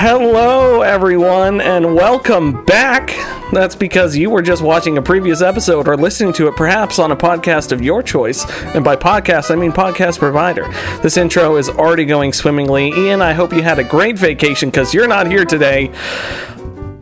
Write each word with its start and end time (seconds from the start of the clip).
Hello, 0.00 0.82
everyone, 0.82 1.60
and 1.60 1.94
welcome 1.94 2.64
back. 2.64 3.08
That's 3.52 3.74
because 3.74 4.16
you 4.16 4.30
were 4.30 4.42
just 4.42 4.62
watching 4.62 4.96
a 4.96 5.02
previous 5.02 5.42
episode 5.42 5.88
or 5.88 5.96
listening 5.96 6.32
to 6.34 6.46
it 6.46 6.54
perhaps 6.54 7.00
on 7.00 7.10
a 7.10 7.16
podcast 7.16 7.72
of 7.72 7.82
your 7.82 8.02
choice. 8.02 8.48
And 8.74 8.84
by 8.84 8.94
podcast, 8.94 9.50
I 9.50 9.56
mean 9.56 9.72
podcast 9.72 10.20
provider. 10.20 10.68
This 11.02 11.16
intro 11.16 11.56
is 11.56 11.68
already 11.68 12.04
going 12.04 12.32
swimmingly. 12.32 12.90
Ian, 12.90 13.20
I 13.20 13.32
hope 13.32 13.52
you 13.52 13.62
had 13.62 13.80
a 13.80 13.84
great 13.84 14.16
vacation 14.16 14.70
because 14.70 14.94
you're 14.94 15.08
not 15.08 15.26
here 15.26 15.44
today. 15.44 15.90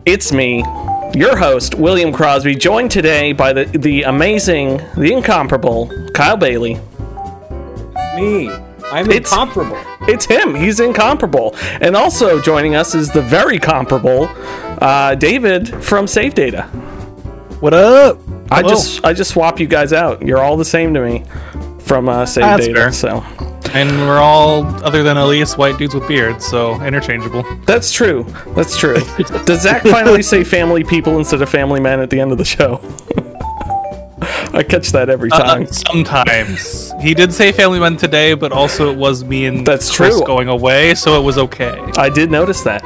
It's 0.05 0.31
me, 0.31 0.63
your 1.13 1.37
host, 1.37 1.75
William 1.75 2.11
Crosby, 2.11 2.55
joined 2.55 2.89
today 2.89 3.31
by 3.31 3.53
the, 3.53 3.65
the 3.65 4.03
amazing, 4.03 4.77
the 4.97 5.13
incomparable 5.13 5.91
Kyle 6.13 6.35
Bailey. 6.35 6.79
Me. 8.15 8.49
I'm 8.91 9.09
It's- 9.11 9.31
incomparable. 9.31 9.77
It's 10.01 10.25
him. 10.25 10.55
He's 10.55 10.79
incomparable. 10.79 11.55
And 11.81 11.95
also 11.95 12.39
joining 12.41 12.75
us 12.75 12.95
is 12.95 13.11
the 13.11 13.21
very 13.21 13.59
comparable 13.59 14.29
uh, 14.81 15.15
David 15.15 15.83
from 15.83 16.07
Save 16.07 16.33
Data. 16.35 16.63
What 17.59 17.73
up? 17.73 18.19
I 18.49 18.61
just 18.61 19.03
I 19.03 19.11
just 19.13 19.31
swap 19.31 19.59
you 19.59 19.67
guys 19.67 19.91
out. 19.91 20.21
You're 20.21 20.39
all 20.39 20.55
the 20.55 20.63
same 20.65 20.93
to 20.93 21.01
me 21.01 21.25
from 21.79 22.07
uh, 22.07 22.25
Save 22.25 22.43
That's 22.43 22.67
Data. 22.67 22.79
fair. 22.79 22.91
So 22.93 23.23
And 23.73 23.89
we're 24.07 24.19
all, 24.19 24.63
other 24.85 25.03
than 25.03 25.17
Elias, 25.17 25.57
white 25.57 25.77
dudes 25.77 25.93
with 25.93 26.07
beards, 26.07 26.45
so 26.45 26.81
interchangeable. 26.81 27.43
that's 27.65 27.91
true. 27.91 28.25
That's 28.55 28.77
true. 28.77 28.95
Does 29.45 29.61
Zach 29.63 29.83
finally 29.83 30.21
say 30.31 30.43
family 30.45 30.83
people 30.85 31.17
instead 31.17 31.41
of 31.41 31.49
family 31.49 31.79
men 31.81 31.99
at 31.99 32.09
the 32.09 32.19
end 32.21 32.31
of 32.31 32.37
the 32.37 32.45
show? 32.45 32.79
I 34.53 34.63
catch 34.63 34.91
that 34.93 35.09
every 35.09 35.29
Uh, 35.31 35.39
time. 35.39 35.67
sometimes. 35.67 36.93
He 37.01 37.13
did 37.13 37.33
say 37.33 37.51
family 37.51 37.79
men 37.79 37.97
today, 37.97 38.33
but 38.33 38.51
also 38.51 38.91
it 38.91 38.97
was 38.97 39.23
me 39.23 39.45
and 39.45 39.65
That's 39.65 39.95
Chris 39.95 40.15
true. 40.17 40.25
going 40.25 40.47
away, 40.47 40.95
so 40.95 41.19
it 41.19 41.23
was 41.23 41.37
okay. 41.37 41.77
I 41.97 42.09
did 42.09 42.31
notice 42.31 42.61
that. 42.61 42.83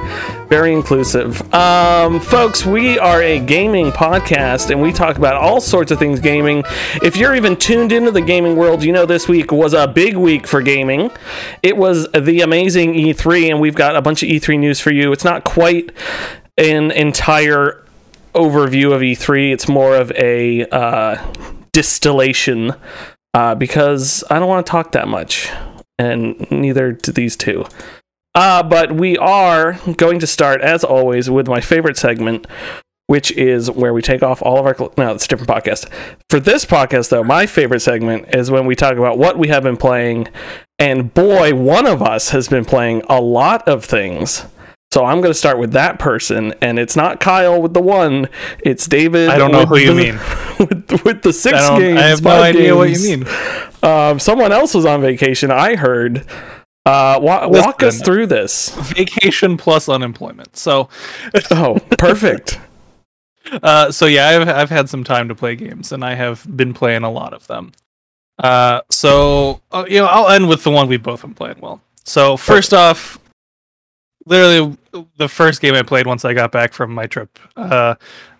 Very 0.50 0.74
inclusive. 0.74 1.42
Um, 1.54 2.20
folks, 2.20 2.66
we 2.66 3.00
are 3.00 3.22
a 3.22 3.40
gaming 3.40 3.92
podcast 3.92 4.70
and 4.70 4.82
we 4.82 4.92
talk 4.92 5.18
about 5.18 5.36
all 5.36 5.62
sorts 5.62 5.92
of 5.92 6.00
things 6.00 6.20
gaming. 6.20 6.64
If 7.04 7.16
you're 7.16 7.36
even 7.36 7.56
tuned 7.56 7.92
into 7.92 8.12
the 8.12 8.22
gaming 8.22 8.56
world, 8.58 8.84
you 8.84 8.92
know 8.92 9.06
this 9.06 9.28
week 9.30 9.52
was 9.52 9.74
a 9.74 9.88
big 9.88 10.18
week 10.18 10.48
for 10.48 10.62
gaming. 10.62 11.12
It 11.64 11.78
was 11.78 12.08
the 12.12 12.42
amazing 12.42 12.96
E3, 12.96 13.50
and 13.52 13.62
we've 13.62 13.76
got 13.76 13.96
a 13.96 14.02
bunch 14.02 14.24
of 14.24 14.30
E3 14.30 14.58
news 14.60 14.80
for 14.80 14.92
you. 14.92 15.12
It's 15.14 15.24
not 15.24 15.44
quite 15.46 15.92
an 16.58 16.92
entire 16.92 17.78
overview 18.36 18.94
of 18.94 19.02
E3, 19.02 19.52
it's 19.52 19.68
more 19.68 19.96
of 19.96 20.10
a 20.14 20.66
uh, 20.68 21.18
distillation 21.74 22.74
uh, 23.34 23.56
because 23.56 24.24
I 24.30 24.40
don't 24.40 24.50
want 24.50 24.66
to 24.66 24.70
talk 24.70 24.92
that 24.92 25.08
much, 25.08 25.50
and 25.98 26.50
neither 26.52 26.92
do 26.92 27.12
these 27.12 27.36
two. 27.36 27.66
Uh, 28.34 28.64
but 28.64 28.94
we 28.94 29.18
are 29.18 29.74
going 29.98 30.20
to 30.20 30.28
start, 30.28 30.62
as 30.62 30.84
always, 30.84 31.30
with 31.30 31.48
my 31.48 31.60
favorite 31.60 31.98
segment, 31.98 32.48
which 33.08 33.32
is 33.32 33.70
where 33.70 33.94
we 33.94 34.02
take 34.02 34.24
off 34.24 34.42
all 34.42 34.58
of 34.58 34.66
our. 34.66 34.76
Cl- 34.76 34.94
no, 34.98 35.14
it's 35.14 35.26
a 35.26 35.28
different 35.28 35.50
podcast. 35.50 35.90
For 36.30 36.40
this 36.40 36.66
podcast, 36.66 37.10
though, 37.10 37.24
my 37.24 37.46
favorite 37.46 37.82
segment 37.82 38.34
is 38.34 38.50
when 38.50 38.66
we 38.66 38.76
talk 38.76 38.98
about 38.98 39.18
what 39.18 39.38
we 39.38 39.50
have 39.50 39.64
been 39.64 39.78
playing. 39.78 40.28
And 40.80 41.14
boy, 41.14 41.54
one 41.54 41.86
of 41.86 42.02
us 42.02 42.30
has 42.30 42.48
been 42.48 42.66
playing 42.66 43.04
a 43.10 43.22
lot 43.22 43.68
of 43.68 43.84
things. 43.84 44.46
So 44.94 45.06
I'm 45.06 45.22
going 45.22 45.32
to 45.32 45.38
start 45.38 45.58
with 45.58 45.72
that 45.72 46.00
person, 46.00 46.54
and 46.62 46.78
it's 46.78 46.98
not 46.98 47.22
Kyle 47.22 47.62
with 47.62 47.74
the 47.74 47.82
one. 47.82 48.28
It's 48.60 48.88
David. 48.88 49.30
I 49.30 49.38
don't 49.38 49.52
know 49.52 49.66
who 49.66 49.78
you 49.78 49.94
mean. 49.94 50.20
With, 50.60 51.04
with 51.04 51.22
the 51.24 51.34
six 51.34 51.58
I, 51.58 51.80
games. 51.80 52.00
I 52.00 52.04
have 52.04 52.22
no 52.22 52.40
idea 52.40 52.76
what 52.76 52.92
you 52.92 53.00
mean. 53.02 53.28
Um, 53.82 54.20
someone 54.20 54.52
else 54.52 54.76
was 54.76 54.86
on 54.86 55.02
vacation. 55.02 55.50
I 55.50 55.76
heard. 55.76 56.20
Uh, 56.86 57.18
wa- 57.20 57.48
walk 57.48 57.82
us 57.82 58.00
through 58.00 58.28
this. 58.28 58.70
Vacation 58.70 59.58
plus 59.58 59.90
unemployment. 59.90 60.56
So, 60.56 60.88
Oh, 61.52 61.80
perfect. 61.98 62.60
uh, 63.64 63.92
so 63.92 64.06
yeah, 64.06 64.28
I've 64.28 64.50
I've 64.50 64.70
had 64.70 64.90
some 64.90 65.04
time 65.04 65.28
to 65.30 65.36
play 65.36 65.56
games, 65.56 65.92
and 65.92 66.04
I 66.06 66.14
have 66.14 66.46
been 66.56 66.76
playing 66.76 67.04
a 67.04 67.12
lot 67.12 67.34
of 67.34 67.48
them. 67.48 67.72
Uh, 68.38 68.82
so 68.90 69.62
uh, 69.72 69.86
you 69.88 70.00
know, 70.00 70.06
I'll 70.06 70.30
end 70.30 70.48
with 70.48 70.64
the 70.64 70.72
one 70.72 70.88
we've 70.88 71.02
both 71.02 71.22
been 71.22 71.34
playing. 71.34 71.58
Well, 71.60 71.82
so 72.06 72.38
first 72.38 72.74
off, 72.74 73.18
literally 74.26 74.78
the 75.18 75.28
first 75.28 75.62
game 75.62 75.74
I 75.74 75.84
played 75.84 76.08
once 76.08 76.26
I 76.26 76.34
got 76.34 76.52
back 76.52 76.74
from 76.74 76.94
my 76.94 77.08
trip, 77.08 77.38
uh, 77.56 77.96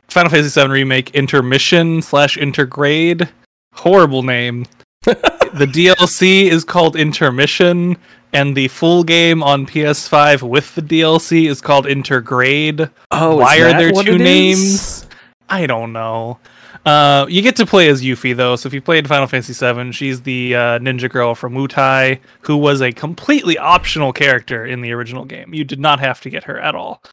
Final 0.10 0.30
Fantasy 0.32 0.60
VII 0.62 0.68
Remake 0.70 1.12
Intermission 1.12 2.02
slash 2.02 2.38
Intergrade. 2.38 3.30
Horrible 3.74 4.24
name. 4.24 4.66
the 5.04 5.66
DLC 5.66 6.44
is 6.44 6.64
called 6.64 6.96
Intermission, 6.96 7.98
and 8.34 8.56
the 8.56 8.68
full 8.68 9.04
game 9.04 9.42
on 9.42 9.66
PS5 9.66 10.44
with 10.44 10.76
the 10.76 10.82
DLC 10.82 11.50
is 11.50 11.62
called 11.62 11.86
Intergrade. 11.86 12.92
Oh, 13.12 13.38
Why 13.38 13.60
are 13.62 13.72
there 13.72 13.92
two 13.92 14.16
it 14.16 14.22
is? 14.22 14.22
names? 14.22 15.08
I 15.50 15.66
don't 15.66 15.92
know. 15.94 16.40
Uh, 16.86 17.28
you 17.30 17.42
get 17.44 17.56
to 17.58 17.66
play 17.66 17.90
as 17.90 18.02
Yuffie 18.02 18.36
though, 18.36 18.56
so 18.56 18.68
if 18.68 18.74
you 18.74 18.82
played 18.82 19.08
Final 19.08 19.28
Fantasy 19.28 19.54
VII, 19.54 19.92
she's 19.92 20.22
the 20.22 20.56
uh, 20.56 20.80
ninja 20.80 21.10
girl 21.10 21.36
from 21.36 21.54
Wutai, 21.54 22.20
who 22.42 22.58
was 22.58 22.82
a 22.82 22.92
completely 22.92 23.58
optional 23.58 24.12
character 24.12 24.66
in 24.66 24.82
the 24.82 24.92
original 24.92 25.26
game. 25.26 25.54
You 25.54 25.64
did 25.64 25.80
not 25.80 26.00
have 26.00 26.22
to 26.22 26.30
get 26.30 26.44
her 26.46 26.60
at 26.60 26.74
all, 26.74 27.04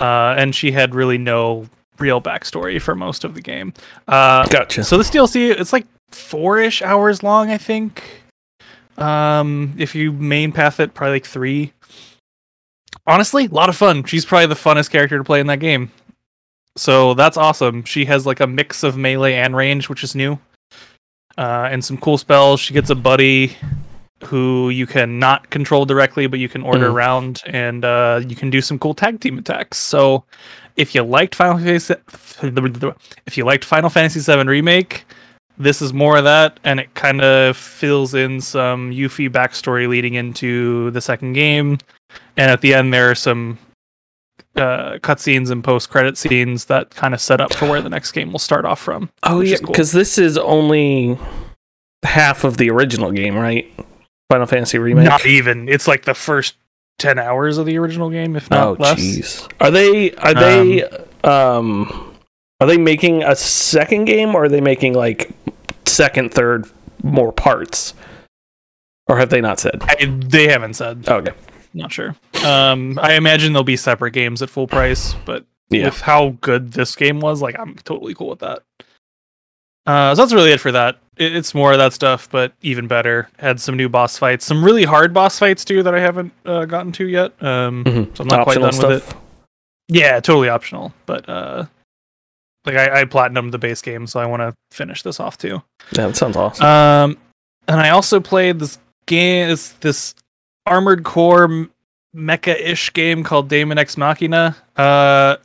uh, 0.00 0.34
and 0.36 0.54
she 0.54 0.72
had 0.72 0.94
really 0.94 1.18
no 1.18 1.68
real 1.98 2.20
backstory 2.20 2.82
for 2.82 2.96
most 2.96 3.22
of 3.22 3.34
the 3.34 3.40
game. 3.40 3.72
Uh, 4.08 4.46
Gotcha. 4.48 4.82
so 4.82 4.98
this 4.98 5.10
DLC, 5.10 5.50
it's 5.50 5.72
like 5.72 5.86
four-ish 6.10 6.82
hours 6.82 7.22
long, 7.22 7.50
I 7.50 7.58
think. 7.58 8.02
Um, 8.98 9.74
if 9.78 9.94
you 9.94 10.12
main 10.12 10.50
path 10.50 10.80
it, 10.80 10.94
probably 10.94 11.16
like 11.16 11.26
three. 11.26 11.72
Honestly, 13.06 13.46
a 13.46 13.48
lot 13.48 13.68
of 13.68 13.76
fun. 13.76 14.04
She's 14.04 14.24
probably 14.24 14.46
the 14.46 14.54
funnest 14.54 14.90
character 14.90 15.18
to 15.18 15.24
play 15.24 15.40
in 15.40 15.46
that 15.46 15.60
game. 15.60 15.90
So 16.76 17.14
that's 17.14 17.36
awesome. 17.36 17.84
She 17.84 18.04
has 18.06 18.26
like 18.26 18.40
a 18.40 18.46
mix 18.46 18.82
of 18.82 18.96
melee 18.96 19.34
and 19.34 19.54
range, 19.54 19.88
which 19.88 20.02
is 20.02 20.14
new. 20.14 20.38
Uh, 21.36 21.68
and 21.70 21.84
some 21.84 21.96
cool 21.98 22.18
spells. 22.18 22.60
She 22.60 22.74
gets 22.74 22.90
a 22.90 22.94
buddy 22.94 23.56
who 24.24 24.70
you 24.70 24.86
can 24.86 25.18
not 25.18 25.50
control 25.50 25.84
directly, 25.84 26.26
but 26.26 26.38
you 26.38 26.48
can 26.48 26.62
order 26.62 26.88
Mhm. 26.88 26.92
around, 26.94 27.42
and 27.46 27.84
uh, 27.84 28.20
you 28.26 28.36
can 28.36 28.50
do 28.50 28.60
some 28.60 28.78
cool 28.78 28.94
tag 28.94 29.20
team 29.20 29.36
attacks. 29.38 29.78
So, 29.78 30.24
if 30.76 30.94
you 30.94 31.02
liked 31.02 31.34
Final 31.34 31.58
Fantasy, 31.58 31.94
if 33.26 33.36
you 33.36 33.44
liked 33.44 33.64
Final 33.64 33.90
Fantasy 33.90 34.20
VII 34.20 34.44
Remake, 34.46 35.04
this 35.58 35.82
is 35.82 35.92
more 35.92 36.16
of 36.18 36.24
that, 36.24 36.60
and 36.64 36.78
it 36.80 36.94
kind 36.94 37.20
of 37.20 37.56
fills 37.56 38.14
in 38.14 38.40
some 38.40 38.90
Yuffie 38.92 39.28
backstory 39.28 39.88
leading 39.88 40.14
into 40.14 40.90
the 40.92 41.00
second 41.00 41.32
game. 41.32 41.78
And 42.36 42.50
at 42.50 42.60
the 42.60 42.74
end, 42.74 42.94
there 42.94 43.10
are 43.10 43.14
some 43.16 43.58
uh, 44.56 44.98
cutscenes 44.98 45.50
and 45.50 45.64
post-credit 45.64 46.18
scenes 46.18 46.66
that 46.66 46.90
kind 46.90 47.14
of 47.14 47.20
set 47.20 47.40
up 47.40 47.54
for 47.54 47.68
where 47.68 47.80
the 47.80 47.88
next 47.88 48.12
game 48.12 48.32
will 48.32 48.38
start 48.38 48.64
off 48.64 48.80
from. 48.80 49.10
Oh 49.22 49.40
yeah, 49.40 49.54
is 49.54 49.60
cool. 49.60 49.72
because 49.72 49.92
this 49.92 50.18
is 50.18 50.36
only 50.38 51.18
half 52.02 52.44
of 52.44 52.56
the 52.56 52.70
original 52.70 53.12
game, 53.12 53.36
right? 53.36 53.72
Final 54.30 54.46
Fantasy 54.46 54.78
remake. 54.78 55.08
Not 55.08 55.26
even. 55.26 55.68
It's 55.68 55.88
like 55.88 56.04
the 56.04 56.14
first 56.14 56.54
ten 56.98 57.18
hours 57.18 57.58
of 57.58 57.66
the 57.66 57.78
original 57.78 58.10
game, 58.10 58.36
if 58.36 58.50
not 58.50 58.66
oh 58.66 58.76
less. 58.78 58.98
jeez. 58.98 59.52
Are 59.60 59.70
they 59.70 60.12
are 60.16 60.34
they 60.34 60.82
um 61.24 62.16
are 62.60 62.66
they 62.66 62.78
making 62.78 63.22
a 63.22 63.34
second 63.34 64.04
game 64.04 64.34
or 64.34 64.44
are 64.44 64.48
they 64.48 64.60
making 64.60 64.94
like 64.94 65.30
second, 65.84 66.32
third, 66.32 66.70
more 67.02 67.32
parts? 67.32 67.94
Or 69.08 69.18
have 69.18 69.30
they 69.30 69.40
not 69.40 69.58
said? 69.58 69.82
I, 69.82 70.04
they 70.04 70.48
haven't 70.48 70.74
said. 70.74 71.08
Okay. 71.08 71.32
Not 71.74 71.92
sure. 71.92 72.14
Um, 72.44 72.98
I 73.00 73.14
imagine 73.14 73.52
they'll 73.52 73.62
be 73.64 73.76
separate 73.76 74.12
games 74.12 74.42
at 74.42 74.50
full 74.50 74.66
price, 74.66 75.14
but 75.24 75.44
Yeah. 75.70 75.86
with 75.86 76.00
how 76.00 76.36
good 76.40 76.72
this 76.72 76.94
game 76.96 77.20
was, 77.20 77.40
like 77.40 77.58
I'm 77.58 77.74
totally 77.84 78.14
cool 78.14 78.28
with 78.30 78.40
that. 78.40 78.62
Uh, 79.86 80.14
so 80.14 80.22
that's 80.22 80.32
really 80.32 80.52
it 80.52 80.60
for 80.60 80.70
that. 80.72 80.98
It, 81.16 81.34
it's 81.34 81.54
more 81.54 81.72
of 81.72 81.78
that 81.78 81.92
stuff, 81.92 82.28
but 82.30 82.52
even 82.62 82.86
better. 82.86 83.28
Had 83.38 83.60
some 83.60 83.76
new 83.76 83.88
boss 83.88 84.16
fights, 84.18 84.44
some 84.44 84.64
really 84.64 84.84
hard 84.84 85.12
boss 85.12 85.38
fights 85.38 85.64
too 85.64 85.82
that 85.82 85.94
I 85.94 86.00
haven't 86.00 86.32
uh, 86.46 86.66
gotten 86.66 86.92
to 86.92 87.08
yet. 87.08 87.32
Um, 87.42 87.84
Mhm. 87.84 88.16
so 88.16 88.22
I'm 88.22 88.28
not 88.28 88.40
Optional 88.40 88.70
quite 88.70 88.80
done 88.80 88.90
with 88.90 89.08
it. 89.08 89.14
Yeah, 89.88 90.20
totally 90.20 90.48
optional, 90.48 90.94
but 91.06 91.28
uh, 91.28 91.64
like 92.64 92.76
I, 92.76 93.00
I 93.00 93.04
platinumed 93.04 93.50
the 93.50 93.58
base 93.58 93.82
game, 93.82 94.06
so 94.06 94.20
I 94.20 94.26
want 94.26 94.40
to 94.40 94.54
finish 94.70 95.02
this 95.02 95.18
off 95.18 95.36
too. 95.36 95.62
Yeah, 95.92 96.06
that 96.06 96.16
sounds 96.16 96.36
awesome. 96.36 96.64
Um, 96.64 97.18
and 97.66 97.80
I 97.80 97.90
also 97.90 98.20
played 98.20 98.58
this 98.60 98.78
game, 99.06 99.48
this, 99.48 99.70
this 99.80 100.14
Armored 100.66 101.04
Core 101.04 101.66
mecha-ish 102.14 102.92
game 102.92 103.24
called 103.24 103.48
Daemon 103.48 103.78
X 103.78 103.96
Machina. 103.96 104.56
Uh, 104.76 105.36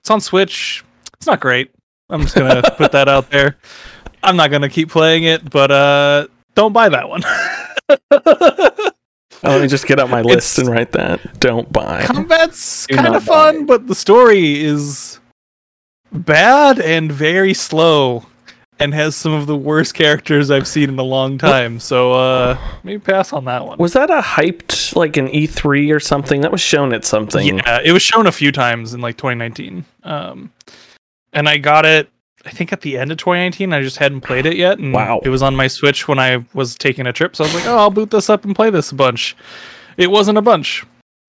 it's 0.00 0.10
on 0.10 0.20
Switch. 0.20 0.84
It's 1.14 1.26
not 1.26 1.40
great. 1.40 1.70
I'm 2.10 2.22
just 2.22 2.34
gonna 2.34 2.62
put 2.76 2.92
that 2.92 3.08
out 3.08 3.30
there. 3.30 3.56
I'm 4.22 4.36
not 4.36 4.50
gonna 4.50 4.68
keep 4.68 4.90
playing 4.90 5.24
it, 5.24 5.48
but 5.50 5.70
uh, 5.70 6.26
don't 6.54 6.72
buy 6.72 6.88
that 6.88 7.08
one. 7.08 7.22
Oh, 7.88 8.90
let 9.42 9.60
me 9.62 9.68
just 9.68 9.86
get 9.86 9.98
out 9.98 10.10
my 10.10 10.22
list 10.22 10.58
it's- 10.58 10.66
and 10.66 10.68
write 10.68 10.92
that. 10.92 11.40
Don't 11.40 11.70
buy. 11.72 12.02
Combat's 12.04 12.86
kind 12.86 13.14
of 13.14 13.24
fun, 13.24 13.66
but 13.66 13.86
the 13.86 13.94
story 13.94 14.62
is 14.62 15.18
bad 16.12 16.78
and 16.80 17.10
very 17.10 17.54
slow. 17.54 18.26
And 18.82 18.92
has 18.94 19.14
some 19.14 19.32
of 19.32 19.46
the 19.46 19.56
worst 19.56 19.94
characters 19.94 20.50
I've 20.50 20.66
seen 20.66 20.88
in 20.88 20.98
a 20.98 21.04
long 21.04 21.38
time. 21.38 21.78
So 21.78 22.14
uh, 22.14 22.58
maybe 22.82 22.98
pass 22.98 23.32
on 23.32 23.44
that 23.44 23.64
one. 23.64 23.78
Was 23.78 23.92
that 23.92 24.10
a 24.10 24.20
hyped 24.20 24.96
like 24.96 25.16
an 25.16 25.28
E3 25.28 25.94
or 25.94 26.00
something? 26.00 26.40
That 26.40 26.50
was 26.50 26.60
shown 26.60 26.92
at 26.92 27.04
something. 27.04 27.58
Yeah, 27.58 27.80
it 27.84 27.92
was 27.92 28.02
shown 28.02 28.26
a 28.26 28.32
few 28.32 28.50
times 28.50 28.92
in 28.92 29.00
like 29.00 29.16
2019. 29.16 29.84
Um, 30.02 30.52
and 31.32 31.48
I 31.48 31.58
got 31.58 31.86
it, 31.86 32.10
I 32.44 32.50
think 32.50 32.72
at 32.72 32.80
the 32.80 32.98
end 32.98 33.12
of 33.12 33.18
2019. 33.18 33.72
I 33.72 33.82
just 33.82 33.98
hadn't 33.98 34.22
played 34.22 34.46
it 34.46 34.56
yet. 34.56 34.80
And 34.80 34.92
Wow. 34.92 35.20
It 35.22 35.28
was 35.28 35.42
on 35.42 35.54
my 35.54 35.68
Switch 35.68 36.08
when 36.08 36.18
I 36.18 36.44
was 36.52 36.74
taking 36.74 37.06
a 37.06 37.12
trip. 37.12 37.36
So 37.36 37.44
I 37.44 37.46
was 37.46 37.54
like, 37.54 37.66
oh, 37.66 37.78
I'll 37.78 37.90
boot 37.90 38.10
this 38.10 38.28
up 38.28 38.44
and 38.44 38.56
play 38.56 38.70
this 38.70 38.90
a 38.90 38.96
bunch. 38.96 39.36
It 39.96 40.10
wasn't 40.10 40.38
a 40.38 40.42
bunch. 40.42 40.84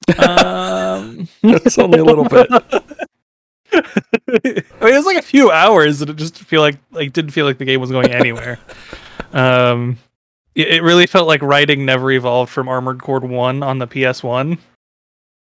um, 0.27 1.27
It's 1.43 1.77
only 1.77 1.99
a 1.99 2.03
little 2.03 2.25
bit. 2.27 2.49
I 4.27 4.39
mean, 4.43 4.63
it 4.63 4.81
was 4.81 5.05
like 5.05 5.17
a 5.17 5.23
few 5.23 5.51
hours, 5.51 6.01
and 6.01 6.09
it 6.09 6.15
just 6.15 6.37
feel 6.39 6.61
like 6.61 6.77
like 6.91 7.13
didn't 7.13 7.31
feel 7.31 7.45
like 7.45 7.57
the 7.57 7.65
game 7.65 7.81
was 7.81 7.91
going 7.91 8.11
anywhere. 8.11 8.59
um, 9.33 9.97
it, 10.55 10.67
it 10.67 10.83
really 10.83 11.07
felt 11.07 11.27
like 11.27 11.41
writing 11.41 11.85
never 11.85 12.11
evolved 12.11 12.51
from 12.51 12.67
Armored 12.67 13.01
Core 13.01 13.19
One 13.19 13.63
on 13.63 13.79
the 13.79 13.87
PS 13.87 14.23
One. 14.23 14.57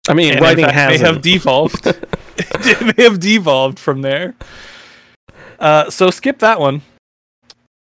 I 0.07 0.13
mean, 0.13 0.33
And 0.33 0.41
writing 0.41 0.65
fact, 0.65 0.75
has 0.75 1.01
may 1.01 1.07
have 1.07 1.21
devolved. 1.21 1.87
it 2.37 2.97
may 2.97 3.03
have 3.03 3.19
devolved 3.19 3.79
from 3.79 4.01
there. 4.01 4.35
Uh, 5.59 5.89
so 5.89 6.09
skip 6.11 6.39
that 6.39 6.59
one. 6.59 6.81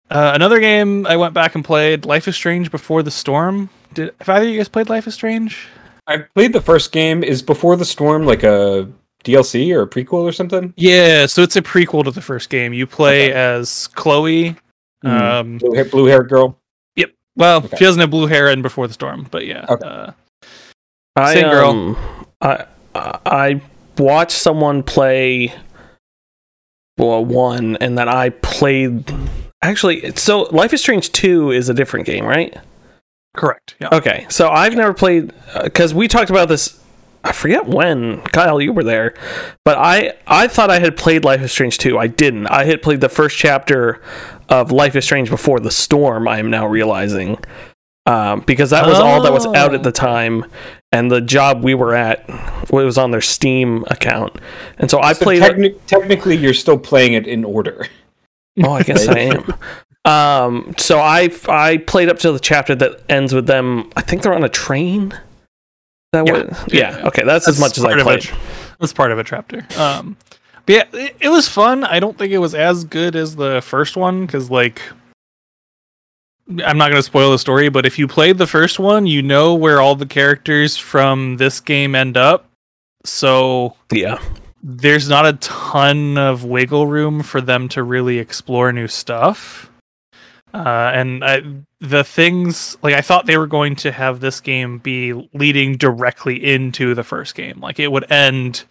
Uh, 0.09 0.31
another 0.33 0.59
game 0.59 1.05
I 1.05 1.17
went 1.17 1.33
back 1.33 1.55
and 1.55 1.63
played, 1.63 2.05
Life 2.05 2.27
is 2.27 2.35
Strange 2.35 2.71
Before 2.71 3.03
the 3.03 3.11
Storm. 3.11 3.69
Did 3.93 4.13
have 4.19 4.29
either 4.29 4.45
of 4.45 4.51
you 4.51 4.57
guys 4.57 4.67
played 4.67 4.89
Life 4.89 5.07
is 5.07 5.13
Strange? 5.13 5.67
I 6.07 6.17
played 6.17 6.53
the 6.53 6.61
first 6.61 6.91
game. 6.91 7.23
Is 7.23 7.43
Before 7.43 7.75
the 7.75 7.85
Storm 7.85 8.25
like 8.25 8.43
a 8.43 8.89
DLC 9.23 9.73
or 9.75 9.81
a 9.83 9.87
prequel 9.87 10.23
or 10.23 10.31
something? 10.31 10.73
Yeah, 10.77 11.25
so 11.25 11.41
it's 11.43 11.55
a 11.55 11.61
prequel 11.61 12.03
to 12.05 12.11
the 12.11 12.21
first 12.21 12.49
game. 12.49 12.73
You 12.73 12.87
play 12.87 13.31
as 13.33 13.87
Chloe. 13.87 14.55
Hmm. 15.01 15.07
Um, 15.07 15.57
Blue 15.59 15.73
hair, 15.73 15.85
blue 15.85 16.05
haired 16.05 16.29
girl. 16.29 16.57
Yep. 16.95 17.11
Well, 17.35 17.57
Okay. 17.63 17.77
she 17.77 17.85
doesn't 17.85 18.01
have 18.01 18.09
blue 18.11 18.27
hair 18.27 18.49
in 18.49 18.61
Before 18.61 18.87
the 18.87 18.93
Storm, 18.93 19.27
but 19.31 19.45
yeah. 19.45 19.65
Okay. 19.69 19.87
Uh, 19.87 20.11
I, 21.15 21.33
Same 21.33 21.49
girl. 21.49 21.69
um, 21.69 22.25
I 22.41 22.65
I 22.95 23.61
watched 23.97 24.37
someone 24.37 24.83
play 24.83 25.53
well 26.97 27.23
one, 27.23 27.77
and 27.77 27.97
then 27.97 28.09
I 28.09 28.29
played. 28.29 29.13
Actually, 29.61 30.11
so 30.15 30.43
Life 30.43 30.73
is 30.73 30.81
Strange 30.81 31.11
Two 31.11 31.51
is 31.51 31.69
a 31.69 31.73
different 31.73 32.05
game, 32.05 32.25
right? 32.25 32.55
correct. 33.37 33.75
Yeah. 33.79 33.89
Okay, 33.93 34.25
so 34.29 34.49
I've 34.49 34.75
never 34.75 34.93
played 34.93 35.31
because 35.63 35.93
we 35.93 36.07
talked 36.09 36.29
about 36.29 36.49
this. 36.49 36.78
I 37.23 37.31
forget 37.33 37.67
when 37.67 38.21
Kyle 38.21 38.61
you 38.61 38.71
were 38.73 38.83
there, 38.83 39.13
but 39.65 39.77
I 39.77 40.13
I 40.27 40.47
thought 40.47 40.69
I 40.71 40.79
had 40.79 40.95
played 40.97 41.23
Life 41.25 41.41
is 41.41 41.51
Strange 41.51 41.77
2. 41.77 41.97
I 41.97 42.07
didn't. 42.07 42.47
I 42.47 42.65
had 42.65 42.81
played 42.81 43.01
the 43.01 43.09
first 43.09 43.37
chapter 43.37 44.01
of 44.47 44.71
Life 44.71 44.95
is 44.95 45.03
Strange 45.05 45.29
before 45.29 45.59
the 45.59 45.71
storm. 45.71 46.27
I 46.27 46.39
am 46.39 46.49
now 46.49 46.65
realizing 46.65 47.37
um, 48.05 48.41
because 48.41 48.69
that 48.71 48.85
was 48.87 48.97
all 48.99 49.21
that 49.23 49.33
was 49.33 49.45
out 49.47 49.73
at 49.75 49.83
the 49.83 49.91
time, 49.91 50.45
and 50.91 51.11
the 51.11 51.21
job 51.21 51.63
we 51.63 51.75
were 51.75 51.93
at 51.93 52.25
was 52.71 52.97
on 52.97 53.11
their 53.11 53.21
Steam 53.21 53.83
account, 53.91 54.37
and 54.77 54.89
so 54.89 54.99
I 54.99 55.13
So 55.13 55.25
played. 55.25 55.43
it- 55.43 55.55
techni- 55.57 55.75
technically, 55.87 56.35
you're 56.37 56.53
still 56.53 56.77
playing 56.79 57.13
it 57.13 57.27
in 57.27 57.43
order. 57.43 57.85
Oh, 58.63 58.71
I 58.71 58.83
guess 58.83 59.07
I 59.07 59.19
am. 59.19 59.53
Um, 60.05 60.73
so 60.77 60.97
I 60.99 61.29
I 61.49 61.77
played 61.77 62.07
up 62.09 62.17
to 62.19 62.31
the 62.31 62.39
chapter 62.39 62.73
that 62.75 63.01
ends 63.09 63.33
with 63.35 63.45
them. 63.47 63.91
I 63.97 64.01
think 64.01 64.21
they're 64.21 64.33
on 64.33 64.45
a 64.45 64.49
train. 64.49 65.13
That 66.13 66.25
Yeah. 66.27 66.33
was, 66.33 66.65
yeah. 66.73 67.01
Okay, 67.07 67.23
that's, 67.23 67.47
as 67.47 67.59
much 67.59 67.77
as 67.77 67.85
I 67.85 67.91
part 67.93 68.01
played. 68.03 68.23
it. 68.25 68.31
That's 68.79 68.93
part 68.93 69.11
of 69.11 69.19
a 69.19 69.23
chapter. 69.23 69.65
Um, 69.77 70.17
but 70.65 70.73
yeah, 70.75 70.83
it, 70.93 71.15
it 71.19 71.29
was 71.29 71.47
fun. 71.47 71.83
I 71.83 71.99
don't 71.99 72.17
think 72.17 72.31
it 72.31 72.37
was 72.39 72.55
as 72.55 72.83
good 72.83 73.15
as 73.15 73.35
the 73.35 73.61
first 73.61 73.95
one 73.97 74.25
because, 74.25 74.49
like, 74.49 74.81
I'm 76.65 76.77
not 76.79 76.89
going 76.89 76.95
to 76.99 77.03
spoil 77.03 77.31
the 77.31 77.37
story, 77.39 77.69
but 77.69 77.85
if 77.85 77.99
you 77.99 78.07
played 78.07 78.37
the 78.39 78.47
first 78.47 78.79
one, 78.79 79.05
you 79.05 79.21
know 79.21 79.53
where 79.53 79.81
all 79.81 79.95
the 79.95 80.05
characters 80.07 80.77
from 80.77 81.37
this 81.37 81.59
game 81.59 81.93
end 81.93 82.17
up. 82.17 82.45
So 83.05 83.75
Yeah, 83.91 84.19
there's 84.63 85.07
not 85.07 85.25
a 85.27 85.33
ton 85.33 86.17
of 86.17 86.43
wiggle 86.43 86.87
room 86.87 87.21
for 87.21 87.39
them 87.39 87.69
to 87.69 87.83
really 87.83 88.17
explore 88.17 88.71
new 88.73 88.87
stuff. 88.87 89.69
Uh, 90.53 90.91
and 90.93 91.23
I, 91.23 91.41
the 91.81 92.03
things 92.03 92.77
like 92.83 92.93
I 92.93 93.01
thought 93.01 93.25
they 93.25 93.37
were 93.37 93.47
going 93.47 93.75
to 93.77 93.91
have 93.91 94.19
this 94.19 94.41
game 94.41 94.79
be 94.79 95.13
leading 95.33 95.77
directly 95.77 96.43
into 96.43 96.93
the 96.93 97.03
first 97.03 97.35
game, 97.35 97.59
like 97.61 97.79
it 97.79 97.91
would 97.91 98.11
end 98.11 98.65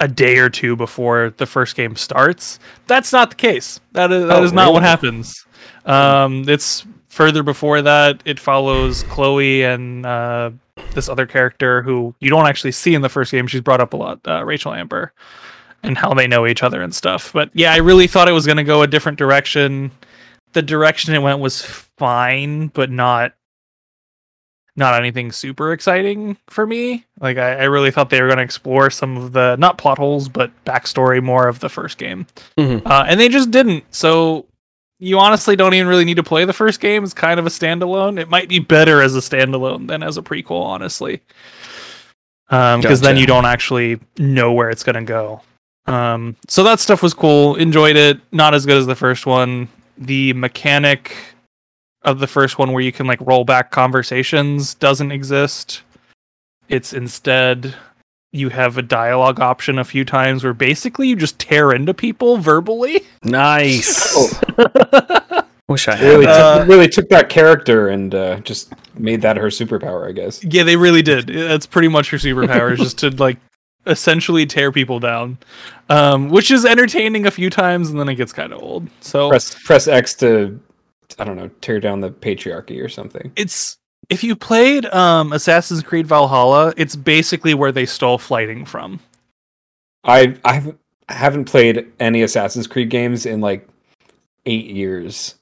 a 0.00 0.06
day 0.08 0.38
or 0.38 0.48
two 0.50 0.76
before 0.76 1.34
the 1.38 1.46
first 1.46 1.74
game 1.74 1.96
starts. 1.96 2.58
That's 2.86 3.12
not 3.12 3.30
the 3.30 3.36
case. 3.36 3.80
That 3.92 4.12
is 4.12 4.26
that 4.26 4.38
Oh, 4.38 4.44
is 4.44 4.52
not 4.52 4.72
what 4.72 4.82
happens. 4.82 5.44
Um, 5.86 6.44
it's 6.48 6.84
further 7.08 7.42
before 7.42 7.82
that. 7.82 8.22
It 8.24 8.38
follows 8.38 9.02
Chloe 9.04 9.64
and 9.64 10.04
uh, 10.06 10.50
this 10.94 11.08
other 11.08 11.26
character 11.26 11.82
who 11.82 12.14
you 12.20 12.30
don't 12.30 12.46
actually 12.46 12.72
see 12.72 12.94
in 12.94 13.02
the 13.02 13.08
first 13.08 13.32
game. 13.32 13.46
She's 13.46 13.60
brought 13.62 13.80
up 13.80 13.92
a 13.94 13.96
lot, 13.96 14.20
uh, 14.28 14.44
Rachel 14.44 14.72
Amber, 14.74 15.12
and 15.82 15.96
how 15.98 16.14
they 16.14 16.26
know 16.26 16.46
each 16.46 16.62
other 16.62 16.82
and 16.82 16.94
stuff. 16.94 17.32
But 17.32 17.50
yeah, 17.54 17.72
I 17.72 17.78
really 17.78 18.06
thought 18.06 18.28
it 18.28 18.32
was 18.32 18.46
going 18.46 18.58
to 18.58 18.64
go 18.64 18.82
a 18.82 18.86
different 18.86 19.18
direction. 19.18 19.90
The 20.52 20.62
direction 20.62 21.14
it 21.14 21.18
went 21.22 21.40
was 21.40 21.62
fine, 21.62 22.68
but 22.68 22.90
not 22.90 23.34
not 24.76 24.94
anything 24.94 25.32
super 25.32 25.72
exciting 25.72 26.36
for 26.48 26.64
me. 26.66 27.04
Like 27.20 27.36
I, 27.36 27.56
I 27.56 27.64
really 27.64 27.90
thought 27.90 28.10
they 28.10 28.20
were 28.22 28.28
going 28.28 28.38
to 28.38 28.44
explore 28.44 28.90
some 28.90 29.16
of 29.16 29.32
the 29.32 29.56
not 29.56 29.76
plot 29.76 29.98
holes, 29.98 30.28
but 30.28 30.52
backstory 30.64 31.20
more 31.22 31.48
of 31.48 31.58
the 31.58 31.68
first 31.68 31.98
game, 31.98 32.26
Mhm. 32.56 32.82
uh, 32.86 33.04
and 33.08 33.18
they 33.18 33.28
just 33.28 33.50
didn't. 33.50 33.84
So 33.92 34.46
you 35.00 35.18
honestly 35.18 35.56
don't 35.56 35.74
even 35.74 35.88
really 35.88 36.04
need 36.04 36.16
to 36.16 36.22
play 36.22 36.44
the 36.44 36.52
first 36.52 36.78
game. 36.80 37.02
It's 37.04 37.12
kind 37.14 37.40
of 37.40 37.46
a 37.46 37.50
standalone. 37.50 38.18
It 38.20 38.28
might 38.30 38.48
be 38.48 38.60
better 38.60 39.02
as 39.02 39.16
a 39.16 39.20
standalone 39.20 39.88
than 39.88 40.02
as 40.04 40.16
a 40.16 40.22
prequel, 40.22 40.62
honestly, 40.62 41.22
because 42.48 43.00
then 43.00 43.14
Gotcha. 43.14 43.20
you 43.20 43.26
don't 43.26 43.46
actually 43.46 43.98
know 44.18 44.52
where 44.52 44.70
it's 44.70 44.84
going 44.84 44.94
to 44.96 45.02
go. 45.02 45.40
Um, 45.86 46.36
so 46.48 46.62
that 46.64 46.80
stuff 46.80 47.02
was 47.02 47.14
cool. 47.14 47.54
Enjoyed 47.56 47.96
it. 47.96 48.20
Not 48.32 48.54
as 48.54 48.64
good 48.66 48.76
as 48.76 48.86
the 48.86 48.94
first 48.96 49.26
one. 49.26 49.68
The 49.98 50.32
mechanic 50.34 51.14
of 52.02 52.20
the 52.20 52.26
first 52.26 52.58
one, 52.58 52.72
where 52.72 52.82
you 52.82 52.92
can 52.92 53.06
like 53.06 53.20
roll 53.20 53.44
back 53.44 53.70
conversations, 53.70 54.74
doesn't 54.74 55.12
exist. 55.12 55.82
It's 56.68 56.92
instead 56.92 57.74
you 58.32 58.50
have 58.50 58.76
a 58.78 58.82
dialogue 58.82 59.40
option 59.40 59.78
a 59.78 59.84
few 59.84 60.04
times 60.04 60.44
where 60.44 60.52
basically 60.54 61.08
you 61.08 61.16
just 61.16 61.38
tear 61.38 61.72
into 61.72 61.94
people 61.94 62.36
verbally. 62.36 63.00
nice. 63.24 64.14
Oh, 64.16 65.42
Wish 65.68 65.86
I 65.88 65.96
had. 65.96 66.06
really, 66.06 66.24
that. 66.26 66.40
Uh, 66.40 66.58
took, 66.60 66.68
really 66.68 66.88
took 66.88 67.08
that 67.10 67.28
character 67.28 67.88
and 67.88 68.14
uh, 68.14 68.40
just 68.40 68.72
made 68.98 69.20
that 69.22 69.36
her 69.36 69.48
superpower, 69.48 70.08
I 70.08 70.12
guess. 70.12 70.42
Yeah, 70.42 70.62
they 70.62 70.76
really 70.76 71.02
did. 71.02 71.26
That's 71.26 71.66
pretty 71.66 71.88
much 71.88 72.08
her 72.10 72.16
superpower, 72.16 72.72
is 72.72 72.78
just 72.78 72.98
to 72.98 73.10
like 73.10 73.36
essentially 73.88 74.46
tear 74.46 74.70
people 74.70 75.00
down, 75.00 75.38
um, 75.88 76.28
which 76.28 76.50
is 76.50 76.64
entertaining 76.64 77.26
a 77.26 77.30
few 77.30 77.50
times, 77.50 77.90
and 77.90 77.98
then 77.98 78.08
it 78.08 78.14
gets 78.14 78.32
kind 78.32 78.52
of 78.52 78.62
old. 78.62 78.88
So 79.00 79.28
Press 79.28 79.56
press 79.64 79.88
X 79.88 80.14
to, 80.16 80.58
I 81.18 81.24
don't 81.24 81.36
know, 81.36 81.48
tear 81.60 81.80
down 81.80 82.00
the 82.00 82.10
patriarchy 82.10 82.82
or 82.82 82.88
something. 82.88 83.32
it's 83.36 83.78
if 84.08 84.24
you 84.24 84.36
played 84.36 84.86
um, 84.86 85.32
Assassin's 85.32 85.82
Creed 85.82 86.06
Valhalla, 86.06 86.72
it's 86.76 86.96
basically 86.96 87.54
where 87.54 87.72
they 87.72 87.86
stole 87.86 88.18
flyting 88.18 88.64
from. 88.64 89.00
I 90.04 90.36
I 90.44 90.72
haven't 91.08 91.46
played 91.46 91.90
any 92.00 92.22
Assassin's 92.22 92.66
Creed 92.66 92.90
games 92.90 93.26
in 93.26 93.40
like 93.40 93.68
eight 94.46 94.66
years. 94.66 95.34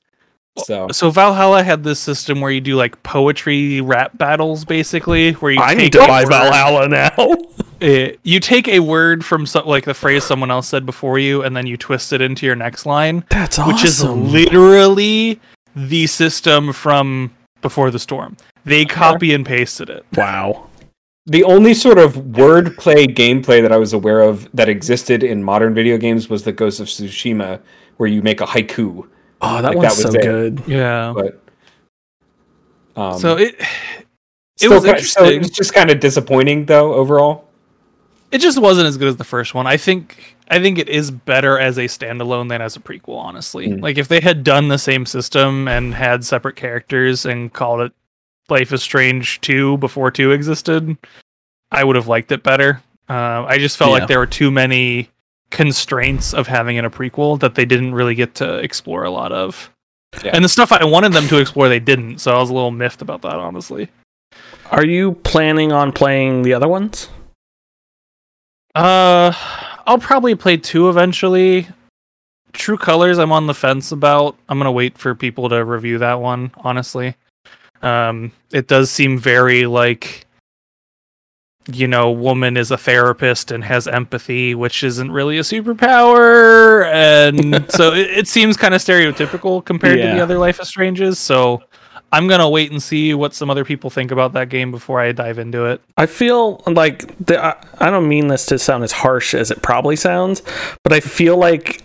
So 0.58 0.88
So 0.90 1.10
Valhalla 1.10 1.62
had 1.62 1.84
this 1.84 2.00
system 2.00 2.40
where 2.40 2.50
you 2.50 2.60
do 2.60 2.76
like 2.76 3.02
poetry 3.02 3.80
rap 3.80 4.16
battles, 4.16 4.64
basically, 4.64 5.32
where 5.32 5.52
you 5.52 5.60
I 5.60 5.75
take 5.75 5.78
need 5.78 5.92
to 5.92 5.98
buy 6.06 6.25
Valhalla 6.25 6.88
now. 6.88 7.36
Uh, 7.82 8.12
you 8.22 8.40
take 8.40 8.68
a 8.68 8.80
word 8.80 9.25
from 9.25 9.46
some, 9.46 9.66
like 9.66 9.84
the 9.84 9.94
phrase 9.94 10.25
someone 10.25 10.50
else 10.50 10.68
said 10.68 10.86
before 10.86 11.18
you, 11.18 11.42
and 11.42 11.56
then 11.56 11.66
you 11.66 11.76
twist 11.76 12.12
it 12.12 12.20
into 12.20 12.46
your 12.46 12.56
next 12.56 12.86
line. 12.86 13.25
That's 13.30 13.58
awesome. 13.58 13.72
which 13.72 13.84
is 13.84 14.02
literally 14.02 15.40
the 15.75 16.06
system 16.06 16.72
from 16.72 17.34
before 17.60 17.90
the 17.90 17.98
storm. 17.98 18.36
They 18.64 18.84
copy 18.84 19.34
and 19.34 19.44
pasted 19.44 19.90
it. 19.90 20.04
wow. 20.14 20.68
the 21.26 21.44
only 21.44 21.75
sort 21.75 21.98
of 21.98 22.14
wordplay 22.14 23.06
gameplay 23.06 23.60
that 23.62 23.72
I 23.72 23.76
was 23.76 23.92
aware 23.92 24.22
of 24.22 24.48
that 24.54 24.68
existed 24.68 25.22
in 25.22 25.42
modern 25.42 25.75
video 25.75 25.98
games 25.98 26.28
was 26.28 26.44
the 26.44 26.52
Ghost 26.52 26.80
of 26.80 26.86
Tsushima, 26.86 27.60
where 27.98 28.08
you 28.08 28.22
make 28.22 28.40
a 28.40 28.46
haiku. 28.46 29.06
Oh, 29.40 29.61
that 29.62 29.69
Like, 29.69 29.76
one's 29.76 29.97
that 29.97 30.05
was 30.07 30.12
so 30.14 30.19
it. 30.19 30.23
good. 30.23 30.62
Yeah. 30.66 31.12
But 31.14 31.40
um, 32.97 33.19
so 33.19 33.37
it 33.37 33.55
it 33.59 33.66
still 34.57 34.73
was 34.73 34.85
ki- 34.85 35.02
so 35.02 35.25
interesting. 35.25 35.40
it's 35.40 35.50
just 35.50 35.75
kind 35.75 35.90
of 35.90 36.00
disappointing, 36.00 36.64
though. 36.66 36.95
Overall, 36.95 37.47
it 38.31 38.38
just 38.38 38.59
wasn't 38.59 38.87
as 38.87 38.97
good 38.97 39.09
as 39.09 39.16
the 39.16 39.25
first 39.25 39.55
one. 39.55 39.66
I 39.66 39.76
think 39.76 40.37
I 40.49 40.59
think 40.61 40.78
it 40.78 40.88
is 40.88 41.11
better 41.11 41.59
as 41.59 41.76
a 41.76 41.83
standalone 41.85 42.49
than 42.49 42.62
as 42.62 42.76
a 42.76 42.81
prequel, 42.81 43.19
honestly. 43.19 43.69
Mm. 43.69 43.83
Like 43.83 43.99
if 43.99 44.09
they 44.09 44.21
had 44.21 44.45
done 44.45 44.69
the 44.69 44.78
same 44.78 45.05
system 45.05 45.69
and 45.69 45.95
had 45.95 46.25
separate 46.25 46.57
characters 46.57 47.26
and 47.26 47.52
called 47.52 47.81
it 47.83 47.93
Life 48.49 48.73
is 48.73 48.83
Strange 48.83 49.40
2 49.43 49.76
before 49.78 50.11
2 50.12 50.31
existed, 50.31 50.97
I 51.73 51.83
would 51.85 51.97
have 51.97 52.07
liked 52.07 52.31
it 52.33 52.43
better. 52.45 52.81
Uh, 53.11 53.45
I 53.47 53.59
just 53.59 53.76
felt 53.76 53.90
Yeah. 53.90 53.99
like 53.99 54.09
there 54.09 54.19
were 54.21 54.26
too 54.26 54.50
many 54.52 55.11
constraints 55.50 56.34
of 56.34 56.46
having 56.46 56.76
in 56.76 56.84
a 56.84 56.90
prequel 56.90 57.38
that 57.40 57.54
they 57.54 57.64
didn't 57.64 57.94
really 57.94 58.14
get 58.14 58.34
to 58.36 58.58
explore 58.58 59.04
a 59.04 59.10
lot 59.10 59.32
of. 59.32 59.70
Yeah. 60.24 60.32
And 60.34 60.44
the 60.44 60.48
stuff 60.48 60.72
I 60.72 60.84
wanted 60.84 61.12
them 61.12 61.28
to 61.28 61.38
explore, 61.38 61.68
they 61.68 61.80
didn't. 61.80 62.18
So 62.18 62.34
I 62.34 62.38
was 62.38 62.50
a 62.50 62.54
little 62.54 62.70
miffed 62.70 63.02
about 63.02 63.22
that, 63.22 63.34
honestly. 63.34 63.88
Are 64.70 64.84
you 64.84 65.12
planning 65.12 65.72
on 65.72 65.92
playing 65.92 66.42
the 66.42 66.54
other 66.54 66.68
ones? 66.68 67.08
Uh, 68.74 69.32
I'll 69.86 69.98
probably 69.98 70.34
play 70.34 70.56
two 70.56 70.88
eventually. 70.88 71.68
True 72.52 72.76
Colors, 72.76 73.18
I'm 73.18 73.32
on 73.32 73.46
the 73.46 73.54
fence 73.54 73.92
about. 73.92 74.36
I'm 74.48 74.58
gonna 74.58 74.72
wait 74.72 74.98
for 74.98 75.14
people 75.14 75.48
to 75.48 75.64
review 75.64 75.98
that 75.98 76.20
one. 76.20 76.50
Honestly, 76.58 77.14
um, 77.82 78.32
it 78.52 78.66
does 78.66 78.90
seem 78.90 79.18
very 79.18 79.66
like, 79.66 80.25
you 81.73 81.88
know, 81.88 82.11
woman 82.11 82.56
is 82.56 82.70
a 82.70 82.76
therapist 82.76 83.50
and 83.50 83.64
has 83.64 83.88
empathy, 83.88 84.54
which 84.54 84.85
isn't 84.85 85.11
really 85.11 85.38
a 85.38 85.42
superpower, 85.42 86.85
and 86.92 87.70
so 87.70 87.92
it, 87.92 88.11
it 88.11 88.28
seems 88.28 88.56
kind 88.56 88.75
of 88.75 88.80
stereotypical 88.80 89.64
compared 89.64 90.00
to 90.00 90.06
the 90.06 90.20
other 90.20 90.38
Life 90.38 90.61
is 90.61 90.68
Stranges. 90.68 91.18
So. 91.18 91.62
I'm 92.12 92.28
gonna 92.28 92.49
wait 92.49 92.70
and 92.70 92.80
see 92.80 93.14
what 93.14 93.35
some 93.35 93.50
other 93.50 93.64
people 93.64 93.90
think 93.90 94.12
about 94.12 94.32
that 94.35 94.49
game 94.49 94.70
before 94.70 95.00
I 95.00 95.11
dive 95.11 95.40
into 95.40 95.64
it. 95.66 95.80
I 95.96 96.06
feel 96.06 96.62
like 96.64 97.12
the, 97.26 97.44
I, 97.44 97.56
I 97.80 97.90
don't 97.90 98.08
mean 98.08 98.28
this 98.28 98.46
to 98.46 98.61
sound 98.61 98.85
as 98.85 98.92
harsh 98.92 99.35
as 99.35 99.50
it 99.50 99.61
probably 99.61 99.96
sounds, 99.96 100.40
but 100.85 100.92
I 100.92 101.00
feel 101.00 101.37
like 101.37 101.85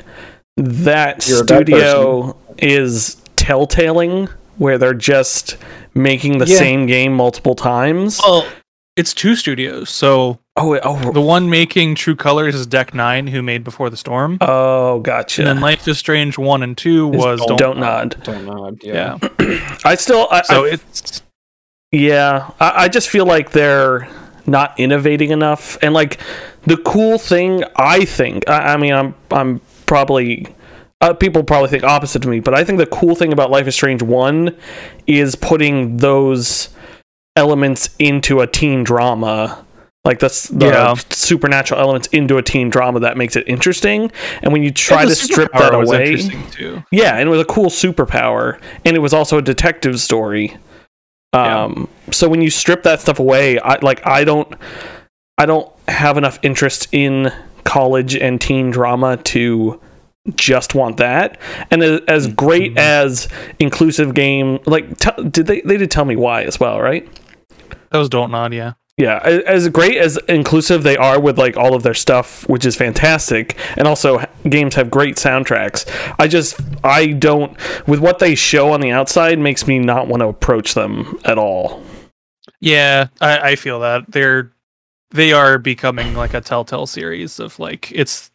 that 0.57 1.27
You're 1.27 1.43
studio 1.43 2.37
is 2.59 3.15
telltaling 3.35 4.29
where 4.57 4.77
they're 4.77 4.93
just 4.93 5.57
making 5.95 6.37
the 6.37 6.45
Yeah. 6.45 6.57
same 6.57 6.85
game 6.85 7.13
multiple 7.13 7.55
times. 7.55 8.21
Well, 8.23 8.45
it's 8.95 9.13
two 9.13 9.35
studios, 9.35 9.89
so 9.89 10.39
Oh, 10.57 10.77
oh, 10.83 11.11
The 11.13 11.21
one 11.21 11.49
making 11.49 11.95
True 11.95 12.15
Colors 12.15 12.55
is 12.55 12.67
Deck 12.67 12.93
Nine, 12.93 13.27
who 13.27 13.41
made 13.41 13.63
Before 13.63 13.89
the 13.89 13.95
Storm, 13.97 14.37
oh, 14.41 14.99
gotcha. 14.99 15.41
and 15.43 15.47
then 15.47 15.59
Life 15.61 15.87
is 15.87 15.97
Strange 15.97 16.37
one 16.37 16.61
and 16.61 16.77
two 16.77 17.09
Is 17.13 17.17
was 17.17 17.39
Don't- 17.45 17.57
don't 17.57 17.79
nod. 17.79 18.17
Don't 18.23 18.45
nod. 18.45 18.79
Yeah. 18.83 19.17
yeah. 19.39 19.77
I 19.85 19.95
still, 19.95 20.27
I, 20.29 20.41
So 20.43 20.65
I- 20.65 20.69
it's 20.69 21.21
Yeah, 21.91 22.49
I, 22.59 22.83
I 22.83 22.87
just 22.89 23.09
feel 23.09 23.25
like 23.25 23.51
they're 23.51 24.07
not 24.45 24.77
innovating 24.79 25.31
enough. 25.31 25.77
And 25.81 25.93
like 25.93 26.19
the 26.63 26.77
cool 26.77 27.17
thing, 27.17 27.63
I 27.77 28.03
think, 28.05 28.47
I, 28.49 28.73
I 28.73 28.77
mean, 28.77 28.93
I'm 28.93 29.15
I'm 29.31 29.61
probably 29.85 30.47
uh, 30.99 31.13
people 31.13 31.43
probably 31.43 31.69
think 31.69 31.83
opposite 31.83 32.21
to 32.23 32.27
me, 32.27 32.39
but 32.41 32.53
I 32.53 32.63
think 32.65 32.77
the 32.77 32.85
cool 32.87 33.15
thing 33.15 33.31
about 33.33 33.49
Life 33.51 33.67
is 33.67 33.73
Strange 33.75 34.01
one 34.03 34.55
is 35.07 35.35
putting 35.35 35.97
those 35.97 36.69
elements 37.35 37.89
into 37.99 38.39
a 38.41 38.47
teen 38.47 38.83
drama. 38.83 39.65
Like 40.03 40.19
that's 40.19 40.47
the 40.47 40.65
Yeah. 40.67 40.93
supernatural 41.11 41.79
elements 41.79 42.07
into 42.07 42.37
a 42.37 42.41
teen 42.41 42.69
drama 42.69 42.99
that 43.01 43.17
makes 43.17 43.35
it 43.35 43.43
interesting. 43.47 44.11
And 44.41 44.51
when 44.51 44.63
you 44.63 44.71
try 44.71 45.05
to 45.05 45.13
strip 45.15 45.51
that 45.53 45.73
away, 45.73 46.13
interesting 46.13 46.49
too. 46.49 46.83
yeah, 46.91 47.17
and 47.17 47.27
it 47.27 47.31
was 47.31 47.39
a 47.41 47.45
cool 47.45 47.67
superpower, 47.67 48.59
and 48.83 48.95
it 48.95 48.99
was 48.99 49.13
also 49.13 49.37
a 49.37 49.41
detective 49.43 49.99
story. 49.99 50.57
Yeah. 51.33 51.63
Um, 51.65 51.87
so 52.09 52.27
when 52.27 52.41
you 52.41 52.49
strip 52.49 52.83
that 52.83 52.99
stuff 52.99 53.19
away, 53.19 53.59
I 53.59 53.77
like 53.81 54.05
I 54.05 54.23
don't, 54.23 54.51
I 55.37 55.45
don't 55.45 55.71
have 55.87 56.17
enough 56.17 56.39
interest 56.41 56.87
in 56.91 57.31
college 57.63 58.15
and 58.15 58.41
teen 58.41 58.71
drama 58.71 59.17
to 59.17 59.79
just 60.35 60.75
want 60.75 60.97
that. 60.97 61.39
And 61.71 61.81
as, 61.83 62.27
Mm-hmm. 62.27 62.35
great 62.35 62.77
as 62.77 63.27
inclusive 63.59 64.13
game, 64.13 64.59
like 64.65 64.97
t- 64.97 65.23
did 65.29 65.47
they 65.47 65.61
they 65.61 65.77
did 65.77 65.91
tell 65.91 66.05
me 66.05 66.15
why 66.15 66.43
as 66.43 66.59
well, 66.59 66.79
right? 66.79 67.07
That 67.91 67.97
was 67.97 68.09
Don't 68.09 68.31
Nod, 68.31 68.53
yeah. 68.53 68.73
Yeah, 68.97 69.19
as 69.23 69.67
great 69.69 69.97
as 69.97 70.17
inclusive 70.29 70.83
they 70.83 70.95
are 70.95 71.19
with 71.19 71.39
like 71.39 71.57
all 71.57 71.73
of 71.73 71.81
their 71.81 71.95
stuff, 71.95 72.47
which 72.47 72.65
is 72.65 72.75
fantastic, 72.75 73.57
and 73.75 73.87
also 73.87 74.23
games 74.47 74.75
have 74.75 74.91
great 74.91 75.15
soundtracks. 75.15 75.89
I 76.19 76.27
just 76.27 76.59
I 76.83 77.07
don't 77.07 77.57
with 77.87 77.99
what 77.99 78.19
they 78.19 78.35
show 78.35 78.71
on 78.73 78.81
the 78.81 78.91
outside 78.91 79.39
makes 79.39 79.65
me 79.65 79.79
not 79.79 80.07
want 80.07 80.21
to 80.21 80.27
approach 80.27 80.75
them 80.75 81.19
at 81.25 81.39
all. 81.39 81.81
Yeah, 82.59 83.07
I, 83.19 83.51
I 83.51 83.55
feel 83.55 83.79
that 83.79 84.11
they're 84.11 84.51
they 85.09 85.33
are 85.33 85.57
becoming 85.57 86.13
like 86.13 86.33
a 86.33 86.41
telltale 86.41 86.85
series 86.85 87.39
of 87.39 87.57
like 87.59 87.91
it's 87.91 88.30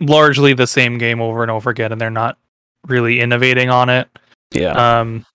largely 0.00 0.52
the 0.54 0.66
same 0.66 0.98
game 0.98 1.20
over 1.20 1.42
and 1.42 1.50
over 1.50 1.70
again, 1.70 1.92
and 1.92 2.00
they're 2.00 2.10
not 2.10 2.38
really 2.86 3.20
innovating 3.20 3.70
on 3.70 3.88
it. 3.88 4.08
Yeah, 4.52 5.00
Um, 5.00 5.26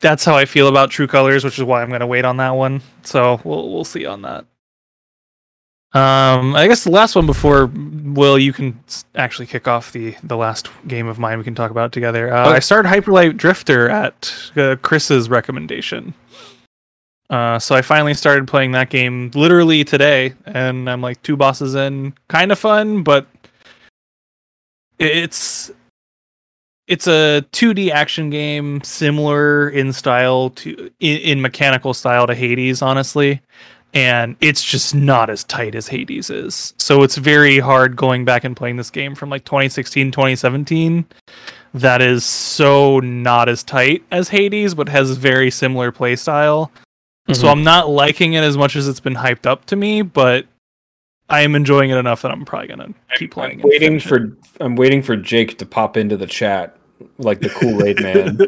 that's 0.00 0.24
how 0.24 0.36
I 0.36 0.44
feel 0.44 0.68
about 0.68 0.90
True 0.90 1.06
Colors, 1.06 1.44
which 1.44 1.58
is 1.58 1.64
why 1.64 1.82
I'm 1.82 1.88
going 1.88 2.00
to 2.00 2.06
wait 2.06 2.24
on 2.24 2.36
that 2.38 2.50
one. 2.50 2.80
So 3.02 3.40
we'll 3.44 3.72
we'll 3.72 3.84
see 3.84 4.06
on 4.06 4.22
that. 4.22 4.46
Um, 5.92 6.56
I 6.56 6.66
guess 6.66 6.82
the 6.82 6.90
last 6.90 7.14
one 7.14 7.26
before 7.26 7.66
Will, 7.72 8.36
you 8.36 8.52
can 8.52 8.80
actually 9.14 9.46
kick 9.46 9.68
off 9.68 9.92
the 9.92 10.16
the 10.24 10.36
last 10.36 10.68
game 10.88 11.06
of 11.06 11.18
mine. 11.20 11.38
We 11.38 11.44
can 11.44 11.54
talk 11.54 11.70
about 11.70 11.92
together. 11.92 12.32
Uh, 12.34 12.48
Okay. 12.48 12.56
I 12.56 12.58
started 12.58 12.88
Hyperlight 12.88 13.36
Drifter 13.36 13.88
at 13.88 14.32
uh, 14.56 14.76
Chris's 14.82 15.28
recommendation. 15.28 16.14
Uh, 17.30 17.58
so 17.58 17.74
I 17.74 17.82
finally 17.82 18.14
started 18.14 18.46
playing 18.48 18.72
that 18.72 18.90
game 18.90 19.30
literally 19.34 19.84
today, 19.84 20.34
and 20.46 20.90
I'm 20.90 21.00
like 21.00 21.22
two 21.22 21.36
bosses 21.36 21.74
in, 21.74 22.14
kind 22.28 22.52
of 22.52 22.58
fun, 22.58 23.02
but 23.02 23.26
it's 24.98 25.70
it's 26.86 27.06
a 27.06 27.44
2D 27.52 27.90
action 27.90 28.28
game, 28.28 28.82
similar 28.82 29.70
in 29.70 29.92
style 29.92 30.50
to 30.50 30.90
in, 31.00 31.18
in 31.18 31.40
mechanical 31.40 31.94
style 31.94 32.26
to 32.26 32.34
Hades, 32.34 32.82
honestly. 32.82 33.40
And 33.94 34.34
it's 34.40 34.64
just 34.64 34.92
not 34.92 35.30
as 35.30 35.44
tight 35.44 35.76
as 35.76 35.86
Hades 35.86 36.28
is. 36.28 36.74
So 36.78 37.04
it's 37.04 37.16
very 37.16 37.60
hard 37.60 37.94
going 37.94 38.24
back 38.24 38.42
and 38.42 38.56
playing 38.56 38.76
this 38.76 38.90
game 38.90 39.14
from 39.14 39.30
like 39.30 39.44
2016, 39.44 40.10
2017. 40.10 41.06
That 41.74 42.02
is 42.02 42.24
so 42.24 42.98
not 43.00 43.48
as 43.48 43.62
tight 43.62 44.02
as 44.10 44.28
Hades, 44.30 44.74
but 44.74 44.88
has 44.88 45.12
very 45.12 45.48
similar 45.50 45.92
play 45.92 46.16
style. 46.16 46.72
So 47.32 47.46
Mhm. 47.46 47.52
I'm 47.52 47.64
not 47.64 47.88
liking 47.88 48.32
it 48.32 48.42
as 48.42 48.56
much 48.56 48.74
as 48.74 48.88
it's 48.88 49.00
been 49.00 49.14
hyped 49.14 49.46
up 49.46 49.64
to 49.66 49.76
me, 49.76 50.02
but 50.02 50.46
I 51.28 51.40
am 51.40 51.54
enjoying 51.54 51.90
it 51.90 51.96
enough 51.96 52.22
that 52.22 52.30
I'm 52.30 52.44
probably 52.44 52.68
gonna 52.68 52.94
keep 53.16 53.32
playing. 53.32 53.60
I'm 53.62 53.68
waiting 53.68 53.98
finish 53.98 54.06
it. 54.06 54.08
for 54.08 54.36
I'm 54.60 54.76
waiting 54.76 55.02
for 55.02 55.16
Jake 55.16 55.58
to 55.58 55.66
pop 55.66 55.96
into 55.96 56.16
the 56.16 56.26
chat 56.26 56.76
like 57.18 57.40
the 57.40 57.48
Kool 57.48 57.82
Aid 57.84 58.00
man. 58.02 58.38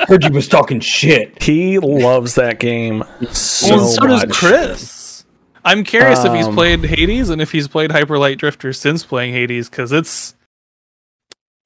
Heard 0.08 0.24
you 0.24 0.30
was 0.30 0.48
talking 0.48 0.80
shit. 0.80 1.42
he 1.42 1.78
loves 1.78 2.34
that 2.36 2.58
game 2.58 3.04
so 3.30 3.76
well, 3.76 3.86
so 3.86 4.06
much. 4.06 4.28
does 4.28 4.38
Chris. 4.38 5.24
I'm 5.64 5.84
curious 5.84 6.24
if 6.24 6.32
he's 6.32 6.46
Um, 6.46 6.54
played 6.54 6.84
Hades 6.84 7.28
and 7.28 7.42
if 7.42 7.52
he's 7.52 7.68
played 7.68 7.90
Hyperlight 7.90 8.38
Drifter 8.38 8.72
since 8.72 9.04
playing 9.04 9.34
Hades 9.34 9.68
because 9.68 9.92
it's 9.92 10.34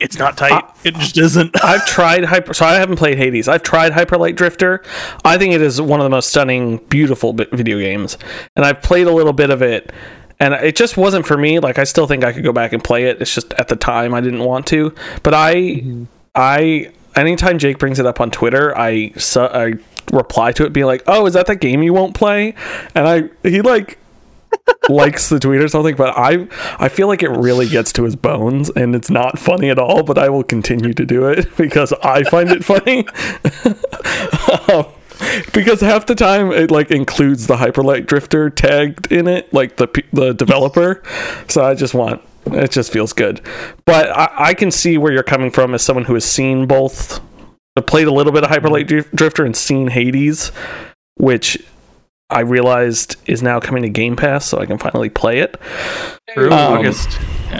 it's 0.02 0.18
not 0.18 0.36
tight. 0.36 0.52
Uh, 0.52 0.72
it 0.84 0.94
just 0.96 1.16
isn't. 1.16 1.64
I've 1.64 1.86
tried 1.86 2.24
hyper. 2.24 2.52
So 2.52 2.66
I 2.66 2.74
haven't 2.74 2.96
played 2.96 3.16
Hades. 3.16 3.48
I've 3.48 3.62
tried 3.62 3.92
Hyperlight 3.92 4.34
Drifter. 4.36 4.82
I 5.24 5.38
think 5.38 5.54
it 5.54 5.62
is 5.62 5.80
one 5.80 6.00
of 6.00 6.04
the 6.04 6.10
most 6.10 6.28
stunning, 6.28 6.78
beautiful 6.88 7.32
video 7.32 7.78
games, 7.78 8.18
and 8.56 8.64
I've 8.66 8.82
played 8.82 9.06
a 9.06 9.12
little 9.12 9.32
bit 9.32 9.50
of 9.50 9.62
it, 9.62 9.92
and 10.40 10.54
it 10.54 10.76
just 10.76 10.96
wasn't 10.96 11.26
for 11.26 11.36
me. 11.36 11.60
Like 11.60 11.78
I 11.78 11.84
still 11.84 12.06
think 12.06 12.24
I 12.24 12.32
could 12.32 12.44
go 12.44 12.52
back 12.52 12.72
and 12.72 12.82
play 12.82 13.04
it. 13.04 13.22
It's 13.22 13.34
just 13.34 13.52
at 13.54 13.68
the 13.68 13.76
time 13.76 14.12
I 14.12 14.20
didn't 14.20 14.44
want 14.44 14.66
to. 14.68 14.94
But 15.22 15.34
I, 15.34 15.82
I, 16.34 16.92
anytime 17.14 17.58
Jake 17.58 17.78
brings 17.78 17.98
it 18.00 18.06
up 18.06 18.20
on 18.20 18.30
Twitter, 18.30 18.76
I 18.76 19.12
su- 19.12 19.40
I 19.40 19.74
reply 20.12 20.52
to 20.52 20.66
it 20.66 20.72
being 20.72 20.86
like, 20.86 21.04
"Oh, 21.06 21.26
is 21.26 21.34
that 21.34 21.46
the 21.46 21.56
game 21.56 21.82
you 21.82 21.92
won't 21.92 22.14
play?" 22.14 22.54
And 22.94 23.06
I 23.06 23.48
he 23.48 23.62
like 23.62 23.98
likes 24.88 25.28
the 25.28 25.38
tweet 25.38 25.60
or 25.60 25.68
something, 25.68 25.96
but 25.96 26.16
I 26.16 26.46
I 26.78 26.88
feel 26.88 27.08
like 27.08 27.22
it 27.22 27.30
really 27.30 27.68
gets 27.68 27.92
to 27.94 28.04
his 28.04 28.16
bones 28.16 28.70
and 28.70 28.94
it's 28.94 29.10
not 29.10 29.38
funny 29.38 29.70
at 29.70 29.78
all, 29.78 30.02
but 30.02 30.18
I 30.18 30.28
will 30.28 30.44
continue 30.44 30.92
to 30.94 31.04
do 31.04 31.26
it 31.26 31.56
because 31.56 31.92
I 32.04 32.22
find 32.24 32.50
it 32.50 32.64
funny. 32.64 33.06
Um, 34.68 34.86
because 35.54 35.80
half 35.80 36.06
the 36.06 36.14
time 36.14 36.50
it 36.50 36.70
like 36.70 36.90
includes 36.90 37.46
the 37.46 37.56
Hyperlight 37.56 38.06
Drifter 38.06 38.50
tagged 38.50 39.10
in 39.12 39.28
it, 39.28 39.52
like 39.52 39.76
the 39.76 39.88
the 40.12 40.32
developer. 40.34 41.02
So 41.48 41.64
I 41.64 41.74
just 41.74 41.94
want 41.94 42.22
it 42.46 42.70
just 42.70 42.92
feels 42.92 43.12
good. 43.12 43.40
But 43.84 44.10
I, 44.10 44.30
I 44.36 44.54
can 44.54 44.70
see 44.70 44.98
where 44.98 45.12
you're 45.12 45.22
coming 45.22 45.50
from 45.50 45.74
as 45.74 45.82
someone 45.82 46.04
who 46.06 46.14
has 46.14 46.24
seen 46.24 46.66
both 46.66 47.20
played 47.86 48.06
a 48.06 48.12
little 48.12 48.32
bit 48.32 48.44
of 48.44 48.50
Hyperlight 48.50 48.86
Drifter 49.14 49.44
and 49.44 49.56
seen 49.56 49.88
Hades, 49.88 50.52
which 51.16 51.58
I 52.32 52.40
realized 52.40 53.16
is 53.26 53.42
now 53.42 53.60
coming 53.60 53.82
to 53.82 53.88
Game 53.88 54.16
Pass, 54.16 54.44
so 54.46 54.58
I 54.58 54.66
can 54.66 54.78
finally 54.78 55.08
play 55.10 55.38
it. 55.40 55.56
True, 56.34 56.50
Um, 56.50 56.78
August. 56.78 57.18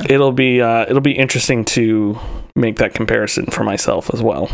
It'll 0.08 0.32
be 0.32 0.60
uh, 0.62 0.82
it'll 0.88 1.00
be 1.00 1.12
interesting 1.12 1.64
to 1.66 2.18
make 2.56 2.76
that 2.76 2.94
comparison 2.94 3.46
for 3.46 3.62
myself 3.64 4.10
as 4.12 4.22
well. 4.22 4.50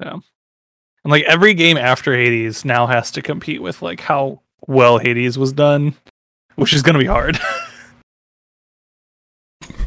Yeah. 0.00 0.12
And 1.04 1.10
like 1.10 1.24
every 1.24 1.54
game 1.54 1.76
after 1.76 2.14
Hades 2.14 2.64
now 2.64 2.86
has 2.86 3.10
to 3.12 3.22
compete 3.22 3.62
with 3.62 3.82
like 3.82 4.00
how 4.00 4.40
well 4.66 4.98
Hades 4.98 5.36
was 5.38 5.52
done, 5.52 5.94
which 6.56 6.72
is 6.72 6.82
gonna 6.82 6.98
be 6.98 7.06
hard. 7.06 7.38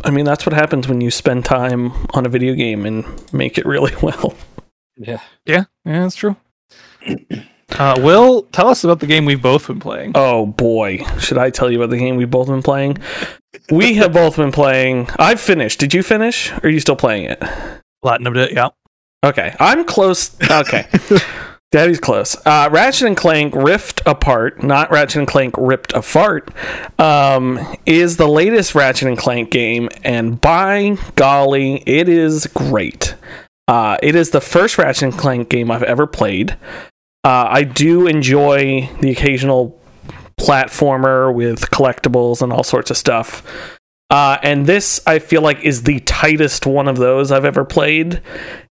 I 0.05 0.11
mean, 0.11 0.25
that's 0.25 0.45
what 0.45 0.53
happens 0.53 0.87
when 0.87 0.99
you 1.01 1.09
spend 1.09 1.45
time 1.45 1.93
on 2.13 2.25
a 2.25 2.29
video 2.29 2.53
game 2.55 2.85
and 2.85 3.05
make 3.33 3.57
it 3.57 3.65
really 3.65 3.93
well. 4.01 4.35
Yeah. 4.97 5.21
yeah, 5.45 5.63
yeah, 5.85 6.01
that's 6.01 6.15
true. 6.15 6.35
Uh, 7.79 7.99
Will, 7.99 8.43
tell 8.51 8.67
us 8.67 8.83
about 8.83 8.99
the 8.99 9.07
game 9.07 9.25
we've 9.25 9.41
both 9.41 9.67
been 9.67 9.79
playing. 9.79 10.11
Oh 10.15 10.45
boy, 10.45 11.03
should 11.19 11.37
I 11.37 11.49
tell 11.49 11.71
you 11.71 11.79
about 11.81 11.89
the 11.89 11.97
game 11.97 12.15
we've 12.15 12.29
both 12.29 12.47
been 12.47 12.63
playing? 12.63 12.97
We 13.71 13.95
have 13.95 14.13
both 14.13 14.37
been 14.37 14.51
playing. 14.51 15.09
I've 15.17 15.39
finished. 15.39 15.79
Did 15.79 15.93
you 15.93 16.03
finish? 16.03 16.51
Or 16.51 16.61
are 16.63 16.69
you 16.69 16.79
still 16.79 16.95
playing 16.95 17.25
it? 17.25 17.39
Platinumed 18.03 18.37
it, 18.37 18.53
yeah. 18.53 18.69
Okay, 19.23 19.55
I'm 19.59 19.85
close. 19.85 20.35
Okay, 20.51 20.85
Daddy's 21.71 21.99
close. 21.99 22.35
Uh, 22.45 22.69
Ratchet 22.71 23.07
and 23.07 23.17
Clank 23.17 23.55
Rift 23.55 24.01
Apart, 24.05 24.61
not 24.61 24.91
Ratchet 24.91 25.17
and 25.17 25.27
Clank 25.27 25.55
Ripped 25.57 25.93
Apart, 25.93 26.51
um, 26.99 27.59
is 27.85 28.17
the 28.17 28.27
latest 28.27 28.75
Ratchet 28.75 29.07
and 29.07 29.17
Clank 29.17 29.49
game, 29.49 29.89
and 30.03 30.39
by 30.39 30.97
golly, 31.15 31.81
it 31.87 32.09
is 32.09 32.45
great. 32.47 33.15
Uh, 33.67 33.97
it 34.03 34.13
is 34.13 34.31
the 34.31 34.41
first 34.41 34.77
Ratchet 34.77 35.03
and 35.03 35.17
Clank 35.17 35.49
game 35.49 35.71
I've 35.71 35.83
ever 35.83 36.05
played. 36.05 36.57
Uh, 37.23 37.47
I 37.49 37.63
do 37.63 38.07
enjoy 38.07 38.89
the 38.99 39.11
occasional 39.11 39.79
platformer 40.37 41.33
with 41.33 41.71
collectibles 41.71 42.41
and 42.41 42.51
all 42.51 42.63
sorts 42.63 42.91
of 42.91 42.97
stuff. 42.97 43.79
Uh, 44.09 44.37
and 44.43 44.65
this, 44.65 45.01
I 45.07 45.19
feel 45.19 45.41
like, 45.41 45.61
is 45.61 45.83
the 45.83 45.99
tightest 46.01 46.65
one 46.65 46.87
of 46.87 46.97
those 46.97 47.31
I've 47.31 47.45
ever 47.45 47.63
played. 47.63 48.21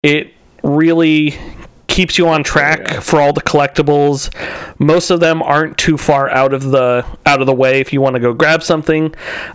It 0.03 0.33
really 0.63 1.39
keeps 1.87 2.17
you 2.17 2.29
on 2.29 2.43
track 2.43 2.89
for 3.03 3.21
all 3.21 3.33
the 3.33 3.43
collectibles. 3.43 4.33
Most 4.79 5.11
of 5.11 5.21
them 5.21 5.43
aren't 5.43 5.77
too 5.77 5.99
far 5.99 6.31
out 6.31 6.53
of 6.53 6.65
the 6.65 7.05
out 7.27 7.41
of 7.41 7.47
the 7.47 7.55
way 7.55 7.81
if 7.81 7.93
you 7.93 8.01
want 8.01 8.15
to 8.15 8.21
go 8.21 8.33
grab 8.33 8.63
something. 8.63 9.15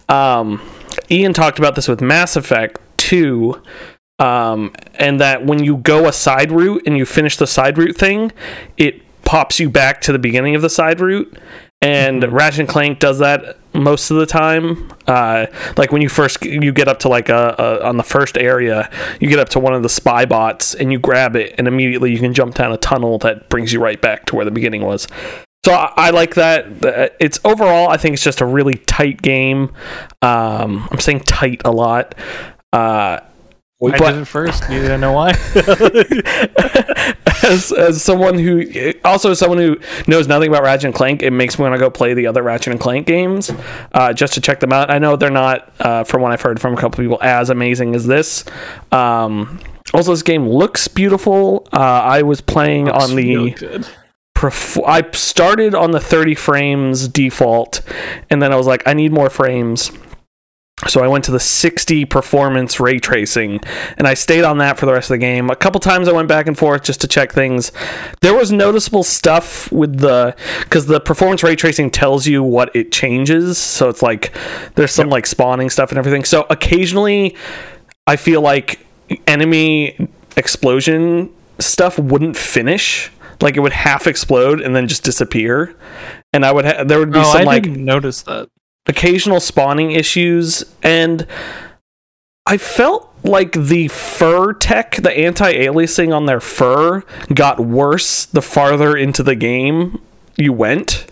Um, 0.10 0.62
Ian 1.10 1.34
talked 1.34 1.58
about 1.58 1.76
this 1.76 1.88
with 1.88 2.02
Mass 2.02 2.36
Effect 2.36 2.80
2 2.98 3.62
um, 4.20 4.74
and 4.96 5.20
that 5.20 5.46
when 5.46 5.64
you 5.64 5.78
go 5.78 6.08
a 6.08 6.14
side 6.14 6.52
route 6.52 6.84
and 6.86 6.98
you 6.98 7.06
finish 7.06 7.38
the 7.38 7.48
side 7.48 7.78
route 7.78 7.96
thing, 7.96 8.32
it 8.78 9.02
pops 9.24 9.60
you 9.60 9.70
back 9.70 10.02
to 10.02 10.12
the 10.12 10.20
beginning 10.20 10.56
of 10.56 10.62
the 10.62 10.70
side 10.70 11.00
route. 11.00 11.38
And 11.82 12.24
Ratchet 12.32 12.62
and 12.62 12.70
Clank 12.70 13.00
does 13.00 13.20
that 13.20 13.58
most 13.74 14.10
of 14.10 14.16
the 14.16 14.26
time. 14.26 14.94
Uh, 15.06 15.48
like 15.76 15.92
when 15.92 16.02
you 16.02 16.08
first 16.08 16.42
you 16.46 16.72
get 16.72 16.88
up 16.88 17.00
to 17.00 17.10
like 17.10 17.28
a, 17.28 17.56
a 17.60 17.86
on 17.86 17.98
the 17.98 18.04
first 18.04 18.38
area, 18.38 18.90
you 19.20 19.28
get 19.28 19.40
up 19.40 19.50
to 19.50 19.60
one 19.60 19.74
of 19.74 19.84
the 19.84 19.90
spy 19.90 20.26
bots 20.26 20.74
and 20.76 20.94
you 20.94 21.00
grab 21.00 21.36
it, 21.36 21.56
and 21.58 21.68
immediately 21.68 22.12
you 22.12 22.20
can 22.20 22.34
jump 22.34 22.56
down 22.56 22.72
a 22.72 22.78
tunnel 22.78 23.18
that 23.20 23.50
brings 23.50 23.74
you 23.74 23.82
right 23.82 24.00
back 24.02 24.26
to 24.28 24.36
where 24.36 24.46
the 24.46 24.52
beginning 24.52 24.84
was. 24.84 25.10
So 25.66 25.74
I, 25.74 25.92
I 25.98 26.10
like 26.12 26.36
that. 26.36 27.16
It's 27.20 27.40
overall, 27.44 27.90
I 27.90 27.98
think 27.98 28.14
it's 28.14 28.24
just 28.24 28.42
a 28.42 28.46
really 28.46 28.76
tight 28.76 29.22
game. 29.22 29.74
Um, 30.22 30.88
I'm 30.90 31.00
saying 31.00 31.22
tight 31.22 31.62
a 31.66 31.72
lot. 31.72 32.16
Uh, 32.72 33.20
I 33.92 33.98
but- 33.98 34.12
did 34.12 34.22
it 34.22 34.26
first. 34.26 34.70
You 34.70 34.80
didn't 34.80 35.02
know 35.02 35.14
why? 35.14 35.32
as, 37.44 37.72
as 37.72 38.02
someone 38.02 38.40
who 38.40 38.94
also 39.04 39.34
someone 39.34 39.58
who 39.58 39.78
knows 40.08 40.28
nothing 40.28 40.50
about 40.50 40.64
Ratchet 40.64 40.86
and 40.86 40.94
Clank, 40.94 41.24
it 41.24 41.32
makes 41.32 41.58
me 41.58 41.64
want 41.64 41.76
to 41.76 41.80
go 41.80 41.90
play 41.90 42.14
the 42.14 42.28
other 42.28 42.44
Ratchet 42.44 42.72
and 42.72 42.80
Clank 42.80 43.08
games 43.08 43.52
uh, 43.94 44.14
just 44.14 44.34
to 44.34 44.42
check 44.42 44.60
them 44.60 44.72
out. 44.74 44.90
I 44.90 45.00
know 45.00 45.16
they're 45.16 45.30
not, 45.30 45.74
uh, 45.80 46.04
from 46.04 46.22
what 46.22 46.32
I've 46.32 46.42
heard 46.42 46.60
from 46.62 46.74
a 46.74 46.78
couple 46.78 47.04
people, 47.04 47.20
as 47.22 47.50
amazing 47.50 47.96
as 47.96 48.08
this. 48.08 48.46
Um, 48.92 49.60
also, 49.94 50.12
this 50.12 50.24
game 50.24 50.48
looks 50.48 50.88
beautiful. 50.88 51.68
Uh, 51.72 51.80
I 51.80 52.24
was 52.24 52.42
playing 52.42 52.90
on 52.90 53.16
the. 53.16 53.36
Really 53.36 53.84
I 54.86 55.10
started 55.14 55.74
on 55.74 55.92
the 55.92 56.02
30 56.02 56.36
frames 56.36 57.08
default, 57.08 57.82
and 58.30 58.42
then 58.42 58.52
I 58.52 58.58
was 58.58 58.68
like, 58.68 58.86
I 58.86 58.94
need 58.94 59.14
more 59.14 59.30
frames. 59.30 59.90
So 60.88 61.04
I 61.04 61.08
went 61.08 61.24
to 61.26 61.32
the 61.32 61.40
60 61.40 62.06
performance 62.06 62.80
ray 62.80 63.00
tracing, 63.00 63.60
and 63.98 64.08
I 64.08 64.14
stayed 64.14 64.44
on 64.44 64.58
that 64.58 64.78
for 64.78 64.86
the 64.86 64.94
rest 64.94 65.10
of 65.10 65.16
the 65.16 65.20
game. 65.20 65.50
A 65.50 65.56
couple 65.56 65.80
times 65.80 66.08
I 66.08 66.12
went 66.12 66.28
back 66.28 66.48
and 66.48 66.58
forth 66.58 66.84
just 66.84 67.02
to 67.02 67.08
check 67.08 67.32
things. 67.32 67.72
There 68.22 68.34
was 68.34 68.52
noticeable 68.52 69.04
stuff 69.04 69.72
with 69.72 70.00
the 70.00 70.36
because 70.62 70.86
the 70.88 71.00
performance 71.00 71.44
ray 71.44 71.56
tracing 71.56 71.92
tells 71.92 72.28
you 72.28 72.44
what 72.44 72.76
it 72.76 72.92
changes. 72.92 73.58
So 73.58 73.90
it's 73.90 74.02
like 74.02 74.34
there's 74.76 74.92
some 74.92 75.10
like 75.10 75.26
spawning 75.26 75.70
stuff 75.70 75.90
and 75.90 75.98
everything. 75.98 76.24
So 76.24 76.46
occasionally, 76.50 77.36
I 78.08 78.16
feel 78.16 78.42
like 78.42 78.86
enemy 79.28 80.10
explosion 80.38 81.34
stuff 81.60 81.98
wouldn't 82.00 82.38
finish. 82.38 83.12
Like 83.42 83.58
it 83.58 83.60
would 83.60 83.74
half 83.74 84.08
explode 84.08 84.62
and 84.62 84.76
then 84.76 84.88
just 84.88 85.04
disappear. 85.04 85.76
And 86.32 86.46
I 86.46 86.52
would 86.52 86.66
ha- 86.66 86.84
there 86.84 87.00
would 87.00 87.12
be 87.12 87.20
No, 87.20 87.26
some 87.26 87.42
I 87.42 87.44
like 87.44 87.66
notice 87.66 88.22
that. 88.24 88.50
Occasional 88.86 89.40
spawning 89.40 89.92
issues 89.92 90.64
and 90.82 91.26
I 92.46 92.58
felt 92.58 93.10
like 93.24 93.54
the 93.54 93.88
fur 93.88 94.54
tech, 94.54 94.98
the 94.98 95.18
anti-aliasing 95.18 96.14
on 96.14 96.26
their 96.26 96.42
fur 96.42 97.04
got 97.34 97.60
worse 97.60 98.26
the 98.26 98.42
farther 98.42 98.98
into 98.98 99.24
the 99.24 99.36
game 99.36 100.02
you 100.36 100.52
went. 100.52 101.06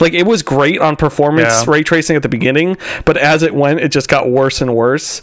Like 0.00 0.12
it 0.12 0.26
was 0.26 0.42
great 0.42 0.80
on 0.80 0.96
performance 0.96 1.48
Yeah. 1.48 1.70
ray 1.70 1.82
tracing 1.84 2.16
at 2.16 2.22
the 2.22 2.28
beginning, 2.28 2.76
but 3.04 3.16
as 3.16 3.44
it 3.44 3.54
went, 3.54 3.78
it 3.80 3.92
just 3.92 4.08
got 4.08 4.28
worse 4.28 4.60
and 4.60 4.74
worse. 4.74 5.22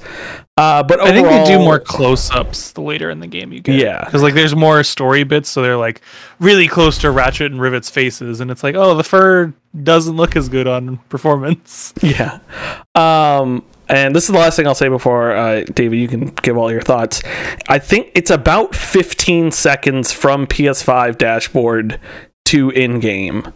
Uh, 0.56 0.82
but 0.84 1.02
I 1.02 1.12
think 1.12 1.28
they 1.28 1.44
do 1.46 1.60
more 1.60 1.80
close-ups 1.80 2.72
the 2.72 2.82
later 2.82 3.10
in 3.10 3.20
the 3.20 3.28
game 3.28 3.52
you 3.52 3.60
get. 3.60 3.76
Yeah. 3.76 4.06
because 4.06 4.22
like 4.24 4.34
there's 4.34 4.56
more 4.56 4.84
story 4.84 5.24
bits, 5.26 5.50
so 5.50 5.62
they're 5.62 5.76
like 5.76 6.02
really 6.40 6.68
close 6.70 6.98
to 7.00 7.12
Ratchet 7.12 7.52
and 7.52 7.60
Rivet's 7.60 7.90
faces, 7.90 8.40
and 8.40 8.50
it's 8.50 8.64
like, 8.64 8.76
oh, 8.76 8.96
the 8.96 9.04
fur 9.04 9.54
doesn't 9.84 10.16
look 10.16 10.36
as 10.38 10.48
good 10.50 10.68
on 10.68 10.98
performance. 11.10 11.94
Yeah. 12.02 12.40
Um, 12.96 13.64
and 13.90 14.16
this 14.16 14.24
is 14.24 14.30
the 14.32 14.38
last 14.40 14.56
thing 14.56 14.68
I'll 14.68 14.76
say 14.76 14.88
before, 14.88 15.34
uh, 15.36 15.64
David, 15.74 16.00
you 16.00 16.08
can 16.08 16.28
give 16.28 16.56
all 16.58 16.72
your 16.72 16.82
thoughts. 16.82 17.22
I 17.68 17.78
think 17.78 18.10
it's 18.16 18.32
about 18.32 18.74
15 18.74 19.52
seconds 19.52 20.14
from 20.14 20.48
PS5 20.48 21.18
dashboard 21.18 22.00
to 22.46 22.70
in 22.70 23.00
game. 23.02 23.52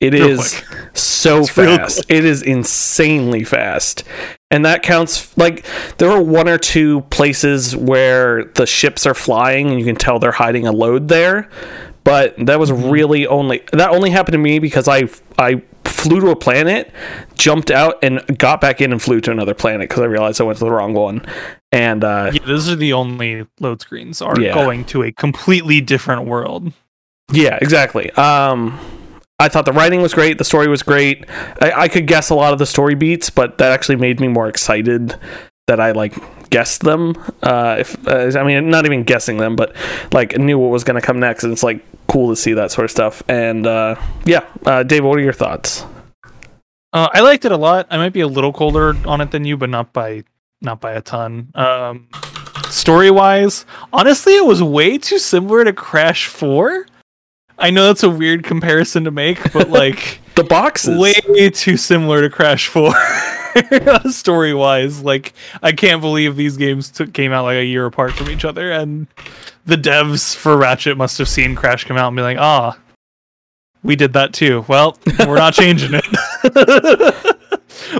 It 0.00 0.12
Real 0.12 0.40
is 0.40 0.62
so 0.92 1.40
It's 1.40 1.50
fast. 1.50 2.04
It 2.08 2.24
is 2.24 2.42
insanely 2.42 3.44
fast. 3.44 4.04
And 4.50 4.64
that 4.64 4.82
counts 4.82 5.36
like 5.38 5.64
there 5.98 6.10
are 6.10 6.22
one 6.22 6.48
or 6.48 6.58
two 6.58 7.00
places 7.10 7.74
where 7.74 8.44
the 8.44 8.66
ships 8.66 9.06
are 9.06 9.14
flying 9.14 9.70
and 9.70 9.78
you 9.78 9.84
can 9.86 9.96
tell 9.96 10.18
they're 10.18 10.32
hiding 10.32 10.66
a 10.66 10.72
load 10.72 11.08
there. 11.08 11.48
But 12.04 12.34
that 12.46 12.58
was 12.60 12.70
Mm-hmm. 12.70 12.90
really 12.90 13.26
only 13.26 13.62
that 13.72 13.90
only 13.90 14.10
happened 14.10 14.34
to 14.34 14.38
me 14.38 14.58
because 14.58 14.86
I 14.86 15.08
I 15.38 15.62
flew 15.84 16.20
to 16.20 16.28
a 16.30 16.36
planet, 16.36 16.92
jumped 17.34 17.70
out 17.70 17.98
and 18.04 18.20
got 18.38 18.60
back 18.60 18.80
in 18.80 18.92
and 18.92 19.00
flew 19.02 19.20
to 19.22 19.30
another 19.32 19.54
planet 19.54 19.88
because 19.88 20.02
I 20.02 20.06
realized 20.06 20.40
I 20.40 20.44
went 20.44 20.58
to 20.58 20.64
the 20.64 20.70
wrong 20.70 20.92
one. 20.92 21.24
And 21.72 22.04
uh 22.04 22.30
Yeah, 22.34 22.44
those 22.46 22.68
are 22.68 22.76
the 22.76 22.92
only 22.92 23.46
load 23.60 23.80
screens 23.80 24.20
are 24.22 24.38
Yeah. 24.38 24.52
going 24.54 24.84
to 24.86 25.02
a 25.02 25.10
completely 25.10 25.80
different 25.80 26.26
world. 26.26 26.72
Yeah, 27.32 27.58
exactly. 27.60 28.10
Um, 28.12 28.78
I 29.38 29.48
thought 29.48 29.66
the 29.66 29.72
writing 29.72 30.00
was 30.00 30.14
great. 30.14 30.38
The 30.38 30.44
story 30.44 30.66
was 30.66 30.82
great. 30.82 31.24
I, 31.60 31.72
I 31.72 31.88
could 31.88 32.06
guess 32.06 32.30
a 32.30 32.34
lot 32.34 32.52
of 32.52 32.58
the 32.58 32.66
story 32.66 32.94
beats, 32.94 33.28
but 33.28 33.58
that 33.58 33.70
actually 33.70 33.96
made 33.96 34.18
me 34.18 34.28
more 34.28 34.48
excited 34.48 35.18
that 35.66 35.78
I 35.78 35.90
like 35.90 36.14
guessed 36.48 36.82
them. 36.82 37.14
Uh, 37.42 37.76
if 37.80 38.08
uh, 38.08 38.38
I 38.38 38.44
mean, 38.44 38.70
not 38.70 38.86
even 38.86 39.04
guessing 39.04 39.36
them, 39.36 39.54
but 39.54 39.76
like 40.12 40.38
knew 40.38 40.58
what 40.58 40.70
was 40.70 40.84
going 40.84 40.98
to 40.98 41.06
come 41.06 41.20
next. 41.20 41.44
And 41.44 41.52
it's 41.52 41.62
like 41.62 41.84
cool 42.06 42.30
to 42.30 42.36
see 42.36 42.54
that 42.54 42.70
sort 42.70 42.86
of 42.86 42.90
stuff. 42.90 43.22
And 43.28 43.66
uh, 43.66 43.96
yeah, 44.24 44.46
uh, 44.64 44.82
Dave, 44.84 45.04
what 45.04 45.18
are 45.18 45.22
your 45.22 45.34
thoughts? 45.34 45.84
Uh, 46.92 47.08
I 47.12 47.20
liked 47.20 47.44
it 47.44 47.52
a 47.52 47.58
lot. 47.58 47.86
I 47.90 47.98
might 47.98 48.14
be 48.14 48.20
a 48.20 48.28
little 48.28 48.54
colder 48.54 48.96
on 49.06 49.20
it 49.20 49.32
than 49.32 49.44
you, 49.44 49.58
but 49.58 49.68
not 49.68 49.92
by 49.92 50.24
not 50.62 50.80
by 50.80 50.92
a 50.92 51.02
ton. 51.02 51.50
Um, 51.54 52.08
story 52.70 53.10
wise, 53.10 53.66
honestly, 53.92 54.34
it 54.34 54.46
was 54.46 54.62
way 54.62 54.96
too 54.96 55.18
similar 55.18 55.62
to 55.64 55.74
Crash 55.74 56.26
Four. 56.26 56.86
I 57.58 57.70
know 57.70 57.86
that's 57.86 58.02
a 58.02 58.10
weird 58.10 58.44
comparison 58.44 59.04
to 59.04 59.10
make, 59.10 59.52
but 59.52 59.70
like 59.70 60.20
The 60.34 60.44
boxes. 60.44 60.98
way 60.98 61.50
too 61.50 61.76
similar 61.76 62.20
to 62.22 62.30
Crash 62.30 62.68
Four. 62.68 62.92
Story 64.10 64.52
wise, 64.52 65.02
like 65.02 65.32
I 65.62 65.72
can't 65.72 66.02
believe 66.02 66.36
these 66.36 66.58
games 66.58 66.90
took, 66.90 67.14
came 67.14 67.32
out 67.32 67.44
like 67.44 67.56
a 67.56 67.64
year 67.64 67.86
apart 67.86 68.12
from 68.12 68.28
each 68.28 68.44
other, 68.44 68.70
and 68.70 69.06
the 69.64 69.76
devs 69.76 70.36
for 70.36 70.58
Ratchet 70.58 70.98
must 70.98 71.16
have 71.16 71.28
seen 71.28 71.54
Crash 71.54 71.84
come 71.84 71.96
out 71.96 72.08
and 72.08 72.16
be 72.16 72.22
like, 72.22 72.36
"Ah, 72.38 72.76
we 73.82 73.96
did 73.96 74.12
that 74.12 74.34
too." 74.34 74.66
Well, 74.68 74.98
we're 75.20 75.36
not 75.36 75.54
changing 75.54 75.92
it. 75.94 77.36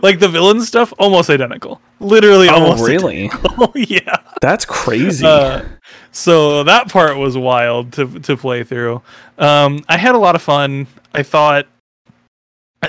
like 0.02 0.18
the 0.18 0.28
villain 0.28 0.60
stuff, 0.62 0.92
almost 0.98 1.30
identical. 1.30 1.80
Literally, 2.00 2.48
Oh, 2.48 2.54
almost. 2.54 2.86
really? 2.86 3.26
identical. 3.30 3.72
yeah. 3.74 4.16
That's 4.40 4.64
crazy. 4.64 5.24
Uh, 5.26 5.64
so 6.12 6.62
that 6.64 6.90
part 6.90 7.16
was 7.16 7.36
wild 7.36 7.92
to 7.94 8.06
to 8.20 8.36
play 8.36 8.64
through. 8.64 9.02
Um, 9.38 9.84
I 9.88 9.96
had 9.96 10.14
a 10.14 10.18
lot 10.18 10.34
of 10.34 10.42
fun. 10.42 10.86
I 11.14 11.22
thought 11.22 11.66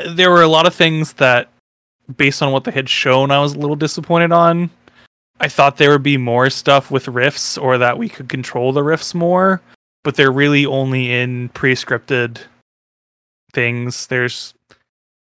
there 0.10 0.30
were 0.32 0.42
a 0.42 0.48
lot 0.48 0.68
of 0.68 0.74
things 0.76 1.14
that, 1.14 1.50
based 2.18 2.42
on 2.42 2.52
what 2.52 2.64
they 2.66 2.72
had 2.72 2.90
shown, 2.90 3.32
I 3.32 3.40
was 3.40 3.54
a 3.54 3.58
little 3.60 3.76
disappointed 3.76 4.32
on. 4.32 4.70
I 5.40 5.48
thought 5.50 5.78
there 5.78 5.92
would 5.92 6.04
be 6.04 6.18
more 6.18 6.50
stuff 6.50 6.90
with 6.92 7.08
rifts, 7.08 7.58
or 7.58 7.78
that 7.78 7.98
we 7.98 8.10
could 8.10 8.28
control 8.28 8.72
the 8.74 8.84
rifts 8.84 9.14
more, 9.14 9.62
but 10.04 10.16
they're 10.16 10.32
really 10.32 10.66
only 10.66 11.12
in 11.14 11.50
pre-scripted 11.50 12.40
things. 13.54 14.08
There's 14.08 14.54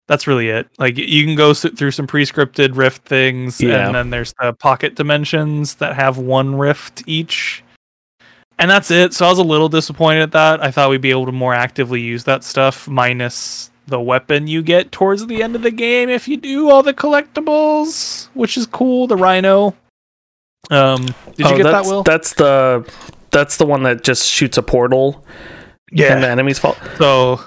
that's 0.08 0.26
really 0.26 0.48
it. 0.48 0.68
Like 0.78 0.96
you 0.98 1.24
can 1.24 1.36
go 1.36 1.54
through 1.54 1.90
some 1.92 2.06
pre-scripted 2.06 2.76
rift 2.76 3.04
things, 3.06 3.60
Yeah. 3.60 3.86
and 3.86 3.94
then 3.94 4.10
there's 4.10 4.34
the 4.40 4.52
pocket 4.52 4.94
dimensions 4.94 5.76
that 5.76 5.94
have 5.96 6.18
one 6.18 6.56
rift 6.56 7.02
each. 7.06 7.62
and 8.58 8.70
that's 8.70 8.90
it. 8.92 9.12
So 9.14 9.26
I 9.26 9.30
was 9.30 9.38
a 9.38 9.42
little 9.44 9.68
disappointed 9.68 10.22
at 10.22 10.32
that. 10.32 10.62
I 10.62 10.70
thought 10.70 10.90
we'd 10.90 11.00
be 11.00 11.10
able 11.10 11.26
to 11.26 11.32
more 11.32 11.54
actively 11.54 12.00
use 12.00 12.24
that 12.24 12.44
stuff, 12.44 12.86
minus 12.86 13.70
the 13.88 14.00
weapon 14.00 14.46
you 14.46 14.62
get 14.62 14.92
towards 14.92 15.26
the 15.26 15.42
end 15.42 15.56
of 15.56 15.62
the 15.62 15.70
game 15.72 16.08
if 16.08 16.28
you 16.28 16.36
do 16.36 16.70
all 16.70 16.82
the 16.82 16.94
collectibles, 16.94 18.28
which 18.34 18.56
is 18.56 18.66
cool. 18.66 19.06
The 19.08 19.16
rhino. 19.16 19.74
Um, 20.70 21.06
did 21.06 21.14
you 21.38 21.46
Oh, 21.46 21.56
get 21.56 21.64
that, 21.64 21.84
Will? 21.86 22.02
That's 22.04 22.34
the 22.34 22.88
that's 23.32 23.56
the 23.56 23.66
one 23.66 23.82
that 23.84 24.04
just 24.04 24.28
shoots 24.30 24.56
a 24.58 24.62
portal 24.62 25.24
Yeah, 25.90 26.12
and 26.14 26.22
the 26.22 26.28
enemies 26.28 26.58
fall. 26.60 26.76
So 26.98 27.40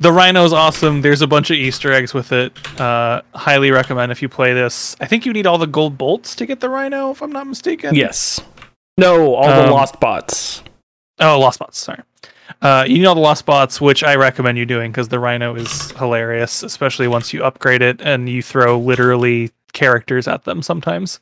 the 0.00 0.12
rhino's 0.12 0.52
awesome. 0.52 1.02
There's 1.02 1.22
a 1.22 1.26
bunch 1.26 1.50
of 1.50 1.56
Easter 1.56 1.92
eggs 1.92 2.12
with 2.14 2.32
it. 2.32 2.52
Uh, 2.80 3.22
highly 3.34 3.70
recommend 3.70 4.12
if 4.12 4.20
you 4.22 4.28
play 4.28 4.52
this. 4.52 4.96
I 5.00 5.06
think 5.06 5.24
you 5.26 5.32
need 5.32 5.46
all 5.46 5.58
the 5.58 5.66
gold 5.66 5.96
bolts 5.96 6.34
to 6.36 6.46
get 6.46 6.60
the 6.60 6.68
rhino, 6.68 7.10
if 7.10 7.22
I'm 7.22 7.32
not 7.32 7.46
mistaken. 7.46 7.94
Yes. 7.94 8.40
No, 8.98 9.34
all 9.34 9.48
the 9.48 9.64
Um, 9.64 9.70
lost 9.70 9.98
bots. 10.00 10.62
Oh, 11.20 11.38
lost 11.38 11.58
bots. 11.58 11.78
Sorry. 11.78 12.00
Uh, 12.60 12.84
you 12.86 12.98
need 12.98 13.06
all 13.06 13.14
the 13.14 13.20
lost 13.20 13.46
bots, 13.46 13.80
which 13.80 14.02
I 14.04 14.16
recommend 14.16 14.58
you 14.58 14.66
doing 14.66 14.90
because 14.90 15.08
the 15.08 15.18
rhino 15.18 15.54
is 15.54 15.90
hilarious, 15.92 16.62
especially 16.62 17.08
once 17.08 17.32
you 17.32 17.42
upgrade 17.44 17.82
it 17.82 18.00
and 18.00 18.28
you 18.28 18.42
throw 18.42 18.78
literally 18.78 19.50
characters 19.72 20.28
at 20.28 20.44
them 20.44 20.62
sometimes. 20.62 21.20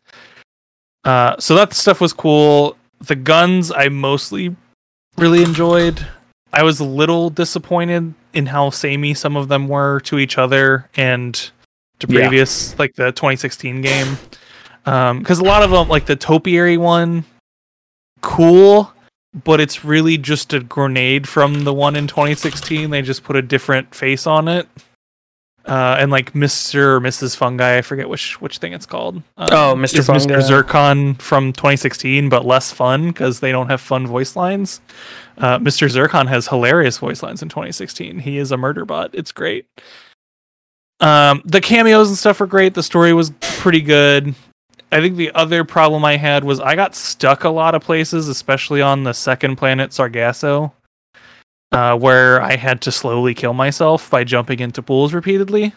Uh, 1.04 1.36
so 1.38 1.54
that 1.54 1.72
stuff 1.72 2.00
was 2.00 2.12
cool. 2.12 2.76
The 3.00 3.16
guns 3.16 3.72
I 3.72 3.88
mostly 3.88 4.54
really 5.16 5.42
enjoyed. 5.42 6.06
I 6.52 6.62
was 6.62 6.80
a 6.80 6.84
little 6.84 7.30
disappointed 7.30 8.14
in 8.34 8.46
how 8.46 8.70
samey 8.70 9.14
some 9.14 9.36
of 9.36 9.48
them 9.48 9.68
were 9.68 10.00
to 10.00 10.18
each 10.18 10.38
other 10.38 10.88
and 10.96 11.34
to 11.98 12.06
Yeah. 12.08 12.20
previous, 12.20 12.78
like 12.78 12.94
the 12.94 13.12
2016 13.12 13.82
game. 13.82 14.18
Um, 14.86 15.20
because 15.20 15.38
a 15.38 15.44
lot 15.44 15.62
of 15.62 15.70
them, 15.70 15.88
like 15.88 16.06
the 16.06 16.16
topiary 16.16 16.76
one, 16.76 17.24
cool, 18.20 18.92
but 19.44 19.60
it's 19.60 19.84
really 19.84 20.18
just 20.18 20.52
a 20.52 20.60
grenade 20.60 21.28
from 21.28 21.64
the 21.64 21.72
one 21.72 21.96
in 21.96 22.06
2016. 22.06 22.90
They 22.90 23.02
just 23.02 23.22
put 23.24 23.36
a 23.36 23.42
different 23.42 23.94
face 23.94 24.26
on 24.26 24.48
it. 24.48 24.68
Uh, 25.64 25.96
and 25.98 26.10
like 26.10 26.32
Mr. 26.32 26.74
or 26.74 27.00
Mrs. 27.00 27.36
Fungi, 27.36 27.78
I 27.78 27.82
forget 27.82 28.08
which 28.08 28.40
which 28.40 28.58
thing 28.58 28.72
it's 28.72 28.86
called. 28.86 29.16
Um, 29.36 29.48
Oh, 29.52 29.74
Mr. 29.76 30.00
is 30.00 30.06
Fungi. 30.06 30.26
Mr. 30.26 30.42
Zircon 30.42 31.14
from 31.14 31.52
2016, 31.52 32.28
but 32.28 32.44
less 32.44 32.72
fun 32.72 33.08
because 33.08 33.40
they 33.40 33.52
don't 33.52 33.68
have 33.68 33.80
fun 33.80 34.06
voice 34.06 34.34
lines. 34.34 34.80
Uh, 35.38 35.58
Mr. 35.60 35.88
Zircon 35.88 36.26
has 36.26 36.48
hilarious 36.48 36.98
voice 36.98 37.22
lines 37.22 37.42
in 37.42 37.48
2016. 37.48 38.18
He 38.18 38.38
is 38.38 38.50
a 38.50 38.56
murder 38.56 38.84
bot. 38.84 39.10
It's 39.14 39.30
great. 39.32 39.66
Um, 41.00 41.42
the 41.44 41.60
cameos 41.60 42.08
and 42.08 42.18
stuff 42.18 42.40
were 42.40 42.46
great. 42.46 42.74
The 42.74 42.82
story 42.82 43.12
was 43.12 43.30
pretty 43.40 43.80
good. 43.80 44.34
I 44.90 45.00
think 45.00 45.16
the 45.16 45.32
other 45.32 45.64
problem 45.64 46.04
I 46.04 46.16
had 46.16 46.44
was 46.44 46.60
I 46.60 46.76
got 46.76 46.94
stuck 46.94 47.44
a 47.44 47.48
lot 47.48 47.74
of 47.74 47.82
places, 47.82 48.28
especially 48.28 48.82
on 48.82 49.04
the 49.04 49.14
second 49.14 49.56
planet 49.56 49.92
Sargasso, 49.92 50.72
uh, 51.72 51.96
where 51.96 52.40
I 52.42 52.56
had 52.56 52.80
to 52.82 52.92
slowly 52.92 53.34
kill 53.34 53.54
myself 53.54 54.10
by 54.10 54.24
jumping 54.24 54.60
into 54.60 54.82
pools 54.82 55.12
repeatedly. 55.14 55.72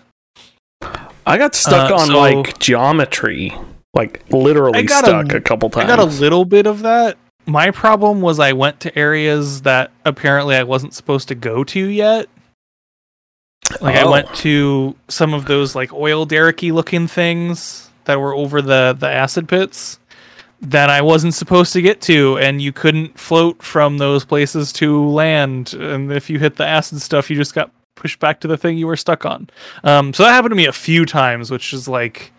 I 1.28 1.38
got 1.38 1.56
stuck 1.56 1.92
uh, 1.92 1.96
on 1.96 2.08
so- 2.08 2.20
like 2.20 2.60
geometry, 2.60 3.54
like 3.94 4.24
literally 4.32 4.88
stuck 4.88 5.32
a- 5.34 5.38
a, 5.38 5.42
couple 5.42 5.70
times. 5.70 5.86
I 5.86 5.88
got 5.96 6.00
a 6.00 6.06
little 6.20 6.46
bit 6.46 6.68
of 6.68 6.82
that. 6.84 7.18
My 7.48 7.70
problem 7.72 8.22
was 8.22 8.40
I 8.40 8.54
went 8.54 8.80
to 8.82 8.98
areas 8.98 9.62
that 9.64 9.92
apparently 10.04 10.56
I 10.56 10.64
wasn't 10.64 10.94
supposed 10.96 11.28
to 11.28 11.36
go 11.36 11.64
to 11.66 11.80
yet. 11.80 12.28
Like 13.82 13.96
I 13.96 14.02
Oh. 14.04 14.12
went 14.12 14.34
to 14.38 14.96
some 15.08 15.34
of 15.34 15.46
those 15.46 15.76
like 15.76 15.94
oil 15.94 16.26
derricky 16.26 16.72
looking 16.72 17.08
things 17.08 17.90
that 18.06 18.20
were 18.20 18.34
over 18.36 18.62
the 18.62 18.96
the 18.98 19.10
acid 19.10 19.48
pits 19.48 20.00
that 20.62 20.90
I 20.90 21.02
wasn't 21.02 21.34
supposed 21.34 21.74
to 21.74 21.82
get 21.82 22.02
to, 22.02 22.38
and 22.40 22.62
you 22.62 22.72
couldn't 22.72 23.20
float 23.20 23.62
from 23.62 23.98
those 23.98 24.26
places 24.26 24.72
to 24.74 25.06
land. 25.06 25.74
And 25.74 26.12
if 26.12 26.30
you 26.30 26.40
hit 26.40 26.56
the 26.56 26.66
acid 26.66 27.02
stuff, 27.02 27.30
you 27.30 27.36
just 27.36 27.54
got 27.54 27.72
pushed 27.96 28.20
back 28.20 28.40
to 28.42 28.48
the 28.48 28.58
thing 28.58 28.78
you 28.78 28.88
were 28.88 28.98
stuck 28.98 29.26
on. 29.26 29.50
Um, 29.84 30.14
so 30.14 30.24
that 30.24 30.32
happened 30.32 30.52
to 30.52 30.56
me 30.56 30.66
a 30.66 30.74
few 30.74 31.06
times, 31.06 31.50
which 31.50 31.74
is 31.74 31.88
like 31.88 32.32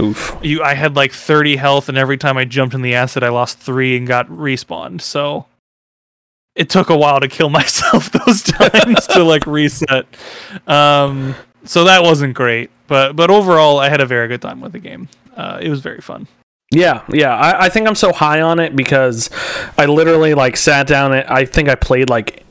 Oof. 0.00 0.36
you 0.42 0.62
I 0.62 0.74
had 0.74 0.96
like 0.96 1.12
30 1.12 1.56
health 1.56 1.88
and 1.88 1.96
every 1.96 2.16
time 2.16 2.36
I 2.36 2.44
jumped 2.44 2.74
in 2.74 2.82
the 2.82 2.94
acid 2.94 3.22
I 3.22 3.28
lost 3.28 3.58
3 3.58 3.96
and 3.96 4.06
got 4.06 4.26
respawned. 4.28 5.00
So 5.00 5.46
it 6.54 6.68
took 6.68 6.90
a 6.90 6.96
while 6.96 7.20
to 7.20 7.28
kill 7.28 7.48
myself 7.60 8.10
those 8.10 8.42
times 8.42 9.06
to 9.08 9.22
like 9.22 9.46
reset. 9.46 10.06
Um 10.66 11.34
so 11.64 11.84
that 11.84 12.02
wasn't 12.02 12.34
great, 12.34 12.70
but 12.88 13.14
but 13.14 13.30
overall 13.30 13.78
I 13.78 13.88
had 13.88 14.00
a 14.00 14.06
very 14.06 14.28
good 14.28 14.42
time 14.42 14.60
with 14.60 14.72
the 14.72 14.80
game. 14.80 15.08
Uh, 15.36 15.58
it 15.60 15.68
was 15.68 15.80
very 15.80 16.00
fun. 16.00 16.28
Yeah, 16.74 17.02
yeah. 17.08 17.34
I, 17.34 17.66
I 17.66 17.68
think 17.68 17.86
I'm 17.86 17.94
so 17.94 18.12
high 18.12 18.40
on 18.40 18.58
it 18.58 18.74
because 18.74 19.30
I 19.78 19.86
literally 19.86 20.34
like 20.34 20.56
sat 20.56 20.86
down 20.86 21.12
and 21.12 21.26
I 21.28 21.44
think 21.44 21.68
I 21.68 21.74
played 21.76 22.10
like 22.10 22.44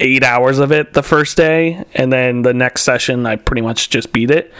eight 0.00 0.22
hours 0.22 0.58
of 0.58 0.70
it 0.70 0.92
the 0.92 1.02
first 1.02 1.34
day, 1.34 1.82
and 1.94 2.12
then 2.12 2.42
the 2.42 2.52
next 2.52 2.82
session 2.82 3.24
I 3.24 3.36
pretty 3.36 3.62
much 3.62 3.88
just 3.88 4.12
beat 4.12 4.30
it. 4.30 4.52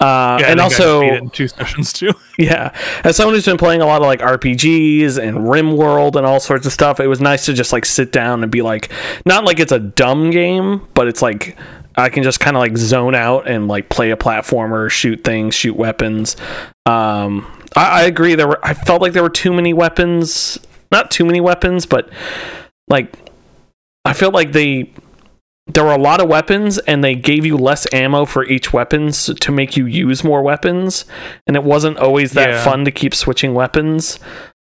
Uh, 0.00 0.38
Yeah, 0.40 0.46
and 0.46 0.58
also, 0.60 1.02
beat 1.02 1.12
it 1.12 1.22
in 1.22 1.28
two 1.30 1.48
sessions 1.58 1.92
too. 1.92 2.12
yeah, 2.38 2.74
as 3.04 3.14
someone 3.16 3.34
who's 3.34 3.44
been 3.44 3.58
playing 3.58 3.82
a 3.82 3.86
lot 3.86 4.00
of 4.00 4.06
like 4.06 4.20
RPGs 4.20 5.18
and 5.22 5.36
RimWorld 5.38 6.16
and 6.16 6.24
all 6.24 6.40
sorts 6.40 6.64
of 6.64 6.72
stuff, 6.72 6.98
it 6.98 7.08
was 7.08 7.20
nice 7.20 7.44
to 7.44 7.52
just 7.52 7.74
like 7.74 7.84
sit 7.84 8.10
down 8.10 8.42
and 8.42 8.50
be 8.50 8.62
like, 8.62 8.90
not 9.26 9.44
like 9.44 9.60
it's 9.60 9.72
a 9.72 9.78
dumb 9.78 10.30
game, 10.30 10.88
but 10.94 11.08
it's 11.08 11.20
like 11.20 11.58
I 11.96 12.08
can 12.08 12.22
just 12.22 12.40
kind 12.40 12.56
of 12.56 12.60
like 12.60 12.76
zone 12.76 13.14
out 13.14 13.46
and 13.48 13.68
like 13.68 13.88
play 13.88 14.10
a 14.10 14.16
platformer, 14.16 14.90
shoot 14.90 15.22
things, 15.24 15.54
shoot 15.54 15.76
weapons. 15.76 16.36
Um, 16.86 17.46
I, 17.76 18.00
I 18.00 18.02
agree. 18.04 18.34
There 18.34 18.48
were 18.48 18.60
I 18.64 18.74
felt 18.74 19.00
like 19.02 19.12
there 19.12 19.22
were 19.22 19.30
too 19.30 19.52
many 19.52 19.72
weapons, 19.72 20.58
not 20.90 21.10
too 21.10 21.24
many 21.24 21.40
weapons, 21.40 21.86
but 21.86 22.08
like 22.88 23.14
I 24.04 24.12
feel 24.12 24.30
like 24.30 24.52
they 24.52 24.92
there 25.66 25.84
were 25.84 25.92
a 25.92 25.98
lot 25.98 26.20
of 26.20 26.28
weapons 26.28 26.76
and 26.80 27.02
they 27.02 27.14
gave 27.14 27.46
you 27.46 27.56
less 27.56 27.86
ammo 27.92 28.26
for 28.26 28.44
each 28.44 28.72
weapons 28.74 29.30
to 29.40 29.50
make 29.50 29.78
you 29.78 29.86
use 29.86 30.22
more 30.22 30.42
weapons 30.42 31.06
and 31.46 31.56
it 31.56 31.64
wasn't 31.64 31.96
always 31.96 32.32
that 32.32 32.50
Yeah. 32.50 32.64
fun 32.64 32.84
to 32.84 32.90
keep 32.90 33.14
switching 33.14 33.54
weapons 33.54 34.18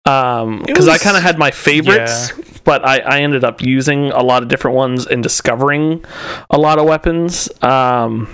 um 0.07 0.63
because 0.65 0.89
i 0.89 0.99
kind 0.99 1.17
of 1.17 1.23
had 1.23 1.39
my 1.39 1.51
favorites 1.51 2.33
but 2.65 2.85
I, 2.85 2.99
I 2.99 3.21
ended 3.21 3.45
up 3.45 3.63
using 3.63 4.11
a 4.11 4.23
lot 4.23 4.43
of 4.43 4.49
different 4.49 4.77
ones 4.77 5.07
and 5.07 5.23
discovering 5.23 6.05
a 6.51 6.59
lot 6.59 6.79
of 6.79 6.85
weapons 6.87 7.49
um 7.63 8.29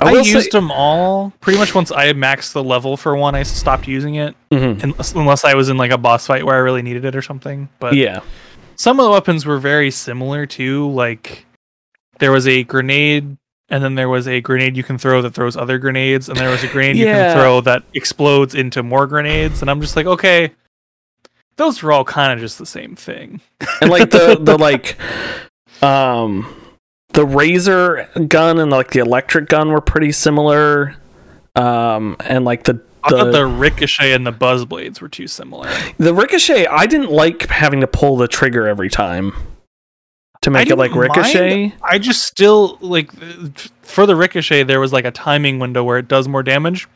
I, 0.00 0.22
say- 0.22 0.30
used 0.30 0.52
them 0.52 0.70
all 0.70 1.32
pretty 1.40 1.58
much 1.58 1.74
once 1.74 1.90
I 1.90 2.04
had 2.06 2.16
maxed 2.16 2.52
the 2.52 2.62
level 2.62 2.96
for 2.96 3.16
one. 3.16 3.34
I 3.34 3.42
stopped 3.42 3.88
using 3.88 4.14
it 4.14 4.36
Mhm. 4.52 4.82
unless, 4.84 5.12
unless 5.14 5.44
I 5.44 5.54
was 5.54 5.68
in 5.68 5.76
like 5.78 5.90
a 5.90 5.98
boss 5.98 6.26
fight 6.28 6.46
where 6.46 6.54
I 6.54 6.58
really 6.58 6.80
needed 6.80 7.04
it 7.04 7.16
or 7.16 7.22
something. 7.22 7.68
But 7.80 7.94
yeah 7.94 8.20
some 8.76 8.98
of 9.00 9.04
the 9.04 9.10
weapons 9.10 9.44
were 9.44 9.58
very 9.58 9.90
similar 9.90 10.46
too. 10.46 10.88
Like 10.92 11.44
there 12.18 12.30
was 12.32 12.46
a 12.48 12.62
grenade, 12.62 13.36
and 13.68 13.82
then 13.84 13.94
there 13.96 14.08
was 14.08 14.26
a 14.28 14.40
grenade 14.40 14.76
you 14.76 14.84
can 14.84 14.96
throw 14.96 15.20
that 15.22 15.34
throws 15.34 15.56
other 15.56 15.76
grenades, 15.78 16.28
and 16.30 16.38
there 16.38 16.48
was 16.50 16.62
a 16.64 16.68
grenade 16.68 16.96
you 16.96 17.04
can 17.06 17.36
throw 17.36 17.60
that 17.62 17.82
explodes 17.92 18.54
into 18.54 18.82
more 18.82 19.06
grenades. 19.06 19.60
And 19.60 19.70
I'm 19.70 19.80
just 19.82 19.96
like, 19.96 20.06
okay, 20.06 20.52
those 21.60 21.82
were 21.82 21.92
all 21.92 22.04
kind 22.04 22.32
of 22.32 22.40
just 22.40 22.58
the 22.58 22.66
same 22.66 22.96
thing. 22.96 23.40
and 23.82 23.90
like 23.90 24.10
the 24.10 24.38
the 24.40 24.56
like 24.58 24.96
um 25.82 26.52
the 27.12 27.24
razor 27.24 28.08
gun 28.28 28.58
and 28.58 28.70
like 28.70 28.90
the 28.90 29.00
electric 29.00 29.48
gun 29.48 29.70
were 29.70 29.80
pretty 29.80 30.10
similar 30.10 30.96
um 31.56 32.16
and 32.20 32.44
like 32.44 32.64
the 32.64 32.82
I 33.02 33.10
thought 33.10 33.32
the, 33.32 33.46
ricochet 33.46 34.12
and 34.12 34.26
the 34.26 34.32
buzz 34.32 34.66
blades 34.66 35.00
were 35.00 35.08
too 35.08 35.26
similar. 35.26 35.70
the 35.96 36.12
ricochet 36.12 36.66
i 36.66 36.86
didn't 36.86 37.10
like 37.10 37.48
having 37.48 37.80
to 37.80 37.86
pull 37.86 38.16
the 38.18 38.28
trigger 38.28 38.68
every 38.68 38.90
time 38.90 39.32
to 40.42 40.50
make 40.50 40.68
it 40.68 40.76
like 40.76 40.92
didn't 40.92 41.08
mind. 41.08 41.16
ricochet 41.16 41.74
I 41.82 41.98
just 41.98 42.24
still 42.24 42.78
like 42.80 43.10
for 43.82 44.06
the 44.06 44.16
ricochet. 44.16 44.62
There 44.62 44.80
was 44.80 44.92
like 44.92 45.04
a 45.04 45.10
timing 45.10 45.58
window 45.58 45.84
where 45.84 45.98
it 45.98 46.08
does 46.08 46.28
more 46.28 46.42
damage 46.42 46.88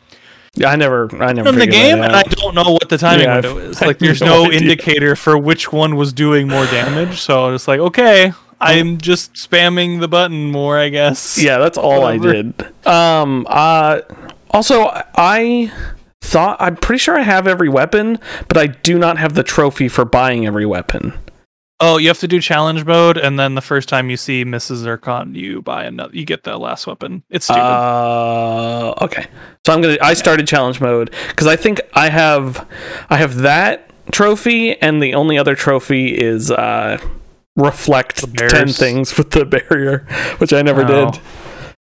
i 0.65 0.77
never 0.77 1.09
i 1.23 1.33
never 1.33 1.49
in 1.49 1.59
the 1.59 1.67
game, 1.67 2.01
and 2.01 2.15
I 2.15 2.23
don't 2.23 2.55
know 2.55 2.71
what 2.73 2.89
the 2.89 2.99
timing 2.99 3.25
Yeah, 3.27 3.35
window 3.37 3.59
is. 3.59 3.81
Like, 3.81 3.99
there's 3.99 4.21
no 4.21 4.45
no, 4.45 4.53
indicator 4.53 5.17
for 5.17 5.37
which 5.37 5.73
one 5.73 5.97
was 5.97 6.13
doing 6.13 6.47
more 6.49 6.65
damage. 6.67 7.21
So 7.21 7.53
it's 7.55 7.67
like, 7.67 7.81
okay, 7.81 8.33
I'm 8.61 8.99
just 8.99 9.35
spamming 9.35 10.01
the 10.01 10.09
button 10.09 10.51
more, 10.51 10.79
I 10.79 10.89
guess. 10.91 11.37
yeah 11.43 11.59
that's 11.59 11.77
all 11.77 12.05
i 12.05 12.17
did 12.19 12.55
um 12.87 13.47
uh 13.51 14.01
also 14.51 14.85
i 15.17 15.73
thought 16.21 16.57
i'm 16.61 16.77
pretty 16.77 16.99
sure 16.99 17.19
i 17.19 17.23
have 17.23 17.47
every 17.47 17.69
weapon 17.69 18.19
but 18.49 18.57
i 18.57 18.67
do 18.69 18.99
not 18.99 19.19
have 19.19 19.35
the 19.35 19.43
trophy 19.43 19.89
for 19.89 20.05
buying 20.07 20.47
every 20.47 20.65
weapon 20.65 21.13
Oh, 21.87 21.99
you 21.99 22.09
have 22.09 22.19
to 22.21 22.29
do 22.29 22.41
challenge 22.41 22.87
mode, 22.87 23.19
and 23.19 23.39
then 23.39 23.55
the 23.57 23.61
first 23.61 23.91
time 23.91 24.09
you 24.09 24.17
see 24.17 24.43
Mrs. 24.43 24.77
Zircon, 24.77 25.35
you 25.35 25.61
buy 25.61 25.85
another. 25.85 26.17
You 26.17 26.25
get 26.25 26.45
the 26.45 26.57
last 26.57 26.87
weapon. 26.87 27.23
It's 27.29 27.45
stupid. 27.45 27.61
Uh, 27.61 28.95
okay. 29.03 29.27
So 29.67 29.73
I'm 29.75 29.83
gonna. 29.83 29.99
I 30.01 30.15
started 30.15 30.47
challenge 30.47 30.81
mode 30.81 31.15
because 31.29 31.47
I 31.47 31.57
think 31.57 31.83
I 31.93 32.09
have, 32.09 32.67
I 33.11 33.19
have 33.19 33.37
that 33.39 33.91
trophy, 34.13 34.81
and 34.81 35.03
the 35.03 35.13
only 35.13 35.37
other 35.37 35.55
trophy 35.55 36.17
is 36.17 36.51
uh, 36.51 36.97
reflect 37.57 38.25
ten 38.49 38.69
things 38.69 39.19
with 39.19 39.31
the 39.33 39.45
barrier, 39.69 40.07
which 40.39 40.55
I 40.55 40.63
never 40.63 40.83
Oh. 40.85 41.11
did. 41.11 41.21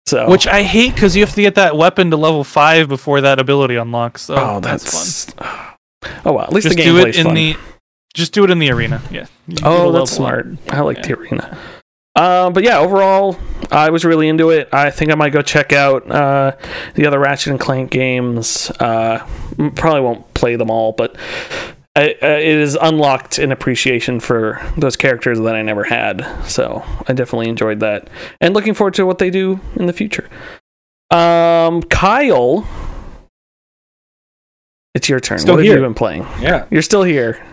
So 0.07 0.29
Which 0.29 0.47
I 0.47 0.65
hate 0.65 0.93
because 0.95 1.17
you 1.17 1.25
have 1.25 1.35
to 1.35 1.41
get 1.41 1.55
that 1.55 1.79
weapon 1.79 2.11
to 2.11 2.19
level 2.19 2.45
five 2.45 2.89
before 2.91 3.23
that 3.23 3.41
ability 3.41 3.77
unlocks. 3.77 4.21
So 4.21 4.35
oh, 4.37 4.61
that's, 4.61 5.33
fun. 5.35 5.71
Oh 6.27 6.35
well, 6.35 6.45
at 6.45 6.53
least 6.53 6.67
Just 6.67 6.77
the 6.77 6.83
do 6.85 6.97
gameplay's 6.99 7.17
it 7.17 7.21
in 7.21 7.25
fun. 7.25 7.35
the 7.35 7.57
Just 8.15 8.33
do 8.33 8.45
it 8.45 8.51
in 8.51 8.59
the 8.61 8.71
arena. 8.71 9.03
Yeah. 9.11 9.27
You 9.49 9.57
Oh, 9.65 9.91
that's 9.93 10.13
up. 10.13 10.17
smart. 10.17 10.47
I 10.71 10.81
like 10.81 11.03
the 11.03 11.19
arena. 11.19 11.59
Uh, 12.17 12.49
but 12.51 12.63
yeah, 12.63 12.79
overall, 12.79 13.37
I 13.73 13.91
was 13.91 14.05
really 14.05 14.29
into 14.29 14.51
it. 14.51 14.69
I 14.73 14.91
think 14.91 15.11
I 15.11 15.17
might 15.17 15.31
go 15.33 15.43
check 15.43 15.73
out 15.73 16.09
uh, 16.09 16.53
the 16.95 17.07
other 17.07 17.19
Ratchet 17.19 17.51
and 17.51 17.59
Clank 17.59 17.91
games. 17.91 18.71
Uh, 18.79 19.27
probably 19.75 20.01
won't 20.01 20.33
play 20.33 20.55
them 20.55 20.71
all, 20.71 20.93
but 20.93 21.17
I, 21.97 22.13
uh, 22.23 22.27
it 22.27 22.45
is 22.47 22.77
unlocked 22.81 23.39
an 23.39 23.51
appreciation 23.51 24.21
for 24.21 24.61
those 24.79 24.97
characters 24.97 25.41
that 25.41 25.57
I 25.57 25.63
never 25.63 25.83
had. 25.83 26.25
So 26.47 26.85
I 27.09 27.15
definitely 27.15 27.49
enjoyed 27.49 27.81
that, 27.81 28.09
and 28.41 28.55
looking 28.55 28.75
forward 28.75 28.95
to 28.95 29.05
what 29.07 29.19
they 29.19 29.31
do 29.31 29.59
in 29.75 29.87
the 29.87 29.93
future. 29.93 30.29
Um, 31.11 31.83
Kyle, 31.83 32.65
it's 34.95 35.09
your 35.09 35.19
turn. 35.19 35.41
Still 35.41 35.55
what 35.55 35.65
have 35.65 35.67
here. 35.67 35.79
you 35.79 35.83
been 35.83 35.95
playing? 35.95 36.23
Yeah. 36.41 36.67
You're 36.71 36.83
still 36.83 37.03
here. 37.03 37.45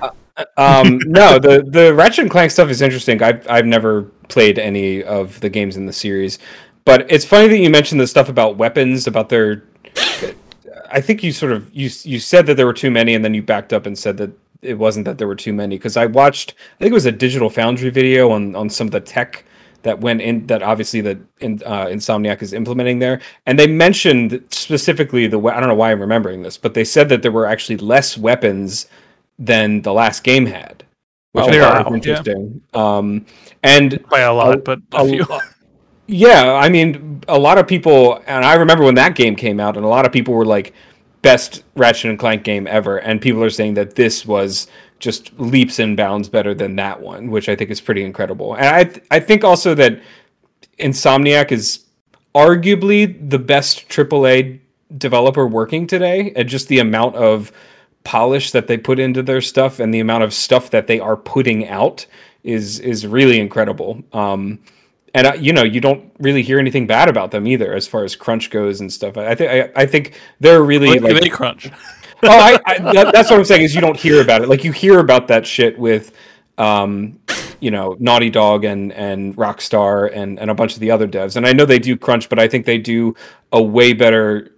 Um, 0.57 0.99
no, 1.05 1.39
the 1.39 1.63
the 1.67 1.93
Ratchet 1.93 2.19
and 2.19 2.31
Clank 2.31 2.51
stuff 2.51 2.69
is 2.69 2.81
interesting. 2.81 3.21
I've 3.21 3.47
I've 3.49 3.65
never 3.65 4.03
played 4.29 4.57
any 4.57 5.03
of 5.03 5.39
the 5.41 5.49
games 5.49 5.77
in 5.77 5.85
the 5.85 5.93
series, 5.93 6.39
but 6.85 7.05
it's 7.11 7.25
funny 7.25 7.47
that 7.47 7.57
you 7.57 7.69
mentioned 7.69 7.99
the 7.99 8.07
stuff 8.07 8.29
about 8.29 8.57
weapons, 8.57 9.07
about 9.07 9.29
their. 9.29 9.63
I 10.89 11.01
think 11.01 11.23
you 11.23 11.31
sort 11.31 11.51
of 11.51 11.73
you 11.73 11.89
you 12.03 12.19
said 12.19 12.45
that 12.47 12.55
there 12.55 12.65
were 12.65 12.73
too 12.73 12.91
many, 12.91 13.13
and 13.13 13.23
then 13.23 13.33
you 13.33 13.41
backed 13.41 13.73
up 13.73 13.85
and 13.85 13.97
said 13.97 14.17
that 14.17 14.31
it 14.61 14.77
wasn't 14.77 15.05
that 15.05 15.17
there 15.17 15.27
were 15.27 15.35
too 15.35 15.53
many 15.53 15.77
because 15.77 15.97
I 15.97 16.05
watched. 16.05 16.55
I 16.75 16.79
think 16.79 16.91
it 16.91 16.95
was 16.95 17.05
a 17.05 17.11
Digital 17.11 17.49
Foundry 17.49 17.89
video 17.89 18.31
on 18.31 18.55
on 18.55 18.69
some 18.69 18.87
of 18.87 18.91
the 18.91 19.01
tech 19.01 19.45
that 19.83 19.99
went 19.99 20.21
in 20.21 20.45
that 20.47 20.61
obviously 20.61 21.01
that 21.01 21.17
in, 21.39 21.61
uh, 21.65 21.87
Insomniac 21.87 22.41
is 22.41 22.53
implementing 22.53 22.99
there, 22.99 23.19
and 23.45 23.57
they 23.57 23.67
mentioned 23.67 24.43
specifically 24.49 25.27
the. 25.27 25.39
I 25.39 25.59
don't 25.59 25.69
know 25.69 25.75
why 25.75 25.91
I'm 25.91 25.99
remembering 25.99 26.43
this, 26.43 26.57
but 26.57 26.73
they 26.73 26.85
said 26.85 27.09
that 27.09 27.21
there 27.21 27.31
were 27.31 27.45
actually 27.45 27.77
less 27.77 28.17
weapons 28.17 28.87
than 29.43 29.81
the 29.81 29.91
last 29.91 30.23
game 30.23 30.45
had, 30.45 30.83
which 31.33 31.45
Oh, 31.45 31.49
I 31.49 31.59
thought 31.59 31.85
wow. 31.85 31.91
was 31.91 31.95
interesting. 31.95 32.61
Um, 32.73 33.25
and 33.63 34.03
By 34.09 34.19
a 34.21 34.33
lot, 34.33 34.53
a- 34.53 34.57
but 34.57 34.79
a 34.93 34.97
a 35.03 35.07
few. 35.09 35.25
yeah, 36.07 36.53
I 36.53 36.69
mean, 36.69 37.21
a 37.27 37.39
lot 37.39 37.57
of 37.57 37.67
people, 37.67 38.21
and 38.27 38.45
I 38.45 38.53
remember 38.55 38.83
when 38.83 38.95
that 38.95 39.15
game 39.15 39.35
came 39.35 39.59
out, 39.59 39.75
and 39.77 39.85
a 39.85 39.89
lot 39.89 40.05
of 40.05 40.11
people 40.11 40.33
were 40.33 40.45
like, 40.45 40.73
best 41.21 41.63
Ratchet 41.75 42.09
and 42.09 42.17
Clank 42.19 42.43
game 42.43 42.65
ever, 42.67 42.97
and 42.97 43.21
people 43.21 43.43
are 43.43 43.49
saying 43.49 43.75
that 43.75 43.95
this 43.95 44.25
was 44.25 44.67
just 44.99 45.31
leaps 45.39 45.79
and 45.79 45.95
bounds 45.97 46.29
better 46.29 46.53
than 46.53 46.75
that 46.77 47.01
one, 47.01 47.29
which 47.31 47.47
I 47.49 47.55
think 47.55 47.69
is 47.71 47.81
pretty 47.81 48.03
incredible. 48.03 48.53
And 48.55 48.65
I, 48.67 48.83
th- 48.85 49.05
I 49.11 49.19
think 49.19 49.43
also 49.43 49.73
that 49.75 49.99
Insomniac 50.79 51.51
is 51.51 51.85
arguably 52.35 53.29
the 53.29 53.39
best 53.39 53.87
AAA 53.89 54.59
developer 54.97 55.45
working 55.47 55.87
today, 55.87 56.33
and 56.35 56.47
just 56.49 56.67
the 56.67 56.79
amount 56.79 57.15
of 57.15 57.51
polish 58.03 58.51
that 58.51 58.67
they 58.67 58.77
put 58.77 58.99
into 58.99 59.21
their 59.21 59.41
stuff 59.41 59.79
and 59.79 59.93
the 59.93 59.99
amount 59.99 60.23
of 60.23 60.33
stuff 60.33 60.69
that 60.71 60.87
they 60.87 60.99
are 60.99 61.15
putting 61.15 61.67
out 61.67 62.05
is 62.43 62.79
is 62.79 63.05
really 63.05 63.39
incredible. 63.39 64.03
Um, 64.13 64.59
and 65.13 65.27
uh, 65.27 65.33
you 65.33 65.53
know 65.53 65.63
you 65.63 65.81
don't 65.81 66.11
really 66.19 66.41
hear 66.41 66.59
anything 66.59 66.87
bad 66.87 67.09
about 67.09 67.31
them 67.31 67.47
either 67.47 67.73
as 67.73 67.87
far 67.87 68.03
as 68.03 68.15
crunch 68.15 68.49
goes 68.49 68.81
and 68.81 68.91
stuff. 68.91 69.17
I 69.17 69.35
think 69.35 69.71
I, 69.75 69.85
think 69.85 70.19
they're 70.39 70.63
really 70.63 70.99
Like, 70.99 71.01
like 71.01 71.21
they 71.21 71.29
crunch. 71.29 71.69
oh, 72.23 72.29
I, 72.29 72.59
I 72.65 72.77
that, 72.93 73.11
that's 73.13 73.29
what 73.29 73.39
I'm 73.39 73.45
saying 73.45 73.63
is 73.63 73.75
you 73.75 73.81
don't 73.81 73.97
hear 73.97 74.21
about 74.21 74.41
it. 74.41 74.49
Like 74.49 74.63
you 74.63 74.71
hear 74.71 74.99
about 74.99 75.27
that 75.27 75.45
shit 75.45 75.77
with, 75.77 76.13
um, 76.57 77.19
you 77.59 77.71
know, 77.71 77.95
Naughty 77.99 78.29
Dog 78.29 78.63
and 78.63 78.93
and 78.93 79.35
Rockstar 79.35 80.11
and 80.13 80.39
and 80.39 80.49
a 80.49 80.55
bunch 80.55 80.73
of 80.73 80.79
the 80.79 80.91
other 80.91 81.07
devs. 81.07 81.35
And 81.35 81.45
I 81.45 81.53
know 81.53 81.65
they 81.65 81.79
do 81.79 81.97
crunch, 81.97 82.29
but 82.29 82.39
I 82.39 82.47
think 82.47 82.65
they 82.65 82.77
do 82.77 83.15
a 83.51 83.61
way 83.61 83.93
better 83.93 84.51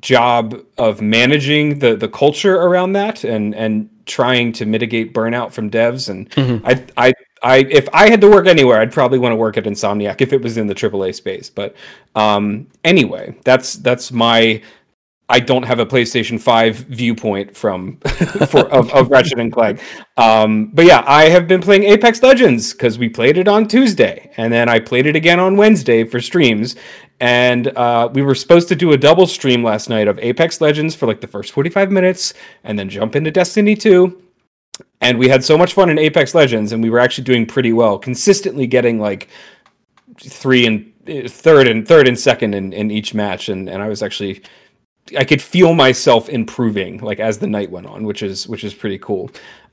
job 0.00 0.60
of 0.78 1.00
managing 1.00 1.78
the 1.78 1.96
the 1.96 2.08
culture 2.08 2.56
around 2.56 2.92
that 2.92 3.24
and 3.24 3.54
and 3.54 3.88
trying 4.06 4.52
to 4.52 4.66
mitigate 4.66 5.14
burnout 5.14 5.52
from 5.52 5.70
devs. 5.70 6.08
And 6.08 6.28
I 6.64 6.84
I. 6.96 7.12
I 7.42 7.64
if 7.70 7.88
I 7.94 8.10
had 8.10 8.20
to 8.20 8.28
work 8.28 8.46
anywhere, 8.46 8.80
I'd 8.80 8.92
probably 8.92 9.18
want 9.18 9.32
to 9.32 9.36
work 9.36 9.56
at 9.56 9.64
Insomniac 9.64 10.20
if 10.20 10.34
it 10.34 10.42
was 10.42 10.58
in 10.58 10.66
the 10.66 10.74
AAA 10.74 11.14
space. 11.14 11.48
But 11.48 11.74
um, 12.14 12.66
anyway, 12.84 13.34
that's 13.44 13.76
that's 13.76 14.12
my 14.12 14.60
I 15.30 15.38
don't 15.38 15.62
have 15.62 15.78
a 15.78 15.86
PlayStation 15.86 16.40
5 16.40 16.76
viewpoint 16.76 17.56
from 17.56 17.96
for 18.48 18.68
of, 18.72 18.92
of 18.92 19.10
Ratchet 19.10 19.38
and 19.38 19.52
Clank. 19.52 19.80
Um, 20.16 20.72
but 20.74 20.84
yeah, 20.86 21.04
I 21.06 21.28
have 21.28 21.46
been 21.46 21.62
playing 21.62 21.84
Apex 21.84 22.20
Legends 22.20 22.72
because 22.72 22.98
we 22.98 23.08
played 23.08 23.38
it 23.38 23.46
on 23.46 23.68
Tuesday, 23.68 24.32
and 24.36 24.52
then 24.52 24.68
I 24.68 24.80
played 24.80 25.06
it 25.06 25.14
again 25.14 25.38
on 25.38 25.56
Wednesday 25.56 26.02
for 26.02 26.20
streams. 26.20 26.74
And 27.20 27.68
uh, 27.68 28.08
we 28.12 28.22
were 28.22 28.34
supposed 28.34 28.68
to 28.68 28.76
do 28.76 28.92
a 28.92 28.96
double 28.96 29.26
stream 29.26 29.62
last 29.62 29.90
night 29.90 30.08
of 30.08 30.18
Apex 30.18 30.60
Legends 30.60 30.94
for 30.94 31.06
like 31.06 31.20
the 31.20 31.26
first 31.26 31.52
45 31.52 31.92
minutes, 31.92 32.32
and 32.64 32.78
then 32.78 32.88
jump 32.88 33.14
into 33.14 33.30
Destiny 33.30 33.76
2. 33.76 34.22
And 35.02 35.18
we 35.18 35.28
had 35.28 35.44
so 35.44 35.58
much 35.58 35.74
fun 35.74 35.90
in 35.90 35.98
Apex 35.98 36.34
Legends, 36.34 36.72
and 36.72 36.82
we 36.82 36.88
were 36.88 36.98
actually 36.98 37.24
doing 37.24 37.46
pretty 37.46 37.72
well, 37.72 37.98
consistently 37.98 38.66
getting 38.66 38.98
like 38.98 39.28
three 40.18 40.66
and 40.66 40.92
uh, 41.08 41.28
third 41.28 41.66
and 41.66 41.86
third 41.86 42.08
and 42.08 42.18
second 42.18 42.54
in, 42.54 42.72
in 42.72 42.90
each 42.90 43.12
match, 43.14 43.48
and 43.48 43.68
and 43.68 43.82
I 43.82 43.88
was 43.88 44.02
actually 44.02 44.42
I 45.18 45.24
could 45.24 45.42
feel 45.42 45.74
myself 45.74 46.28
improving 46.28 46.98
like 46.98 47.20
as 47.20 47.38
the 47.38 47.46
night 47.46 47.70
went 47.70 47.86
on, 47.86 48.04
which 48.04 48.22
is 48.22 48.48
which 48.48 48.64
is 48.64 48.74
pretty 48.74 48.98
cool. 48.98 49.30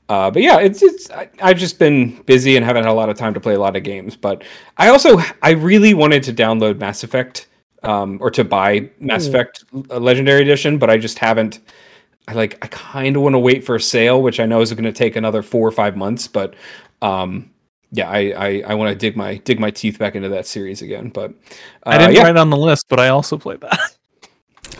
Uh, 0.08 0.30
but 0.30 0.42
yeah, 0.42 0.58
it's 0.58 0.82
it's 0.82 1.10
I, 1.10 1.28
I've 1.42 1.58
just 1.58 1.78
been 1.78 2.22
busy 2.22 2.56
and 2.56 2.64
haven't 2.64 2.84
had 2.84 2.90
a 2.90 2.94
lot 2.94 3.10
of 3.10 3.16
time 3.16 3.34
to 3.34 3.40
play 3.40 3.54
a 3.54 3.60
lot 3.60 3.76
of 3.76 3.82
games. 3.82 4.16
But 4.16 4.42
I 4.78 4.88
also 4.88 5.18
I 5.42 5.50
really 5.50 5.92
wanted 5.92 6.22
to 6.24 6.32
download 6.32 6.78
Mass 6.78 7.04
Effect 7.04 7.46
um, 7.82 8.18
or 8.20 8.30
to 8.30 8.44
buy 8.44 8.90
Mass 9.00 9.26
Effect 9.26 9.64
uh, 9.90 9.98
Legendary 9.98 10.42
Edition, 10.42 10.78
but 10.78 10.88
I 10.88 10.96
just 10.96 11.18
haven't. 11.18 11.60
I 12.26 12.32
like 12.32 12.58
I 12.62 12.68
kind 12.68 13.16
of 13.16 13.22
want 13.22 13.34
to 13.34 13.38
wait 13.38 13.64
for 13.64 13.76
a 13.76 13.80
sale, 13.80 14.22
which 14.22 14.40
I 14.40 14.46
know 14.46 14.60
is 14.60 14.72
going 14.72 14.84
to 14.84 14.92
take 14.92 15.16
another 15.16 15.42
four 15.42 15.66
or 15.66 15.72
five 15.72 15.96
months. 15.96 16.26
But 16.26 16.54
um, 17.02 17.50
yeah, 17.92 18.08
I 18.08 18.18
I, 18.18 18.62
I 18.68 18.74
want 18.74 18.90
to 18.90 18.94
dig 18.94 19.14
my 19.14 19.36
dig 19.36 19.60
my 19.60 19.70
teeth 19.70 19.98
back 19.98 20.14
into 20.14 20.30
that 20.30 20.46
series 20.46 20.80
again. 20.80 21.10
But 21.10 21.32
uh, 21.84 21.90
I 21.90 21.98
didn't 21.98 22.14
yeah. 22.14 22.22
write 22.22 22.30
it 22.30 22.38
on 22.38 22.48
the 22.48 22.56
list, 22.56 22.86
but 22.88 22.98
I 22.98 23.08
also 23.08 23.36
played 23.36 23.60
that. 23.60 23.80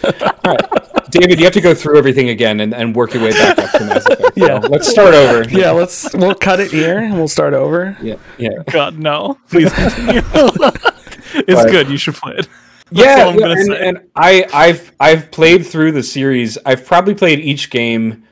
All 0.44 0.52
right. 0.52 0.77
David, 1.10 1.38
you 1.38 1.44
have 1.44 1.54
to 1.54 1.60
go 1.60 1.74
through 1.74 1.98
everything 1.98 2.28
again 2.28 2.60
and, 2.60 2.74
and 2.74 2.94
work 2.94 3.14
your 3.14 3.22
way 3.22 3.30
back 3.32 3.58
up 3.58 3.70
to 3.72 3.84
Mass 3.84 4.06
Effect. 4.06 4.22
So 4.38 4.46
Yeah. 4.46 4.58
let's 4.58 4.86
start 4.88 5.14
over. 5.14 5.48
Yeah, 5.50 5.70
let's 5.72 6.14
we'll 6.14 6.34
cut 6.34 6.60
it 6.60 6.70
here 6.70 6.98
and 6.98 7.14
we'll 7.14 7.26
start 7.28 7.54
over. 7.54 7.96
Yeah. 8.00 8.16
Yeah. 8.38 8.50
God, 8.70 8.98
no. 8.98 9.38
Please 9.50 9.72
continue. 9.72 10.20
it's 10.34 11.62
But- 11.62 11.70
good. 11.70 11.88
You 11.88 11.96
should 11.96 12.14
play 12.14 12.34
it. 12.36 12.48
yeah, 12.90 13.22
all 13.24 13.30
I'm 13.30 13.38
yeah, 13.40 13.46
and, 13.50 13.66
say. 13.66 13.88
and 13.88 13.98
I, 14.14 14.46
I've 14.52 14.92
I've 15.00 15.30
played 15.30 15.66
through 15.66 15.92
the 15.92 16.02
series. 16.02 16.56
I've 16.64 16.86
probably 16.86 17.14
played 17.14 17.40
each 17.40 17.68
game. 17.70 18.24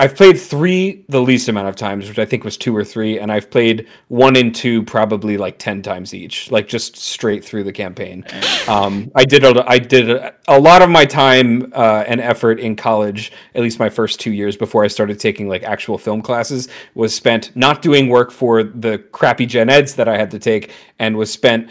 I've 0.00 0.16
played 0.16 0.40
three 0.40 1.04
the 1.10 1.20
least 1.20 1.50
amount 1.50 1.68
of 1.68 1.76
times, 1.76 2.08
which 2.08 2.18
I 2.18 2.24
think 2.24 2.42
was 2.42 2.56
two 2.56 2.74
or 2.74 2.84
three, 2.84 3.18
and 3.18 3.30
I've 3.30 3.50
played 3.50 3.86
one 4.08 4.34
and 4.34 4.54
two 4.54 4.82
probably 4.82 5.36
like 5.36 5.58
ten 5.58 5.82
times 5.82 6.14
each, 6.14 6.50
like 6.50 6.68
just 6.68 6.96
straight 6.96 7.44
through 7.44 7.64
the 7.64 7.72
campaign. 7.72 8.24
Um, 8.66 9.12
I 9.14 9.26
did 9.26 9.44
a, 9.44 9.62
I 9.70 9.78
did 9.78 10.08
a, 10.08 10.34
a 10.48 10.58
lot 10.58 10.80
of 10.80 10.88
my 10.88 11.04
time 11.04 11.70
uh, 11.74 12.04
and 12.06 12.18
effort 12.18 12.60
in 12.60 12.76
college, 12.76 13.30
at 13.54 13.60
least 13.60 13.78
my 13.78 13.90
first 13.90 14.20
two 14.20 14.32
years 14.32 14.56
before 14.56 14.84
I 14.84 14.88
started 14.88 15.20
taking 15.20 15.50
like 15.50 15.64
actual 15.64 15.98
film 15.98 16.22
classes, 16.22 16.70
was 16.94 17.14
spent 17.14 17.54
not 17.54 17.82
doing 17.82 18.08
work 18.08 18.30
for 18.30 18.62
the 18.62 18.96
crappy 19.12 19.44
gen 19.44 19.68
eds 19.68 19.96
that 19.96 20.08
I 20.08 20.16
had 20.16 20.30
to 20.30 20.38
take, 20.38 20.72
and 20.98 21.14
was 21.14 21.30
spent 21.30 21.68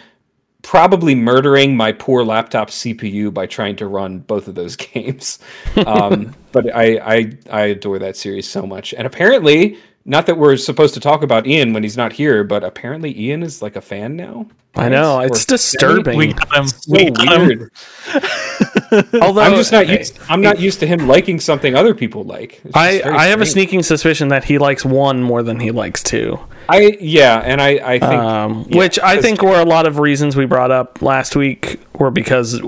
probably 0.61 1.15
murdering 1.15 1.75
my 1.75 1.91
poor 1.91 2.23
laptop 2.23 2.69
CPU 2.69 3.33
by 3.33 3.45
trying 3.45 3.75
to 3.77 3.87
run 3.87 4.19
both 4.19 4.47
of 4.47 4.55
those 4.55 4.75
games. 4.75 5.39
Um, 5.85 6.35
but 6.51 6.73
I, 6.75 6.97
I 6.97 7.31
I 7.51 7.61
adore 7.65 7.99
that 7.99 8.17
series 8.17 8.49
so 8.49 8.65
much, 8.65 8.93
and 8.93 9.05
apparently, 9.05 9.77
not 10.09 10.25
that 10.25 10.37
we're 10.37 10.57
supposed 10.57 10.95
to 10.95 10.99
talk 10.99 11.21
about 11.21 11.45
Ian 11.45 11.71
when 11.71 11.83
he's 11.83 11.95
not 11.95 12.13
here, 12.13 12.43
but 12.43 12.63
apparently 12.63 13.17
Ian 13.17 13.43
is 13.43 13.61
like 13.61 13.75
a 13.75 13.81
fan 13.81 14.15
now. 14.15 14.47
I 14.75 14.89
know 14.89 15.19
Or 15.19 15.25
it's 15.25 15.45
disturbing. 15.45 16.17
We 16.17 16.33
got 16.33 16.55
him. 16.55 16.67
so 16.67 16.79
we 16.89 17.11
got 17.11 17.41
him. 17.41 17.47
weird. 17.47 17.71
Although 19.21 19.41
I'm 19.41 19.55
just 19.55 19.71
not 19.71 19.87
used. 19.87 20.17
I'm 20.27 20.41
not 20.41 20.59
used 20.59 20.79
to 20.79 20.87
him 20.87 21.07
liking 21.07 21.39
something 21.39 21.75
other 21.75 21.93
people 21.93 22.23
like. 22.23 22.59
It's 22.65 22.75
I 22.75 22.97
just 22.97 23.05
I 23.05 23.25
have 23.27 23.41
a 23.41 23.45
sneaking 23.45 23.83
suspicion 23.83 24.29
that 24.29 24.45
he 24.45 24.57
likes 24.57 24.83
one 24.83 25.21
more 25.21 25.43
than 25.43 25.59
he 25.59 25.69
likes 25.71 26.01
two. 26.01 26.39
I 26.67 26.97
yeah, 26.99 27.39
and 27.39 27.61
I 27.61 27.69
I 27.83 27.99
think 27.99 28.13
Um, 28.13 28.65
yeah, 28.69 28.77
which 28.79 28.99
I 28.99 29.21
think 29.21 29.43
were 29.43 29.59
a 29.59 29.65
lot 29.65 29.85
of 29.87 29.99
reasons 29.99 30.35
we 30.35 30.45
brought 30.45 30.71
up 30.71 31.03
last 31.03 31.35
week 31.35 31.79
were 31.93 32.11
because 32.11 32.59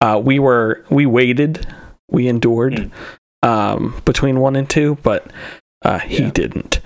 uh, 0.00 0.20
we 0.22 0.38
were 0.38 0.84
we 0.88 1.04
waited, 1.04 1.66
we 2.10 2.26
endured 2.28 2.90
um, 3.42 4.00
between 4.04 4.40
one 4.40 4.56
and 4.56 4.68
two, 4.68 4.96
but 5.02 5.30
uh, 5.84 5.98
he. 6.00 6.22
Yeah. 6.22 6.30
didn't. 6.30 6.80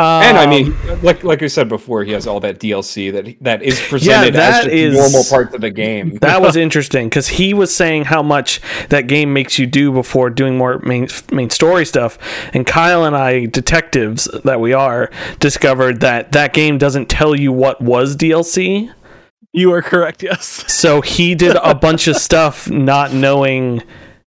And 0.00 0.38
I 0.38 0.44
Um, 0.44 0.50
mean, 0.50 0.76
like 1.02 1.24
like 1.24 1.42
I 1.42 1.48
said 1.48 1.68
before, 1.68 2.04
he 2.04 2.12
has 2.12 2.26
all 2.26 2.38
that 2.40 2.60
DLC 2.60 3.12
that 3.12 3.34
that 3.40 3.62
is 3.64 3.80
presented 3.80 4.34
that 4.34 4.60
as 4.60 4.64
just 4.66 4.74
is- 4.74 4.94
normal 4.94 5.24
parts 5.24 5.54
of 5.54 5.60
the 5.60 5.70
game. 5.70 6.16
that 6.20 6.40
was 6.40 6.54
interesting 6.66 7.08
because 7.08 7.26
he 7.28 7.52
was 7.52 7.74
saying 7.74 8.04
how 8.04 8.22
much 8.22 8.60
that 8.90 9.08
game 9.08 9.32
makes 9.32 9.58
you 9.58 9.66
do 9.66 9.90
before 9.90 10.30
doing 10.30 10.56
more 10.56 10.78
main 10.80 11.08
main 11.32 11.50
story 11.50 11.84
stuff, 11.84 12.16
and 12.54 12.64
Kyle 12.64 13.04
and 13.04 13.16
I, 13.16 13.46
detectives 13.46 14.26
that 14.44 14.60
we 14.60 14.72
are, 14.72 15.10
discovered 15.40 16.00
that 16.00 16.30
that 16.32 16.52
game 16.52 16.78
doesn't 16.78 17.08
tell 17.08 17.34
you 17.34 17.50
what 17.52 17.80
was 17.80 18.16
DLC. 18.16 18.92
You 19.52 19.72
are 19.72 19.82
correct. 19.82 20.22
Yes. 20.22 20.46
So 20.72 21.00
he 21.00 21.34
did 21.34 21.56
a 21.56 21.74
bunch 21.74 22.06
of 22.06 22.16
stuff 22.28 22.70
not 22.70 23.12
knowing 23.12 23.82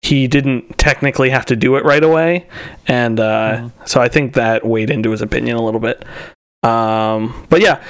he 0.01 0.27
didn't 0.27 0.77
technically 0.77 1.29
have 1.29 1.45
to 1.47 1.55
do 1.55 1.75
it 1.75 1.83
right 1.85 2.03
away, 2.03 2.45
and 2.87 3.19
uh, 3.19 3.57
Mhm. 3.57 3.71
so 3.85 4.01
I 4.01 4.07
think 4.07 4.33
that 4.33 4.65
weighed 4.65 4.89
into 4.89 5.11
his 5.11 5.21
opinion 5.21 5.57
a 5.57 5.61
little 5.63 5.79
bit. 5.79 6.03
Um, 6.63 7.45
but 7.49 7.61
yeah, 7.61 7.81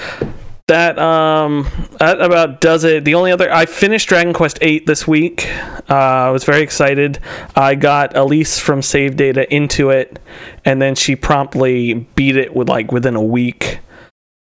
that 0.67 0.99
um, 0.99 1.67
that 1.99 2.21
about 2.21 2.61
does 2.61 2.83
it. 2.83 3.03
The 3.05 3.15
only 3.15 3.31
other 3.31 3.51
I 3.51 3.65
finished 3.65 4.09
Dragon 4.09 4.33
Quest 4.33 4.59
Eight 4.61 4.85
this 4.85 5.07
week. 5.07 5.49
Uh, 5.89 5.95
I 5.95 6.29
was 6.29 6.43
very 6.43 6.61
excited. 6.61 7.19
I 7.55 7.73
got 7.75 8.15
Elise 8.15 8.59
from 8.59 8.81
Save 8.81 9.15
Data 9.15 9.51
into 9.53 9.89
it, 9.89 10.19
and 10.65 10.81
then 10.81 10.93
she 10.95 11.15
promptly 11.15 11.93
beat 12.15 12.37
it 12.37 12.55
with 12.55 12.69
like 12.69 12.91
within 12.91 13.15
a 13.15 13.23
week. 13.23 13.79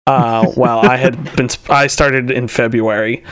Uh, 0.07 0.45
while 0.55 0.79
I 0.79 0.97
had 0.97 1.35
been, 1.35 1.49
I 1.69 1.87
started 1.87 2.29
in 2.31 2.47
February. 2.47 3.23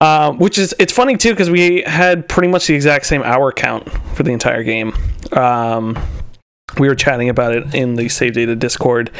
Um, 0.00 0.38
which 0.38 0.58
is 0.58 0.74
it's 0.78 0.92
funny 0.92 1.16
too 1.16 1.30
because 1.30 1.50
we 1.50 1.82
had 1.82 2.28
pretty 2.28 2.48
much 2.48 2.68
the 2.68 2.74
exact 2.74 3.06
same 3.06 3.22
hour 3.24 3.50
count 3.50 3.90
for 4.14 4.22
the 4.22 4.30
entire 4.30 4.62
game. 4.62 4.94
Um, 5.32 5.98
we 6.78 6.86
were 6.86 6.94
chatting 6.94 7.28
about 7.28 7.54
it 7.54 7.74
in 7.74 7.94
the 7.96 8.04
SaveData 8.04 8.56
Discord, 8.58 9.10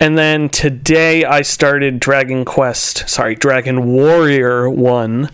and 0.00 0.18
then 0.18 0.48
today 0.48 1.24
I 1.24 1.42
started 1.42 2.00
Dragon 2.00 2.44
Quest, 2.44 3.08
sorry, 3.08 3.36
Dragon 3.36 3.92
Warrior 3.92 4.68
One, 4.68 5.30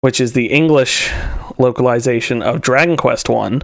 which 0.00 0.18
is 0.18 0.32
the 0.32 0.46
English 0.46 1.10
localization 1.58 2.40
of 2.40 2.62
Dragon 2.62 2.96
Quest 2.96 3.28
One. 3.28 3.62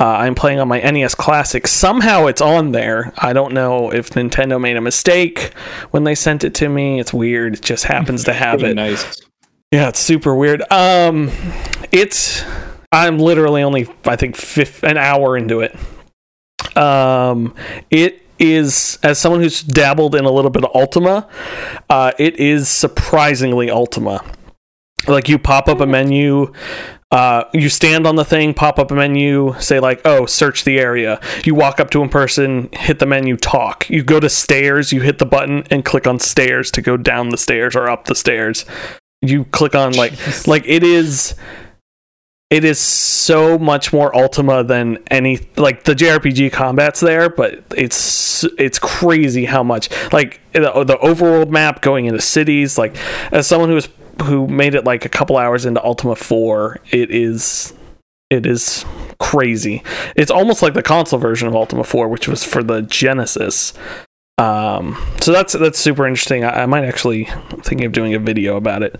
Uh, 0.00 0.06
I'm 0.06 0.34
playing 0.34 0.60
on 0.60 0.68
my 0.68 0.80
NES 0.80 1.14
Classic. 1.14 1.66
Somehow 1.66 2.24
it's 2.24 2.40
on 2.40 2.72
there. 2.72 3.12
I 3.18 3.34
don't 3.34 3.52
know 3.52 3.92
if 3.92 4.08
Nintendo 4.10 4.58
made 4.58 4.78
a 4.78 4.80
mistake 4.80 5.52
when 5.90 6.04
they 6.04 6.14
sent 6.14 6.42
it 6.42 6.54
to 6.54 6.70
me. 6.70 6.98
It's 6.98 7.12
weird. 7.12 7.56
It 7.56 7.62
just 7.62 7.84
happens 7.84 8.24
to 8.24 8.32
have 8.32 8.62
it. 8.62 8.76
nice. 8.76 9.20
Yeah, 9.70 9.88
it's 9.88 10.00
super 10.00 10.34
weird. 10.34 10.62
Um, 10.72 11.30
it's 11.92 12.44
I'm 12.90 13.18
literally 13.18 13.62
only 13.62 13.88
I 14.04 14.16
think 14.16 14.36
fifth, 14.36 14.82
an 14.82 14.96
hour 14.96 15.36
into 15.36 15.60
it. 15.60 15.76
Um, 16.76 17.54
it 17.88 18.22
is 18.40 18.98
as 19.04 19.18
someone 19.18 19.40
who's 19.40 19.62
dabbled 19.62 20.16
in 20.16 20.24
a 20.24 20.30
little 20.30 20.50
bit 20.50 20.64
of 20.64 20.70
Ultima, 20.74 21.28
uh, 21.88 22.12
it 22.18 22.40
is 22.40 22.68
surprisingly 22.68 23.70
Ultima. 23.70 24.24
Like 25.06 25.28
you 25.28 25.38
pop 25.38 25.68
up 25.68 25.80
a 25.80 25.86
menu, 25.86 26.52
uh, 27.12 27.44
you 27.54 27.68
stand 27.68 28.08
on 28.08 28.16
the 28.16 28.24
thing, 28.24 28.54
pop 28.54 28.78
up 28.80 28.90
a 28.90 28.94
menu, 28.94 29.54
say 29.60 29.78
like, 29.78 30.00
"Oh, 30.04 30.26
search 30.26 30.64
the 30.64 30.80
area." 30.80 31.20
You 31.44 31.54
walk 31.54 31.78
up 31.78 31.90
to 31.90 32.02
a 32.02 32.08
person, 32.08 32.70
hit 32.72 32.98
the 32.98 33.06
menu, 33.06 33.36
talk. 33.36 33.88
You 33.88 34.02
go 34.02 34.18
to 34.18 34.28
stairs, 34.28 34.92
you 34.92 35.00
hit 35.00 35.18
the 35.18 35.26
button 35.26 35.64
and 35.70 35.84
click 35.84 36.08
on 36.08 36.18
stairs 36.18 36.72
to 36.72 36.82
go 36.82 36.96
down 36.96 37.28
the 37.28 37.38
stairs 37.38 37.76
or 37.76 37.88
up 37.88 38.06
the 38.06 38.16
stairs. 38.16 38.64
You 39.22 39.44
click 39.44 39.74
on 39.74 39.92
like 39.94 40.12
Jeez. 40.12 40.46
like 40.46 40.64
it 40.66 40.82
is 40.82 41.34
it 42.50 42.64
is 42.64 42.80
so 42.80 43.58
much 43.58 43.92
more 43.92 44.14
ultima 44.16 44.64
than 44.64 44.98
any 45.08 45.38
like 45.56 45.84
the 45.84 45.94
jrpg 45.94 46.52
combat's 46.52 47.00
there 47.00 47.30
but 47.30 47.62
it's 47.76 48.44
it's 48.58 48.78
crazy 48.78 49.44
how 49.44 49.62
much 49.62 49.88
like 50.12 50.40
the, 50.52 50.60
the 50.84 50.98
overworld 51.02 51.48
map 51.48 51.80
going 51.80 52.06
into 52.06 52.20
cities 52.20 52.76
like 52.76 52.96
as 53.32 53.46
someone 53.46 53.68
who 53.68 53.76
was 53.76 53.88
who 54.24 54.46
made 54.48 54.74
it 54.74 54.84
like 54.84 55.04
a 55.04 55.08
couple 55.08 55.36
hours 55.38 55.64
into 55.64 55.82
ultima 55.84 56.16
4 56.16 56.80
it 56.90 57.10
is 57.10 57.72
it 58.30 58.44
is 58.46 58.84
crazy 59.18 59.82
it's 60.16 60.30
almost 60.30 60.62
like 60.62 60.74
the 60.74 60.82
console 60.82 61.18
version 61.18 61.46
of 61.46 61.54
ultima 61.54 61.84
4 61.84 62.08
which 62.08 62.26
was 62.26 62.44
for 62.44 62.62
the 62.62 62.82
genesis 62.82 63.72
um 64.40 64.96
so 65.20 65.32
that's 65.32 65.52
that's 65.54 65.78
super 65.78 66.06
interesting 66.06 66.44
i, 66.44 66.62
I 66.62 66.66
might 66.66 66.84
actually 66.84 67.24
thinking 67.62 67.84
of 67.84 67.92
doing 67.92 68.14
a 68.14 68.18
video 68.18 68.56
about 68.56 68.82
it 68.82 68.98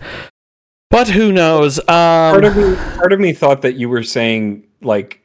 but 0.89 1.07
who 1.07 1.31
knows 1.31 1.79
um 1.79 1.85
Part 1.87 2.45
of 2.45 2.57
me, 2.57 2.75
part 2.75 3.13
of 3.13 3.19
me 3.19 3.33
thought 3.33 3.61
that 3.63 3.75
you 3.75 3.89
were 3.89 4.03
saying 4.03 4.67
like 4.81 5.21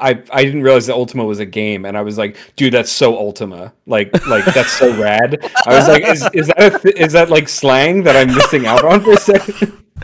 I 0.00 0.22
I 0.32 0.44
didn't 0.44 0.62
realize 0.62 0.86
that 0.86 0.94
Ultima 0.94 1.24
was 1.24 1.40
a 1.40 1.46
game, 1.46 1.84
and 1.84 1.96
I 1.96 2.02
was 2.02 2.16
like, 2.16 2.36
dude, 2.56 2.72
that's 2.72 2.90
so 2.90 3.16
Ultima. 3.18 3.72
Like 3.86 4.12
like 4.26 4.44
that's 4.46 4.72
so 4.72 4.94
rad. 5.00 5.38
I 5.66 5.76
was 5.76 5.88
like, 5.88 6.04
is 6.04 6.28
is 6.32 6.46
that 6.48 6.74
a 6.74 6.78
th- 6.78 6.94
is 6.96 7.12
that 7.12 7.30
like 7.30 7.48
slang 7.48 8.02
that 8.04 8.16
I'm 8.16 8.34
missing 8.34 8.66
out 8.66 8.84
on 8.84 9.02
for 9.02 9.12
a 9.12 9.16
second? 9.18 9.84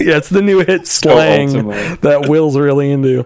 yeah, 0.00 0.16
it's 0.16 0.28
the 0.28 0.42
new 0.42 0.60
hit 0.64 0.86
slang 0.86 1.48
Ultima. 1.56 1.96
that 2.02 2.28
Will's 2.28 2.58
really 2.58 2.90
into. 2.90 3.24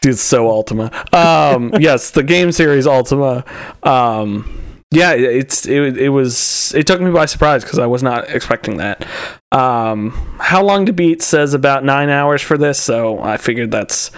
Dude, 0.00 0.14
it's 0.14 0.22
so 0.22 0.48
Ultima. 0.48 0.90
Um, 1.12 1.74
yes, 1.78 2.12
the 2.12 2.22
game 2.22 2.50
series 2.52 2.86
Ultima. 2.86 3.44
Um, 3.82 4.69
yeah, 4.92 5.12
it's 5.12 5.66
it, 5.66 5.96
it 5.96 6.08
was 6.08 6.74
it 6.74 6.86
took 6.86 7.00
me 7.00 7.10
by 7.10 7.26
surprise 7.26 7.62
because 7.62 7.78
I 7.78 7.86
was 7.86 8.02
not 8.02 8.28
expecting 8.30 8.78
that. 8.78 9.06
Um, 9.52 10.10
how 10.40 10.64
long 10.64 10.86
to 10.86 10.92
beat 10.92 11.22
says 11.22 11.54
about 11.54 11.84
nine 11.84 12.10
hours 12.10 12.42
for 12.42 12.58
this, 12.58 12.80
so 12.80 13.20
I 13.22 13.36
figured 13.36 13.70
that's 13.70 14.10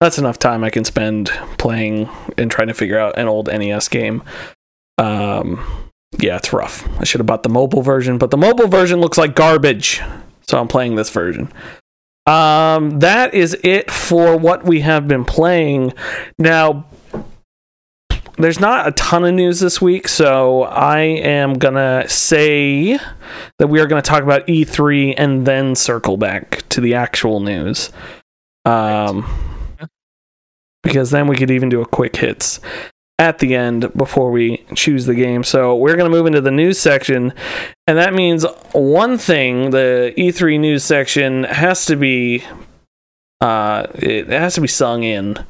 that's 0.00 0.18
enough 0.18 0.38
time 0.38 0.62
I 0.62 0.70
can 0.70 0.84
spend 0.84 1.28
playing 1.58 2.08
and 2.38 2.50
trying 2.50 2.68
to 2.68 2.74
figure 2.74 2.98
out 2.98 3.18
an 3.18 3.26
old 3.26 3.48
NES 3.48 3.88
game. 3.88 4.22
Um, 4.98 5.90
yeah, 6.18 6.36
it's 6.36 6.52
rough. 6.52 6.88
I 7.00 7.04
should 7.04 7.20
have 7.20 7.26
bought 7.26 7.42
the 7.42 7.48
mobile 7.48 7.82
version, 7.82 8.16
but 8.16 8.30
the 8.30 8.36
mobile 8.36 8.68
version 8.68 9.00
looks 9.00 9.18
like 9.18 9.34
garbage. 9.34 10.00
So 10.42 10.60
I'm 10.60 10.68
playing 10.68 10.94
this 10.94 11.10
version. 11.10 11.52
Um, 12.26 13.00
that 13.00 13.34
is 13.34 13.56
it 13.64 13.90
for 13.90 14.36
what 14.36 14.64
we 14.64 14.80
have 14.80 15.08
been 15.08 15.24
playing. 15.24 15.92
Now, 16.38 16.86
there's 18.40 18.60
not 18.60 18.88
a 18.88 18.92
ton 18.92 19.24
of 19.24 19.34
news 19.34 19.60
this 19.60 19.80
week, 19.80 20.08
so 20.08 20.62
I 20.62 21.00
am 21.00 21.54
gonna 21.54 22.08
say 22.08 22.98
that 23.58 23.68
we 23.68 23.80
are 23.80 23.86
gonna 23.86 24.02
talk 24.02 24.22
about 24.22 24.46
E3 24.46 25.14
and 25.16 25.46
then 25.46 25.74
circle 25.74 26.16
back 26.16 26.66
to 26.70 26.80
the 26.80 26.94
actual 26.94 27.40
news. 27.40 27.90
Um, 28.64 29.26
because 30.82 31.10
then 31.10 31.26
we 31.26 31.36
could 31.36 31.50
even 31.50 31.68
do 31.68 31.82
a 31.82 31.86
quick 31.86 32.16
hits 32.16 32.60
at 33.18 33.38
the 33.38 33.54
end 33.54 33.92
before 33.94 34.30
we 34.30 34.64
choose 34.74 35.04
the 35.04 35.14
game. 35.14 35.44
So 35.44 35.76
we're 35.76 35.96
to 35.96 36.08
move 36.08 36.26
into 36.26 36.40
the 36.40 36.50
news 36.50 36.80
section, 36.80 37.34
and 37.86 37.98
that 37.98 38.14
means 38.14 38.46
one 38.72 39.18
thing: 39.18 39.70
the 39.70 40.14
E3 40.16 40.58
news 40.58 40.84
section 40.84 41.44
has 41.44 41.84
to 41.86 41.96
be, 41.96 42.42
uh, 43.40 43.86
it 43.94 44.28
has 44.28 44.54
to 44.54 44.62
be 44.62 44.68
sung 44.68 45.02
in 45.02 45.44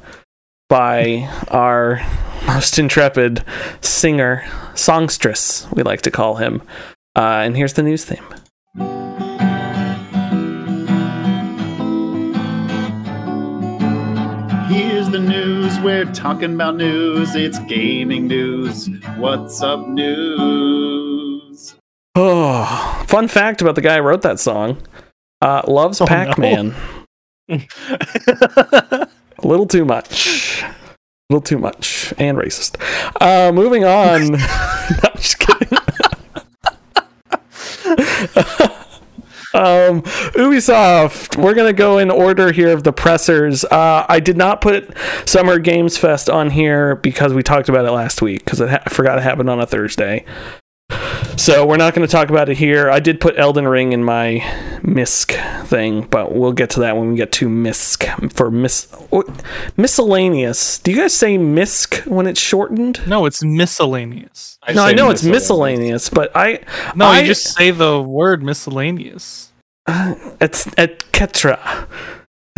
by 0.71 1.29
our 1.49 1.99
most 2.47 2.79
intrepid 2.79 3.43
singer, 3.81 4.45
songstress, 4.73 5.67
we 5.73 5.83
like 5.83 6.01
to 6.01 6.09
call 6.09 6.35
him. 6.35 6.61
Uh, 7.13 7.43
and 7.43 7.57
here's 7.57 7.73
the 7.73 7.83
news 7.83 8.05
theme. 8.05 8.23
Here's 14.69 15.09
the 15.09 15.19
news. 15.19 15.77
We're 15.81 16.05
talking 16.05 16.53
about 16.53 16.77
news. 16.77 17.35
It's 17.35 17.59
gaming 17.59 18.27
news. 18.27 18.89
What's 19.17 19.61
up, 19.61 19.89
news? 19.89 21.75
Oh, 22.15 23.03
fun 23.07 23.27
fact 23.27 23.61
about 23.61 23.75
the 23.75 23.81
guy 23.81 23.97
who 23.97 24.03
wrote 24.03 24.21
that 24.21 24.39
song: 24.39 24.81
uh, 25.41 25.63
loves 25.67 25.99
Oh, 25.99 26.05
no. 27.49 29.07
A 29.43 29.47
little 29.47 29.65
too 29.65 29.85
much. 29.85 30.61
A 30.63 30.75
little 31.29 31.41
too 31.41 31.57
much. 31.57 32.13
And 32.17 32.37
racist. 32.37 32.75
Uh, 33.19 33.51
moving 33.51 33.83
on. 33.83 34.31
no, 34.31 34.37
I'm 34.37 35.15
just 35.15 35.39
kidding. 35.39 35.77
um, 39.53 40.01
Ubisoft, 40.33 41.41
we're 41.41 41.53
going 41.53 41.67
to 41.67 41.73
go 41.73 41.97
in 41.97 42.11
order 42.11 42.51
here 42.51 42.71
of 42.71 42.83
the 42.83 42.93
pressers. 42.93 43.65
Uh, 43.65 44.05
I 44.07 44.19
did 44.19 44.37
not 44.37 44.61
put 44.61 44.95
Summer 45.27 45.57
Games 45.59 45.97
Fest 45.97 46.29
on 46.29 46.51
here 46.51 46.95
because 46.97 47.33
we 47.33 47.41
talked 47.43 47.67
about 47.69 47.85
it 47.85 47.91
last 47.91 48.21
week 48.21 48.45
because 48.45 48.59
ha- 48.59 48.83
I 48.85 48.89
forgot 48.89 49.17
it 49.17 49.21
happened 49.23 49.49
on 49.49 49.59
a 49.59 49.65
Thursday. 49.65 50.25
So 51.37 51.65
we're 51.65 51.77
not 51.77 51.95
going 51.95 52.07
to 52.07 52.11
talk 52.11 52.29
about 52.29 52.49
it 52.49 52.57
here. 52.57 52.89
I 52.89 52.99
did 52.99 53.19
put 53.19 53.37
Elden 53.39 53.67
Ring 53.67 53.93
in 53.93 54.03
my 54.03 54.39
misc 54.83 55.31
thing, 55.65 56.03
but 56.03 56.35
we'll 56.35 56.51
get 56.51 56.69
to 56.71 56.81
that 56.81 56.95
when 56.97 57.09
we 57.11 57.15
get 57.15 57.31
to 57.33 57.49
misc 57.49 58.05
for 58.33 58.51
mis 58.51 58.87
miscellaneous. 59.75 60.77
Do 60.79 60.91
you 60.91 60.97
guys 60.97 61.13
say 61.15 61.37
misc 61.37 61.95
when 62.05 62.27
it's 62.27 62.39
shortened? 62.39 63.05
no, 63.07 63.25
it's 63.25 63.43
miscellaneous. 63.43 64.59
no, 64.73 64.83
I 64.83 64.89
say 64.91 64.95
know 64.95 65.09
it's 65.09 65.23
miscellaneous. 65.23 66.09
miscellaneous, 66.09 66.09
but 66.09 66.31
I 66.35 66.59
No, 66.95 67.05
I- 67.05 67.21
you 67.21 67.25
just 67.27 67.55
say 67.55 67.71
the 67.71 68.01
word 68.01 68.43
miscellaneous. 68.43 69.51
it's 69.87 70.67
etc. 70.77 71.87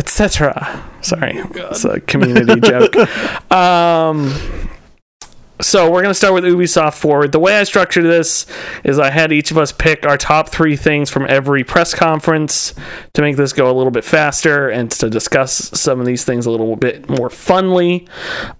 etc. 0.00 0.84
Sorry, 1.00 1.40
Oh, 1.40 1.48
God. 1.48 1.70
it's 1.72 1.84
a 1.84 2.00
community 2.00 2.60
joke. 2.60 2.94
Um, 3.50 4.34
so 5.64 5.90
we're 5.90 6.02
gonna 6.02 6.14
start 6.14 6.34
with 6.34 6.44
Ubisoft 6.44 6.94
Forward. 6.94 7.32
The 7.32 7.38
way 7.38 7.58
I 7.58 7.64
structured 7.64 8.04
this 8.04 8.46
is 8.84 8.98
I 8.98 9.10
had 9.10 9.32
each 9.32 9.50
of 9.50 9.58
us 9.58 9.72
pick 9.72 10.06
our 10.06 10.18
top 10.18 10.50
three 10.50 10.76
things 10.76 11.10
from 11.10 11.26
every 11.28 11.64
press 11.64 11.94
conference 11.94 12.74
to 13.14 13.22
make 13.22 13.36
this 13.36 13.52
go 13.52 13.70
a 13.70 13.72
little 13.72 13.90
bit 13.90 14.04
faster 14.04 14.68
and 14.68 14.90
to 14.92 15.08
discuss 15.08 15.70
some 15.78 16.00
of 16.00 16.06
these 16.06 16.24
things 16.24 16.46
a 16.46 16.50
little 16.50 16.76
bit 16.76 17.08
more 17.08 17.30
funly. 17.30 18.06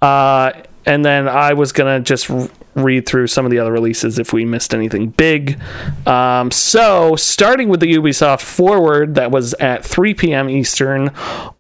Uh, 0.01 0.53
and 0.87 1.05
then 1.05 1.29
I 1.29 1.53
was 1.53 1.73
gonna 1.73 2.01
just 2.01 2.31
read 2.75 3.07
through 3.07 3.27
some 3.27 3.45
of 3.45 3.51
the 3.51 3.59
other 3.59 3.73
releases 3.73 4.19
if 4.19 4.33
we 4.33 4.45
missed 4.45 4.75
anything 4.75 5.11
big. 5.11 5.61
Um, 6.07 6.51
so, 6.51 7.17
starting 7.17 7.69
with 7.69 7.81
the 7.81 7.95
Ubisoft 7.95 8.43
Forward, 8.43 9.15
that 9.15 9.31
was 9.31 9.55
at 9.55 9.85
3 9.85 10.15
p.m. 10.15 10.49
Eastern 10.49 11.11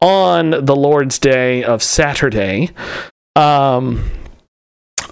on 0.00 0.50
the 0.64 0.74
Lord's 0.74 1.18
Day 1.18 1.62
of 1.62 1.82
Saturday. 1.82 2.70
Um, 3.36 4.10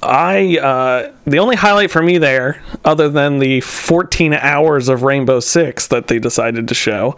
I 0.02 0.58
uh, 0.58 1.12
the 1.26 1.38
only 1.38 1.56
highlight 1.56 1.90
for 1.90 2.02
me 2.02 2.18
there, 2.18 2.62
other 2.84 3.08
than 3.08 3.38
the 3.38 3.60
14 3.60 4.34
hours 4.34 4.88
of 4.88 5.02
Rainbow 5.02 5.40
Six 5.40 5.86
that 5.88 6.08
they 6.08 6.18
decided 6.18 6.66
to 6.68 6.74
show, 6.74 7.16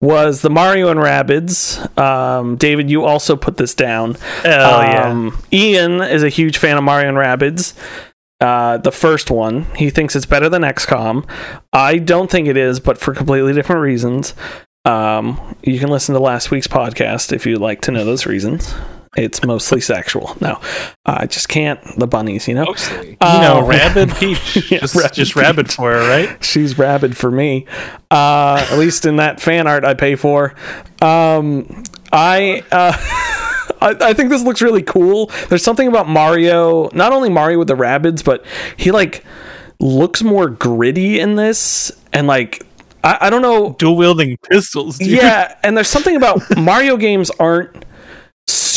was 0.00 0.42
the 0.42 0.50
Mario 0.50 0.88
and 0.88 1.00
Rabbids. 1.00 1.98
Um, 1.98 2.56
David, 2.56 2.90
you 2.90 3.04
also 3.04 3.36
put 3.36 3.56
this 3.56 3.74
down. 3.74 4.16
Yeah. 4.44 5.08
Um, 5.08 5.42
Ian 5.52 6.02
is 6.02 6.22
a 6.22 6.28
huge 6.28 6.58
fan 6.58 6.76
of 6.76 6.84
Mario 6.84 7.08
and 7.08 7.16
Rabbids. 7.16 7.74
Uh, 8.38 8.76
the 8.76 8.92
first 8.92 9.30
one, 9.30 9.64
he 9.76 9.88
thinks 9.88 10.14
it's 10.14 10.26
better 10.26 10.50
than 10.50 10.60
XCOM. 10.60 11.26
I 11.72 11.96
don't 11.96 12.30
think 12.30 12.48
it 12.48 12.56
is, 12.58 12.80
but 12.80 12.98
for 12.98 13.14
completely 13.14 13.54
different 13.54 13.80
reasons. 13.80 14.34
Um, 14.84 15.56
you 15.62 15.80
can 15.80 15.88
listen 15.88 16.14
to 16.14 16.20
last 16.20 16.50
week's 16.50 16.68
podcast 16.68 17.32
if 17.32 17.46
you'd 17.46 17.60
like 17.60 17.80
to 17.82 17.90
know 17.90 18.04
those 18.04 18.26
reasons. 18.26 18.74
It's 19.16 19.42
mostly 19.44 19.80
sexual. 19.80 20.36
No, 20.40 20.60
I 21.06 21.26
just 21.26 21.48
can't. 21.48 21.80
The 21.98 22.06
bunnies, 22.06 22.46
you 22.46 22.54
know. 22.54 22.66
Mostly. 22.66 23.08
you 23.10 23.16
know, 23.20 23.66
Rabbid 23.66 24.14
Peach. 24.16 24.70
Yeah, 24.70 24.80
just 24.80 24.94
Rabid 24.94 25.12
just 25.14 25.36
Rabid 25.36 25.72
for 25.72 25.92
her, 25.92 26.08
right? 26.08 26.44
She's 26.44 26.76
rabid 26.76 27.16
for 27.16 27.30
me. 27.30 27.66
Uh, 28.10 28.66
at 28.70 28.78
least 28.78 29.06
in 29.06 29.16
that 29.16 29.40
fan 29.40 29.66
art 29.66 29.84
I 29.84 29.94
pay 29.94 30.16
for. 30.16 30.54
Um, 31.00 31.84
I. 32.12 32.62
Uh, 32.70 32.92
I, 33.78 33.94
I 34.00 34.12
think 34.14 34.30
this 34.30 34.42
looks 34.42 34.62
really 34.62 34.82
cool. 34.82 35.30
There's 35.48 35.62
something 35.62 35.86
about 35.86 36.08
Mario, 36.08 36.88
not 36.94 37.12
only 37.12 37.28
Mario 37.28 37.58
with 37.58 37.68
the 37.68 37.76
rabbits, 37.76 38.22
but 38.22 38.44
he 38.76 38.90
like 38.90 39.22
looks 39.80 40.22
more 40.22 40.48
gritty 40.48 41.20
in 41.20 41.36
this, 41.36 41.92
and 42.12 42.26
like 42.26 42.64
I, 43.04 43.18
I 43.22 43.30
don't 43.30 43.42
know. 43.42 43.74
Dual 43.78 43.96
wielding 43.96 44.36
pistols. 44.50 44.98
Dude. 44.98 45.08
Yeah, 45.08 45.56
and 45.62 45.76
there's 45.76 45.88
something 45.88 46.16
about 46.16 46.40
Mario 46.56 46.96
games 46.96 47.30
aren't 47.38 47.84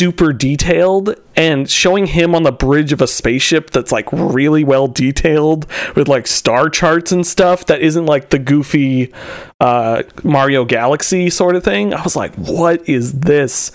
super 0.00 0.32
detailed 0.32 1.14
and 1.36 1.68
showing 1.68 2.06
him 2.06 2.34
on 2.34 2.42
the 2.42 2.50
bridge 2.50 2.90
of 2.90 3.02
a 3.02 3.06
spaceship 3.06 3.68
that's 3.68 3.92
like 3.92 4.10
really 4.10 4.64
well 4.64 4.88
detailed 4.88 5.66
with 5.94 6.08
like 6.08 6.26
star 6.26 6.70
charts 6.70 7.12
and 7.12 7.26
stuff 7.26 7.66
that 7.66 7.82
isn't 7.82 8.06
like 8.06 8.30
the 8.30 8.38
goofy 8.38 9.12
uh 9.60 10.02
Mario 10.24 10.64
Galaxy 10.64 11.28
sort 11.28 11.54
of 11.54 11.62
thing. 11.62 11.92
I 11.92 12.02
was 12.02 12.16
like, 12.16 12.34
what 12.36 12.88
is 12.88 13.20
this? 13.20 13.72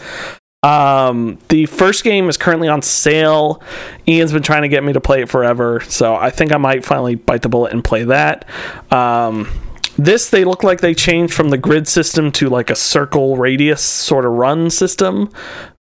Um, 0.64 1.38
the 1.50 1.68
first 1.68 2.04
game 2.04 2.28
is 2.28 2.38
currently 2.38 2.70
on 2.70 2.82
sale. 2.82 3.62
Ian's 4.08 4.34
been 4.34 4.42
trying 4.42 4.64
to 4.64 4.68
get 4.68 4.84
me 4.84 4.94
to 4.94 5.00
play 5.00 5.22
it 5.22 5.30
forever, 5.30 5.80
so 5.82 6.16
I 6.16 6.32
think 6.32 6.52
I 6.52 6.58
might 6.58 6.84
finally 6.84 7.14
bite 7.14 7.44
the 7.44 7.50
bullet 7.50 7.72
and 7.72 7.84
play 7.84 8.04
that. 8.06 8.50
Um, 8.92 9.48
this 9.96 10.32
they 10.32 10.44
look 10.44 10.64
like 10.64 10.82
they 10.82 10.96
changed 10.96 11.36
from 11.36 11.50
the 11.50 11.58
grid 11.60 11.88
system 11.88 12.32
to 12.34 12.50
like 12.50 12.72
a 12.72 12.76
circle 12.76 13.38
radius 13.38 13.84
sort 13.84 14.26
of 14.26 14.32
run 14.32 14.72
system, 14.72 15.30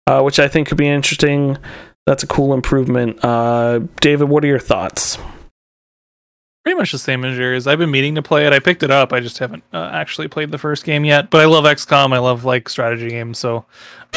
uh, 0.08 0.22
which 0.22 0.39
I 0.39 0.47
think 0.47 0.68
could 0.68 0.78
be 0.78 0.88
interesting. 0.88 1.58
That's 2.06 2.24
a 2.24 2.28
cool 2.28 2.53
improvement. 2.53 3.24
Uh, 3.24 3.80
David, 3.99 4.30
what 4.30 4.43
are 4.43 4.47
your 4.47 4.60
thoughts? 4.60 5.18
Pretty 6.64 6.78
much 6.78 6.91
the 6.91 6.97
same 6.97 7.24
as 7.26 7.38
yours. 7.38 7.68
I've 7.68 7.78
been 7.78 7.91
meaning 7.91 8.16
to 8.16 8.22
play 8.24 8.45
it. 8.47 8.53
I 8.53 8.60
picked 8.60 8.82
it 8.84 8.89
up. 8.89 9.14
I 9.14 9.20
just 9.20 9.38
haven't 9.38 9.64
uh, 9.72 9.89
actually 9.93 10.28
played 10.28 10.51
the 10.51 10.58
first 10.58 10.84
game 10.84 11.06
yet. 11.06 11.30
But 11.30 11.41
I 11.41 11.45
love 11.45 11.64
XCOM. 11.64 12.12
I 12.14 12.18
love 12.18 12.43
like 12.43 12.70
strategy 12.70 13.10
games, 13.10 13.38
so 13.38 13.66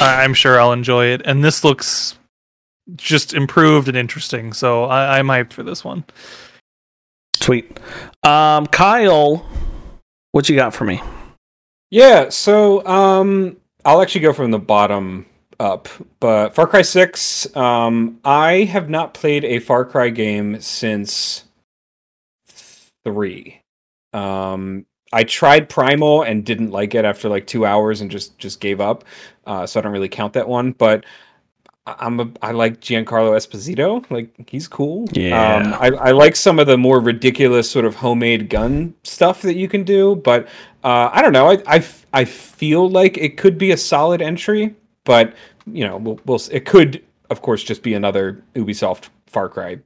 I 0.01 0.25
I'm 0.25 0.33
sure 0.35 0.59
I'll 0.59 0.73
enjoy 0.73 1.07
it. 1.07 1.23
And 1.27 1.45
this 1.45 1.63
looks 1.63 2.19
just 2.97 3.35
improved 3.35 3.87
and 3.89 3.97
interesting. 3.99 4.55
So 4.55 4.85
I- 4.85 5.19
I'm 5.19 5.27
hyped 5.27 5.53
for 5.53 5.63
this 5.63 5.85
one. 5.85 6.05
Sweet. 7.35 7.79
Um, 8.23 8.67
Kyle, 8.67 9.47
what 10.33 10.49
you 10.49 10.57
got 10.57 10.75
for 10.75 10.85
me? 10.85 11.03
Yeah, 11.91 12.29
so 12.31 12.85
um 12.87 13.57
I'll 13.85 14.01
actually 14.03 14.23
go 14.23 14.33
from 14.33 14.51
the 14.51 14.59
bottom 14.59 15.27
up. 15.61 15.89
But 16.21 16.55
Far 16.55 16.67
Cry 16.67 16.83
6, 16.83 17.57
um 17.57 18.21
I 18.25 18.65
have 18.65 18.89
not 18.89 19.15
played 19.15 19.45
a 19.45 19.59
Far 19.59 19.85
Cry 19.85 20.11
game 20.11 20.61
since 20.61 21.45
3. 23.05 23.61
Um 24.13 24.87
I 25.13 25.25
tried 25.25 25.69
Primal 25.69 26.23
and 26.23 26.45
didn't 26.45 26.71
like 26.71 26.95
it 26.95 27.05
after 27.05 27.29
like 27.29 27.47
2 27.47 27.65
hours 27.65 28.01
and 28.01 28.11
just 28.11 28.39
just 28.39 28.61
gave 28.61 28.81
up. 28.81 29.05
Uh 29.47 29.67
so 29.67 29.81
I 29.81 29.83
don't 29.83 29.93
really 29.93 30.09
count 30.09 30.35
that 30.35 30.49
one, 30.49 30.73
but 30.73 31.05
I'm 31.99 32.21
a 32.21 32.31
I 32.43 32.53
like 32.53 32.81
Giancarlo 32.81 33.33
Esposito. 33.37 34.09
Like 34.11 34.49
he's 34.51 34.69
cool. 34.69 35.09
Yeah. 35.13 35.57
Um, 35.57 35.75
I, 35.75 35.89
I 35.89 36.11
like 36.13 36.37
some 36.37 36.59
of 36.59 36.67
the 36.67 36.77
more 36.77 37.01
ridiculous 37.01 37.71
sort 37.71 37.85
of 37.85 37.97
homemade 37.97 38.51
gun 38.51 38.95
stuff 39.05 39.43
that 39.43 39.55
you 39.57 39.69
can 39.69 39.85
do, 39.85 40.17
but 40.17 40.47
uh, 40.85 41.11
I 41.13 41.23
don't 41.23 41.33
know. 41.33 41.51
I, 41.51 41.63
I, 41.67 41.85
I 42.13 42.25
feel 42.25 42.89
like 42.89 43.17
it 43.17 43.37
could 43.37 43.59
be 43.59 43.71
a 43.71 43.77
solid 43.77 44.21
entry, 44.23 44.75
but 45.09 45.35
you 45.67 45.87
know, 45.87 45.97
we'll, 45.97 46.21
we'll 46.27 46.41
it 46.53 46.67
could 46.67 47.03
of 47.31 47.41
course 47.41 47.65
just 47.65 47.83
be 47.83 47.95
another 47.95 48.45
Ubisoft 48.55 49.09
Far 49.27 49.49
Cry, 49.49 49.79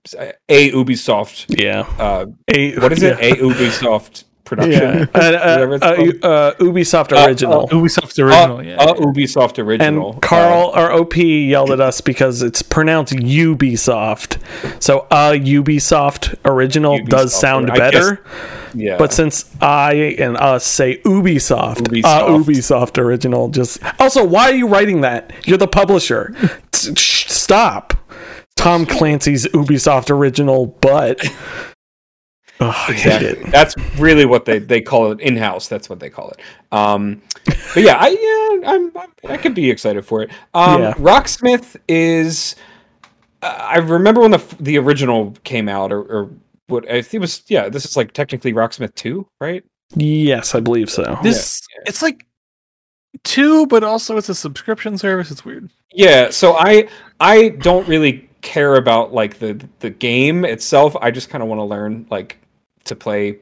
a 0.49 0.70
Ubisoft. 0.73 1.47
Yeah. 1.49 1.87
Uh, 1.99 2.27
A, 2.49 2.77
what 2.79 2.93
is 2.93 3.03
yeah. 3.03 3.16
it? 3.20 3.39
A 3.39 3.43
Ubisoft 3.43 4.25
production. 4.45 4.72
Yeah. 4.72 5.07
Uh, 5.14 5.18
uh, 5.18 5.55
Whatever 5.55 5.74
it's 5.76 5.84
uh, 5.84 6.26
uh, 6.26 6.55
Ubisoft 6.55 7.12
Uh, 7.16 7.26
original. 7.26 7.68
Ubisoft's 7.68 8.18
Uh, 8.18 8.24
original, 8.24 8.62
yeah. 8.64 8.82
a 8.82 8.95
Ubisoft 8.95 9.59
original. 9.59 10.12
and 10.12 10.22
Carl 10.22 10.72
or 10.74 10.93
OP 10.93 11.16
yelled 11.16 11.70
at 11.70 11.80
us 11.80 12.01
because 12.01 12.43
it's 12.43 12.62
pronounced 12.62 13.14
Ubisoft. 13.14 14.38
So 14.82 15.07
a 15.11 15.38
Ubisoft 15.38 16.34
original 16.45 16.99
does 17.05 17.34
sound 17.34 17.70
I 17.70 17.76
guess- 17.76 17.93
better. 17.93 18.24
yeah, 18.74 18.97
But 18.99 19.12
since 19.12 19.45
I 19.61 20.16
and 20.18 20.36
us 20.36 20.66
say 20.66 21.01
Ubisoft, 21.05 21.78
Ubisoft. 21.88 22.05
Uh, 22.05 22.26
Ubisoft 22.38 22.99
original, 22.99 23.49
just 23.49 23.78
also 24.01 24.24
why 24.24 24.51
are 24.51 24.55
you 24.55 24.66
writing 24.66 25.03
that? 25.03 25.32
You're 25.47 25.59
the 25.59 25.68
publisher. 25.68 26.34
Stop. 26.72 27.95
Tom 28.57 28.86
Clancy's 28.95 29.47
Ubisoft 29.49 30.11
original, 30.11 30.66
but 30.80 31.20
Ugh, 32.62 32.74
I 32.74 32.92
hate 32.92 32.94
Exactly. 32.94 33.28
it. 33.28 33.50
That's 33.50 33.76
really 33.98 34.24
what 34.24 34.44
they, 34.44 34.58
they 34.58 34.80
call 34.80 35.10
it 35.12 35.20
in 35.20 35.36
house. 35.36 35.68
That's 35.68 35.88
what 35.90 36.00
they 36.00 36.10
call 36.10 36.30
it. 36.30 36.40
Um, 36.70 37.22
but 37.74 37.82
yeah, 37.82 37.96
I 37.98 38.08
yeah, 38.08 38.70
I'm, 38.70 38.92
I'm 38.96 39.10
I 39.28 39.36
could 39.36 39.54
be 39.54 39.70
excited 39.70 40.04
for 40.04 40.22
it. 40.22 40.30
Um, 40.54 40.82
Yeah. 40.82 40.92
Rocksmith 40.94 41.76
is. 41.88 42.56
Uh, 43.42 43.46
I 43.58 43.78
remember 43.78 44.20
when 44.20 44.30
the 44.30 44.56
the 44.60 44.78
original 44.78 45.34
came 45.44 45.68
out, 45.68 45.92
or, 45.92 46.00
or 46.02 46.30
what 46.68 46.88
I 46.90 47.02
think 47.02 47.14
it 47.14 47.20
was. 47.20 47.42
Yeah, 47.48 47.68
this 47.68 47.84
is 47.84 47.96
like 47.96 48.12
technically 48.12 48.52
Rocksmith 48.52 48.94
two, 48.94 49.26
right? 49.40 49.64
Yes, 49.94 50.54
I 50.54 50.60
believe 50.60 50.88
so. 50.90 51.18
this 51.22 51.60
it's 51.86 52.00
like 52.02 52.24
two, 53.24 53.66
but 53.66 53.82
also 53.84 54.16
it's 54.16 54.28
a 54.28 54.34
subscription 54.34 54.96
service. 54.96 55.30
It's 55.30 55.44
weird. 55.44 55.70
Yeah. 55.92 56.30
So 56.30 56.54
I 56.56 56.88
I 57.20 57.50
don't 57.50 57.86
really 57.88 58.28
care 58.40 58.76
about 58.76 59.12
like 59.12 59.38
the 59.38 59.60
the 59.80 59.90
game 59.90 60.44
itself. 60.44 60.96
I 61.00 61.10
just 61.10 61.28
kind 61.28 61.42
of 61.42 61.48
want 61.48 61.58
to 61.58 61.64
learn 61.64 62.06
like 62.10 62.38
to 62.85 62.97
play 62.97 63.39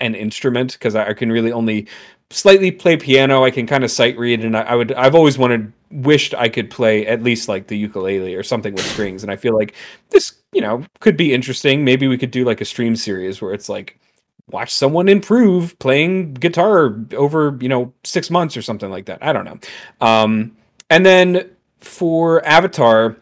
an 0.00 0.14
instrument 0.14 0.72
because 0.72 0.94
I, 0.94 1.08
I 1.08 1.12
can 1.14 1.30
really 1.30 1.52
only 1.52 1.88
slightly 2.30 2.70
play 2.70 2.96
piano. 2.96 3.44
I 3.44 3.50
can 3.50 3.66
kind 3.66 3.84
of 3.84 3.90
sight 3.90 4.18
read, 4.18 4.44
and 4.44 4.56
I, 4.56 4.62
I 4.62 4.74
would 4.74 4.92
I've 4.92 5.14
always 5.14 5.38
wanted 5.38 5.72
wished 5.90 6.34
I 6.34 6.48
could 6.48 6.70
play 6.70 7.06
at 7.06 7.22
least 7.22 7.48
like 7.48 7.66
the 7.66 7.76
ukulele 7.76 8.34
or 8.34 8.42
something 8.42 8.74
with 8.74 8.84
strings. 8.84 9.22
And 9.22 9.32
I 9.32 9.36
feel 9.36 9.56
like 9.56 9.74
this 10.10 10.34
you 10.52 10.60
know 10.60 10.84
could 11.00 11.16
be 11.16 11.32
interesting. 11.32 11.84
Maybe 11.84 12.08
we 12.08 12.18
could 12.18 12.30
do 12.30 12.44
like 12.44 12.60
a 12.60 12.64
stream 12.64 12.96
series 12.96 13.40
where 13.40 13.52
it's 13.52 13.68
like 13.68 13.98
watch 14.50 14.72
someone 14.72 15.08
improve 15.08 15.78
playing 15.78 16.34
guitar 16.34 16.98
over 17.14 17.58
you 17.60 17.68
know 17.68 17.92
six 18.04 18.30
months 18.30 18.56
or 18.56 18.62
something 18.62 18.90
like 18.90 19.06
that. 19.06 19.22
I 19.22 19.32
don't 19.32 19.44
know. 19.44 19.58
Um, 20.00 20.56
and 20.90 21.04
then 21.04 21.50
for 21.78 22.44
Avatar. 22.44 23.16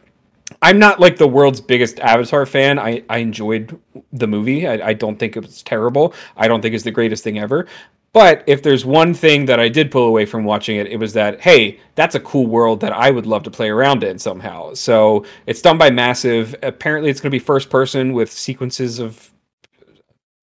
I'm 0.62 0.78
not 0.78 1.01
like 1.01 1.16
the 1.16 1.28
world's 1.28 1.61
biggest 1.61 1.99
Avatar 2.01 2.47
fan. 2.47 2.78
I, 2.78 3.03
I 3.09 3.18
enjoyed 3.18 3.78
the 4.12 4.26
movie. 4.26 4.66
I, 4.66 4.88
I 4.88 4.92
don't 4.92 5.18
think 5.18 5.36
it 5.36 5.40
was 5.40 5.62
terrible. 5.62 6.14
I 6.36 6.49
don't 6.49 6.62
think 6.62 6.74
it's 6.74 6.84
the 6.84 6.90
greatest 6.90 7.24
thing 7.24 7.38
ever. 7.38 7.66
But 8.12 8.44
if 8.47 8.62
there's 8.62 8.84
one 8.86 9.12
thing 9.12 9.44
that 9.44 9.61
I 9.61 9.68
did 9.68 9.90
pull 9.90 10.07
away 10.07 10.24
from 10.24 10.44
watching 10.44 10.76
it, 10.76 10.86
it 10.86 10.97
was 10.97 11.12
that, 11.12 11.40
hey, 11.42 11.80
that's 11.97 12.14
a 12.14 12.20
cool 12.20 12.47
world 12.47 12.80
that 12.80 12.92
I 12.92 13.11
would 13.11 13.26
love 13.26 13.42
to 13.42 13.51
play 13.51 13.68
around 13.68 14.03
in 14.05 14.18
somehow. 14.18 14.72
So 14.72 15.26
it's 15.44 15.61
done 15.61 15.76
by 15.76 15.90
Massive. 15.90 16.55
Apparently, 16.62 17.11
it's 17.11 17.20
going 17.20 17.30
to 17.30 17.34
be 17.34 17.38
first 17.38 17.68
person 17.68 18.14
with 18.14 18.32
sequences 18.32 19.01
of 19.01 19.32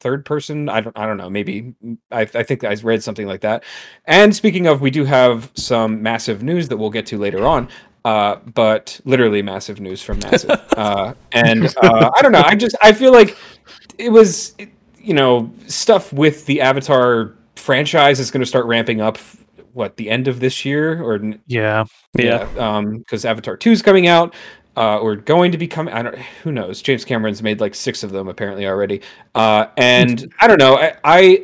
third 0.02 0.24
person. 0.24 0.70
I 0.70 0.82
don't, 0.82 0.96
I 1.00 1.08
don't 1.08 1.18
know. 1.18 1.32
Maybe 1.32 1.74
I, 2.12 2.22
I 2.22 2.44
think 2.44 2.64
I 2.64 2.74
read 2.74 3.02
something 3.02 3.26
like 3.26 3.42
that. 3.42 3.64
And 4.06 4.36
speaking 4.36 4.68
of, 4.68 4.82
we 4.82 4.92
do 4.92 5.06
have 5.06 5.50
some 5.56 6.04
massive 6.04 6.44
news 6.44 6.68
that 6.68 6.78
we'll 6.78 6.92
get 6.92 7.08
to 7.08 7.18
later 7.18 7.48
on. 7.48 7.70
Uh, 8.06 8.36
but 8.54 9.00
literally 9.06 9.42
massive 9.42 9.80
news 9.80 10.02
from 10.02 10.20
massive. 10.24 10.52
uh, 10.78 11.14
and 11.32 11.66
uh, 11.82 12.12
I 12.18 12.22
don't 12.22 12.32
know. 12.34 12.44
I 12.46 12.56
just 12.56 12.76
I 12.82 12.92
feel 12.92 13.12
like 13.14 13.38
it 13.98 14.10
was 14.10 14.56
you 14.98 15.14
know 15.14 15.52
stuff 15.68 16.12
with 16.12 16.46
the 16.46 16.62
Avatar 16.62 17.34
franchise 17.56 18.20
is 18.20 18.30
going 18.32 18.42
to 18.42 18.46
start 18.46 18.66
ramping 18.66 19.00
up. 19.02 19.18
What 19.74 19.98
the 19.98 20.10
end 20.10 20.28
of 20.28 20.40
this 20.40 20.66
year 20.66 21.02
or 21.02 21.16
n- 21.16 21.40
Yeah. 21.48 21.86
Yeah. 22.16 22.48
um 22.60 23.00
because 23.00 23.26
Avatar 23.26 23.58
2 23.58 23.72
is 23.72 23.82
coming 23.82 24.06
out. 24.06 24.36
uh, 24.78 25.00
or 25.00 25.16
going 25.16 25.52
to 25.52 25.58
be 25.58 25.68
coming. 25.68 25.94
I 25.94 26.02
don't. 26.04 26.16
Who 26.44 26.52
knows? 26.52 26.82
James 26.82 27.04
Cameron's 27.06 27.42
made 27.42 27.60
like 27.60 27.74
six 27.74 28.04
of 28.04 28.12
them 28.12 28.28
apparently 28.28 28.68
already. 28.68 29.02
Uh, 29.34 29.68
and 29.78 30.32
I 30.40 30.48
don't 30.48 30.60
know. 30.60 30.78
I, 30.78 30.96
I 31.04 31.44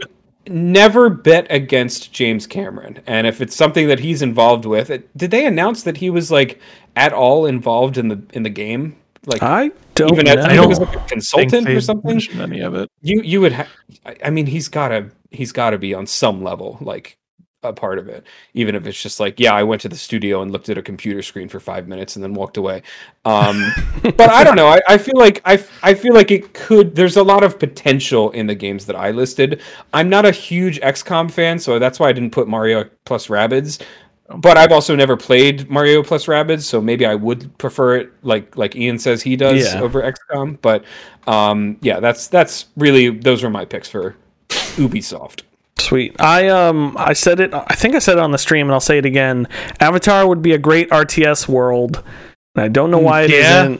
never 0.49 1.09
bet 1.09 1.47
against 1.49 2.11
James 2.11 2.45
Cameron, 2.47 2.99
and 3.07 3.25
if 3.27 3.39
it's 3.41 3.55
something 3.55 3.87
that 3.87 3.99
he's 3.99 4.21
involved 4.21 4.65
with, 4.65 4.89
it, 4.89 5.15
did 5.17 5.31
they 5.31 5.45
announce 5.45 5.83
that 5.83 5.97
he 5.97 6.09
was 6.09 6.31
like 6.31 6.59
at 6.95 7.13
all 7.13 7.45
involved 7.45 7.97
in 7.97 8.07
the 8.09 8.21
in 8.33 8.43
the 8.43 8.49
game? 8.49 8.95
Like 9.25 9.43
I 9.43 9.71
don't 9.95 10.13
even 10.13 10.25
know. 10.25 10.33
as, 10.33 10.45
even 10.53 10.71
as 10.71 10.79
like 10.79 10.95
a 10.95 11.05
consultant 11.07 11.69
or 11.69 11.81
something? 11.81 12.21
any 12.39 12.61
of 12.61 12.73
it. 12.75 12.89
you 13.01 13.21
you 13.21 13.41
would 13.41 13.51
ha- 13.51 13.67
I- 14.05 14.15
i 14.25 14.29
mean 14.29 14.45
he's 14.45 14.69
gotta 14.69 15.09
he's 15.29 15.51
gotta 15.51 15.77
be 15.77 15.93
on 15.93 16.07
some 16.07 16.41
level 16.41 16.77
like 16.79 17.17
a 17.63 17.73
part 17.73 17.99
of 17.99 18.07
it 18.07 18.23
even 18.53 18.73
if 18.73 18.87
it's 18.87 19.01
just 19.01 19.19
like 19.19 19.37
yeah 19.37 19.53
i 19.53 19.61
went 19.61 19.81
to 19.81 19.89
the 19.89 19.95
studio 19.97 20.41
and 20.41 20.51
looked 20.51 20.69
at 20.69 20.77
a 20.77 20.81
computer 20.81 21.21
screen 21.21 21.49
for 21.49 21.59
five 21.59 21.89
minutes 21.89 22.15
and 22.15 22.23
then 22.23 22.33
walked 22.33 22.55
away 22.55 22.81
um 23.25 23.69
but 24.01 24.29
i 24.29 24.45
don't 24.45 24.55
know 24.55 24.67
I, 24.67 24.79
I 24.87 24.97
feel 24.97 25.17
like 25.17 25.41
I, 25.43 25.61
I 25.83 25.93
feel 25.93 26.13
like 26.13 26.31
it 26.31 26.53
could 26.53 26.95
there's 26.95 27.17
a 27.17 27.23
lot 27.23 27.43
of 27.43 27.59
potential 27.59 28.31
in 28.31 28.47
the 28.47 28.55
games 28.55 28.85
that 28.85 28.95
i 28.95 29.11
listed 29.11 29.61
i'm 29.93 30.07
not 30.07 30.25
a 30.25 30.31
huge 30.31 30.79
xcom 30.79 31.29
fan 31.29 31.59
so 31.59 31.79
that's 31.79 31.99
why 31.99 32.07
i 32.07 32.13
didn't 32.13 32.31
put 32.31 32.47
mario 32.47 32.85
plus 33.03 33.27
rabbids 33.27 33.81
but 34.37 34.57
I've 34.57 34.71
also 34.71 34.95
never 34.95 35.17
played 35.17 35.71
Mario 35.71 36.03
plus 36.03 36.27
Rabbids, 36.27 36.61
so 36.61 36.79
maybe 36.79 37.03
I 37.03 37.15
would 37.15 37.57
prefer 37.57 37.95
it 37.97 38.11
like 38.21 38.55
like 38.55 38.75
Ian 38.75 38.99
says 38.99 39.23
he 39.23 39.35
does 39.35 39.73
Yeah. 39.73 39.81
over 39.81 40.03
XCOM. 40.03 40.59
But 40.61 40.85
um, 41.25 41.77
yeah, 41.81 41.99
that's 41.99 42.27
that's 42.27 42.67
really 42.77 43.09
those 43.09 43.43
are 43.43 43.49
my 43.49 43.65
picks 43.65 43.89
for 43.89 44.15
Ubisoft. 44.49 45.41
Sweet. 45.79 46.15
I 46.19 46.47
um 46.49 46.95
I 46.99 47.13
said 47.13 47.39
it. 47.39 47.53
I 47.53 47.75
think 47.75 47.95
I 47.95 47.99
said 47.99 48.17
it 48.17 48.21
on 48.21 48.31
the 48.31 48.37
stream, 48.37 48.67
and 48.67 48.73
I'll 48.73 48.79
say 48.79 48.97
it 48.97 49.05
again. 49.05 49.47
Avatar 49.79 50.27
would 50.27 50.41
be 50.41 50.51
a 50.53 50.57
great 50.57 50.89
RTS 50.89 51.47
world. 51.47 52.03
And 52.55 52.63
I 52.63 52.67
don't 52.67 52.91
know 52.91 52.99
why 52.99 53.23
it 53.23 53.31
Yeah. 53.31 53.67
not 53.69 53.79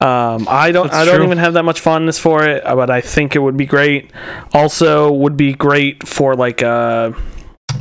Um, 0.00 0.46
I 0.48 0.70
don't. 0.70 0.84
That's 0.86 0.96
I 0.96 1.04
don't 1.04 1.16
true. 1.16 1.24
even 1.24 1.38
have 1.38 1.54
that 1.54 1.64
much 1.64 1.80
fondness 1.80 2.18
for 2.18 2.44
it, 2.44 2.64
uh, 2.66 2.74
but 2.76 2.88
I 2.90 3.00
think 3.00 3.34
it 3.34 3.40
would 3.40 3.56
be 3.56 3.66
great. 3.66 4.12
Also, 4.52 5.10
would 5.12 5.36
be 5.36 5.54
great 5.54 6.06
for 6.06 6.34
like 6.36 6.62
a 6.62 7.14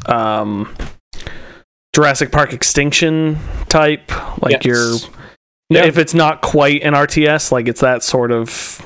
um, 0.08 0.74
Jurassic 1.96 2.32
Park 2.32 2.54
Extinction 2.54 3.38
type. 3.70 4.12
Like 4.42 4.64
Yes. 4.64 4.66
you're 4.66 4.94
Yeah. 5.70 5.86
if 5.86 5.98
it's 5.98 6.14
not 6.14 6.42
quite 6.42 6.82
an 6.84 6.94
RTS, 6.94 7.52
like 7.52 7.68
it's 7.68 7.82
that 7.82 8.04
sort 8.04 8.32
of 8.32 8.82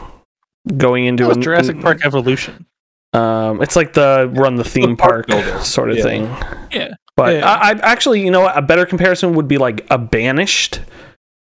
going 0.78 1.06
into 1.06 1.30
an, 1.30 1.42
Jurassic 1.42 1.80
Park 1.82 2.06
Evolution. 2.06 2.66
Um, 3.14 3.62
it's 3.62 3.76
like 3.76 3.94
the 3.94 4.32
run 4.34 4.56
the 4.56 4.64
theme 4.64 4.96
park 4.96 5.28
park, 5.28 5.64
sort 5.66 5.90
of 5.92 5.98
Yeah. 5.98 6.04
thing. 6.04 6.24
Yeah. 6.72 6.94
But 7.18 7.36
Yeah. 7.36 7.46
I, 7.46 7.72
I 7.72 7.80
actually, 7.84 8.22
you 8.24 8.32
know, 8.32 8.42
what? 8.42 8.58
a 8.58 8.62
better 8.62 8.86
comparison 8.86 9.34
would 9.36 9.48
be 9.48 9.58
like 9.58 9.86
a 9.90 9.98
banished, 9.98 10.80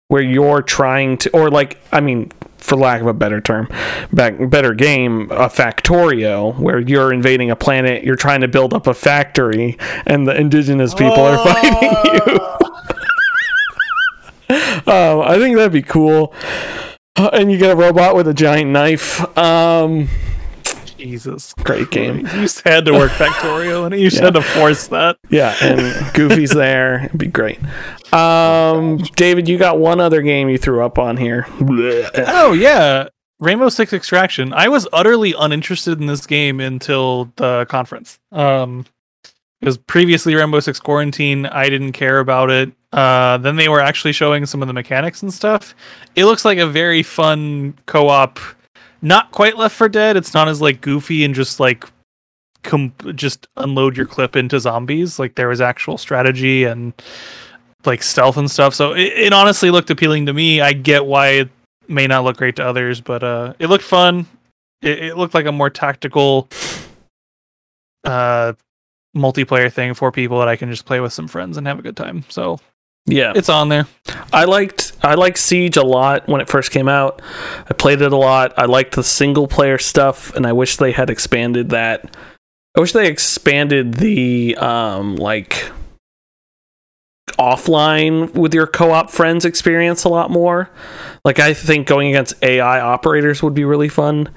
where 0.09 0.23
you're 0.23 0.62
trying 0.62 1.19
to, 1.19 1.31
or 1.37 1.51
like, 1.51 1.79
I 1.93 2.01
mean, 2.01 2.33
for 2.57 2.77
lack 2.77 3.03
of 3.03 3.07
a 3.07 3.12
better 3.12 3.41
term, 3.43 3.69
back 4.12 4.35
better 4.51 4.73
game, 4.75 5.31
a 5.31 5.49
Factorio, 5.49 6.59
where 6.59 6.79
you're 6.79 7.12
invading 7.12 7.51
a 7.51 7.57
planet, 7.57 8.03
you're 8.03 8.16
trying 8.16 8.41
to 8.41 8.49
build 8.49 8.73
up 8.73 8.87
a 8.87 8.95
factory, 8.95 9.77
and 10.07 10.27
the 10.27 10.35
indigenous 10.35 10.95
people 10.95 11.21
are 11.21 11.37
fighting 11.45 11.83
you. 12.27 12.41
um, 14.93 15.21
I 15.21 15.37
think 15.39 15.57
that'd 15.57 15.73
be 15.73 15.83
cool. 15.83 16.33
Uh, 17.16 17.31
and 17.33 17.53
you 17.53 17.59
get 17.59 17.71
a 17.71 17.77
robot 17.77 18.14
with 18.16 18.27
a 18.29 18.35
giant 18.35 18.71
knife. 18.71 19.21
Um, 19.37 20.09
Jesus. 20.99 21.55
great 21.64 21.90
game. 21.90 22.18
You 22.18 22.26
just 22.26 22.61
had 22.62 22.84
to 22.86 22.92
work 22.92 23.11
Factorio 23.12 23.86
and 23.86 23.99
you 23.99 24.11
just 24.11 24.22
had 24.22 24.34
to 24.34 24.42
force 24.42 24.88
that. 24.88 25.16
Yeah, 25.30 25.55
and 25.62 26.12
Goofy's 26.14 26.51
there. 26.51 27.05
It'd 27.05 27.18
be 27.18 27.26
great. 27.26 27.59
Um, 28.12 28.99
David, 29.16 29.49
you 29.49 29.59
got 29.59 29.78
one 29.78 30.01
other 30.01 30.22
game 30.22 30.49
you 30.49 30.59
threw 30.59 30.84
up 30.84 30.99
on 30.99 31.16
here. 31.16 31.46
Oh 32.16 32.53
yeah. 32.53 33.09
Rainbow 33.40 33.68
Six 33.68 33.92
Extraction. 33.92 34.53
I 34.53 34.68
was 34.68 34.88
utterly 34.92 35.32
uninterested 35.38 36.01
in 36.01 36.07
this 36.07 36.26
game 36.26 36.59
until 36.61 37.30
the 37.36 37.66
conference. 37.68 38.18
Um 38.32 38.84
because 39.61 39.76
previously 39.76 40.36
Rainbow 40.36 40.61
Six 40.61 40.78
Quarantine, 40.78 41.44
I 41.46 41.68
didn't 41.68 41.92
care 41.92 42.18
about 42.18 42.51
it. 42.51 42.72
Uh 42.92 43.38
then 43.38 43.55
they 43.57 43.68
were 43.68 43.80
actually 43.80 44.12
showing 44.12 44.44
some 44.46 44.61
of 44.62 44.66
the 44.68 44.74
mechanics 44.74 45.22
and 45.22 45.32
stuff. 45.32 45.74
It 46.16 46.24
looks 46.24 46.44
like 46.44 46.59
a 46.59 46.66
very 46.66 47.03
fun 47.05 47.78
co-op 47.86 48.40
not 49.03 49.30
quite 49.30 49.57
Left 49.57 49.74
for 49.74 49.88
Dead. 49.88 50.16
It's 50.16 50.34
not 50.34 50.49
as 50.49 50.61
like 50.61 50.80
goofy 50.80 51.24
and 51.24 51.34
just 51.34 51.61
like 51.61 51.84
com- 52.62 52.94
just 53.14 53.46
unload 53.57 53.96
your 53.96 54.07
clip 54.07 54.36
into 54.36 54.61
zombies. 54.61 55.18
Like 55.18 55.34
there 55.34 55.49
was 55.49 55.61
actual 55.61 55.99
strategy 55.99 56.64
and 56.64 56.92
like 57.84 58.03
stealth 58.03 58.36
and 58.36 58.51
stuff. 58.51 58.74
So 58.74 58.92
it, 58.92 59.12
it 59.14 59.32
honestly 59.32 59.70
looked 59.70 59.90
appealing 59.90 60.26
to 60.26 60.32
me. 60.32 60.61
I 60.61 60.72
get 60.72 61.07
why 61.07 61.28
it 61.28 61.51
may 61.86 62.07
not 62.07 62.24
look 62.24 62.36
great 62.36 62.57
to 62.57 62.64
others, 62.64 63.01
but 63.01 63.22
uh, 63.22 63.55
it 63.59 63.68
looked 63.68 63.84
fun. 63.84 64.26
It, 64.82 64.99
it 64.99 65.16
looked 65.16 65.34
like 65.34 65.46
a 65.46 65.53
more 65.53 65.70
tactical 65.70 66.49
uh, 68.05 68.53
multiplayer 69.16 69.72
thing 69.72 69.94
for 69.94 70.12
people 70.12 70.38
that 70.38 70.49
I 70.49 70.57
can 70.57 70.70
just 70.70 70.84
play 70.84 71.01
with 71.01 71.12
some 71.12 71.28
friends 71.28 71.57
and 71.57 71.66
have 71.66 71.78
a 71.78 71.82
good 71.82 71.96
time. 71.96 72.24
So 72.28 72.61
Yeah, 73.09 73.32
it's 73.34 73.48
on 73.48 73.68
there. 73.68 73.86
I 74.32 74.44
liked 74.44 74.92
I 75.02 75.14
liked 75.14 75.38
Siege 75.38 75.76
a 75.76 75.82
lot 75.82 76.28
when 76.28 76.40
it 76.40 76.48
first 76.48 76.70
came 76.70 76.88
out. 76.88 77.22
I 77.68 77.74
played 77.74 78.02
it 78.02 78.12
a 78.12 78.16
lot. 78.16 78.52
I 78.59 78.66
liked 78.66 78.94
the 78.94 79.02
single 79.02 79.48
player 79.48 79.78
stuff, 79.78 80.34
and 80.34 80.46
I 80.46 80.52
wish 80.52 80.76
they 80.76 80.92
had 80.92 81.09
expanded 81.09 81.70
that. 81.70 82.16
I 82.76 82.80
wish 82.80 82.92
they 82.92 83.09
expanded 83.09 83.94
the 83.94 84.56
um 84.56 85.16
like 85.16 85.72
offline 87.38 88.32
with 88.34 88.52
your 88.52 88.66
co-op 88.66 89.11
friends 89.11 89.44
experience 89.44 90.04
a 90.04 90.09
lot 90.09 90.30
more. 90.30 90.70
Like 91.24 91.38
I 91.38 91.54
think 91.54 91.86
going 91.86 92.09
against 92.09 92.42
AI 92.42 92.80
operators 92.80 93.42
would 93.42 93.54
be 93.54 93.64
really 93.64 93.88
fun. 93.88 94.28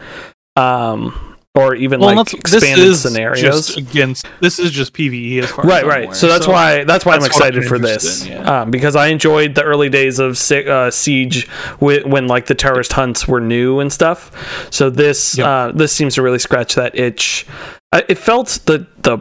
Um 0.56 1.31
or 1.54 1.76
even 1.76 2.00
like 2.00 2.16
that's- 2.16 2.34
expanded 2.34 2.96
scenarios. 2.96 3.42
just 3.42 3.78
against. 3.78 4.26
This 4.40 4.58
is 4.58 4.72
just 4.72 4.94
PVE 4.94 5.40
as 5.44 5.52
far 5.52 5.66
right 5.66 5.84
as 5.84 5.88
right 5.90 6.04
aware, 6.06 6.16
so 6.16 6.28
that's 6.28 6.48
why 6.48 6.84
that's 6.86 7.06
why 7.06 7.16
i'm 7.16 7.24
excited 7.26 7.64
I'm 7.64 7.68
for 7.68 7.78
this 7.78 8.26
in, 8.26 8.32
yeah. 8.32 8.62
um, 8.62 8.72
because 8.72 8.96
i 8.96 9.08
enjoyed 9.08 9.56
the 9.56 9.64
early 9.64 9.90
days 9.90 10.18
of 10.20 10.40
uh, 10.52 10.90
siege 10.92 11.48
wi- 11.82 12.08
when 12.08 12.28
like 12.28 12.46
the 12.46 12.56
terrorist 12.56 12.94
hunts 12.94 13.28
were 13.28 13.42
new 13.42 13.80
and 13.82 13.92
stuff 13.92 14.68
so 14.72 14.90
this 14.90 15.38
Yep. 15.38 15.46
uh, 15.48 15.72
this 15.74 15.92
seems 15.92 16.16
to 16.16 16.22
really 16.22 16.40
scratch 16.40 16.76
that 16.76 16.98
itch 16.98 17.46
uh, 17.92 18.02
it 18.08 18.18
felt 18.18 18.60
the 18.66 18.88
the 19.02 19.20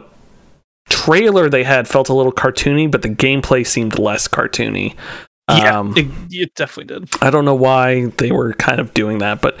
trailer 0.89 1.49
they 1.49 1.63
had 1.63 1.87
felt 1.87 2.09
a 2.09 2.13
little 2.13 2.31
cartoony 2.33 2.89
but 2.89 3.01
the 3.01 3.09
gameplay 3.09 3.65
seemed 3.65 3.97
less 3.99 4.27
cartoony 4.27 4.95
Yeah, 5.57 5.79
um, 5.79 5.93
it, 5.97 6.07
it 6.31 6.55
definitely 6.55 6.99
did. 6.99 7.09
I 7.21 7.29
don't 7.29 7.45
know 7.45 7.55
why 7.55 8.05
they 8.17 8.31
were 8.31 8.53
kind 8.53 8.79
of 8.79 8.93
doing 8.93 9.19
that, 9.19 9.41
but 9.41 9.57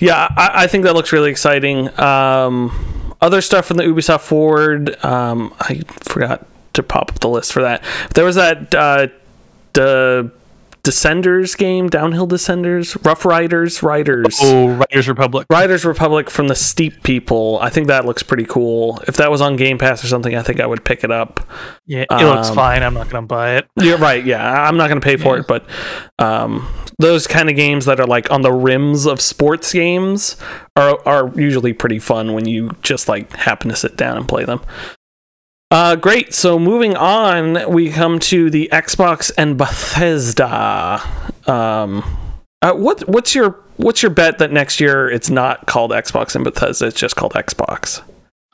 yeah, 0.00 0.28
I, 0.36 0.64
I 0.64 0.66
think 0.66 0.84
that 0.84 0.94
looks 0.94 1.12
really 1.12 1.30
exciting. 1.30 1.88
Um, 2.00 3.14
other 3.20 3.40
stuff 3.40 3.66
from 3.66 3.76
the 3.76 3.84
Ubisoft 3.84 4.20
Forward, 4.22 5.02
um, 5.04 5.54
I 5.60 5.82
forgot 6.00 6.46
to 6.74 6.82
pop 6.82 7.10
up 7.12 7.20
the 7.20 7.28
list 7.28 7.52
for 7.52 7.62
that. 7.62 7.84
There 8.14 8.24
was 8.24 8.36
that 8.36 8.74
uh, 8.74 9.08
the 9.74 10.32
Descenders 10.84 11.56
game, 11.56 11.88
Downhill 11.88 12.26
Descenders, 12.26 12.96
Rough 13.06 13.24
Riders, 13.24 13.82
Riders. 13.84 14.36
Oh, 14.42 14.68
Riders 14.68 15.08
Republic. 15.08 15.46
Riders 15.48 15.84
Republic 15.84 16.28
from 16.28 16.48
the 16.48 16.56
Steep 16.56 17.04
People. 17.04 17.58
I 17.62 17.70
think 17.70 17.86
that 17.86 18.04
looks 18.04 18.24
pretty 18.24 18.44
cool. 18.46 19.00
If 19.06 19.16
that 19.18 19.30
was 19.30 19.40
on 19.40 19.54
Game 19.56 19.78
Pass 19.78 20.02
or 20.02 20.08
something, 20.08 20.34
I 20.34 20.42
think 20.42 20.58
I 20.58 20.66
would 20.66 20.84
pick 20.84 21.04
it 21.04 21.12
up. 21.12 21.38
Yeah, 21.86 22.04
it 22.10 22.24
looks 22.24 22.48
Um, 22.48 22.54
fine. 22.56 22.82
I'm 22.82 22.94
not 22.94 23.08
gonna 23.08 23.26
buy 23.26 23.56
it. 23.58 23.68
You're 23.80 23.98
right. 23.98 24.24
Yeah, 24.24 24.44
I'm 24.68 24.76
not 24.76 24.88
going 24.88 25.00
to 25.00 25.04
pay 25.04 25.16
for 25.16 25.36
Yeah. 25.36 25.42
it, 25.42 25.46
but 25.46 25.66
um, 26.18 26.66
those 26.98 27.26
kind 27.28 27.48
of 27.48 27.54
games 27.56 27.84
that 27.86 28.00
are 28.00 28.06
like 28.06 28.30
on 28.32 28.42
the 28.42 28.52
rims 28.52 29.06
of 29.06 29.20
sports 29.20 29.72
games 29.72 30.36
are 30.76 30.98
are 31.06 31.30
usually 31.36 31.72
pretty 31.72 31.98
fun 32.00 32.32
when 32.32 32.46
you 32.48 32.70
just 32.82 33.08
like 33.08 33.32
happen 33.34 33.68
to 33.70 33.76
sit 33.76 33.96
down 33.96 34.16
and 34.16 34.26
play 34.28 34.44
them. 34.44 34.60
Uh, 35.72 35.96
great. 35.96 36.34
So 36.34 36.58
moving 36.58 36.96
on, 36.96 37.72
we 37.72 37.90
come 37.90 38.18
to 38.20 38.50
the 38.50 38.68
Xbox 38.70 39.32
and 39.38 39.56
Bethesda. 39.56 41.00
Um, 41.46 42.04
uh, 42.60 42.74
what 42.74 43.08
what's 43.08 43.34
your 43.34 43.58
what's 43.78 44.02
your 44.02 44.10
bet 44.10 44.36
that 44.38 44.52
next 44.52 44.80
year 44.80 45.08
it's 45.10 45.30
not 45.30 45.66
called 45.66 45.90
Xbox 45.90 46.34
and 46.34 46.44
Bethesda? 46.44 46.86
It's 46.88 47.00
just 47.00 47.16
called 47.16 47.32
Xbox. 47.32 48.02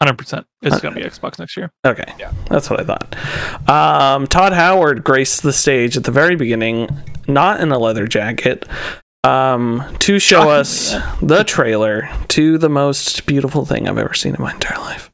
Hundred 0.01 0.17
percent. 0.17 0.47
It's 0.63 0.77
Uh, 0.77 0.79
gonna 0.79 0.95
be 0.95 1.03
Xbox 1.03 1.41
next 1.41 1.57
year. 1.57 1.73
Okay. 1.85 2.05
Yeah. 2.21 2.31
That's 2.51 2.71
what 2.71 2.79
I 2.81 2.85
thought. 2.85 3.17
Um, 3.69 4.29
Todd 4.29 4.53
Howard 4.53 5.03
graced 5.03 5.43
the 5.43 5.53
stage 5.53 5.97
at 5.97 6.05
the 6.05 6.13
very 6.13 6.37
beginning, 6.37 6.89
not 7.27 7.61
in 7.61 7.73
a 7.73 7.79
leather 7.81 8.07
jacket, 8.07 8.65
um, 9.25 9.83
to 9.99 10.21
show 10.21 10.43
Shockingly, 10.43 10.55
us 10.61 10.95
the 11.21 11.43
trailer 11.43 12.09
to 12.29 12.59
the 12.59 12.69
most 12.69 13.27
beautiful 13.27 13.67
thing 13.67 13.89
I've 13.89 13.99
ever 13.99 14.15
seen 14.15 14.37
in 14.37 14.41
my 14.41 14.53
entire 14.53 14.79
life. 14.79 15.08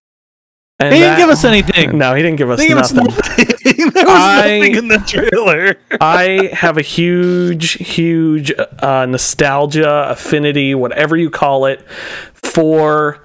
And 0.80 0.92
They 0.92 0.98
didn't 0.98 1.12
that- 1.14 1.18
give 1.18 1.28
us 1.30 1.44
anything. 1.44 1.98
No, 1.98 2.14
he 2.14 2.22
didn't 2.22 2.36
give 2.36 2.50
us 2.50 2.58
They 2.58 2.68
gave 2.68 2.76
us 2.78 2.92
nothing. 2.92 3.14
nothing. 3.14 3.90
there 3.92 4.04
was 4.04 4.14
I- 4.14 4.36
nothing 4.58 4.74
in 4.76 4.88
the 4.88 4.98
trailer. 4.98 5.76
I 6.00 6.50
have 6.52 6.76
a 6.78 6.82
huge, 6.82 7.72
huge 7.74 8.52
uh, 8.80 9.06
nostalgia, 9.06 10.08
affinity, 10.10 10.74
whatever 10.74 11.16
you 11.16 11.30
call 11.30 11.66
it, 11.66 11.80
for 12.34 13.22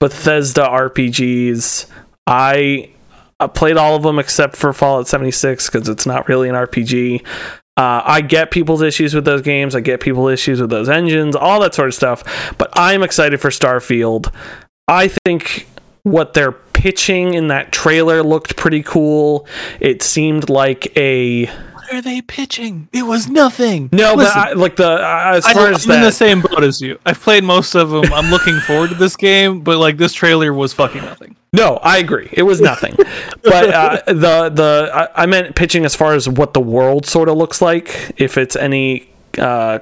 Bethesda 0.00 0.62
RPGs. 0.62 1.86
I, 2.26 2.90
I 3.40 3.46
played 3.46 3.76
all 3.76 3.96
of 3.96 4.02
them 4.02 4.18
except 4.18 4.56
for 4.56 4.72
Fallout 4.72 5.08
76 5.08 5.68
because 5.70 5.88
it's 5.88 6.06
not 6.06 6.28
really 6.28 6.48
an 6.48 6.54
RPG. 6.54 7.26
Uh, 7.76 8.02
I 8.04 8.20
get 8.20 8.50
people's 8.50 8.82
issues 8.82 9.14
with 9.14 9.24
those 9.24 9.40
games. 9.42 9.74
I 9.74 9.80
get 9.80 10.00
people's 10.00 10.32
issues 10.32 10.60
with 10.60 10.68
those 10.70 10.88
engines, 10.90 11.34
all 11.34 11.60
that 11.60 11.74
sort 11.74 11.88
of 11.88 11.94
stuff. 11.94 12.54
But 12.58 12.70
I'm 12.74 13.02
excited 13.02 13.40
for 13.40 13.48
Starfield. 13.48 14.32
I 14.88 15.08
think 15.24 15.66
what 16.04 16.34
they're 16.34 16.52
pitching 16.52 17.34
in 17.34 17.48
that 17.48 17.72
trailer 17.72 18.22
looked 18.22 18.56
pretty 18.56 18.82
cool. 18.82 19.46
It 19.80 20.02
seemed 20.02 20.50
like 20.50 20.96
a 20.96 21.46
What 21.46 21.92
are 21.94 22.02
they 22.02 22.20
pitching? 22.22 22.88
It 22.92 23.04
was 23.04 23.28
nothing. 23.28 23.88
no, 23.92 24.14
Listen, 24.14 24.40
but 24.42 24.48
I, 24.48 24.52
like 24.54 24.76
the 24.76 24.88
uh, 24.90 25.32
as 25.36 25.46
I 25.46 25.54
far 25.54 25.68
as 25.68 25.84
in 25.84 26.00
the 26.00 26.10
same 26.10 26.40
boat 26.40 26.64
as 26.64 26.80
you. 26.80 26.98
I've 27.06 27.20
played 27.20 27.44
most 27.44 27.74
of 27.74 27.90
them. 27.90 28.12
I'm 28.12 28.30
looking 28.30 28.58
forward 28.60 28.90
to 28.90 28.96
this 28.96 29.14
game, 29.16 29.60
but 29.60 29.78
like 29.78 29.96
this 29.96 30.12
trailer 30.12 30.52
was 30.52 30.72
fucking 30.72 31.02
nothing. 31.02 31.36
No, 31.52 31.76
I 31.82 31.98
agree. 31.98 32.30
It 32.32 32.44
was 32.44 32.60
nothing. 32.60 32.96
but 33.42 33.68
uh, 33.70 34.02
the 34.06 34.48
the 34.52 34.90
I, 34.92 35.22
I 35.22 35.26
meant 35.26 35.54
pitching 35.54 35.84
as 35.84 35.94
far 35.94 36.14
as 36.14 36.28
what 36.28 36.54
the 36.54 36.60
world 36.60 37.06
sort 37.06 37.28
of 37.28 37.36
looks 37.36 37.60
like. 37.62 38.12
If 38.16 38.38
it's 38.38 38.56
any 38.56 39.10
uh, 39.38 39.80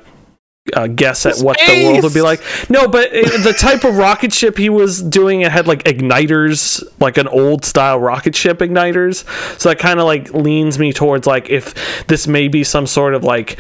uh, 0.72 0.86
guess 0.86 1.26
at 1.26 1.38
what 1.38 1.58
the 1.58 1.84
world 1.84 2.02
would 2.04 2.14
be 2.14 2.22
like. 2.22 2.40
No, 2.68 2.88
but 2.88 3.08
it, 3.12 3.42
the 3.42 3.52
type 3.52 3.84
of 3.84 3.96
rocket 3.96 4.32
ship 4.32 4.58
he 4.58 4.68
was 4.68 5.02
doing, 5.02 5.42
it 5.42 5.52
had 5.52 5.66
like 5.66 5.84
igniters, 5.84 6.82
like 7.00 7.16
an 7.16 7.28
old 7.28 7.64
style 7.64 7.98
rocket 7.98 8.34
ship 8.34 8.58
igniters. 8.58 9.24
So 9.60 9.68
that 9.70 9.78
kind 9.78 10.00
of 10.00 10.06
like 10.06 10.32
leans 10.34 10.78
me 10.78 10.92
towards 10.92 11.26
like 11.26 11.50
if 11.50 12.06
this 12.06 12.26
may 12.26 12.48
be 12.48 12.64
some 12.64 12.86
sort 12.86 13.14
of 13.14 13.24
like 13.24 13.58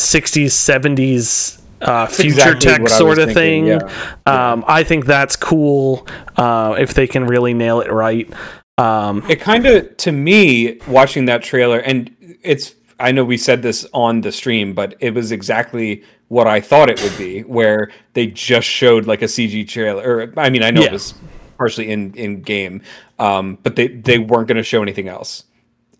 60s, 0.00 0.46
70s. 0.46 1.56
Uh, 1.82 2.06
future 2.06 2.52
exactly 2.52 2.70
tech 2.70 2.88
sort 2.90 3.18
of 3.18 3.32
thinking, 3.32 3.78
thing. 3.78 3.88
yeah. 4.26 4.52
Um, 4.52 4.64
I 4.68 4.84
think 4.84 5.06
that's 5.06 5.34
cool 5.34 6.06
uh, 6.36 6.76
if 6.78 6.92
they 6.92 7.06
can 7.06 7.26
really 7.26 7.54
nail 7.54 7.80
it 7.80 7.90
right. 7.90 8.30
Um, 8.76 9.24
It 9.30 9.40
kind 9.40 9.64
of, 9.64 9.96
to 9.98 10.12
me, 10.12 10.78
watching 10.86 11.24
that 11.24 11.42
trailer, 11.42 11.78
and 11.78 12.14
it's, 12.42 12.74
I 12.98 13.12
know 13.12 13.24
we 13.24 13.38
said 13.38 13.62
this 13.62 13.86
on 13.94 14.20
the 14.20 14.30
stream, 14.30 14.74
but 14.74 14.94
it 15.00 15.14
was 15.14 15.32
exactly 15.32 16.02
what 16.30 16.46
I 16.46 16.60
thought 16.60 16.88
it 16.88 17.02
would 17.02 17.18
be, 17.18 17.40
where 17.40 17.90
they 18.14 18.28
just 18.28 18.66
showed 18.66 19.06
like 19.06 19.20
a 19.20 19.26
CG 19.26 19.66
trailer. 19.68 20.02
Or, 20.02 20.32
I 20.36 20.48
mean, 20.48 20.62
I 20.62 20.70
know 20.70 20.80
Yeah. 20.82 20.86
it 20.88 20.92
was 20.92 21.14
partially 21.58 21.90
in 21.90 22.14
in 22.14 22.40
game, 22.42 22.82
um, 23.18 23.58
but 23.64 23.74
they 23.76 23.88
they 23.88 24.18
weren't 24.18 24.46
going 24.48 24.56
to 24.56 24.62
show 24.62 24.80
anything 24.80 25.08
else. 25.08 25.44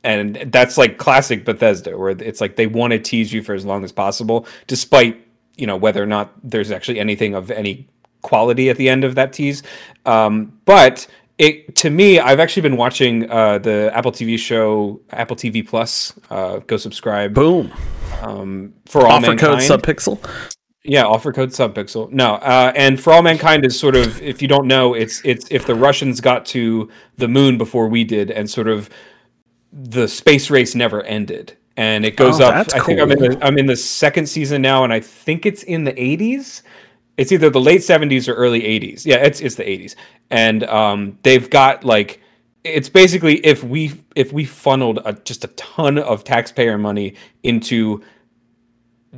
And 0.03 0.37
that's 0.53 0.79
like 0.79 0.97
classic 0.99 1.45
Bethesda, 1.45 1.99
where 1.99 2.11
it's 2.11 2.41
like 2.41 2.55
they 2.57 2.67
want 2.67 2.93
to 2.93 2.99
tease 2.99 3.33
you 3.33 3.43
for 3.43 3.55
as 3.55 3.67
long 3.67 3.85
as 3.85 3.93
possible, 3.93 4.47
despite 4.69 5.21
you 5.57 5.67
know 5.67 5.77
whether 5.77 6.03
or 6.03 6.07
not 6.07 6.33
there's 6.43 6.71
actually 6.71 7.01
anything 7.01 7.35
of 7.35 7.51
any 7.51 7.87
quality 8.23 8.71
at 8.71 8.77
the 8.77 8.89
end 8.89 9.03
of 9.05 9.17
that 9.17 9.33
tease. 9.33 9.63
Um, 10.07 10.59
but 10.65 11.07
it 11.39 11.75
to 11.77 11.91
me, 11.91 12.21
I've 12.21 12.39
actually 12.39 12.63
been 12.63 12.77
watching 12.77 13.29
uh, 13.31 13.59
the 13.59 13.91
Apple 13.93 14.13
TV 14.13 14.39
show 14.39 15.01
Apple 15.11 15.37
TV 15.37 15.67
Plus. 15.67 16.15
Uh, 16.31 16.59
go 16.61 16.77
subscribe 16.77 17.35
boom. 17.35 17.73
Um, 18.23 18.75
for 18.87 19.07
all 19.07 19.13
Offer 19.13 19.37
code 19.37 19.59
mankind. 19.59 19.83
subpixel. 19.83 20.19
Yeah, 20.83 21.05
offer 21.05 21.33
code 21.33 21.51
subpixel. 21.51 22.11
No, 22.11 22.35
uh, 22.37 22.73
and 22.75 22.99
for 23.01 23.13
all 23.13 23.23
mankind 23.23 23.67
is 23.67 23.79
sort 23.79 23.97
of 23.97 24.21
if 24.23 24.41
you 24.41 24.49
don't 24.49 24.67
know, 24.67 24.95
it's 24.95 25.21
it's 25.25 25.47
if 25.51 25.67
the 25.67 25.75
Russians 25.75 26.21
got 26.21 26.47
to 26.47 26.89
the 27.17 27.29
moon 27.29 27.59
before 27.59 27.89
we 27.89 28.03
did, 28.05 28.31
and 28.31 28.49
sort 28.49 28.67
of 28.69 28.89
the 29.73 30.09
space 30.09 30.49
race 30.51 30.75
never 30.75 31.03
ended, 31.03 31.57
and 31.77 32.05
it 32.07 32.17
goes 32.17 32.41
Oh, 32.41 32.47
up. 32.47 32.69
I 32.75 32.79
think 32.81 32.99
I'm 32.99 33.11
in 33.13 33.19
the 33.19 33.39
I'm 33.45 33.59
in 33.59 33.67
the 33.67 33.77
second 33.77 34.27
season 34.27 34.63
now, 34.63 34.83
and 34.85 34.93
I 34.93 35.01
think 35.01 35.45
it's 35.45 35.63
in 35.63 35.85
the 35.85 35.93
80s. 35.93 36.63
It's 37.19 37.31
either 37.33 37.51
the 37.51 37.61
late 37.61 37.83
70s 37.83 38.27
or 38.29 38.33
early 38.35 38.63
80s. 38.63 39.05
Yeah, 39.05 39.17
it's 39.17 39.41
it's 39.43 39.57
the 39.57 39.65
80s, 39.65 39.95
and 40.31 40.65
um, 40.65 41.19
they've 41.23 41.51
got 41.51 41.85
like 41.85 42.23
it's 42.65 42.89
basically 42.89 43.45
if 43.45 43.65
we 43.65 43.93
if 44.15 44.33
we 44.33 44.45
funneled 44.45 45.01
a, 45.05 45.15
just 45.15 45.45
a 45.45 45.49
ton 45.49 45.99
of 45.99 46.25
taxpayer 46.25 46.77
money 46.77 47.15
into 47.43 48.03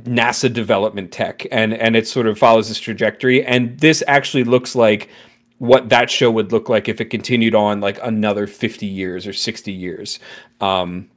NASA 0.01 0.51
development 0.51 1.11
tech, 1.11 1.45
and 1.51 1.73
and 1.73 1.95
it 1.95 2.07
sort 2.07 2.27
of 2.27 2.37
follows 2.37 2.69
this 2.69 2.79
trajectory. 2.79 3.45
And 3.45 3.79
this 3.79 4.03
actually 4.07 4.43
looks 4.43 4.75
like 4.75 5.09
what 5.57 5.89
that 5.89 6.09
show 6.09 6.31
would 6.31 6.51
look 6.51 6.69
like 6.69 6.89
if 6.89 6.99
it 6.99 7.05
continued 7.05 7.55
on 7.55 7.81
like 7.81 7.99
another 8.01 8.47
fifty 8.47 8.87
years 8.87 9.27
or 9.27 9.33
sixty 9.33 9.71
years. 9.71 10.19
Um, 10.61 11.09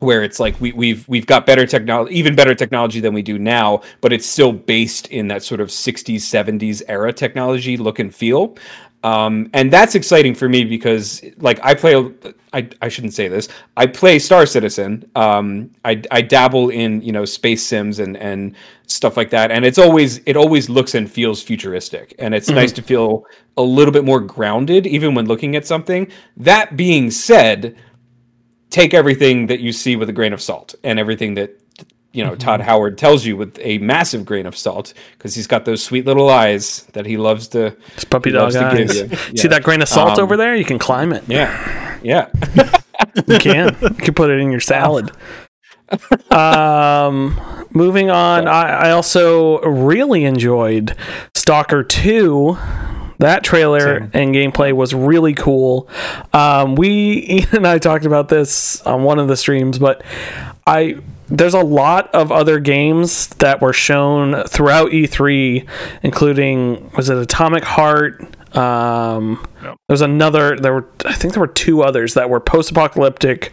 where 0.00 0.22
it's 0.22 0.40
like 0.40 0.58
we, 0.60 0.72
we've 0.72 1.06
we've 1.08 1.26
got 1.26 1.46
better 1.46 1.66
technology, 1.66 2.14
even 2.14 2.34
better 2.34 2.54
technology 2.54 3.00
than 3.00 3.14
we 3.14 3.22
do 3.22 3.38
now, 3.38 3.82
but 4.00 4.12
it's 4.12 4.26
still 4.26 4.52
based 4.52 5.06
in 5.08 5.28
that 5.28 5.42
sort 5.42 5.60
of 5.60 5.68
60s, 5.68 6.16
70s 6.16 6.82
era 6.88 7.12
technology 7.12 7.76
look 7.76 7.98
and 7.98 8.14
feel. 8.14 8.56
Um, 9.02 9.48
and 9.54 9.72
that's 9.72 9.94
exciting 9.94 10.34
for 10.34 10.48
me 10.48 10.64
because, 10.64 11.22
like, 11.38 11.58
I 11.62 11.74
play. 11.74 12.12
I, 12.52 12.68
I 12.82 12.88
shouldn't 12.88 13.14
say 13.14 13.28
this. 13.28 13.48
I 13.76 13.86
play 13.86 14.18
Star 14.18 14.44
Citizen. 14.44 15.08
Um, 15.14 15.70
I, 15.84 16.02
I 16.10 16.20
dabble 16.20 16.70
in 16.70 17.00
you 17.00 17.12
know 17.12 17.24
space 17.24 17.64
sims 17.64 17.98
and 17.98 18.16
and 18.16 18.54
stuff 18.86 19.16
like 19.16 19.30
that, 19.30 19.50
and 19.50 19.64
it's 19.64 19.78
always 19.78 20.20
it 20.26 20.36
always 20.36 20.68
looks 20.68 20.94
and 20.94 21.10
feels 21.10 21.42
futuristic, 21.42 22.14
and 22.18 22.34
it's 22.34 22.50
nice 22.50 22.72
to 22.72 22.82
feel 22.82 23.24
a 23.56 23.62
little 23.62 23.92
bit 23.92 24.04
more 24.04 24.20
grounded 24.20 24.86
even 24.86 25.14
when 25.14 25.26
looking 25.26 25.56
at 25.56 25.66
something. 25.66 26.10
That 26.36 26.76
being 26.76 27.10
said, 27.10 27.76
take 28.68 28.94
everything 28.94 29.46
that 29.46 29.60
you 29.60 29.72
see 29.72 29.96
with 29.96 30.08
a 30.08 30.12
grain 30.12 30.32
of 30.32 30.42
salt 30.42 30.74
and 30.82 30.98
everything 30.98 31.34
that 31.34 31.56
you 32.12 32.24
know 32.24 32.34
Todd 32.34 32.60
Howard 32.60 32.98
tells 32.98 33.24
you 33.24 33.36
with 33.36 33.58
a 33.60 33.78
massive 33.78 34.24
grain 34.24 34.46
of 34.46 34.56
salt 34.56 34.92
because 35.16 35.34
he's 35.34 35.46
got 35.46 35.64
those 35.64 35.82
sweet 35.82 36.06
little 36.06 36.28
eyes 36.28 36.82
that 36.92 37.06
he 37.06 37.16
loves 37.16 37.48
to 37.48 37.76
It's 37.94 38.04
puppy 38.04 38.30
dog 38.32 38.52
loves 38.52 38.56
to 38.56 38.76
give 38.76 39.12
eyes. 39.12 39.30
you. 39.32 39.36
See 39.38 39.48
that 39.48 39.62
grain 39.62 39.80
of 39.82 39.88
salt 39.88 40.18
Um, 40.18 40.24
over 40.24 40.36
there? 40.36 40.54
You 40.56 40.64
can 40.64 40.78
climb 40.78 41.12
it. 41.12 41.22
yeah 41.28 41.98
yeah 42.02 42.28
You 43.26 43.38
can. 43.38 43.76
you 43.80 43.90
can 43.90 44.14
put 44.14 44.30
it 44.30 44.40
in 44.40 44.50
your 44.50 44.60
salad. 44.60 45.10
Um, 46.30 47.40
moving 47.70 48.10
on. 48.10 48.46
I, 48.46 48.88
I 48.88 48.90
also 48.92 49.60
really 49.62 50.24
enjoyed 50.24 50.94
Stalker 51.34 51.82
Two. 51.82 52.56
That 53.18 53.44
trailer 53.44 54.00
Same. 54.00 54.10
and 54.14 54.34
gameplay 54.34 54.72
was 54.72 54.94
really 54.94 55.34
cool. 55.34 55.88
Um, 56.32 56.74
we 56.74 57.26
Ian 57.28 57.48
and 57.56 57.66
I 57.66 57.78
talked 57.78 58.04
about 58.06 58.28
this 58.28 58.80
on 58.82 59.02
one 59.02 59.18
of 59.18 59.28
the 59.28 59.36
streams, 59.36 59.78
but 59.78 60.02
I 60.66 60.98
there's 61.30 61.54
a 61.54 61.62
lot 61.62 62.12
of 62.14 62.30
other 62.32 62.58
games 62.58 63.28
that 63.38 63.60
were 63.62 63.72
shown 63.72 64.42
throughout 64.44 64.90
E3, 64.90 65.66
including 66.02 66.90
was 66.96 67.08
it 67.08 67.16
Atomic 67.16 67.64
Heart? 67.64 68.56
Um, 68.56 69.46
Yep. 69.62 69.76
There's 69.88 70.00
another. 70.00 70.56
There 70.56 70.72
were 70.72 70.88
I 71.04 71.12
think 71.14 71.34
there 71.34 71.40
were 71.40 71.46
two 71.46 71.82
others 71.82 72.14
that 72.14 72.30
were 72.30 72.40
post-apocalyptic, 72.40 73.52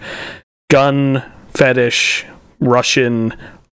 gun 0.72 1.24
fetish 1.50 2.26
Russian 2.60 3.34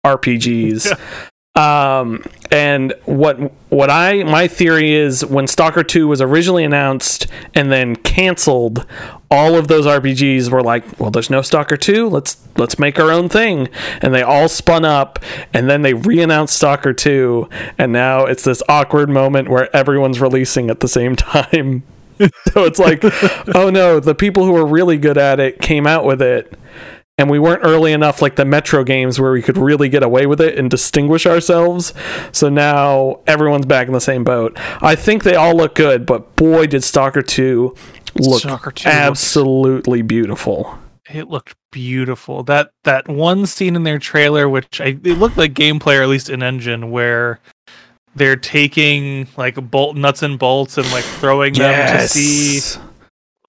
RPGs. 0.06 0.98
Um, 1.56 2.24
and 2.52 2.94
what 3.06 3.36
what 3.70 3.90
I 3.90 4.22
my 4.22 4.46
theory 4.46 4.92
is 4.92 5.24
when 5.24 5.48
Stalker 5.48 5.82
2 5.82 6.06
was 6.06 6.20
originally 6.20 6.64
announced 6.64 7.26
and 7.54 7.72
then 7.72 7.96
canceled, 7.96 8.86
all 9.32 9.56
of 9.56 9.66
those 9.66 9.84
RPGs 9.84 10.50
were 10.50 10.62
like, 10.62 10.84
well, 11.00 11.10
there's 11.10 11.28
no 11.28 11.42
Stalker 11.42 11.76
2. 11.76 12.08
Let's 12.08 12.46
let's 12.56 12.78
make 12.78 13.00
our 13.00 13.10
own 13.10 13.28
thing. 13.28 13.68
And 14.00 14.14
they 14.14 14.22
all 14.22 14.48
spun 14.48 14.84
up 14.84 15.18
and 15.52 15.68
then 15.68 15.82
they 15.82 15.92
re-announced 15.92 16.54
Stalker 16.54 16.92
2 16.92 17.48
and 17.78 17.92
now 17.92 18.26
it's 18.26 18.44
this 18.44 18.62
awkward 18.68 19.10
moment 19.10 19.48
where 19.48 19.74
everyone's 19.74 20.20
releasing 20.20 20.70
at 20.70 20.78
the 20.78 20.88
same 20.88 21.16
time. 21.16 21.82
so 22.52 22.64
it's 22.64 22.78
like, 22.78 23.00
oh 23.56 23.70
no, 23.70 23.98
the 23.98 24.14
people 24.14 24.44
who 24.44 24.52
were 24.52 24.66
really 24.66 24.98
good 24.98 25.18
at 25.18 25.40
it 25.40 25.60
came 25.60 25.86
out 25.86 26.04
with 26.04 26.22
it 26.22 26.56
and 27.20 27.30
we 27.30 27.38
weren't 27.38 27.60
early 27.62 27.92
enough 27.92 28.20
like 28.22 28.34
the 28.36 28.44
metro 28.44 28.82
games 28.82 29.20
where 29.20 29.30
we 29.32 29.42
could 29.42 29.56
really 29.58 29.88
get 29.88 30.02
away 30.02 30.26
with 30.26 30.40
it 30.40 30.58
and 30.58 30.70
distinguish 30.70 31.26
ourselves 31.26 31.92
so 32.32 32.48
now 32.48 33.20
everyone's 33.26 33.66
back 33.66 33.86
in 33.86 33.92
the 33.92 34.00
same 34.00 34.24
boat 34.24 34.56
i 34.80 34.94
think 34.96 35.22
they 35.22 35.34
all 35.36 35.54
look 35.54 35.74
good 35.74 36.06
but 36.06 36.34
boy 36.36 36.66
did 36.66 36.82
stalker 36.82 37.22
2 37.22 37.74
look 38.20 38.40
Stalker 38.40 38.72
2 38.72 38.88
looks- 38.88 38.96
absolutely 38.96 40.02
beautiful 40.02 40.76
It 41.12 41.28
looked 41.28 41.54
beautiful. 41.72 42.42
That 42.44 42.70
that 42.84 43.08
one 43.08 43.44
scene 43.46 43.74
in 43.76 43.82
their 43.82 43.98
trailer, 43.98 44.48
which 44.48 44.80
I 44.80 44.96
it 45.02 45.18
looked 45.18 45.36
like 45.36 45.54
gameplay, 45.54 45.98
or 45.98 46.02
at 46.02 46.08
least 46.08 46.30
in 46.30 46.40
engine, 46.42 46.90
where 46.92 47.40
they're 48.14 48.36
taking 48.36 49.26
like 49.36 49.56
bolt 49.70 49.96
nuts 49.96 50.22
and 50.22 50.38
bolts 50.38 50.78
and 50.78 50.86
like 50.92 51.02
throwing 51.04 51.54
them 51.54 51.98
to 51.98 52.06
see 52.08 52.60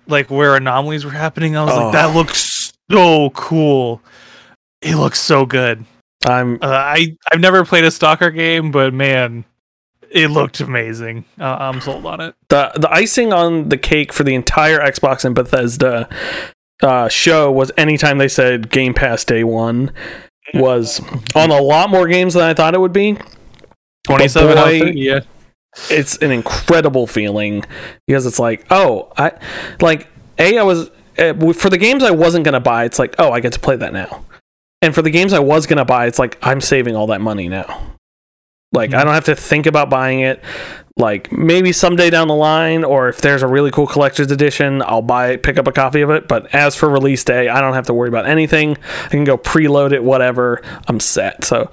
like 0.08 0.32
where 0.32 0.56
anomalies 0.56 1.06
were 1.06 1.12
happening. 1.12 1.56
I 1.56 1.64
was 1.64 1.74
Oh. 1.76 1.84
like, 1.86 1.94
that 1.94 2.16
looks 2.16 2.40
so 2.92 3.30
cool. 3.32 4.02
It 4.82 4.96
looks 4.96 5.20
so 5.20 5.46
good. 5.46 5.86
i'm 6.26 6.56
Uh, 6.56 6.68
I 6.68 7.18
I've 7.32 7.40
never 7.40 7.66
played 7.66 7.84
a 7.84 7.92
stalker 7.92 8.32
game, 8.32 8.72
but 8.72 8.94
man, 8.94 9.46
it 10.12 10.30
looked 10.30 10.60
amazing. 10.60 11.26
Uh, 11.40 11.58
I'm 11.60 11.82
sold 11.82 12.06
on 12.06 12.20
it. 12.22 12.36
the 12.50 12.72
the 12.76 12.92
icing 12.92 13.34
on 13.34 13.70
the 13.70 13.78
cake 13.78 14.12
for 14.14 14.24
the 14.24 14.36
entire 14.36 14.80
xbox 14.80 15.26
and 15.26 15.34
bethesda 15.34 16.10
uh, 16.82 17.08
show 17.08 17.52
was 17.52 17.72
anytime 17.78 18.18
they 18.18 18.28
said 18.28 18.70
game 18.70 18.94
pass 18.94 19.24
day 19.24 19.44
one 19.44 19.92
was 20.54 21.00
on 21.36 21.52
a 21.52 21.62
lot 21.62 21.90
more 21.90 22.08
games 22.08 22.34
than 22.34 22.44
i 22.44 22.54
thought 22.54 22.74
it 22.74 22.80
would 22.80 22.92
be 22.92 23.18
Twenty-seven 24.04 24.58
out 24.58 24.68
of 24.68 24.80
boy, 24.80 24.80
30, 24.80 25.00
yeah. 25.00 25.20
it's 25.90 26.18
an 26.18 26.32
incredible 26.32 27.06
feeling 27.08 27.64
because 28.08 28.26
it's 28.26 28.40
like 28.40 28.66
oh 28.72 29.12
i 29.16 29.32
like 29.80 30.08
a 30.40 30.58
i 30.58 30.64
was 30.64 30.90
uh, 31.18 31.54
for 31.54 31.70
the 31.70 31.78
games 31.78 32.04
i 32.04 32.12
wasn't 32.12 32.44
going 32.44 32.54
to 32.54 32.60
buy 32.60 32.86
it's 32.86 33.00
like 33.00 33.16
oh 33.20 33.32
i 33.32 33.40
get 33.40 33.54
to 33.54 33.60
play 33.60 33.76
that 33.76 33.94
now 33.94 34.24
And 34.84 34.96
for 34.96 35.04
the 35.04 35.12
games 35.12 35.32
I 35.32 35.40
was 35.40 35.68
gonna 35.68 35.86
buy, 35.86 36.08
it's 36.08 36.18
like 36.18 36.40
I'm 36.42 36.60
saving 36.60 36.96
all 36.96 37.06
that 37.14 37.22
money 37.22 37.48
now. 37.48 37.68
Like 38.74 38.96
I 38.96 39.04
don't 39.04 39.14
have 39.14 39.26
to 39.26 39.36
think 39.36 39.68
about 39.68 39.92
buying 39.92 40.22
it. 40.22 40.42
Like 40.98 41.32
maybe 41.32 41.72
someday 41.72 42.10
down 42.10 42.28
the 42.28 42.34
line, 42.36 42.84
or 42.84 43.08
if 43.08 43.22
there's 43.22 43.44
a 43.44 43.48
really 43.48 43.70
cool 43.70 43.86
collector's 43.86 44.32
edition, 44.32 44.82
I'll 44.82 45.04
buy 45.04 45.38
pick 45.38 45.60
up 45.60 45.68
a 45.68 45.72
copy 45.72 46.02
of 46.02 46.10
it. 46.10 46.28
But 46.28 46.56
as 46.56 46.76
for 46.76 46.90
release 46.90 47.24
day, 47.24 47.48
I 47.48 47.62
don't 47.62 47.76
have 47.76 47.86
to 47.88 47.94
worry 47.94 48.10
about 48.10 48.26
anything. 48.26 48.76
I 49.06 49.10
can 49.10 49.24
go 49.24 49.38
preload 49.38 49.92
it, 49.92 50.04
whatever. 50.04 50.62
I'm 50.88 51.00
set. 51.00 51.44
So 51.46 51.70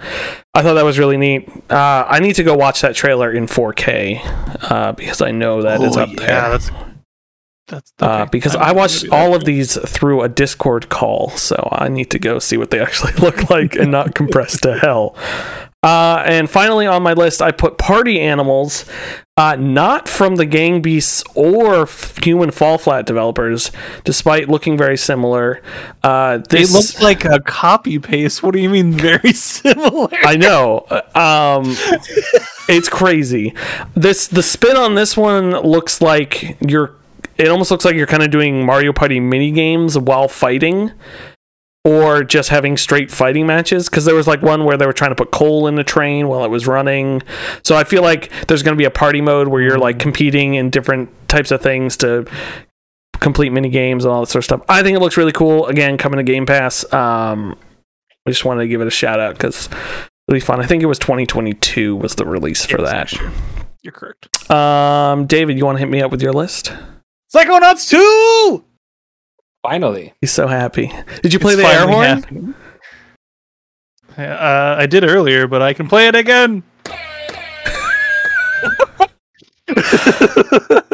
I 0.53 0.61
thought 0.62 0.74
that 0.74 0.84
was 0.84 0.99
really 0.99 1.16
neat. 1.16 1.49
Uh, 1.70 2.05
I 2.07 2.20
need 2.20 2.34
to 2.36 2.45
go 2.45 2.55
watch 2.55 2.82
that 2.82 2.95
trailer 2.95 3.32
in 3.32 3.47
4K 3.47 4.20
uh, 4.70 4.93
because 4.93 5.22
I 5.22 5.30
know 5.30 5.62
that 5.62 5.80
it's 5.80 5.97
Oh, 5.97 6.03
up 6.03 6.11
yeah, 6.11 6.59
there. 6.59 6.59
That's 7.68 7.92
that's 7.98 8.22
Uh, 8.22 8.26
because 8.26 8.56
I 8.56 8.68
gonna 8.68 8.78
watched 8.78 9.08
all 9.10 9.34
of 9.34 9.44
these 9.44 9.76
through 9.88 10.22
a 10.22 10.28
Discord 10.28 10.88
call, 10.88 11.30
so 11.30 11.68
I 11.72 11.88
need 11.88 12.10
to 12.10 12.18
go 12.18 12.38
see 12.38 12.56
what 12.56 12.70
they 12.70 12.80
actually 12.86 13.12
look 13.14 13.50
like 13.50 13.76
and 13.76 13.90
not 13.90 14.14
compressed 14.14 14.62
to 14.62 14.78
hell. 14.78 15.16
Uh, 15.80 16.24
and 16.26 16.50
finally, 16.50 16.88
on 16.88 17.04
my 17.04 17.12
list, 17.12 17.40
I 17.40 17.52
put 17.52 17.78
Party 17.78 18.18
Animals, 18.20 18.84
uh, 19.36 19.54
not 19.54 20.08
from 20.08 20.34
the 20.34 20.44
Gang 20.44 20.82
Beasts 20.82 21.22
or 21.36 21.88
Human 22.24 22.50
Fall 22.50 22.78
Flat 22.78 23.06
developers, 23.06 23.70
despite 24.02 24.48
looking 24.48 24.76
very 24.76 24.96
similar. 24.96 25.62
Uh, 26.02 26.38
this 26.38 26.74
looks 26.74 27.00
like 27.00 27.24
a 27.24 27.38
copy 27.38 28.00
paste. 28.00 28.42
What 28.42 28.54
do 28.54 28.58
you 28.58 28.68
mean 28.68 28.90
very 28.90 29.32
similar? 29.34 30.08
I 30.24 30.34
know. 30.36 30.84
Um, 31.14 31.76
it's 32.68 32.88
crazy. 32.88 33.54
This 33.94 34.26
the 34.26 34.42
spin 34.42 34.76
on 34.76 34.96
this 34.96 35.16
one 35.16 35.52
looks 35.60 36.00
like 36.00 36.56
you're. 36.60 36.97
It 37.39 37.49
almost 37.49 37.70
looks 37.70 37.84
like 37.84 37.95
you're 37.95 38.07
kind 38.07 38.22
of 38.22 38.30
doing 38.30 38.64
Mario 38.64 38.93
Party 38.93 39.20
mini 39.20 39.53
games 39.53 39.97
while 39.97 40.28
fighting, 40.28 40.93
or 41.84 42.24
just 42.24 42.49
having 42.49 42.76
straight 42.76 43.11
fighting 43.11 43.47
matches. 43.47 43.89
Because 43.89 44.05
there 44.05 44.14
was 44.14 44.26
like 44.26 44.43
one 44.43 44.64
where 44.64 44.76
they 44.76 44.86
were 44.86 44.93
trying 44.93 45.12
to 45.12 45.14
put 45.14 45.30
coal 45.30 45.66
in 45.66 45.76
the 45.76 45.84
train 45.84 46.28
while 46.28 46.45
it 46.45 46.51
was 46.51 46.66
running. 46.66 47.22
So 47.64 47.76
I 47.76 47.84
feel 47.84 48.03
like 48.03 48.30
there's 48.49 48.62
going 48.62 48.76
to 48.76 48.78
be 48.78 48.84
a 48.84 48.91
party 48.91 49.20
mode 49.20 49.49
where 49.49 49.62
you're 49.62 49.78
like 49.78 49.99
competing 49.99 50.55
in 50.55 50.70
different 50.70 51.11
types 51.28 51.51
of 51.51 51.62
things 51.62 51.97
to 51.99 52.26
complete 53.20 53.51
mini 53.51 53.68
games 53.68 54.05
and 54.05 54.12
all 54.12 54.20
that 54.20 54.26
sort 54.26 54.41
of 54.41 54.45
stuff. 54.45 54.62
I 54.68 54.82
think 54.82 54.97
it 54.97 55.01
looks 55.01 55.16
really 55.16 55.32
cool. 55.32 55.66
Again, 55.66 55.97
coming 55.99 56.18
to 56.18 56.24
Game 56.24 56.47
Pass. 56.47 56.84
Um, 56.93 57.57
I 58.26 58.30
just 58.30 58.45
wanted 58.45 58.62
to 58.62 58.68
give 58.68 58.80
it 58.80 58.86
a 58.86 58.91
shout 58.91 59.20
out 59.20 59.34
because 59.34 59.68
really 60.28 60.41
fun. 60.41 60.61
I 60.61 60.66
think 60.66 60.82
it 60.82 60.86
was 60.86 60.99
2022 60.99 61.97
was 61.97 62.14
the 62.14 62.26
release 62.26 62.66
for 62.66 62.82
that. 62.82 63.12
You're 63.82 63.93
correct. 63.93 64.51
Um, 64.51 65.26
David, 65.26 65.57
you 65.57 65.64
want 65.64 65.76
to 65.76 65.80
hit 65.80 65.89
me 65.89 66.03
up 66.03 66.11
with 66.11 66.22
your 66.22 66.32
list? 66.32 66.72
Psychonauts 67.35 67.89
2! 67.91 68.64
Finally. 69.62 70.14
He's 70.20 70.31
so 70.33 70.47
happy. 70.47 70.91
Did 71.22 71.33
you 71.33 71.39
play 71.39 71.55
It's 71.55 71.62
the 71.62 71.68
air 71.68 71.87
horn? 71.87 72.05
happening. 72.05 72.55
Uh, 74.16 74.76
I 74.79 74.87
did 74.87 75.05
earlier, 75.05 75.47
but 75.47 75.62
I 75.62 75.74
can 75.74 75.89
play 75.89 76.09
it 76.09 76.14
again. 76.14 76.62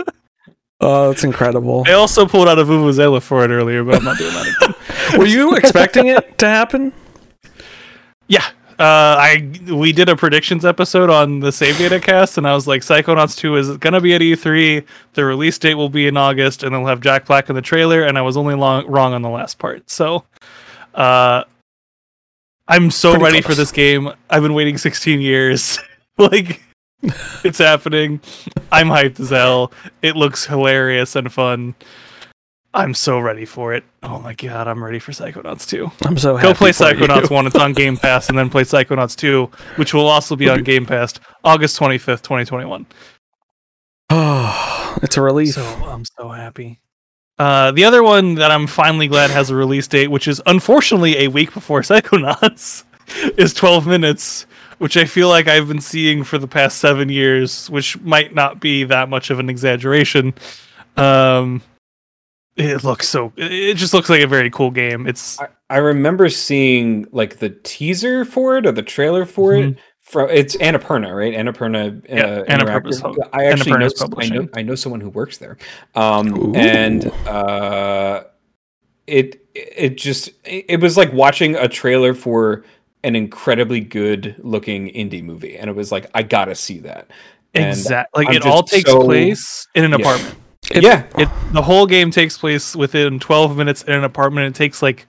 Oh, 0.81 1.09
that's 1.09 1.25
incredible. 1.25 1.83
I 1.87 1.93
also 1.93 2.27
pulled 2.27 2.47
out 2.47 2.59
a 2.59 2.65
Vuvuzela 2.65 3.23
for 3.23 3.43
it 3.43 3.49
earlier, 3.51 3.83
but 3.85 3.95
I'm 3.95 4.05
not 4.05 4.19
doing 4.19 4.35
that 4.35 4.75
again. 5.15 5.19
Were 5.19 5.25
you 5.25 5.55
expecting 5.57 6.09
it 6.09 6.37
to 6.39 6.47
happen? 6.47 6.93
Yeah. 8.29 8.45
Uh, 8.79 9.17
I 9.19 9.51
we 9.71 9.93
did 9.93 10.09
a 10.09 10.17
predictions 10.17 10.65
episode 10.65 11.09
on 11.11 11.41
the 11.41 11.51
SaveData 11.51 12.03
cast, 12.03 12.39
and 12.39 12.47
I 12.47 12.55
was 12.55 12.67
like, 12.67 12.83
Psychonauts 12.83 13.37
2 13.37 13.57
is 13.57 13.77
gonna 13.77 14.01
be 14.01 14.15
at 14.15 14.21
E3. 14.21 14.85
The 15.13 15.25
release 15.25 15.59
date 15.59 15.75
will 15.75 15.89
be 15.89 16.07
in 16.07 16.17
August, 16.17 16.63
and 16.63 16.75
they'll 16.75 16.87
have 16.87 17.01
Jack 17.01 17.27
Black 17.27 17.49
in 17.49 17.55
the 17.55 17.63
trailer. 17.63 18.03
And 18.03 18.19
I 18.19 18.23
was 18.23 18.37
only 18.37 18.55
long, 18.55 18.87
wrong 18.87 19.13
on 19.15 19.23
the 19.23 19.29
last 19.31 19.59
part. 19.59 19.89
So, 19.89 20.25
uh, 20.95 21.45
I'm 22.67 22.91
so 22.91 23.11
Pretty 23.11 23.25
ready 23.25 23.43
close. 23.43 23.55
for 23.55 23.61
this 23.61 23.73
game. 23.73 24.11
I've 24.31 24.43
been 24.43 24.55
waiting 24.55 24.79
16 24.79 25.21
years. 25.21 25.79
like, 26.19 26.63
it's 27.45 27.59
happening. 27.59 28.21
I'm 28.73 28.89
hyped 28.89 29.21
as 29.21 29.31
hell. 29.31 29.73
It 30.03 30.17
looks 30.17 30.47
hilarious 30.47 31.15
and 31.17 31.33
fun. 31.33 31.75
I'm 32.75 32.93
so 32.93 33.21
ready 33.21 33.45
for 33.45 33.73
it. 33.73 33.85
Oh 34.03 34.19
my 34.19 34.35
god, 34.35 34.67
I'm 34.67 34.83
ready 34.83 34.99
for 34.99 35.13
Psychonauts 35.13 35.67
2. 35.69 35.91
I'm 36.03 36.19
so 36.19 36.35
happy. 36.35 36.49
Go 36.49 36.55
play 36.55 36.73
for 36.73 36.91
you. 36.91 36.97
Psychonauts 36.97 37.31
1. 37.31 37.47
It's 37.47 37.57
on 37.57 37.73
Game 37.75 37.97
Pass, 37.97 38.29
and 38.29 38.37
then 38.37 38.51
play 38.51 38.65
Psychonauts 38.65 39.15
2, 39.15 39.49
which 39.77 39.95
will 39.95 40.09
also 40.09 40.35
be 40.35 40.49
on 40.49 40.65
Game 40.65 40.85
Pass 40.85 41.15
August 41.45 41.79
25th, 41.79 42.23
2021. 42.23 42.85
Oh, 44.11 44.99
it's 45.03 45.17
a 45.17 45.23
relief. 45.23 45.55
So 45.55 45.63
I'm 45.63 46.05
so 46.19 46.31
happy. 46.31 46.81
Uh, 47.39 47.71
the 47.71 47.85
other 47.85 48.03
one 48.03 48.35
that 48.37 48.51
I'm 48.51 48.67
finally 48.67 49.07
glad 49.07 49.31
has 49.31 49.51
a 49.51 49.55
release 49.55 49.87
date, 49.87 50.11
which 50.11 50.27
is 50.27 50.43
unfortunately 50.45 51.19
a 51.19 51.29
week 51.29 51.55
before 51.55 51.81
Psychonauts, 51.83 52.83
is 53.39 53.55
12 53.55 53.87
minutes, 53.87 54.47
which 54.79 54.97
I 54.97 55.05
feel 55.05 55.29
like 55.29 55.47
I've 55.47 55.69
been 55.69 55.81
seeing 55.81 56.25
for 56.25 56.39
the 56.39 56.49
past 56.49 56.79
seven 56.79 57.09
years, 57.09 57.71
which 57.71 58.01
might 58.01 58.35
not 58.35 58.59
be 58.59 58.83
that 58.83 59.09
much 59.09 59.31
of 59.31 59.39
an 59.39 59.49
exaggeration. 59.49 60.35
Um, 60.97 61.63
it 62.57 62.85
looks 62.85 63.09
so. 63.09 63.33
It 63.37 63.53
it 63.53 63.77
just 63.77 63.95
looks 63.95 64.09
like 64.09 64.23
a 64.23 64.27
very 64.27 64.51
cool 64.51 64.71
game. 64.71 65.07
It's 65.07 65.41
I, 65.41 65.49
I 65.71 65.77
remember 65.79 66.29
seeing 66.29 67.07
like 67.13 67.39
the 67.39 67.51
teaser 67.51 68.25
for 68.25 68.57
it 68.59 68.67
or 68.67 68.73
the 68.73 68.83
trailer 68.83 69.25
for 69.27 69.55
it. 69.55 69.77
From 70.03 70.29
it's 70.31 70.55
Annapurna, 70.57 71.17
right? 71.17 71.33
Annapurna. 71.35 72.03
Mm-hmm. 72.03 72.15
Yeah, 72.15 72.25
uh, 72.25 72.45
Annapurna's 72.45 73.03
I 73.33 73.47
actually 73.47 73.73
know, 73.73 73.79
Annapurna's 73.79 74.03
s- 74.03 74.09
I 74.19 74.29
know. 74.29 74.49
I 74.55 74.63
know 74.63 74.75
someone 74.75 75.01
who 75.01 75.09
works 75.09 75.39
there, 75.39 75.57
um, 75.95 76.37
Ooh. 76.39 76.55
and 76.55 77.07
uh, 77.27 78.25
it 79.07 79.41
it 79.55 79.97
just 79.97 80.29
it 80.45 80.67
it 80.69 80.81
was 80.81 80.97
like 80.99 81.11
watching 81.15 81.57
a 81.57 81.69
trailer 81.69 82.13
for 82.13 82.65
an 83.03 83.17
incredibly 83.17 83.81
good 83.81 84.35
looking 84.39 84.89
indie 84.89 85.23
movie, 85.25 85.57
and 85.57 85.71
it 85.71 85.75
was 85.75 85.91
like 85.91 86.11
I 86.15 86.23
gotta 86.23 86.55
see 86.55 86.81
that. 86.81 87.11
And 87.55 87.69
exact 87.69 88.15
like 88.17 88.29
I'm 88.29 88.35
it 88.35 88.45
all 88.45 88.63
takes 88.63 88.91
so- 88.91 89.03
place 89.05 89.67
in 89.75 89.85
an 89.85 89.93
Yeah. 89.93 89.97
apartment. 89.99 90.37
If- 90.71 90.83
yeah, 90.83 91.05
It 91.19 91.29
the 91.53 91.63
whole 91.63 91.87
game 91.87 92.11
takes 92.11 92.39
place 92.39 92.75
within 92.75 93.19
12 93.19 93.57
minutes 93.57 93.83
in 93.83 93.93
an 93.95 94.05
apartment. 94.05 94.55
It 94.55 94.59
takes 94.59 94.83
like 94.83 95.07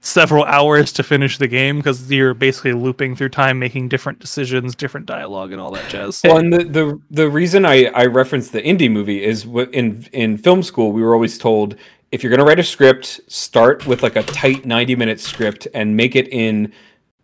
several 0.00 0.44
hours 0.44 0.92
to 0.92 1.02
finish 1.02 1.38
the 1.38 1.48
game 1.48 1.78
because 1.78 2.10
you're 2.12 2.34
basically 2.34 2.72
looping 2.74 3.16
through 3.16 3.30
time, 3.30 3.58
making 3.58 3.88
different 3.88 4.18
decisions, 4.18 4.74
different 4.74 5.06
dialogue, 5.06 5.52
and 5.52 5.60
all 5.60 5.70
that 5.72 5.88
jazz. 5.88 6.20
Well, 6.24 6.38
and 6.38 6.52
the, 6.52 6.64
the 6.64 7.00
the 7.10 7.30
reason 7.30 7.64
I 7.64 7.86
I 7.86 8.06
referenced 8.06 8.52
the 8.52 8.62
indie 8.62 8.90
movie 8.90 9.24
is 9.24 9.44
in 9.72 10.06
in 10.12 10.36
film 10.38 10.62
school 10.62 10.92
we 10.92 11.02
were 11.02 11.14
always 11.14 11.38
told 11.38 11.76
if 12.12 12.22
you're 12.22 12.30
gonna 12.30 12.44
write 12.44 12.60
a 12.60 12.64
script, 12.64 13.20
start 13.26 13.86
with 13.86 14.02
like 14.02 14.16
a 14.16 14.22
tight 14.22 14.64
90 14.64 14.94
minute 14.96 15.20
script 15.20 15.66
and 15.74 15.96
make 15.96 16.14
it 16.14 16.28
in 16.28 16.72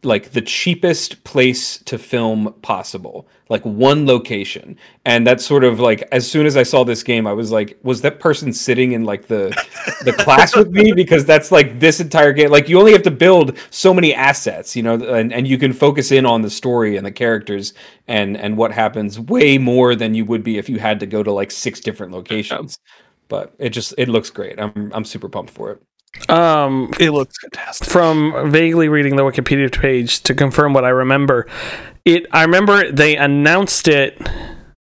like 0.02 0.30
the 0.30 0.40
cheapest 0.40 1.24
place 1.24 1.78
to 1.78 1.98
film 1.98 2.54
possible 2.62 3.28
like 3.50 3.64
one 3.64 4.06
location. 4.06 4.76
And 5.04 5.26
that's 5.26 5.44
sort 5.44 5.64
of 5.64 5.80
like 5.80 6.08
as 6.12 6.30
soon 6.30 6.46
as 6.46 6.56
i 6.56 6.62
saw 6.62 6.84
this 6.84 7.02
game 7.02 7.26
i 7.26 7.32
was 7.32 7.50
like 7.50 7.78
was 7.82 8.00
that 8.02 8.20
person 8.20 8.52
sitting 8.52 8.92
in 8.92 9.04
like 9.04 9.26
the 9.26 9.48
the 10.04 10.12
class 10.18 10.56
with 10.56 10.70
me? 10.70 10.92
Because 10.92 11.24
that's 11.24 11.52
like 11.52 11.80
this 11.80 12.00
entire 12.00 12.32
game 12.32 12.50
like 12.50 12.68
you 12.68 12.78
only 12.78 12.92
have 12.92 13.02
to 13.02 13.10
build 13.10 13.58
so 13.70 13.92
many 13.92 14.14
assets 14.14 14.74
you 14.74 14.82
know 14.82 14.94
and, 14.94 15.32
and 15.32 15.46
you 15.46 15.58
can 15.58 15.72
focus 15.72 16.12
in 16.12 16.24
on 16.24 16.42
the 16.42 16.50
story 16.50 16.96
and 16.96 17.04
the 17.04 17.12
characters 17.12 17.74
and 18.08 18.36
and 18.36 18.56
what 18.56 18.72
happens 18.72 19.18
way 19.18 19.58
more 19.58 19.94
than 19.94 20.14
you 20.14 20.24
would 20.24 20.44
be 20.44 20.56
if 20.56 20.68
you 20.68 20.78
had 20.78 21.00
to 21.00 21.06
go 21.06 21.22
to 21.22 21.32
like 21.32 21.50
six 21.50 21.80
different 21.80 22.12
locations. 22.12 22.78
But 23.28 23.54
it 23.58 23.70
just 23.70 23.94
it 23.98 24.08
looks 24.08 24.30
great. 24.30 24.58
I'm 24.58 24.92
i'm 24.94 25.04
super 25.04 25.28
pumped 25.28 25.52
for 25.52 25.72
it 25.72 25.82
Um, 26.28 26.90
It 26.98 27.10
looks 27.12 27.34
fantastic. 27.40 27.88
from 27.88 28.50
vaguely 28.50 28.88
reading 28.88 29.16
the 29.16 29.22
Wikipedia 29.22 29.70
page 29.72 30.22
to 30.24 30.34
confirm 30.34 30.72
what 30.72 30.84
I 30.84 30.90
remember, 30.90 31.46
it. 32.04 32.26
I 32.32 32.42
remember 32.42 32.90
they 32.90 33.16
announced 33.16 33.88
it. 33.88 34.20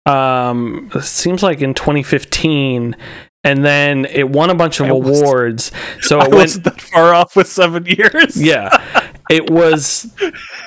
Um, 0.07 0.91
it 0.95 1.03
seems 1.05 1.43
like 1.43 1.61
in 1.61 1.75
2015, 1.75 2.97
and 3.45 3.65
then 3.65 4.05
it 4.07 4.31
won 4.31 4.49
a 4.51 4.55
bunch 4.55 4.81
of 4.81 4.87
I 4.87 4.91
awards. 4.91 5.71
So 6.01 6.19
I 6.19 6.25
it 6.25 6.29
went. 6.31 6.35
wasn't 6.41 6.65
that 6.65 6.81
far 6.81 7.15
off 7.15 7.37
with 7.37 7.47
seven 7.49 7.85
years. 7.87 8.37
yeah, 8.43 8.71
it 9.31 9.51
was. 9.51 10.13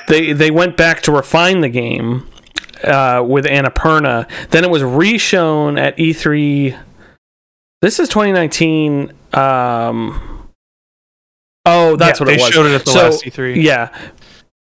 They 0.08 0.34
they 0.34 0.52
went 0.52 0.78
back 0.78 1.02
to 1.04 1.12
refine 1.12 1.62
the 1.62 1.70
game 1.70 2.28
uh, 2.84 3.24
with 3.28 3.46
Annapurna. 3.46 4.28
Then 4.50 4.64
it 4.64 4.70
was 4.70 4.84
reshown 4.84 5.80
at 5.80 5.98
E3. 5.98 6.78
This 7.82 8.00
is 8.00 8.10
2019. 8.10 9.12
Um, 9.34 10.31
oh, 11.66 11.96
that's 11.96 12.20
Yeah, 12.20 12.26
what 12.26 12.34
it 12.34 12.38
they 12.38 12.44
was. 12.44 12.54
showed 12.54 12.66
it 12.66 12.76
at 12.76 12.86
the 12.86 12.92
So, 12.92 13.04
last 13.10 13.26
E 13.28 13.32
E3. 13.32 13.62
Yeah, 13.64 13.90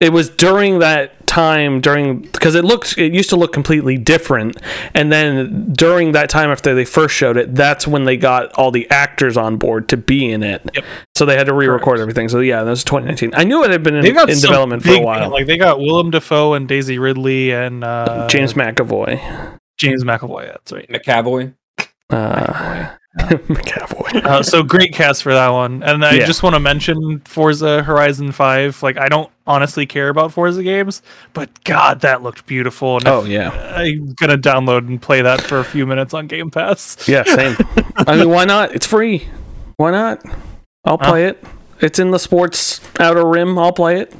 it 0.01 0.13
was 0.13 0.29
during 0.29 0.81
that 0.81 1.27
time 1.27 1.81
during 1.81 2.21
because 2.21 2.55
it 2.55 2.65
looked 2.65 2.97
it 2.99 3.13
used 3.13 3.31
to 3.31 3.37
look 3.37 3.53
completely 3.53 3.97
different, 3.97 4.57
and 4.93 5.11
then 5.11 5.73
during 5.73 6.13
that 6.13 6.29
time 6.29 6.51
after 6.51 6.75
they 6.75 6.85
first 6.85 7.15
showed 7.15 7.37
it, 7.37 7.55
that's 7.55 7.87
when 7.87 8.05
they 8.05 8.17
got 8.17 8.53
all 8.55 8.71
the 8.71 8.89
actors 8.91 9.37
on 9.37 9.57
board 9.57 9.89
to 9.89 9.97
be 9.97 10.31
in 10.31 10.43
it. 10.43 10.69
Yep. 10.75 10.85
So 11.17 11.25
they 11.25 11.37
had 11.37 11.47
to 11.47 11.55
re-record 11.55 11.85
Correct. 11.85 12.01
everything. 12.03 12.29
So 12.29 12.41
yeah, 12.41 12.63
that 12.65 12.71
was 12.71 12.85
2019. 12.85 13.33
I 13.35 13.45
knew 13.45 13.65
it 13.65 13.71
had 13.71 13.83
been 13.83 13.95
in, 13.97 14.05
in 14.05 14.15
some 14.15 14.51
development 14.51 14.83
for 14.83 14.93
a 14.93 15.01
while. 15.01 15.31
Like 15.31 15.47
they 15.47 15.57
got 15.57 15.79
Willem 15.79 16.11
Dafoe 16.11 16.55
and 16.55 16.69
Daisy 16.69 16.99
Ridley 16.99 17.53
and 17.53 17.83
uh, 17.83 18.29
James 18.29 18.53
McAvoy. 18.55 19.59
James 19.79 20.05
McAvoy. 20.05 20.47
That's 20.47 20.73
right. 20.73 20.89
mcavoy 20.89 21.55
Uh, 22.11 22.37
McAvoy. 22.53 22.99
Uh, 24.15 24.43
so 24.43 24.63
great 24.63 24.93
cast 24.93 25.23
for 25.23 25.33
that 25.33 25.49
one. 25.49 25.83
And 25.83 26.05
I 26.05 26.15
Yeah. 26.15 26.27
just 26.27 26.43
want 26.43 26.55
to 26.55 26.61
mention 26.61 27.21
Forza 27.25 27.83
Horizon 27.83 28.31
5. 28.33 28.83
Like, 28.83 28.97
I 28.97 29.09
don't 29.09 29.29
honestly 29.47 29.87
care 29.87 30.09
about 30.09 30.33
Forza 30.33 30.63
games, 30.63 31.03
but 31.33 31.49
God, 31.65 32.01
that 32.03 32.23
looked 32.23 32.47
beautiful. 32.47 32.97
And 32.99 33.09
Oh 33.09 33.25
yeah, 33.25 33.51
I'm 33.77 34.13
gonna 34.15 34.39
download 34.39 34.87
and 34.89 35.01
play 35.03 35.21
that 35.23 35.41
for 35.43 35.59
a 35.59 35.65
few 35.65 35.85
minutes 35.87 36.15
on 36.15 36.27
Game 36.29 36.51
Pass. 36.51 36.97
yeah, 37.09 37.23
same. 37.27 37.57
I 37.97 38.17
mean, 38.17 38.31
why 38.31 38.45
not? 38.45 38.73
It's 38.75 38.87
free. 38.87 39.29
Why 39.77 39.91
not? 39.91 40.23
I'll 40.85 40.99
play 40.99 41.27
it. 41.27 41.43
It's 41.81 41.99
in 41.99 42.11
the 42.13 42.19
sports 42.19 42.81
outer 43.01 43.27
rim. 43.27 43.59
I'll 43.59 43.73
play 43.73 44.01
it. 44.01 44.13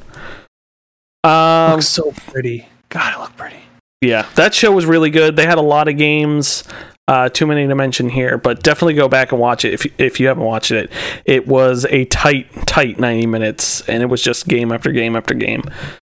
Um, 1.23 1.73
looks 1.75 1.89
so 1.89 2.13
pretty. 2.29 2.67
God, 2.89 3.15
it 3.15 3.21
looked 3.21 3.37
pretty. 3.37 3.61
yeah, 4.01 4.27
that 4.35 4.55
show 4.55 4.73
was 4.73 4.87
really 4.87 5.11
good. 5.11 5.37
They 5.37 5.47
had 5.47 5.59
a 5.59 5.63
lot 5.63 5.89
of 5.89 5.97
games. 5.97 6.65
Uh, 7.07 7.29
too 7.29 7.47
many 7.47 7.67
to 7.67 7.75
mention 7.75 8.09
here, 8.09 8.39
but 8.39 8.63
definitely 8.63 8.95
go 8.95 9.09
back 9.09 9.31
and 9.33 9.41
watch 9.41 9.65
it 9.67 9.75
if 9.75 9.87
if 10.01 10.19
you 10.19 10.27
haven't 10.27 10.45
watched 10.45 10.71
it. 10.71 10.91
It 11.27 11.47
was 11.47 11.85
a 11.91 12.07
tight, 12.07 12.51
tight 12.67 12.99
ninety 12.99 13.27
minutes, 13.27 13.87
and 13.89 14.03
it 14.03 14.07
was 14.07 14.23
just 14.23 14.49
game 14.49 14.73
after 14.73 14.91
game 14.91 15.15
after 15.15 15.35
game, 15.35 15.63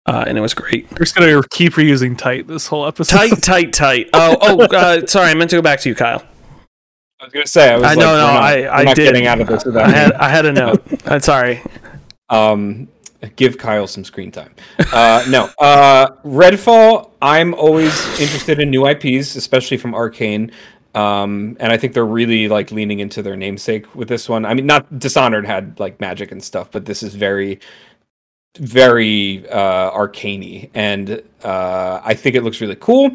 uh, 0.06 0.26
and 0.28 0.38
it 0.38 0.42
was 0.42 0.54
great. 0.54 0.92
We're 0.92 0.98
just 1.06 1.16
gonna 1.16 1.42
keep 1.50 1.74
reusing 1.74 2.18
tight 2.18 2.48
this 2.48 2.68
whole 2.68 2.86
episode. 2.86 3.16
Tight, 3.16 3.42
tight, 3.42 3.72
tight. 3.74 4.10
Oh, 4.12 4.36
oh, 4.42 4.62
uh, 4.66 5.06
sorry, 5.08 5.30
I 5.30 5.34
meant 5.34 5.50
to 5.52 5.56
go 5.56 5.62
back 5.62 5.80
to 5.80 5.90
you, 5.90 5.96
Kyle. 5.96 6.26
I 7.22 7.24
was 7.24 7.34
gonna 7.34 7.48
say. 7.48 7.70
I 7.72 7.76
was 7.76 7.84
I 7.84 7.88
like, 7.90 7.98
know, 8.00 8.18
no, 8.18 8.18
not, 8.18 8.44
I, 8.44 8.60
we're 8.62 8.70
I 8.70 8.84
not 8.84 8.96
did. 8.98 9.04
getting 9.06 9.28
out 9.28 9.40
of 9.40 9.48
this 9.48 9.64
without 9.64 9.86
I 9.86 9.92
had, 9.92 10.12
I 10.14 10.28
had 10.28 10.46
a 10.46 10.52
note. 10.52 10.84
I'm 11.06 11.22
sorry. 11.22 11.62
um, 12.30 12.90
give 13.38 13.58
Kyle 13.58 13.88
some 13.88 14.04
screen 14.04 14.32
time. 14.32 14.54
Uh, 14.92 15.24
no, 15.30 15.50
uh, 15.60 16.08
Redfall. 16.26 17.12
I'm 17.22 17.54
always 17.54 17.94
interested 18.20 18.60
in 18.60 18.72
new 18.72 18.86
IPs, 18.88 19.36
especially 19.38 19.78
from 19.78 19.94
Arcane. 19.96 20.52
Um, 20.94 21.56
and 21.60 21.72
I 21.72 21.78
think 21.78 21.94
they're 21.94 22.06
really 22.06 22.48
like 22.48 22.72
leaning 22.72 23.00
into 23.00 23.22
their 23.22 23.38
namesake 23.38 23.94
with 23.96 24.08
this 24.08 24.28
one. 24.28 24.46
I 24.46 24.54
mean, 24.54 24.66
not 24.66 25.00
Dishonored 25.00 25.46
had 25.46 25.80
like 25.80 26.00
magic 26.00 26.32
and 26.32 26.44
stuff, 26.44 26.70
but 26.72 26.86
this 26.86 27.02
is 27.02 27.16
very, 27.16 27.60
very 28.58 29.48
uh, 29.50 29.92
arcaney, 29.92 30.70
and 30.74 31.22
uh, 31.44 32.02
I 32.04 32.14
think 32.14 32.36
it 32.36 32.44
looks 32.44 32.60
really 32.60 32.76
cool. 32.76 33.12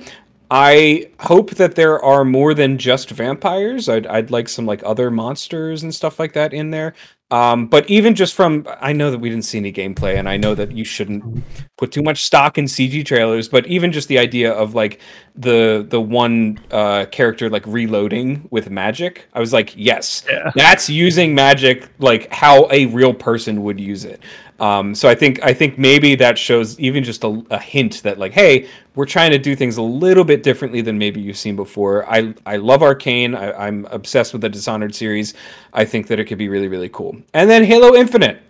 I 0.51 1.11
hope 1.21 1.51
that 1.57 1.75
there 1.75 2.01
are 2.03 2.25
more 2.25 2.55
than 2.55 2.79
just 2.79 3.11
vampires. 3.11 3.89
I'd, 3.89 4.07
I'd 4.07 4.31
like 4.31 4.49
some 4.49 4.65
like 4.67 4.83
other 4.85 5.11
monsters 5.11 5.83
and 5.83 5.95
stuff 5.95 6.19
like 6.21 6.35
that 6.35 6.53
in 6.53 6.71
there. 6.71 6.95
Um, 7.33 7.67
but 7.67 7.91
even 7.91 8.15
just 8.15 8.35
from, 8.35 8.65
I 8.81 8.93
know 8.93 9.11
that 9.11 9.19
we 9.19 9.29
didn't 9.29 9.45
see 9.47 9.59
any 9.59 9.73
gameplay, 9.73 10.17
and 10.17 10.29
I 10.29 10.37
know 10.37 10.55
that 10.55 10.71
you 10.71 10.85
shouldn't 10.85 11.43
put 11.77 11.91
too 11.91 12.03
much 12.03 12.23
stock 12.23 12.57
in 12.57 12.67
CG 12.67 13.05
trailers. 13.05 13.49
But 13.49 13.67
even 13.67 13.91
just 13.91 14.07
the 14.07 14.21
idea 14.21 14.53
of 14.53 14.77
like 14.77 15.01
the 15.35 15.85
the 15.89 16.01
one 16.01 16.61
uh, 16.71 17.07
character 17.07 17.51
like 17.51 17.67
reloading 17.67 18.47
with 18.53 18.71
magic, 18.71 19.27
I 19.35 19.41
was 19.41 19.53
like, 19.53 19.75
yes, 19.77 20.25
Yeah. 20.31 20.53
that's 20.55 20.89
using 20.89 21.35
magic 21.35 21.89
like 21.99 22.33
how 22.33 22.69
a 22.71 22.87
real 22.87 23.13
person 23.13 23.65
would 23.65 23.81
use 23.81 24.05
it. 24.05 24.23
Um, 24.59 24.95
so 24.95 25.09
I 25.09 25.15
think 25.15 25.43
I 25.45 25.53
think 25.53 25.79
maybe 25.79 26.15
that 26.17 26.39
shows 26.39 26.79
even 26.81 27.05
just 27.05 27.25
a, 27.25 27.45
a 27.51 27.59
hint 27.59 28.03
that 28.05 28.19
like, 28.19 28.33
hey, 28.33 28.69
we're 28.95 29.07
trying 29.07 29.31
to 29.33 29.39
do 29.39 29.55
things 29.55 29.77
a 29.77 29.83
little 29.83 30.25
bit 30.25 30.43
differently 30.43 30.81
than 30.81 30.97
maybe 30.99 31.21
you've 31.21 31.37
seen 31.37 31.57
before. 31.57 32.09
I 32.11 32.35
I 32.47 32.57
love 32.57 32.83
Arcane. 32.83 33.35
I, 33.35 33.53
I'm 33.53 33.85
obsessed 33.87 34.33
with 34.33 34.43
the 34.43 34.49
Dishonored 34.49 34.95
series. 34.95 35.35
I 35.73 35.85
think 35.85 36.07
that 36.09 36.19
it 36.19 36.25
could 36.25 36.39
be 36.39 36.49
really 36.49 36.69
really 36.69 36.89
cool. 36.89 37.17
And 37.35 37.51
then 37.51 37.65
Halo 37.65 37.95
Infinite, 37.95 38.41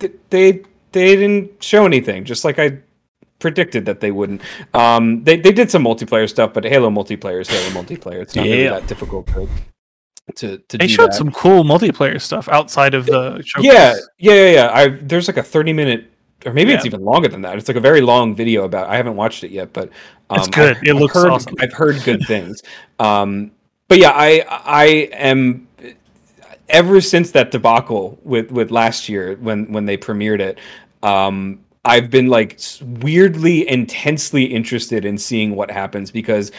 Th- 0.00 0.12
they 0.30 0.62
they 0.92 1.16
didn't 1.16 1.62
show 1.62 1.86
anything, 1.86 2.24
just 2.24 2.44
like 2.44 2.58
I 2.58 2.78
predicted 3.38 3.86
that 3.86 4.00
they 4.00 4.10
wouldn't. 4.10 4.42
Um, 4.74 5.24
they 5.24 5.36
they 5.36 5.52
did 5.52 5.70
some 5.70 5.84
multiplayer 5.84 6.28
stuff, 6.28 6.52
but 6.52 6.64
Halo 6.64 6.90
multiplayer 6.90 7.40
is 7.40 7.48
Halo 7.48 7.82
multiplayer. 7.82 8.22
It's 8.22 8.36
not 8.36 8.44
really 8.44 8.68
that 8.68 8.86
difficult 8.86 9.26
to 9.28 9.48
to, 10.36 10.58
to 10.58 10.78
They 10.78 10.86
do 10.86 10.92
showed 10.92 11.10
that. 11.10 11.14
some 11.14 11.30
cool 11.32 11.64
multiplayer 11.64 12.20
stuff 12.20 12.48
outside 12.48 12.94
of 12.94 13.06
the 13.06 13.42
showcase. 13.44 13.72
Yeah, 13.72 13.94
yeah, 14.18 14.32
yeah, 14.32 14.50
yeah. 14.52 14.70
I 14.72 14.88
there's 14.88 15.28
like 15.28 15.36
a 15.36 15.42
30 15.42 15.72
minute 15.72 16.10
or 16.46 16.52
maybe 16.52 16.72
it's 16.72 16.86
even 16.86 17.04
longer 17.04 17.28
than 17.28 17.42
that. 17.42 17.58
It's 17.58 17.68
like 17.68 17.76
a 17.76 17.80
very 17.80 18.00
long 18.00 18.34
video 18.34 18.64
about. 18.64 18.88
I 18.88 18.96
haven't 18.96 19.16
watched 19.16 19.42
it 19.44 19.50
yet, 19.50 19.72
but 19.72 19.90
um, 20.30 20.38
It's 20.38 20.48
good. 20.48 20.76
I've, 20.76 20.82
It 20.84 20.90
I've 20.90 20.96
looks 21.00 21.14
heard, 21.14 21.30
awesome. 21.30 21.54
I've 21.58 21.72
heard 21.72 22.02
good 22.04 22.22
things. 22.26 22.62
Um, 22.98 23.50
but 23.88 23.98
yeah, 23.98 24.12
I 24.14 24.44
I 24.48 24.84
am 25.12 25.66
ever 26.68 27.00
since 27.00 27.30
that 27.32 27.50
debacle 27.50 28.18
with 28.22 28.50
with 28.52 28.70
last 28.70 29.08
year 29.08 29.36
when 29.36 29.72
when 29.72 29.86
they 29.86 29.96
premiered 29.96 30.40
it. 30.40 30.58
Um, 31.02 31.60
I've 31.84 32.10
been 32.10 32.26
like 32.26 32.60
weirdly 32.82 33.68
intensely 33.68 34.44
interested 34.44 35.04
in 35.04 35.16
seeing 35.16 35.54
what 35.56 35.70
happens 35.70 36.10
because 36.10 36.50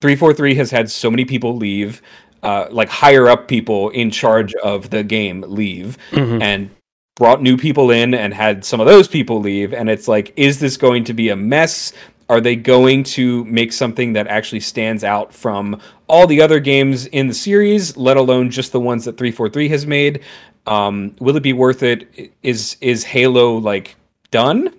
343 0.00 0.54
has 0.56 0.70
had 0.70 0.90
so 0.90 1.10
many 1.10 1.24
people 1.24 1.56
leave 1.56 2.02
uh, 2.42 2.66
like 2.70 2.88
higher 2.88 3.28
up 3.28 3.48
people 3.48 3.90
in 3.90 4.10
charge 4.10 4.54
of 4.56 4.90
the 4.90 5.02
game 5.02 5.44
leave 5.48 5.96
Mhm. 6.12 6.42
and 6.42 6.70
brought 7.16 7.42
new 7.42 7.56
people 7.56 7.90
in 7.90 8.14
and 8.14 8.32
had 8.32 8.64
some 8.64 8.80
of 8.80 8.86
those 8.86 9.08
people 9.08 9.40
leave. 9.40 9.72
And 9.74 9.90
it's 9.90 10.06
like 10.08 10.32
is 10.36 10.60
this 10.60 10.76
going 10.76 11.04
to 11.04 11.12
be 11.14 11.28
a 11.30 11.36
mess? 11.36 11.92
Are 12.28 12.40
they 12.40 12.56
going 12.56 13.04
to 13.04 13.44
make 13.46 13.72
something 13.72 14.12
that 14.12 14.26
actually 14.28 14.60
stands 14.60 15.02
out 15.02 15.32
from 15.32 15.80
all 16.08 16.26
the 16.26 16.40
other 16.42 16.60
games 16.60 17.06
in 17.06 17.26
the 17.26 17.34
series 17.34 17.96
let 17.96 18.16
alone 18.18 18.50
just 18.50 18.70
the 18.70 18.78
ones 18.80 19.04
that 19.06 19.16
343 19.16 19.68
has 19.70 19.86
made? 19.86 20.20
Um, 20.66 21.16
will 21.18 21.36
it 21.36 21.42
be 21.42 21.54
worth 21.54 21.82
it? 21.82 22.32
Is 22.42 22.76
is 22.80 23.02
halo 23.04 23.56
like 23.56 23.96
done? 24.30 24.72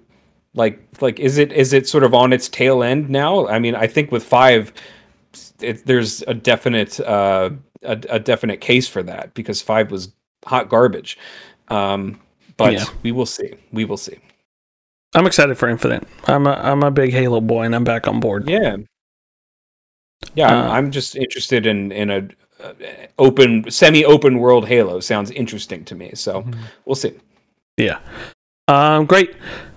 Like 0.54 0.80
like 1.02 1.20
is 1.20 1.38
it 1.38 1.52
is 1.52 1.74
it 1.74 1.88
sort 1.90 2.04
of 2.04 2.14
on 2.14 2.32
its 2.32 2.48
tail 2.48 2.84
end 2.84 3.10
now? 3.10 3.48
I 3.48 3.60
mean 3.60 3.76
i 3.76 3.86
think 3.88 4.12
with 4.12 4.24
five 4.24 4.72
it, 5.62 5.86
there's 5.86 6.22
a 6.24 6.34
definite 6.34 7.00
uh, 7.00 7.50
a, 7.84 8.00
a 8.10 8.20
definite 8.20 8.62
case 8.62 8.88
for 8.88 9.04
that 9.04 9.34
because 9.34 9.62
five 9.62 9.92
was 9.92 10.12
hot 10.46 10.70
garbage. 10.70 11.18
Um, 11.70 12.20
but 12.58 12.74
Yeah. 12.74 12.86
we 13.04 13.12
will 13.12 13.26
see. 13.26 13.54
We 13.72 13.86
will 13.86 13.98
see. 13.98 14.18
I'm 15.16 15.26
excited 15.26 15.58
for 15.58 15.70
Infinite. 15.70 16.04
I'm 16.26 16.46
a 16.48 16.52
I'm 16.52 16.84
a 16.84 16.92
big 16.92 17.12
Halo 17.12 17.42
boy, 17.42 17.64
and 17.64 17.74
I'm 17.76 17.84
back 17.84 18.08
on 18.08 18.20
board. 18.20 18.48
Yeah, 18.50 18.78
yeah. 20.36 20.48
I'm, 20.48 20.66
Uh, 20.68 20.72
I'm 20.74 20.92
just 20.92 21.16
interested 21.16 21.66
in 21.66 21.92
in 21.92 22.10
a 22.10 22.28
uh, 22.64 22.74
open 23.18 23.70
semi 23.72 24.04
open 24.06 24.38
world 24.40 24.68
Halo. 24.68 25.00
Sounds 25.00 25.32
interesting 25.32 25.84
to 25.86 25.96
me. 25.96 26.12
So 26.14 26.42
Mm-hmm. 26.44 26.62
we'll 26.86 26.96
see. 26.96 27.14
Yeah. 27.78 28.00
Um. 28.68 29.06
Great. 29.06 29.34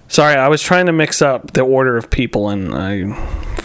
Sorry, 0.08 0.34
I 0.34 0.48
was 0.48 0.60
trying 0.60 0.84
to 0.86 0.92
mix 0.92 1.22
up 1.22 1.52
the 1.52 1.62
order 1.62 1.96
of 1.96 2.10
people, 2.10 2.50
and 2.50 2.74
I. 2.74 3.04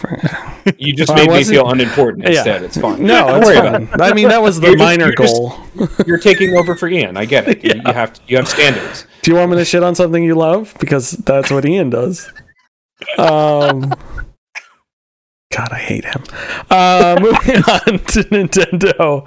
You 0.78 0.94
just 0.94 1.14
made 1.14 1.30
me 1.30 1.42
feel 1.44 1.68
unimportant 1.70 2.24
Yeah. 2.24 2.30
instead. 2.30 2.62
It's 2.62 2.76
fine. 2.78 3.02
No, 3.04 3.26
Don't 3.28 3.36
it's 3.38 3.46
worry 3.46 3.56
about 3.58 3.82
it. 3.82 3.88
fine. 3.88 4.00
I 4.02 4.12
mean, 4.12 4.28
that 4.28 4.42
was 4.42 4.60
the 4.60 4.66
You're 4.68 4.76
just- 4.76 4.84
minor 4.84 5.06
you're 5.06 5.14
just- 5.16 5.34
goal. 5.34 5.58
You're 6.06 6.18
taking 6.18 6.54
over 6.56 6.74
for 6.76 6.88
Ian. 6.88 7.16
I 7.16 7.24
get 7.24 7.48
it. 7.48 7.64
You, 7.64 7.80
you 7.86 7.92
have 7.92 8.12
to, 8.12 8.20
you 8.26 8.36
have 8.36 8.48
standards. 8.48 9.06
Do 9.22 9.30
you 9.30 9.36
want 9.36 9.50
me 9.50 9.56
to 9.56 9.64
shit 9.64 9.82
on 9.82 9.94
something 9.94 10.22
you 10.22 10.34
love? 10.34 10.74
Because 10.80 11.12
that's 11.12 11.50
what 11.50 11.64
Ian 11.64 11.90
does. 11.90 12.30
Um. 13.16 13.92
God, 15.50 15.68
I 15.72 15.78
hate 15.78 16.04
him. 16.04 16.22
Uh, 16.70 17.16
moving 17.20 17.56
on 17.62 17.98
to 17.98 18.22
Nintendo. 18.30 19.24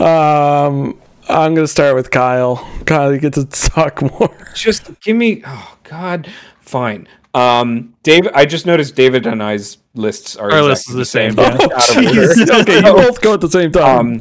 Um, 0.00 0.96
I'm 1.28 1.54
gonna 1.54 1.66
start 1.66 1.96
with 1.96 2.10
Kyle. 2.12 2.56
Kyle, 2.86 3.12
you 3.12 3.18
get 3.18 3.32
to 3.34 3.44
talk 3.44 4.00
more. 4.02 4.30
Just 4.54 4.88
give 5.00 5.16
me. 5.16 5.42
Oh 5.44 5.76
God. 5.82 6.30
Fine. 6.60 7.08
Um, 7.34 7.94
David. 8.02 8.32
I 8.34 8.44
just 8.46 8.64
noticed 8.66 8.94
David 8.94 9.26
and 9.26 9.42
I's 9.42 9.78
lists 9.94 10.36
are 10.36 10.50
Our 10.52 10.62
list 10.62 10.88
is 10.88 10.94
the 10.94 11.04
same, 11.04 11.34
They're 11.34 11.46
yeah. 11.46 11.54
out 11.76 11.90
of 11.90 11.96
order. 11.96 12.10
Jeez. 12.10 12.60
okay, 12.62 12.76
you 12.76 12.82
both 12.82 13.20
go 13.20 13.34
at 13.34 13.40
the 13.40 13.50
same 13.50 13.72
time. 13.72 14.20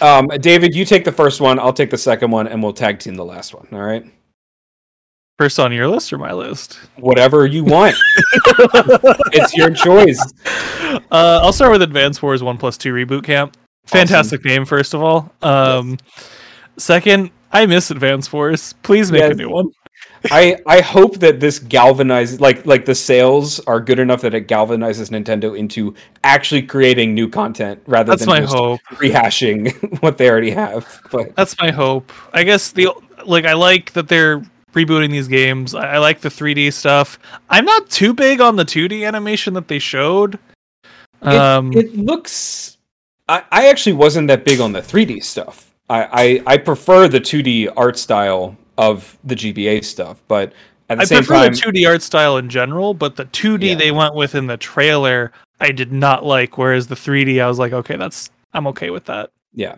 Um, 0.00 0.28
um, 0.28 0.28
David, 0.40 0.74
you 0.74 0.84
take 0.84 1.04
the 1.04 1.12
first 1.12 1.40
one. 1.40 1.58
I'll 1.58 1.72
take 1.72 1.90
the 1.90 1.98
second 1.98 2.30
one, 2.30 2.46
and 2.46 2.62
we'll 2.62 2.72
tag 2.72 2.98
team 3.00 3.14
the 3.16 3.24
last 3.24 3.52
one. 3.54 3.66
All 3.72 3.80
right. 3.82 4.04
First 5.38 5.58
on 5.58 5.72
your 5.72 5.88
list 5.88 6.12
or 6.12 6.18
my 6.18 6.32
list? 6.32 6.74
Whatever 6.96 7.46
you 7.46 7.64
want. 7.64 7.96
it's 9.32 9.54
your 9.54 9.70
choice. 9.70 10.20
Uh, 11.10 11.40
I'll 11.42 11.52
start 11.52 11.72
with 11.72 11.82
Advance 11.82 12.22
Wars 12.22 12.42
One 12.42 12.58
Plus 12.58 12.76
Two 12.78 12.92
Reboot 12.94 13.24
Camp. 13.24 13.56
Fantastic 13.86 14.44
name, 14.44 14.64
first 14.64 14.94
of 14.94 15.02
all. 15.02 15.32
Um, 15.42 15.98
Second, 16.76 17.30
I 17.50 17.66
miss 17.66 17.90
Advance 17.90 18.32
Wars. 18.32 18.74
Please 18.82 19.10
make 19.10 19.20
Yes. 19.20 19.32
a 19.32 19.34
new 19.34 19.50
one. 19.50 19.66
I 20.30 20.56
I 20.66 20.80
hope 20.80 21.18
that 21.18 21.40
this 21.40 21.58
galvanizes 21.58 22.40
like 22.40 22.64
like 22.66 22.84
the 22.84 22.94
sales 22.94 23.58
are 23.60 23.80
good 23.80 23.98
enough 23.98 24.20
that 24.22 24.34
it 24.34 24.46
galvanizes 24.48 25.10
Nintendo 25.10 25.58
into 25.58 25.94
actually 26.24 26.62
creating 26.62 27.14
new 27.14 27.28
content 27.28 27.82
rather 27.86 28.10
That's 28.12 28.22
than 28.22 28.28
my 28.30 28.40
just 28.40 28.54
hope. 28.54 28.80
rehashing 28.92 29.72
what 30.02 30.18
they 30.18 30.30
already 30.30 30.50
have. 30.50 31.02
But 31.10 31.34
That's 31.34 31.58
my 31.58 31.70
hope. 31.70 32.12
I 32.32 32.44
guess 32.44 32.70
the 32.72 32.88
like 33.24 33.44
I 33.44 33.54
like 33.54 33.92
that 33.92 34.08
they're 34.08 34.42
rebooting 34.74 35.10
these 35.10 35.28
games. 35.28 35.74
I, 35.74 35.94
I 35.94 35.98
like 35.98 36.20
the 36.20 36.28
3D 36.28 36.72
stuff. 36.72 37.18
I'm 37.50 37.64
not 37.64 37.90
too 37.90 38.14
big 38.14 38.40
on 38.40 38.56
the 38.56 38.64
2D 38.64 39.06
animation 39.06 39.54
that 39.54 39.68
they 39.68 39.78
showed. 39.78 40.38
it, 41.22 41.28
Um, 41.28 41.72
it 41.72 41.96
looks. 41.96 42.78
I, 43.28 43.44
I 43.50 43.68
actually 43.68 43.92
wasn't 43.94 44.28
that 44.28 44.44
big 44.44 44.60
on 44.60 44.72
the 44.72 44.80
3D 44.80 45.22
stuff. 45.24 45.72
I, 45.90 46.42
I 46.46 46.54
I 46.54 46.56
prefer 46.58 47.08
the 47.08 47.20
2D 47.20 47.72
art 47.76 47.98
style 47.98 48.56
of 48.78 49.18
the 49.24 49.34
GBA 49.34 49.84
stuff, 49.84 50.22
but 50.28 50.52
at 50.90 50.98
the 50.98 51.02
I 51.02 51.04
same 51.04 51.18
prefer 51.18 51.34
time, 51.44 51.52
the 51.52 51.58
2D 51.60 51.88
art 51.88 52.02
style 52.02 52.36
in 52.36 52.48
general, 52.48 52.94
but 52.94 53.16
the 53.16 53.24
2D 53.26 53.68
Yeah. 53.70 53.74
they 53.76 53.92
went 53.92 54.14
with 54.14 54.34
in 54.34 54.46
the 54.46 54.56
trailer, 54.56 55.32
I 55.60 55.70
did 55.72 55.92
not 55.92 56.24
like. 56.24 56.58
Whereas 56.58 56.86
the 56.86 56.94
3D, 56.96 57.42
I 57.42 57.48
was 57.48 57.58
like, 57.58 57.72
okay, 57.72 57.96
that's 57.96 58.30
I'm 58.52 58.66
okay 58.68 58.90
with 58.90 59.04
that. 59.06 59.30
Yeah. 59.54 59.76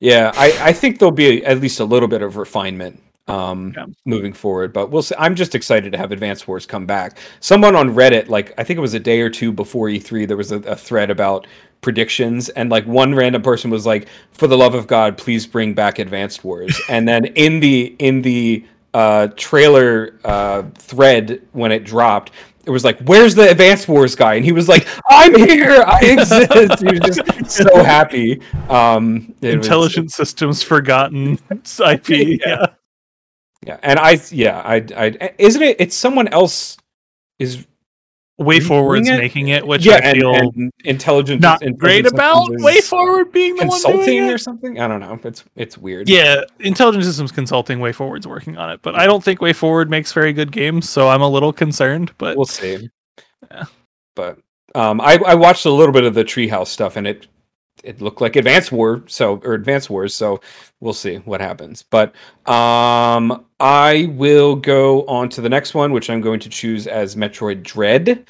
Yeah, 0.00 0.32
I, 0.34 0.52
I 0.60 0.72
think 0.72 0.98
there'll 0.98 1.12
be 1.12 1.44
at 1.44 1.60
least 1.60 1.78
a 1.78 1.84
little 1.84 2.08
bit 2.08 2.22
of 2.22 2.36
refinement 2.36 3.00
um, 3.28 3.72
Yeah. 3.76 3.86
moving 4.04 4.32
forward, 4.32 4.72
but 4.72 4.90
we'll 4.90 5.02
see. 5.02 5.14
I'm 5.16 5.36
just 5.36 5.54
excited 5.54 5.92
to 5.92 5.98
have 5.98 6.10
Advanced 6.10 6.48
Wars 6.48 6.66
come 6.66 6.86
back. 6.86 7.18
Someone 7.38 7.76
on 7.76 7.94
Reddit, 7.94 8.28
like 8.28 8.52
I 8.58 8.64
think 8.64 8.78
it 8.78 8.80
was 8.80 8.94
a 8.94 9.00
day 9.00 9.20
or 9.20 9.30
two 9.30 9.52
before 9.52 9.86
E3, 9.86 10.26
there 10.26 10.36
was 10.36 10.50
a, 10.50 10.58
a 10.62 10.74
thread 10.74 11.08
about 11.08 11.46
predictions, 11.82 12.48
and 12.48 12.70
like 12.70 12.86
one 12.86 13.14
random 13.14 13.42
person 13.42 13.70
was 13.70 13.84
like, 13.84 14.08
"For 14.32 14.46
the 14.46 14.56
love 14.56 14.74
of 14.74 14.86
God, 14.86 15.18
please 15.18 15.46
bring 15.46 15.74
back 15.74 15.98
Advanced 15.98 16.42
Wars." 16.44 16.80
and 16.88 17.06
then 17.06 17.26
in 17.26 17.60
the 17.60 17.94
in 17.98 18.22
the 18.22 18.64
uh, 18.94 19.28
trailer 19.36 20.18
uh, 20.24 20.62
thread 20.76 21.42
when 21.52 21.72
it 21.72 21.84
dropped. 21.84 22.30
It 22.64 22.70
was 22.70 22.84
like, 22.84 22.98
"Where's 23.00 23.34
the 23.34 23.50
Advanced 23.50 23.88
Wars 23.88 24.14
guy?" 24.14 24.34
And 24.34 24.44
he 24.44 24.52
was 24.52 24.68
like, 24.68 24.86
"I'm 25.10 25.34
here. 25.34 25.82
I 25.84 25.98
exist." 26.02 26.80
he 26.80 26.98
was 26.98 27.00
just 27.16 27.50
so 27.50 27.82
happy. 27.82 28.40
Um, 28.68 29.34
it 29.40 29.56
was- 29.58 29.66
Intelligent 29.66 30.12
systems 30.12 30.62
forgotten 30.62 31.38
IP. 31.50 32.40
yeah. 32.46 32.66
Yeah, 33.66 33.78
and 33.82 33.98
I 33.98 34.20
yeah 34.30 34.60
I 34.60 34.84
I 34.96 35.34
isn't 35.38 35.62
it? 35.62 35.76
It's 35.80 35.96
someone 35.96 36.26
else 36.28 36.76
is 37.38 37.64
WayForward's 38.40 39.08
it? 39.08 39.18
making 39.18 39.48
it, 39.48 39.66
which 39.66 39.84
yeah 39.84 39.94
I 39.94 39.98
and, 39.98 40.18
feel 40.18 40.34
and 40.34 40.72
intelligent 40.84 41.40
not 41.40 41.62
intelligent 41.62 41.78
great 41.78 42.06
about. 42.06 42.48
Way 42.50 42.80
Forward 42.80 43.30
being 43.30 43.56
the 43.56 43.66
one 43.66 43.80
consulting 43.80 44.22
or 44.30 44.38
something. 44.38 44.80
I 44.80 44.88
don't 44.88 45.00
know. 45.00 45.18
It's 45.22 45.44
it's 45.54 45.76
weird. 45.76 46.08
Yeah, 46.08 46.42
Intelligent 46.60 47.04
Systems 47.04 47.30
Consulting, 47.30 47.78
WayForward's 47.78 48.26
working 48.26 48.56
on 48.56 48.70
it, 48.70 48.80
but 48.82 48.94
I 48.94 49.06
don't 49.06 49.22
think 49.22 49.40
WayForward 49.40 49.88
makes 49.88 50.12
very 50.12 50.32
good 50.32 50.50
games, 50.50 50.88
so 50.88 51.08
I'm 51.08 51.22
a 51.22 51.28
little 51.28 51.52
concerned. 51.52 52.12
But 52.18 52.36
we'll 52.36 52.46
see. 52.46 52.88
Yeah. 53.50 53.64
But 54.16 54.38
um, 54.74 55.00
I 55.00 55.18
I 55.26 55.34
watched 55.34 55.66
a 55.66 55.70
little 55.70 55.92
bit 55.92 56.04
of 56.04 56.14
the 56.14 56.24
Treehouse 56.24 56.68
stuff 56.68 56.96
and 56.96 57.06
it 57.06 57.26
it 57.82 58.00
looked 58.00 58.20
like 58.20 58.36
Advanced 58.36 58.72
War 58.72 59.02
so 59.06 59.40
or 59.44 59.54
Advanced 59.54 59.90
Wars 59.90 60.14
so 60.14 60.40
we'll 60.80 60.92
see 60.92 61.16
what 61.18 61.40
happens. 61.40 61.82
But 61.82 62.14
um, 62.46 63.46
I 63.60 64.12
will 64.12 64.56
go 64.56 65.06
on 65.06 65.28
to 65.30 65.40
the 65.40 65.48
next 65.48 65.74
one, 65.74 65.92
which 65.92 66.10
I'm 66.10 66.20
going 66.20 66.40
to 66.40 66.48
choose 66.48 66.86
as 66.86 67.16
Metroid 67.16 67.62
Dread. 67.62 68.26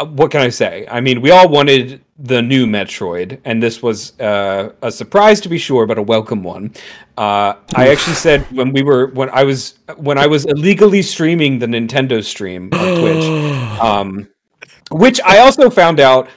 Uh, 0.00 0.06
What 0.06 0.30
can 0.30 0.40
I 0.40 0.48
say? 0.48 0.86
I 0.90 1.00
mean, 1.00 1.20
we 1.20 1.30
all 1.30 1.48
wanted 1.48 2.02
the 2.18 2.40
new 2.42 2.66
Metroid, 2.66 3.40
and 3.44 3.62
this 3.62 3.82
was 3.82 4.18
uh, 4.18 4.72
a 4.82 4.90
surprise 4.90 5.40
to 5.42 5.48
be 5.48 5.58
sure, 5.58 5.86
but 5.86 5.98
a 5.98 6.02
welcome 6.02 6.42
one. 6.42 6.72
Uh, 7.18 7.54
I 7.76 7.88
actually 7.88 8.14
said 8.16 8.40
when 8.50 8.72
we 8.72 8.82
were 8.82 9.08
when 9.08 9.30
I 9.30 9.44
was 9.44 9.78
when 9.96 10.18
I 10.18 10.26
was 10.26 10.46
illegally 10.46 11.02
streaming 11.02 11.58
the 11.58 11.66
Nintendo 11.66 12.24
stream 12.24 12.70
on 12.72 13.00
Twitch, 13.00 13.24
um, 13.80 14.28
which 14.90 15.20
I 15.20 15.38
also 15.38 15.70
found 15.70 16.00
out 16.00 16.28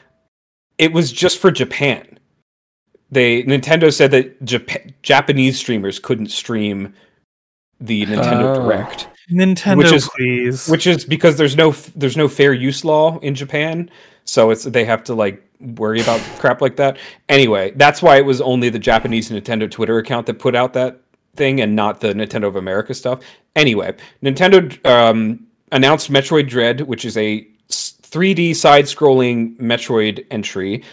it 0.77 0.93
was 0.93 1.11
just 1.11 1.39
for 1.39 1.51
Japan. 1.51 2.19
They 3.09 3.43
Nintendo 3.43 3.93
said 3.93 4.11
that 4.11 4.43
Jap- 4.43 4.93
Japanese 5.01 5.57
streamers 5.57 5.97
couldn't 5.99 6.27
stream 6.31 6.93
the 7.79 8.05
Nintendo 8.05 8.57
Oh. 8.57 8.63
Direct, 8.63 9.07
Nintendo, 9.31 9.77
Which 9.77 9.91
is- 9.93 10.09
please. 10.17 10.67
which 10.67 10.87
is 10.87 11.05
because 11.05 11.37
there's 11.37 11.55
no 11.55 11.71
there's 11.95 12.17
no 12.17 12.27
fair 12.27 12.51
use 12.53 12.83
law 12.83 13.17
in 13.19 13.33
Japan, 13.35 13.89
so 14.25 14.49
it's 14.51 14.63
they 14.63 14.83
have 14.85 15.03
to 15.05 15.13
like 15.13 15.41
worry 15.59 16.01
about 16.01 16.19
crap 16.39 16.61
like 16.61 16.75
that. 16.75 16.97
Anyway, 17.29 17.71
that's 17.75 18.01
why 18.01 18.17
it 18.17 18.25
was 18.25 18.41
only 18.41 18.69
the 18.69 18.79
Japanese 18.79 19.29
Nintendo 19.29 19.69
Twitter 19.69 19.97
account 19.99 20.25
that 20.25 20.35
put 20.39 20.55
out 20.55 20.73
that 20.73 20.99
thing 21.35 21.61
and 21.61 21.75
not 21.75 22.01
the 22.01 22.13
Nintendo 22.13 22.45
of 22.47 22.55
America 22.55 22.93
stuff. 22.93 23.19
Anyway, 23.55 23.95
Nintendo 24.23 24.85
um, 24.85 25.45
announced 25.71 26.11
Metroid 26.11 26.47
Dread, 26.49 26.81
which 26.81 27.05
is 27.05 27.15
a 27.17 27.47
s- 27.69 27.96
3D 28.09 28.55
side-scrolling 28.55 29.57
Metroid 29.57 30.25
entry, 30.31 30.83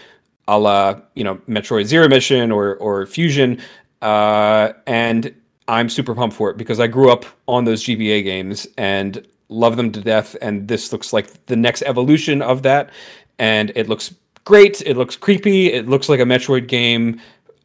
a 0.47 0.59
la 0.59 0.99
you 1.15 1.23
know 1.23 1.35
Metroid 1.47 1.85
Zero 1.85 2.07
Mission 2.07 2.51
or 2.51 2.75
or 2.77 3.05
Fusion, 3.05 3.61
uh, 4.01 4.73
and 4.85 5.33
I'm 5.67 5.89
super 5.89 6.13
pumped 6.13 6.35
for 6.35 6.49
it 6.49 6.57
because 6.57 6.79
I 6.79 6.87
grew 6.87 7.11
up 7.11 7.25
on 7.47 7.65
those 7.65 7.83
GBA 7.83 8.23
games 8.23 8.67
and 8.77 9.25
love 9.49 9.77
them 9.77 9.91
to 9.91 10.01
death. 10.01 10.35
And 10.41 10.67
this 10.67 10.91
looks 10.91 11.13
like 11.13 11.45
the 11.47 11.55
next 11.55 11.81
evolution 11.83 12.41
of 12.41 12.61
that, 12.63 12.91
and 13.39 13.71
it 13.75 13.89
looks 13.89 14.13
great. 14.43 14.81
It 14.81 14.97
looks 14.97 15.15
creepy. 15.15 15.71
It 15.71 15.87
looks 15.87 16.09
like 16.09 16.19
a 16.19 16.23
Metroid 16.23 16.67
game. 16.67 17.19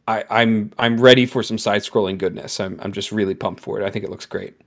I, 0.07 0.23
I'm 0.29 0.71
I'm 0.79 0.99
ready 0.99 1.25
for 1.25 1.43
some 1.43 1.57
side-scrolling 1.57 2.17
goodness. 2.17 2.59
I'm 2.59 2.79
I'm 2.81 2.91
just 2.91 3.11
really 3.11 3.35
pumped 3.35 3.61
for 3.61 3.79
it. 3.79 3.85
I 3.85 3.91
think 3.91 4.05
it 4.05 4.11
looks 4.11 4.25
great. 4.25 4.59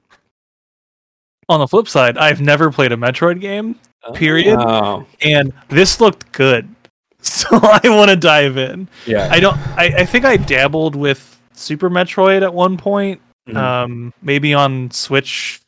On 1.49 1.61
the 1.61 1.69
flip 1.69 1.89
side, 1.89 2.17
I've 2.17 2.41
never 2.41 2.71
played 2.71 2.93
a 2.93 2.97
Metroid 2.97 3.41
game, 3.41 3.79
period, 4.13 4.59
Oh, 4.59 5.07
and 5.23 5.53
this 5.69 6.01
looked 6.01 6.31
good. 6.33 6.69
So 7.27 7.49
I 7.53 7.81
want 7.85 8.11
to 8.11 8.17
dive 8.17 8.59
in. 8.59 8.87
yeah. 9.07 9.29
I 9.31 9.41
don't. 9.41 9.57
I, 9.79 9.85
I 10.01 10.05
think 10.05 10.27
I 10.27 10.37
dabbled 10.37 10.95
with 10.95 11.41
Super 11.55 11.89
Metroid 11.89 12.43
at 12.43 12.53
one 12.53 12.77
point. 12.77 13.19
Mhm. 13.49 13.57
Um, 13.57 14.13
maybe 14.21 14.53
on 14.53 14.91
Switch, 14.91 15.63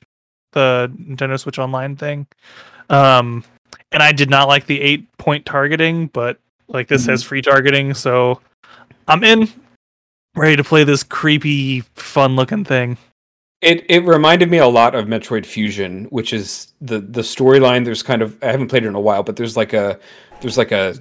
the 0.52 0.92
Nintendo 1.00 1.40
Switch 1.40 1.58
Online 1.58 1.96
thing. 1.96 2.26
Um, 2.90 3.42
and 3.90 4.02
I 4.02 4.12
did 4.12 4.28
not 4.28 4.48
like 4.48 4.66
the 4.66 4.78
eight 4.82 5.06
point 5.16 5.46
targeting, 5.46 6.08
but 6.08 6.38
like 6.68 6.88
this 6.88 7.06
has 7.06 7.22
free 7.22 7.40
targeting, 7.40 7.94
so 7.94 8.38
I'm 9.08 9.24
in. 9.24 9.48
Ready 10.34 10.56
to 10.56 10.64
play 10.64 10.84
this 10.84 11.02
creepy, 11.02 11.80
fun 11.94 12.36
looking 12.36 12.64
thing. 12.66 12.98
It 13.60 13.84
it 13.88 14.04
reminded 14.04 14.50
me 14.50 14.58
a 14.58 14.66
lot 14.66 14.94
of 14.94 15.06
Metroid 15.06 15.46
Fusion, 15.46 16.04
which 16.06 16.32
is 16.32 16.72
the 16.80 17.00
the 17.00 17.22
storyline. 17.22 17.84
There's 17.84 18.02
kind 18.02 18.22
of 18.22 18.42
I 18.42 18.46
haven't 18.46 18.68
played 18.68 18.84
it 18.84 18.88
in 18.88 18.94
a 18.94 19.00
while, 19.00 19.22
but 19.22 19.36
there's 19.36 19.56
like 19.56 19.72
a 19.72 19.98
there's 20.40 20.58
like 20.58 20.72
a 20.72 20.96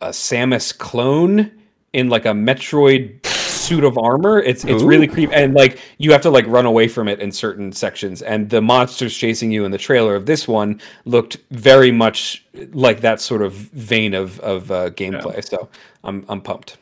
a 0.00 0.08
Samus 0.08 0.76
clone 0.76 1.50
in 1.92 2.08
like 2.08 2.24
a 2.24 2.30
Metroid 2.30 3.24
suit 3.26 3.84
of 3.84 3.98
armor. 3.98 4.40
It's 4.40 4.64
it's 4.64 4.82
really 4.82 5.06
creepy, 5.06 5.34
and 5.34 5.54
like 5.54 5.78
you 5.98 6.12
have 6.12 6.22
to 6.22 6.30
like 6.30 6.46
run 6.46 6.64
away 6.66 6.88
from 6.88 7.06
it 7.06 7.20
in 7.20 7.30
certain 7.30 7.72
sections. 7.72 8.22
And 8.22 8.48
the 8.48 8.62
monsters 8.62 9.16
chasing 9.16 9.52
you 9.52 9.64
in 9.64 9.70
the 9.70 9.78
trailer 9.78 10.14
of 10.14 10.26
this 10.26 10.48
one 10.48 10.80
looked 11.04 11.36
very 11.50 11.92
much 11.92 12.46
like 12.72 13.02
that 13.02 13.20
sort 13.20 13.42
of 13.42 13.52
vein 13.52 14.14
of 14.14 14.40
of 14.40 14.70
uh, 14.70 14.90
gameplay. 14.90 15.44
So 15.44 15.68
I'm 16.02 16.24
I'm 16.28 16.40
pumped. 16.40 16.78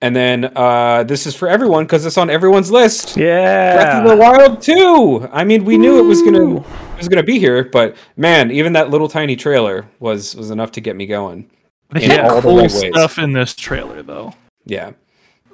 And 0.00 0.14
then 0.14 0.52
uh, 0.54 1.02
this 1.04 1.26
is 1.26 1.34
for 1.34 1.48
everyone 1.48 1.84
because 1.84 2.06
it's 2.06 2.16
on 2.18 2.30
everyone's 2.30 2.70
list. 2.70 3.16
Breath 3.16 4.04
of 4.04 4.08
the 4.08 4.16
Wild 4.16 4.62
2. 4.62 5.28
I 5.32 5.42
mean, 5.44 5.64
we 5.64 5.76
knew 5.76 5.98
it 5.98 6.02
was 6.06 6.22
gonna 6.22 6.58
it 6.60 6.98
was 6.98 7.08
gonna 7.08 7.22
be 7.24 7.38
here, 7.40 7.64
but 7.64 7.96
man, 8.16 8.50
even 8.52 8.72
that 8.74 8.90
little 8.90 9.08
tiny 9.08 9.34
trailer 9.34 9.88
was 9.98 10.36
was 10.36 10.50
enough 10.50 10.70
to 10.72 10.80
get 10.80 10.94
me 10.94 11.06
going. 11.06 11.50
They 11.90 12.04
had 12.06 12.20
all 12.26 12.36
the 12.36 12.42
cool 12.42 12.56
right 12.58 12.62
ways. 12.70 12.78
stuff 12.94 13.18
in 13.18 13.32
this 13.32 13.54
trailer, 13.54 14.02
though. 14.02 14.34
Yeah. 14.66 14.92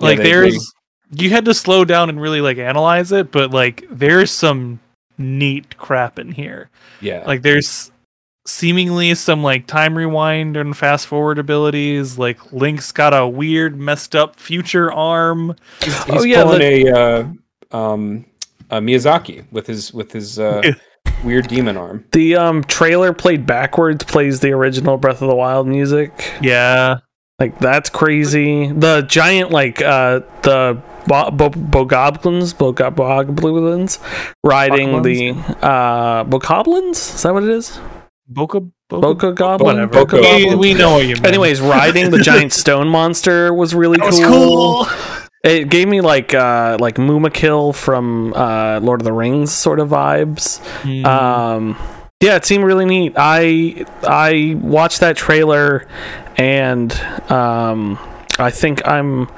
like 0.00 0.18
they- 0.18 0.24
there's 0.24 0.74
you 1.16 1.30
had 1.30 1.44
to 1.44 1.54
slow 1.54 1.84
down 1.84 2.08
and 2.10 2.20
really 2.20 2.40
like 2.40 2.58
analyze 2.58 3.12
it 3.12 3.30
but 3.30 3.52
like 3.52 3.84
there's 3.88 4.30
some 4.32 4.80
neat 5.16 5.76
crap 5.78 6.18
in 6.18 6.32
here 6.32 6.68
Yeah. 7.00 7.22
like 7.24 7.42
there's 7.42 7.92
seemingly 8.46 9.14
some 9.14 9.42
like 9.42 9.66
time 9.66 9.96
rewind 9.96 10.56
and 10.56 10.76
fast 10.76 11.06
forward 11.06 11.38
abilities 11.38 12.18
like 12.18 12.52
link's 12.52 12.92
got 12.92 13.14
a 13.14 13.26
weird 13.26 13.78
messed 13.78 14.14
up 14.14 14.36
future 14.36 14.92
arm 14.92 15.56
he's, 15.82 16.04
Oh, 16.10 16.22
yeah, 16.24 16.42
pulling 16.42 16.62
a 16.62 16.90
uh, 16.90 17.76
um 17.76 18.26
uh, 18.70 18.80
Miyazaki 18.80 19.50
with 19.50 19.66
his 19.66 19.94
with 19.94 20.12
his 20.12 20.38
uh, 20.38 20.62
weird 21.24 21.48
demon 21.48 21.76
arm. 21.76 22.04
The 22.12 22.36
um 22.36 22.64
trailer 22.64 23.12
played 23.12 23.46
backwards 23.46 24.04
plays 24.04 24.40
the 24.40 24.52
original 24.52 24.96
Breath 24.98 25.22
of 25.22 25.28
the 25.28 25.34
Wild 25.34 25.66
music. 25.66 26.32
yeah 26.42 26.98
Like 27.38 27.58
that's 27.58 27.88
crazy. 27.90 28.70
The 28.72 29.02
giant 29.02 29.50
like 29.52 29.80
uh 29.80 30.20
the 30.42 30.82
bo- 31.06 31.30
bo- 31.30 31.50
bogoblins, 31.50 32.54
bogoblins 32.54 33.98
riding 34.44 35.02
the 35.02 35.30
uh 35.62 36.24
bokoblins. 36.24 37.14
Is 37.14 37.22
that 37.22 37.32
what 37.32 37.42
it 37.44 37.50
is? 37.50 37.78
Boca 38.26 38.60
boca, 38.88 39.00
Boca 39.00 39.32
goblin. 39.32 39.76
whatever 39.76 39.92
Boca 39.92 40.16
Boca- 40.16 40.28
we, 40.36 40.42
goblin? 40.44 40.58
we 40.58 40.74
know 40.74 40.92
what 40.94 41.06
you 41.06 41.14
mean 41.16 41.26
Anyways, 41.26 41.60
riding 41.60 42.10
the 42.10 42.18
giant 42.18 42.52
stone 42.62 42.88
monster 42.88 43.52
was 43.52 43.74
really 43.74 43.98
that 43.98 44.06
was 44.06 44.18
cool. 44.18 44.84
cool 44.84 44.86
It 45.44 45.68
gave 45.68 45.88
me 45.88 46.00
like 46.00 46.32
uh 46.34 46.78
like 46.80 46.96
Mumakil 46.96 47.74
from 47.74 48.32
uh 48.34 48.80
Lord 48.80 49.00
of 49.00 49.04
the 49.04 49.12
Rings 49.12 49.52
sort 49.52 49.78
of 49.80 49.90
vibes. 49.90 50.58
Hmm. 50.82 51.04
Um 51.06 51.78
yeah, 52.22 52.36
it 52.36 52.44
seemed 52.46 52.64
really 52.64 52.86
neat. 52.86 53.12
I 53.16 53.84
I 54.02 54.56
watched 54.58 55.00
that 55.00 55.16
trailer 55.16 55.86
and 56.38 56.92
um 57.30 57.98
I 58.38 58.50
think 58.50 58.86
I'm 58.88 59.28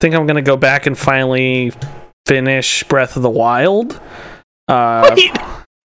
think 0.00 0.14
I'm 0.16 0.26
going 0.26 0.34
to 0.36 0.42
go 0.42 0.56
back 0.56 0.86
and 0.86 0.98
finally 0.98 1.72
finish 2.26 2.82
Breath 2.84 3.14
of 3.16 3.22
the 3.22 3.30
Wild. 3.30 4.00
Uh 4.66 5.12
Wait, 5.14 5.30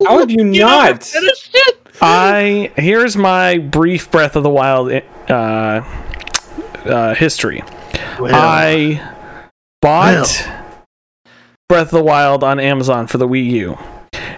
How 0.07 0.17
have 0.19 0.31
you 0.31 0.37
you 0.39 0.43
never 0.45 0.59
not? 0.93 1.13
I 2.01 2.71
here's 2.75 3.17
my 3.17 3.57
brief 3.57 4.11
Breath 4.11 4.35
of 4.35 4.43
the 4.43 4.49
Wild 4.49 4.91
uh, 5.29 5.33
uh, 6.85 7.15
history. 7.15 7.63
I 8.19 9.13
bought 9.81 10.47
Breath 11.69 11.87
of 11.87 11.91
the 11.91 12.03
Wild 12.03 12.43
on 12.43 12.59
Amazon 12.59 13.07
for 13.07 13.17
the 13.17 13.27
Wii 13.27 13.45
U. 13.51 13.77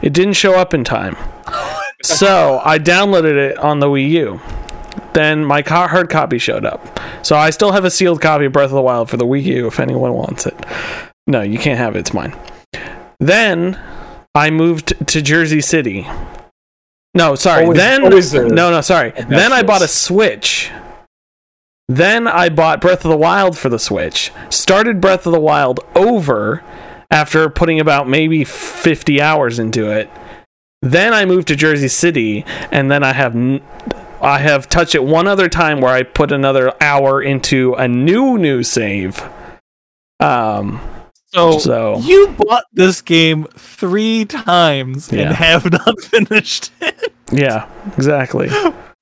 It 0.01 0.13
didn't 0.13 0.33
show 0.33 0.55
up 0.55 0.73
in 0.73 0.83
time, 0.83 1.17
so 2.03 2.61
I 2.63 2.79
downloaded 2.79 3.35
it 3.35 3.57
on 3.57 3.79
the 3.79 3.87
Wii 3.87 4.09
U. 4.11 4.41
then 5.13 5.43
my 5.43 5.61
hard 5.65 6.09
copy 6.09 6.37
showed 6.37 6.65
up. 6.65 6.99
So 7.21 7.35
I 7.35 7.49
still 7.49 7.73
have 7.73 7.83
a 7.83 7.91
sealed 7.91 8.21
copy 8.21 8.45
of 8.45 8.53
Breath 8.53 8.65
of 8.65 8.71
the 8.71 8.81
Wild 8.81 9.09
for 9.09 9.17
the 9.17 9.25
Wii 9.25 9.43
U 9.43 9.67
if 9.67 9.79
anyone 9.79 10.13
wants 10.13 10.45
it. 10.45 10.55
No, 11.27 11.41
you 11.41 11.59
can't 11.59 11.77
have 11.77 11.95
it. 11.95 11.99
It's 11.99 12.13
mine. 12.13 12.35
Then 13.19 13.79
I 14.33 14.49
moved 14.49 15.07
to 15.07 15.21
Jersey 15.21 15.61
City. 15.61 16.07
No, 17.19 17.35
sorry. 17.35 17.63
Always- 17.63 17.77
then 17.77 18.03
always 18.03 18.33
no, 18.33 18.71
no, 18.71 18.81
sorry. 18.81 19.11
Then 19.11 19.51
I 19.53 19.61
bought 19.63 19.81
a. 19.81 19.87
Switch. 19.87 20.71
Then 21.87 22.27
I 22.27 22.49
bought 22.49 22.81
Breath 22.81 23.03
of 23.03 23.09
the 23.11 23.17
Wild 23.17 23.57
for 23.57 23.67
the 23.69 23.79
Switch. 23.79 24.31
Started 24.49 25.01
Breath 25.01 25.25
of 25.25 25.33
the 25.33 25.39
Wild 25.39 25.79
over 25.95 26.63
after 27.11 27.49
putting 27.49 27.79
about 27.79 28.07
maybe 28.07 28.43
50 28.43 29.19
hours 29.21 29.57
into 29.59 29.89
it. 29.91 30.09
Then 30.81 31.13
I 31.13 31.25
moved 31.25 31.47
to 31.49 31.55
Jersey 31.55 31.87
City, 31.87 32.45
and 32.71 32.89
then 32.91 33.03
I 33.03 33.13
have 33.13 33.35
n- 33.35 33.61
I 34.21 34.39
have 34.39 34.69
touched 34.69 34.95
it 34.95 35.03
one 35.03 35.27
other 35.27 35.49
time 35.49 35.81
where 35.81 35.93
I 35.93 36.03
put 36.03 36.31
another 36.31 36.73
hour 36.79 37.21
into 37.21 37.73
a 37.73 37.87
new 37.87 38.37
new 38.37 38.63
save. 38.63 39.21
Um, 40.19 40.79
So, 41.33 41.59
so 41.59 41.99
you 41.99 42.29
bought 42.39 42.63
this 42.73 43.01
game 43.01 43.45
three 43.55 44.25
times 44.25 45.11
Yeah. 45.11 45.27
and 45.27 45.35
have 45.35 45.71
not 45.71 46.01
finished 46.01 46.71
it. 46.81 47.13
yeah, 47.31 47.69
exactly. 47.95 48.49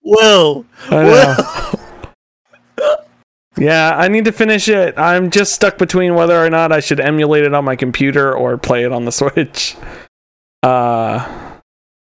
Will, 0.04 0.66
I 0.90 1.04
know. 1.04 1.74
yeah, 3.58 3.96
I 3.98 4.08
need 4.08 4.26
to 4.26 4.32
finish 4.32 4.68
it. 4.68 4.98
I'm 4.98 5.32
just 5.32 5.54
stuck 5.54 5.78
between 5.78 6.16
whether 6.16 6.38
or 6.44 6.50
not 6.50 6.72
I 6.72 6.80
should 6.80 7.00
emulate 7.00 7.44
it 7.44 7.54
on 7.54 7.66
my 7.66 7.76
computer 7.76 8.34
or 8.36 8.58
play 8.58 8.84
it 8.84 8.92
on 8.92 9.06
the 9.06 9.12
Switch. 9.14 9.76
Uh, 10.64 11.20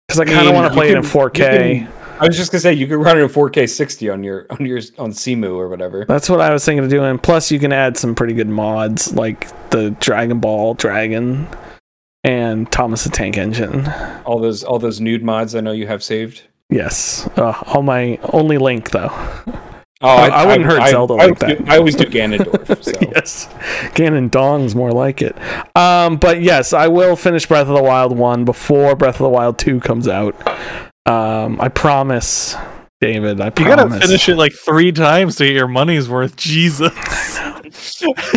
because 0.07 0.20
I 0.22 0.26
kind 0.26 0.47
of 0.47 0.55
want 0.55 0.68
to 0.68 0.74
play 0.74 0.89
it 0.89 0.95
in 0.97 1.03
4K. 1.03 1.80
you 1.80 1.86
can- 1.86 1.93
I 2.20 2.28
was 2.28 2.36
just 2.36 2.51
gonna 2.51 2.61
say 2.61 2.74
you 2.74 2.88
could 2.88 2.97
run 2.97 3.18
it 3.18 3.22
in 3.22 3.30
4K 3.30 3.70
60 3.70 4.09
on 4.09 4.24
your 4.24 4.45
on 4.49 4.65
your 4.65 4.80
on 4.97 5.11
Cemu 5.11 5.55
or 5.55 5.70
whatever. 5.70 6.05
That's 6.05 6.30
what 6.30 6.41
I 6.41 6.51
was 6.51 6.65
thinking 6.65 6.84
of 6.84 6.89
doing. 6.89 7.18
Plus, 7.20 7.51
you 7.51 7.59
can 7.59 7.72
add 7.72 7.97
some 7.97 8.15
pretty 8.15 8.34
good 8.34 8.49
mods 8.49 9.13
like 9.13 9.47
the 9.70 9.91
Dragon 9.99 10.39
Ball 10.39 10.74
Dragon 10.74 11.47
and 12.24 12.72
Thomas 12.72 13.03
the 13.03 13.09
Tank 13.09 13.38
Engine. 13.38 13.88
All 14.26 14.39
those 14.39 14.63
all 14.63 14.80
those 14.80 14.99
nude 14.99 15.24
mods 15.24 15.55
I 15.55 15.61
know 15.61 15.72
you 15.72 15.88
have 15.88 16.03
saved. 16.03 16.43
Yes, 16.70 17.30
uh, 17.38 17.61
all 17.68 17.84
my 17.84 18.20
only 18.34 18.57
link 18.57 18.89
though. 18.91 19.11
Oh, 19.99 20.07
I 20.09 20.45
wouldn't 20.45 20.65
hurt 20.65 20.89
Zelda 20.89 21.15
I, 21.15 21.26
like 21.26 21.39
that. 21.39 21.57
do- 21.57 21.72
I 21.72 21.78
always 21.78 21.95
do 21.95 22.05
Ganondorf. 22.05 22.68
So. 22.84 22.91
yes, 23.01 23.47
Ganondong's 23.95 24.76
more 24.76 24.91
like 24.91 25.24
it. 25.24 25.36
Um, 25.76 26.18
but 26.18 26.41
yes, 26.41 26.72
I 26.72 26.88
will 26.88 27.15
finish 27.15 27.47
Breath 27.47 27.68
of 27.68 27.76
the 27.76 27.82
Wild 27.82 28.15
one 28.15 28.45
before 28.45 28.95
Breath 28.95 29.15
of 29.15 29.24
the 29.24 29.30
Wild 29.30 29.57
two 29.57 29.80
comes 29.80 30.07
out. 30.07 30.36
Um, 31.08 31.60
I 31.62 31.70
promise, 31.70 32.55
David. 33.01 33.39
I 33.41 33.45
you 33.45 33.51
gotta 33.66 33.89
finish 33.99 34.28
it 34.30 34.36
like 34.36 34.53
three 34.53 34.91
times 34.91 35.38
to 35.38 35.45
get 35.45 35.53
your 35.53 35.68
money's 35.68 36.10
worth. 36.10 36.36
Jesus. 36.36 36.91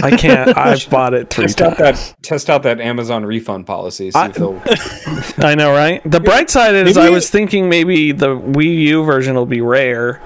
I 0.02 0.16
can't. 0.16 0.56
I've 0.58 0.88
bought 0.90 1.14
it 1.14 1.30
three 1.30 1.44
Test 1.46 1.62
out 1.62 1.76
times. 1.78 2.10
that 2.10 2.22
test 2.22 2.48
out 2.50 2.62
that 2.64 2.80
Amazon 2.80 3.24
refund 3.26 3.66
policy. 3.66 4.10
See 4.10 4.18
I- 4.18 4.30
if 4.34 5.38
I 5.44 5.54
know, 5.54 5.72
right? 5.72 6.00
The 6.08 6.20
bright 6.20 6.50
side 6.50 6.74
is, 6.74 6.94
Maybe- 6.96 7.06
I 7.06 7.10
was 7.10 7.28
thinking 7.30 7.68
maybe 7.68 8.12
the 8.12 8.36
Wii 8.38 8.76
U 8.88 9.04
version 9.04 9.34
will 9.34 9.46
be 9.46 9.60
rare. 9.60 10.20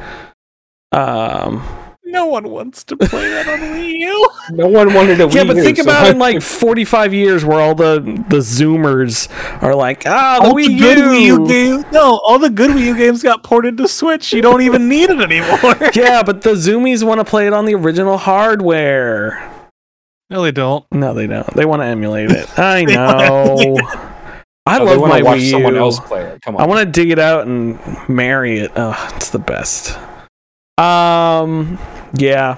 Um, 0.93 1.67
no 2.15 2.27
one 2.27 2.49
wants 2.49 2.83
to 2.85 2.97
play 2.97 3.29
that 3.29 3.47
on 3.49 3.59
Wii 3.59 3.99
U. 3.99 4.29
No 4.51 4.69
one 4.69 4.93
wanted 4.95 5.17
to. 5.19 5.29
yeah, 5.37 5.45
but 5.45 5.57
think 5.57 5.79
about 5.79 6.07
in 6.09 6.19
like 6.19 6.41
45 6.43 7.13
years 7.15 7.45
where 7.45 7.61
all 7.61 7.75
the 7.75 8.01
the 8.29 8.39
Zoomers 8.39 9.29
are 9.63 9.75
like, 9.75 10.05
ah, 10.07 10.39
the 10.41 10.49
All 10.49 10.55
Wii 10.55 10.69
the 10.69 10.79
good 10.79 10.99
U. 10.99 11.05
Wii 11.05 11.23
U 11.27 11.47
games. 11.49 11.85
No, 11.93 12.19
all 12.25 12.39
the 12.39 12.51
good 12.51 12.71
Wii 12.71 12.85
U 12.87 12.97
games 12.97 13.23
got 13.23 13.43
ported 13.43 13.77
to 13.79 13.89
Switch. 13.89 14.33
You 14.33 14.43
don't 14.43 14.63
even 14.63 14.89
need 14.89 15.11
it 15.11 15.21
anymore. 15.21 15.77
yeah, 15.95 16.23
but 16.23 16.43
the 16.43 16.51
Zoomies 16.55 17.03
want 17.03 17.21
to 17.21 17.25
play 17.25 17.47
it 17.47 17.53
on 17.53 17.65
the 17.65 17.75
original 17.75 18.19
hardware. 18.19 19.51
no, 20.31 20.43
they 20.43 20.53
don't. 20.53 20.85
No, 20.93 21.15
they 21.15 21.27
don't. 21.27 21.47
They 21.55 21.65
want 21.65 21.81
to 21.83 21.87
emulate 21.87 22.31
it. 22.31 22.47
I 22.59 22.85
know. 22.85 23.77
I 24.67 24.79
Oh, 24.81 24.85
love 24.85 25.01
wanna 25.01 25.15
my 25.15 25.23
watch 25.23 25.39
Wii 25.41 25.51
someone 25.51 25.75
U. 25.75 25.81
else 25.81 26.01
play 26.01 26.23
it. 26.23 26.41
Come 26.43 26.57
on. 26.57 26.63
I 26.63 26.67
want 26.67 26.81
to 26.87 26.91
dig 26.91 27.11
it 27.11 27.19
out 27.19 27.47
and 27.47 27.79
marry 28.09 28.59
it. 28.61 28.73
Oh, 28.77 29.13
it's 29.17 29.31
the 29.31 29.39
best. 29.39 29.99
Um, 30.79 31.79
yeah. 32.15 32.57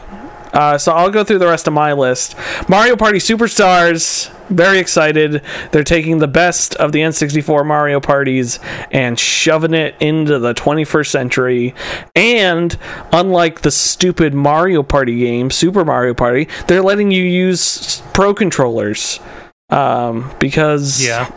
Uh, 0.52 0.78
so 0.78 0.92
I'll 0.92 1.10
go 1.10 1.22
through 1.22 1.38
the 1.38 1.46
rest 1.46 1.66
of 1.66 1.74
my 1.74 1.92
list. 1.92 2.34
Mario 2.68 2.96
Party 2.96 3.18
Superstars. 3.18 4.32
Very 4.48 4.78
excited. 4.78 5.42
They're 5.72 5.84
taking 5.84 6.18
the 6.18 6.28
best 6.28 6.74
of 6.76 6.92
the 6.92 7.00
N64 7.00 7.66
Mario 7.66 8.00
parties 8.00 8.58
and 8.90 9.18
shoving 9.18 9.74
it 9.74 9.96
into 10.00 10.38
the 10.38 10.54
21st 10.54 11.08
century. 11.08 11.74
And 12.14 12.78
unlike 13.12 13.62
the 13.62 13.70
stupid 13.70 14.32
Mario 14.32 14.82
Party 14.82 15.18
game, 15.18 15.50
Super 15.50 15.84
Mario 15.84 16.14
Party, 16.14 16.48
they're 16.68 16.82
letting 16.82 17.10
you 17.10 17.22
use 17.24 18.00
pro 18.14 18.32
controllers. 18.32 19.20
Um, 19.68 20.32
because 20.38 21.04
Yeah. 21.04 21.30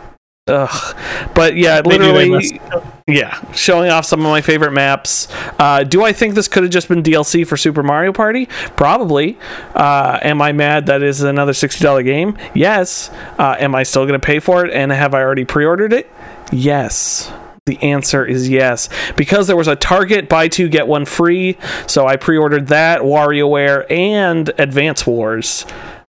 Ugh. 0.50 0.96
But 1.34 1.56
yeah, 1.56 1.80
Maybe 1.84 2.04
they 2.04 2.28
literally, 2.28 2.60
yeah, 3.06 3.40
showing 3.52 3.90
off 3.90 4.04
some 4.04 4.20
of 4.20 4.26
my 4.26 4.40
favorite 4.40 4.72
maps. 4.72 5.28
Uh, 5.58 5.84
do 5.84 6.02
I 6.02 6.12
think 6.12 6.34
this 6.34 6.48
could 6.48 6.64
have 6.64 6.72
just 6.72 6.88
been 6.88 7.02
DLC 7.02 7.46
for 7.46 7.56
Super 7.56 7.82
Mario 7.82 8.12
Party? 8.12 8.46
Probably. 8.76 9.38
Uh, 9.74 10.18
am 10.22 10.42
I 10.42 10.52
mad 10.52 10.86
that 10.86 11.02
is 11.02 11.22
another 11.22 11.52
sixty 11.52 11.82
dollar 11.82 12.02
game? 12.02 12.36
Yes. 12.54 13.10
Uh, 13.38 13.56
am 13.58 13.74
I 13.74 13.84
still 13.84 14.06
going 14.06 14.20
to 14.20 14.24
pay 14.24 14.40
for 14.40 14.64
it? 14.66 14.72
And 14.72 14.92
have 14.92 15.14
I 15.14 15.22
already 15.22 15.44
pre 15.44 15.64
ordered 15.64 15.92
it? 15.92 16.10
Yes. 16.52 17.32
The 17.66 17.80
answer 17.82 18.24
is 18.24 18.48
yes. 18.48 18.88
Because 19.16 19.46
there 19.46 19.56
was 19.56 19.68
a 19.68 19.76
Target 19.76 20.28
buy 20.28 20.48
two, 20.48 20.68
get 20.68 20.88
one 20.88 21.04
free. 21.04 21.56
So 21.86 22.06
I 22.06 22.16
pre 22.16 22.36
ordered 22.36 22.68
that, 22.68 23.02
WarioWare, 23.02 23.88
and 23.90 24.48
Advance 24.58 25.06
Wars. 25.06 25.66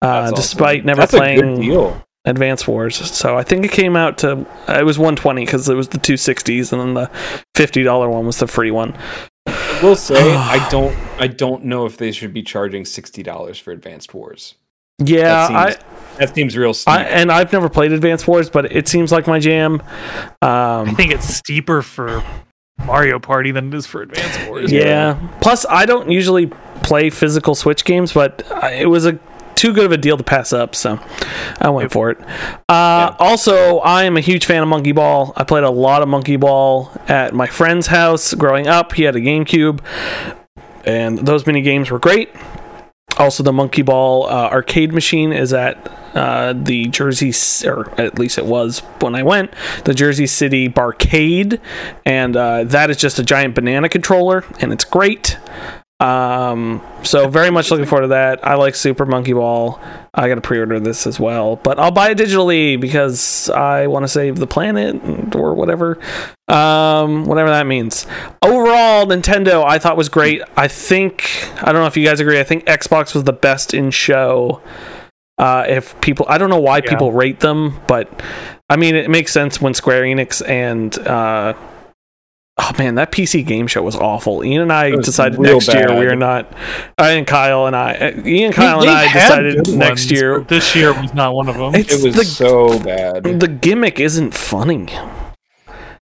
Uh, 0.03 0.23
That's 0.23 0.33
awesome. 0.33 0.35
despite 0.35 0.85
never 0.85 1.01
That's 1.01 1.15
playing. 1.15 2.06
A. 2.27 2.31
Advance 2.31 2.67
Wars. 2.67 2.97
So 2.97 3.37
I 3.37 3.43
think 3.43 3.65
it 3.65 3.71
came 3.73 3.97
out 3.97 4.19
to 4.19 4.47
it 4.69 4.85
was 4.85 4.99
120 4.99 5.45
because 5.45 5.69
it 5.69 5.75
was 5.75 5.89
the 5.89 5.99
260s 5.99 6.73
and 6.73 6.81
then 6.81 6.95
the 6.95 7.11
$50 7.57 8.11
one 8.11 8.27
was 8.27 8.39
the 8.39 8.47
free 8.47 8.71
one. 8.71 8.97
I 9.47 9.81
will 9.83 9.97
say 9.97 10.35
I 10.37 10.69
don't 10.71 10.97
I 11.21 11.27
don't 11.29 11.65
know 11.65 11.87
if 11.87 11.97
they 11.99 12.13
should 12.13 12.33
be 12.33 12.43
charging 12.43 12.85
sixty 12.85 13.23
dollars 13.23 13.59
for 13.59 13.71
Advanced 13.73 14.13
Wars. 14.15 14.55
Yeah, 14.99 15.49
that 15.49 15.73
seems, 15.79 16.17
that 16.19 16.35
seems 16.35 16.57
real 16.57 16.73
steep. 16.73 16.93
I, 16.95 17.01
I 17.01 17.03
and 17.05 17.31
I've 17.31 17.53
never 17.53 17.69
played 17.69 17.93
Advance 17.93 18.27
Wars, 18.27 18.49
but 18.49 18.73
it 18.75 18.89
seems 18.89 19.13
like 19.13 19.27
my 19.27 19.39
jam. 19.39 19.83
I 20.41 20.79
Um, 20.81 20.97
think 20.97 21.13
it's 21.13 21.27
steeper 21.27 21.83
for 21.83 22.25
Mario 22.85 23.19
Party 23.19 23.51
than 23.53 23.69
it 23.69 23.75
is 23.75 23.85
for 23.87 24.01
Advance 24.03 24.49
Wars. 24.49 24.73
yeah. 24.73 25.19
Plus, 25.43 25.67
I 25.69 25.85
don't 25.85 26.11
usually 26.11 26.47
play 26.83 27.11
physical 27.11 27.55
Switch 27.55 27.85
games, 27.85 28.15
but 28.15 28.51
uh, 28.51 28.69
it 28.73 28.87
was 28.87 29.05
a 29.05 29.19
too 29.57 29.73
good 29.73 29.87
of 29.87 29.93
a 29.93 29.97
deal 29.97 30.17
to 30.17 30.25
pass 30.25 30.53
up, 30.53 30.75
so 30.75 31.01
I 31.61 31.71
went 31.71 31.91
for 31.93 32.11
it. 32.11 32.19
Uh, 32.69 33.15
Also, 33.19 33.79
I 33.79 34.05
am 34.05 34.17
a 34.17 34.21
huge 34.21 34.47
fan 34.47 34.63
of 34.63 34.69
Monkey 34.69 34.93
Ball. 34.93 35.33
I 35.37 35.45
played 35.45 35.65
a 35.65 35.71
lot 35.71 36.03
of 36.03 36.09
Monkey 36.09 36.37
Ball 36.37 36.91
at 37.09 37.35
my 37.35 37.47
friend's 37.47 37.89
house 37.89 38.35
growing 38.35 38.69
up. 38.69 38.93
He 38.93 39.03
had 39.03 39.17
a 39.17 39.21
GameCube, 39.21 39.81
and 40.85 41.19
those 41.19 41.47
mini 41.47 41.63
games 41.63 41.91
were 41.91 41.99
great. 41.99 42.31
Also, 43.19 43.43
the 43.43 43.53
Monkey 43.53 43.83
Ball 43.83 44.27
uh, 44.27 44.51
arcade 44.51 44.93
machine 44.93 45.33
is 45.33 45.53
at 45.55 45.91
uh, 46.15 46.53
the 46.53 46.89
Jersey, 46.89 47.33
or 47.67 47.89
at 47.99 48.19
least 48.19 48.37
it 48.37 48.45
was 48.45 48.81
when 49.01 49.15
I 49.15 49.23
went, 49.23 49.53
the 49.85 49.95
Jersey 49.95 50.27
City 50.27 50.69
Barcade, 50.69 51.59
and 52.05 52.37
uh, 52.37 52.65
that 52.65 52.91
is 52.91 52.99
just 52.99 53.19
a 53.19 53.23
giant 53.23 53.55
banana 53.55 53.89
controller, 53.89 54.45
and 54.61 54.73
it's 54.73 54.85
great. 54.85 55.39
Um, 55.99 56.83
so 57.05 57.27
very 57.29 57.51
much 57.51 57.71
looking 57.71 57.87
forward 57.87 58.03
to 58.03 58.09
that. 58.09 58.47
I 58.47 58.55
like 58.57 58.75
Super 58.75 59.07
Monkey 59.07 59.33
Ball. 59.33 59.81
I 60.13 60.29
got 60.29 60.35
to 60.35 60.41
pre-order 60.43 60.79
this 60.79 61.07
as 61.07 61.19
well, 61.19 61.57
but 61.57 61.79
I'll 61.79 61.91
buy 61.91 62.11
it 62.11 62.19
digitally 62.19 62.79
because 62.79 63.49
I 63.49 63.87
want 63.87 64.03
to 64.05 64.09
save 64.09 64.37
the 64.37 64.47
planet 64.47 65.35
or 65.35 65.55
whatever, 65.55 65.99
um, 66.49 67.25
whatever 67.25 67.49
that 67.49 67.67
means. 67.67 68.07
Overall, 68.43 69.07
Nintendo 69.07 69.65
I 69.65 69.79
thought 69.79 69.97
was 69.97 70.11
great. 70.11 70.43
I 70.57 70.69
think 70.69 71.31
I 71.63 71.73
don't 71.73 71.81
know 71.81 71.87
if 71.87 71.97
you 71.97 72.05
guys 72.07 72.21
agree. 72.21 72.39
I 72.41 72.45
think 72.45 72.67
Xbox 72.67 73.15
was 73.15 73.25
the 73.25 73.33
best 73.33 73.73
in 73.73 73.91
show. 73.91 74.61
Uh, 75.39 75.65
if 75.69 75.99
people, 76.01 76.27
I 76.29 76.37
don't 76.39 76.51
know 76.51 76.61
why 76.61 76.79
Yeah. 76.79 76.91
people 76.91 77.13
rate 77.13 77.41
them, 77.41 77.79
but 77.87 78.23
I 78.69 78.77
mean 78.77 78.97
it 78.97 79.09
makes 79.09 79.33
sense 79.33 79.61
when 79.63 79.73
Square 79.73 80.03
Enix 80.03 80.47
and 80.47 80.97
uh, 81.07 81.55
oh 82.59 82.71
man, 82.79 82.95
that 82.97 83.13
PC 83.13 83.45
game 83.45 83.67
show 83.67 83.83
was 83.83 83.97
awful. 83.97 84.45
Ian 84.45 84.63
and 84.63 84.73
I 84.73 84.91
decided 84.91 85.39
real 85.39 85.55
next 85.55 85.73
year 85.73 85.99
we 85.99 86.07
are 86.07 86.17
not. 86.17 86.53
I 86.99 87.13
and 87.13 87.27
Kyle 87.27 87.67
and 87.67 87.77
I, 87.77 87.95
uh, 87.95 88.23
Ian, 88.25 88.53
Kyle, 88.53 88.81
and 88.81 88.91
I 88.91 89.13
decided 89.13 89.69
next 89.69 90.03
ones, 90.03 90.11
year 90.13 90.41
This 90.41 90.75
year 90.75 90.93
was 90.93 91.15
not 91.15 91.35
one 91.35 91.49
of 91.49 91.57
them. 91.57 91.75
it's 91.75 91.95
it 91.95 92.07
was 92.07 92.17
the 92.17 92.25
so 92.25 92.79
bad. 92.83 93.25
the 93.25 93.49
gimmick 93.49 94.01
isn't 94.01 94.33
funny. 94.35 94.89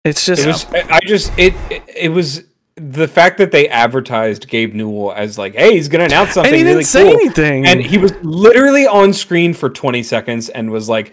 It's 0.04 0.26
just 0.26 0.42
It 0.42 0.46
was. 0.48 0.66
I 0.90 0.98
just 1.00 1.32
it, 1.38 1.54
it. 1.70 1.82
It 1.94 2.08
was 2.08 2.42
the 2.76 3.06
fact 3.06 3.38
that 3.38 3.52
they 3.52 3.68
advertised 3.68 4.48
Gabe 4.48 4.74
Newell 4.74 5.12
as 5.12 5.38
like, 5.38 5.54
"Hey, 5.54 5.74
he's 5.74 5.86
gonna 5.88 6.04
announce 6.04 6.32
something 6.32 6.52
and 6.52 6.56
he 6.56 6.62
didn't 6.62 6.74
really 6.78 6.84
say 6.84 7.04
cool," 7.04 7.20
anything. 7.20 7.66
and 7.66 7.80
he 7.80 7.98
was 7.98 8.12
literally 8.22 8.86
on 8.86 9.12
screen 9.12 9.54
for 9.54 9.70
20 9.70 10.02
seconds 10.02 10.48
and 10.48 10.70
was 10.70 10.88
like, 10.88 11.12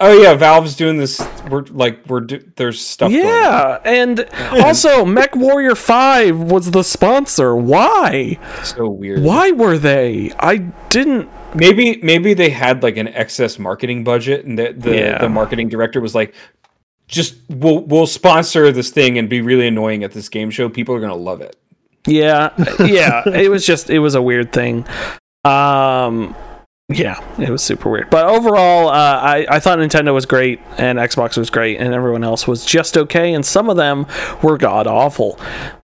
Oh 0.00 0.12
yeah, 0.12 0.34
Valve's 0.34 0.74
doing 0.74 0.96
this. 0.98 1.26
We're 1.48 1.62
like 1.70 2.04
we're 2.06 2.20
do, 2.20 2.44
there's 2.56 2.84
stuff. 2.84 3.12
Yeah, 3.12 3.78
and 3.84 4.28
also 4.62 5.04
Mech 5.04 5.36
Warrior 5.36 5.76
Five 5.76 6.38
was 6.38 6.72
the 6.72 6.82
sponsor. 6.82 7.54
Why? 7.54 8.38
so 8.64 8.88
weird. 8.88 9.22
Why 9.22 9.52
were 9.52 9.78
they? 9.78 10.32
I 10.38 10.56
didn't. 10.88 11.28
Maybe 11.54 12.00
maybe 12.02 12.34
they 12.34 12.50
had 12.50 12.82
like 12.82 12.96
an 12.96 13.08
excess 13.08 13.58
marketing 13.58 14.02
budget, 14.04 14.44
and 14.44 14.58
the 14.58 14.72
the, 14.76 14.96
Yeah. 14.96 15.18
the 15.18 15.28
marketing 15.28 15.68
director 15.68 16.00
was 16.00 16.14
like, 16.14 16.34
"Just 17.06 17.36
we'll 17.48 17.80
we'll 17.84 18.08
sponsor 18.08 18.72
this 18.72 18.90
thing 18.90 19.16
and 19.16 19.28
be 19.30 19.40
really 19.42 19.68
annoying 19.68 20.02
at 20.02 20.10
this 20.12 20.28
game 20.28 20.50
show. 20.50 20.68
People 20.68 20.96
are 20.96 21.00
gonna 21.00 21.14
love 21.14 21.40
it." 21.40 21.54
Yeah, 22.06 22.50
yeah. 22.80 23.22
It 23.28 23.48
was 23.48 23.64
just 23.64 23.88
it 23.90 24.00
was 24.00 24.16
a 24.16 24.20
weird 24.22 24.52
thing. 24.52 24.84
Um, 25.44 26.34
yeah, 26.90 27.18
it 27.40 27.48
was 27.48 27.62
super 27.62 27.90
weird. 27.90 28.10
But 28.10 28.26
overall, 28.26 28.88
uh, 28.88 28.92
I 28.92 29.46
I 29.48 29.58
thought 29.58 29.78
Nintendo 29.78 30.12
was 30.12 30.26
great 30.26 30.60
and 30.76 30.98
Xbox 30.98 31.38
was 31.38 31.48
great 31.48 31.80
and 31.80 31.94
everyone 31.94 32.22
else 32.22 32.46
was 32.46 32.66
just 32.66 32.98
okay 32.98 33.32
and 33.32 33.44
some 33.44 33.70
of 33.70 33.76
them 33.76 34.06
were 34.42 34.58
god 34.58 34.86
awful. 34.86 35.38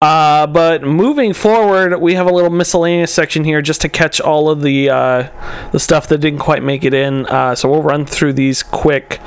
Uh, 0.02 0.48
but 0.48 0.82
moving 0.82 1.34
forward, 1.34 2.02
we 2.02 2.16
have 2.16 2.26
a 2.26 2.32
little 2.32 2.50
miscellaneous 2.50 3.14
section 3.14 3.44
here 3.44 3.62
just 3.62 3.82
to 3.82 3.90
catch 3.90 4.20
all 4.20 4.50
of 4.50 4.64
the 4.64 4.90
uh, 4.90 5.70
the 5.72 5.80
stuff 5.80 6.08
that 6.08 6.18
didn't 6.18 6.40
quite 6.40 6.64
make 6.64 6.84
it 6.84 6.96
in. 6.96 7.28
Uh, 7.28 7.54
so 7.54 7.70
we'll 7.70 7.84
run 7.84 8.04
through 8.04 8.34
these 8.34 8.64
quick. 8.64 9.22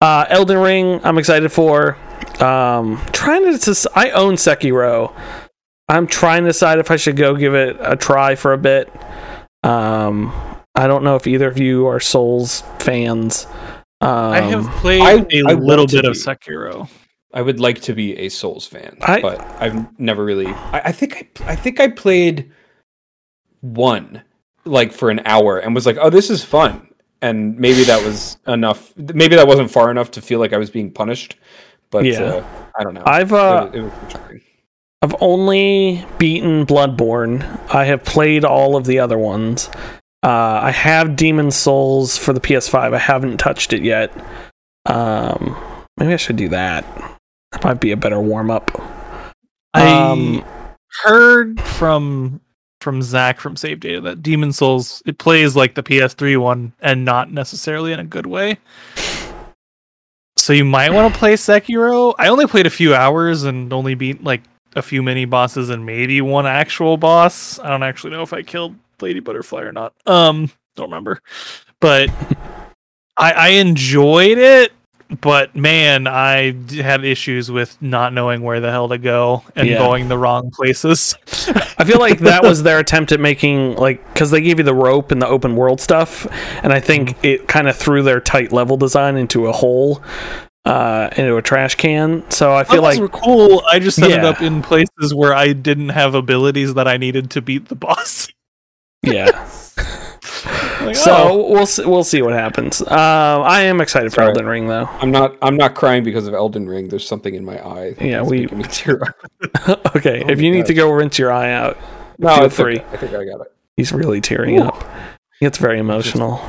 Uh, 0.00 0.24
Elden 0.30 0.58
Ring, 0.58 1.00
I'm 1.04 1.18
excited 1.18 1.52
for. 1.52 1.98
Um, 2.42 2.98
trying 3.12 3.44
to, 3.44 3.58
just, 3.58 3.86
I 3.94 4.08
own 4.10 4.34
Sekiro. 4.36 5.14
I'm 5.86 6.06
trying 6.06 6.44
to 6.44 6.48
decide 6.48 6.78
if 6.78 6.90
I 6.90 6.96
should 6.96 7.16
go 7.16 7.36
give 7.36 7.54
it 7.54 7.76
a 7.80 7.96
try 7.96 8.36
for 8.36 8.54
a 8.54 8.58
bit. 8.58 8.90
Um, 9.62 10.32
I 10.74 10.86
don't 10.86 11.04
know 11.04 11.16
if 11.16 11.26
either 11.26 11.48
of 11.48 11.58
you 11.58 11.86
are 11.86 12.00
Souls 12.00 12.62
fans. 12.78 13.46
Um, 14.00 14.08
I 14.32 14.40
have 14.40 14.66
played 14.76 15.02
I- 15.02 15.26
a 15.32 15.44
I 15.48 15.52
little 15.54 15.86
bit 15.86 16.04
of. 16.04 16.14
Sekiro. 16.14 16.88
I 17.32 17.42
would 17.42 17.60
like 17.60 17.80
to 17.82 17.92
be 17.94 18.16
a 18.18 18.28
Souls 18.28 18.66
fan, 18.66 18.96
I- 19.02 19.20
but 19.20 19.40
I've 19.60 19.98
never 20.00 20.24
really. 20.24 20.46
I, 20.48 20.80
I 20.86 20.92
think 20.92 21.16
I 21.44 21.52
I 21.52 21.56
think 21.56 21.78
I 21.80 21.88
played 21.88 22.50
one 23.60 24.22
like 24.64 24.92
for 24.92 25.10
an 25.10 25.20
hour 25.24 25.58
and 25.58 25.74
was 25.74 25.86
like, 25.86 25.96
"Oh, 26.00 26.10
this 26.10 26.30
is 26.30 26.44
fun," 26.44 26.88
and 27.22 27.58
maybe 27.58 27.84
that 27.84 28.04
was 28.04 28.38
enough. 28.46 28.92
Maybe 28.96 29.36
that 29.36 29.46
wasn't 29.46 29.70
far 29.70 29.90
enough 29.90 30.10
to 30.12 30.22
feel 30.22 30.38
like 30.40 30.52
I 30.52 30.56
was 30.58 30.70
being 30.70 30.90
punished. 30.90 31.36
But 31.90 32.04
Yeah. 32.04 32.20
uh, 32.22 32.44
I 32.78 32.84
don't 32.84 32.94
know. 32.94 33.02
I've 33.04 33.32
It 33.32 33.38
uh, 33.38 33.66
was- 33.66 33.74
it 33.74 33.80
was. 33.82 33.92
I've 35.02 35.16
only 35.22 36.04
beaten 36.18 36.66
Bloodborne. 36.66 37.42
I 37.72 37.84
have 37.86 38.04
played 38.04 38.44
all 38.44 38.76
of 38.76 38.84
the 38.84 38.98
other 38.98 39.16
ones. 39.18 39.70
Uh, 40.22 40.60
I 40.62 40.70
have 40.70 41.16
Demon 41.16 41.50
Souls 41.50 42.18
for 42.18 42.32
the 42.32 42.40
PS5. 42.40 42.94
I 42.94 42.98
haven't 42.98 43.38
touched 43.38 43.72
it 43.72 43.82
yet. 43.82 44.12
Um, 44.86 45.56
maybe 45.96 46.12
I 46.12 46.16
should 46.16 46.36
do 46.36 46.48
that. 46.50 46.84
That 47.52 47.64
might 47.64 47.80
be 47.80 47.90
a 47.92 47.96
better 47.96 48.20
warm 48.20 48.50
up. 48.50 48.70
I 49.74 49.86
Um, 49.88 50.44
heard 51.02 51.60
from 51.60 52.40
from 52.80 53.02
Zach 53.02 53.38
from 53.40 53.56
SaveData 53.56 54.02
that 54.04 54.22
Demon 54.22 54.52
Souls 54.52 55.02
it 55.04 55.18
plays 55.18 55.54
like 55.54 55.74
the 55.74 55.82
PS3 55.82 56.38
one 56.38 56.72
and 56.80 57.04
not 57.04 57.30
necessarily 57.30 57.92
in 57.92 58.00
a 58.00 58.04
good 58.04 58.26
way. 58.26 58.58
So 60.38 60.54
you 60.54 60.64
might 60.64 60.90
want 60.92 61.12
to 61.12 61.18
play 61.18 61.34
Sekiro. 61.34 62.14
I 62.18 62.28
only 62.28 62.46
played 62.46 62.66
a 62.66 62.70
few 62.70 62.94
hours 62.94 63.44
and 63.44 63.72
only 63.72 63.94
beat 63.94 64.24
like 64.24 64.42
a 64.74 64.82
few 64.82 65.02
mini 65.02 65.24
bosses 65.26 65.68
and 65.68 65.84
maybe 65.84 66.20
one 66.22 66.46
actual 66.46 66.96
boss. 66.96 67.58
I 67.58 67.68
don't 67.68 67.82
actually 67.82 68.12
know 68.12 68.22
if 68.22 68.32
I 68.32 68.42
killed 68.42 68.74
Lady 69.02 69.20
Butterfly 69.20 69.62
or 69.62 69.72
not. 69.72 69.94
Um, 70.06 70.50
don't 70.76 70.88
remember. 70.90 71.20
But 71.80 72.10
I 73.16 73.32
I 73.32 73.48
enjoyed 73.50 74.38
it, 74.38 74.72
but 75.20 75.54
man, 75.56 76.06
I 76.06 76.54
had 76.74 77.04
issues 77.04 77.50
with 77.50 77.80
not 77.82 78.12
knowing 78.12 78.42
where 78.42 78.60
the 78.60 78.70
hell 78.70 78.88
to 78.88 78.98
go 78.98 79.44
and 79.56 79.68
Yeah. 79.68 79.78
going 79.78 80.08
the 80.08 80.16
wrong 80.18 80.50
places. 80.50 81.16
I 81.78 81.84
feel 81.84 81.98
like 81.98 82.18
that 82.20 82.42
was 82.42 82.62
their 82.64 82.78
attempt 82.78 83.12
at 83.12 83.20
making 83.20 83.76
like 83.76 84.06
because 84.12 84.30
they 84.30 84.40
gave 84.40 84.58
you 84.58 84.64
the 84.64 84.74
rope 84.74 85.10
and 85.10 85.20
the 85.20 85.26
open 85.26 85.56
world 85.56 85.80
stuff, 85.80 86.26
and 86.62 86.72
I 86.72 86.80
think 86.80 87.16
it 87.24 87.48
kind 87.48 87.68
of 87.68 87.76
threw 87.76 88.02
their 88.02 88.20
tight 88.20 88.52
level 88.52 88.76
design 88.76 89.16
into 89.16 89.46
a 89.46 89.52
hole, 89.52 90.02
uh, 90.66 91.08
into 91.16 91.36
a 91.36 91.42
trash 91.42 91.74
can. 91.74 92.22
So 92.30 92.52
I 92.54 92.64
feel 92.64 92.82
Those 92.82 92.98
like 92.98 93.00
were 93.00 93.08
cool. 93.08 93.62
I 93.70 93.78
just 93.78 93.98
ended 94.00 94.22
Yeah. 94.22 94.28
up 94.28 94.42
in 94.42 94.62
places 94.62 95.14
where 95.14 95.34
I 95.34 95.52
didn't 95.54 95.88
have 95.90 96.14
abilities 96.14 96.74
that 96.74 96.86
I 96.86 96.98
needed 96.98 97.30
to 97.30 97.42
beat 97.42 97.68
the 97.68 97.74
boss. 97.74 98.19
Yeah. 99.02 99.48
Like, 100.82 100.96
So 100.96 101.12
oh. 101.14 101.50
we'll 101.52 101.66
see, 101.66 101.84
we'll 101.84 102.04
see 102.04 102.22
what 102.22 102.32
happens. 102.32 102.80
Um, 102.80 102.88
I 102.90 103.62
am 103.62 103.82
excited 103.82 104.14
for 104.14 104.22
Elden 104.22 104.46
Ring 104.46 104.66
though. 104.66 104.86
I'm 104.92 105.10
not. 105.10 105.36
I'm 105.42 105.56
not 105.58 105.74
crying 105.74 106.02
because 106.02 106.26
of 106.26 106.32
Elden 106.32 106.66
Ring. 106.66 106.88
There's 106.88 107.06
something 107.06 107.34
in 107.34 107.44
my 107.44 107.58
eye. 107.62 107.94
Yeah, 108.00 108.22
we- 108.22 108.46
me 108.46 108.64
tear 108.64 109.02
up. 109.02 109.86
okay, 109.96 110.22
Oh 110.24 110.30
if 110.30 110.38
my 110.38 110.44
you 110.44 110.50
need 110.50 110.64
to 110.66 110.74
go 110.74 110.90
rinse 110.90 111.18
your 111.18 111.30
eye 111.30 111.52
out, 111.52 111.76
No, 112.18 112.34
Feel 112.34 112.44
it's 112.46 112.56
free. 112.56 112.78
okay. 112.80 112.86
I 112.92 112.96
think 112.96 113.12
I 113.14 113.24
got 113.26 113.42
it. 113.42 113.52
he's 113.76 113.92
really 113.92 114.22
tearing 114.22 114.58
up. 114.60 114.82
It's 115.42 115.58
very 115.58 115.78
emotional. 115.78 116.40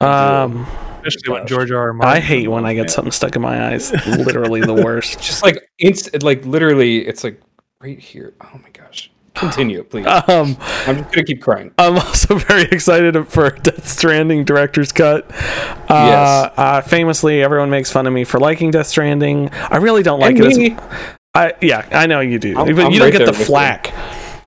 Um, 0.00 0.66
especially 1.04 1.32
when. 1.34 1.46
George 1.46 1.70
R. 1.70 1.78
R. 1.88 1.92
Martin 1.92 2.16
I 2.16 2.20
hate 2.20 2.48
when 2.48 2.64
I 2.64 2.72
get 2.72 2.86
Yeah. 2.86 2.92
something 2.92 3.12
stuck 3.12 3.36
in 3.36 3.42
my 3.42 3.66
eyes. 3.72 3.92
Literally 4.06 4.62
the 4.62 4.74
worst. 4.74 5.20
Just 5.20 5.42
like 5.42 5.68
inst, 5.78 6.22
like 6.22 6.42
literally, 6.46 7.06
it's 7.06 7.22
like 7.22 7.38
right 7.80 7.98
here. 7.98 8.32
Oh 8.40 8.58
my 8.62 8.70
gosh. 8.70 8.73
Continue, 9.44 9.82
please. 9.84 10.06
Um, 10.06 10.56
I'm 10.86 10.98
just 10.98 11.10
gonna 11.12 11.24
keep 11.24 11.42
crying. 11.42 11.72
I'm 11.78 11.98
also 11.98 12.36
very 12.38 12.62
excited 12.64 13.20
for 13.28 13.50
Death 13.62 13.86
Stranding 13.88 14.44
director's 14.44 14.92
cut. 14.92 15.30
Uh, 15.30 15.86
Yes. 15.88 16.52
uh, 16.56 16.80
famously, 16.82 17.42
everyone 17.42 17.68
makes 17.70 17.90
fun 17.90 18.06
of 18.06 18.12
me 18.12 18.24
for 18.24 18.38
liking 18.38 18.70
Death 18.70 18.86
Stranding. 18.86 19.50
I 19.52 19.78
really 19.78 20.02
don't 20.02 20.20
like 20.20 20.36
And 20.36 20.46
it. 20.46 20.72
As. 20.72 21.14
I 21.34 21.54
yeah, 21.60 21.86
I 21.90 22.06
know 22.06 22.20
you 22.20 22.38
do, 22.38 22.56
I'm- 22.56 22.74
but 22.76 22.86
I'm 22.86 22.92
you 22.92 22.98
don't 23.00 23.06
right 23.10 23.12
get 23.18 23.26
the 23.26 23.32
with 23.32 23.40
you. 23.40 23.44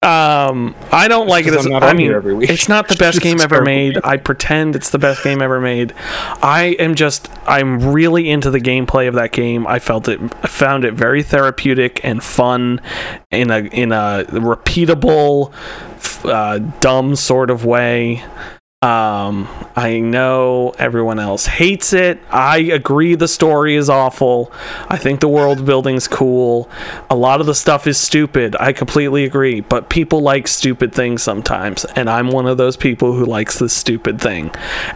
Um, 0.03 0.75
I 0.91 1.07
don't 1.07 1.27
like 1.27 1.47
it. 1.47 1.53
as 1.53 1.65
I 1.67 1.93
mean, 1.93 2.11
it's 2.43 2.69
not 2.69 2.87
the 2.87 2.95
best 2.99 3.17
It's 3.17 3.23
game 3.23 3.41
ever 3.41 3.63
made. 3.63 3.99
I 4.03 4.17
pretend 4.17 4.75
it's 4.75 4.91
the 4.91 4.99
best 4.99 5.23
game 5.23 5.41
ever 5.41 5.59
made. 5.59 5.93
I 6.41 6.75
am 6.79 6.95
just 6.95 7.29
I'm 7.47 7.91
really 7.91 8.29
into 8.29 8.51
the 8.51 8.59
gameplay 8.59 9.07
of 9.07 9.15
that 9.15 9.31
game. 9.31 9.65
I 9.65 9.79
felt 9.79 10.07
it 10.07 10.19
I 10.43 10.47
found 10.47 10.85
it 10.85 10.93
very 10.93 11.23
therapeutic 11.23 11.99
and 12.03 12.23
fun 12.23 12.79
in 13.31 13.49
a 13.49 13.59
in 13.59 13.91
a 13.91 14.25
repeatable 14.29 15.51
uh, 16.25 16.59
dumb 16.79 17.15
sort 17.15 17.49
of 17.49 17.65
way. 17.65 18.23
Um, 18.87 19.49
I 19.75 19.99
know 19.99 20.73
everyone 20.79 21.19
else 21.19 21.45
hates 21.45 21.91
it. 21.91 22.21
I 22.29 22.59
agree 22.59 23.15
the 23.15 23.27
story 23.27 23.75
is 23.75 23.89
awful. 23.89 24.49
I 24.87 24.95
think 24.95 25.19
the 25.19 25.27
world 25.27 25.65
building's 25.65 26.07
cool. 26.07 26.69
A 27.09 27.15
lot 27.15 27.41
of 27.41 27.47
the 27.47 27.53
stuff 27.53 27.85
is 27.85 27.97
stupid. 27.97 28.55
I 28.61 28.71
completely 28.71 29.25
agree. 29.25 29.59
But 29.59 29.89
people 29.89 30.21
like 30.21 30.47
stupid 30.47 30.95
things 30.95 31.21
sometimes, 31.21 31.83
and 31.97 32.09
I'm 32.09 32.29
one 32.29 32.47
of 32.47 32.57
those 32.57 32.77
people 32.77 33.11
who 33.11 33.25
likes 33.25 33.59
this 33.59 33.73
stupid 33.73 34.21
thing. 34.21 34.51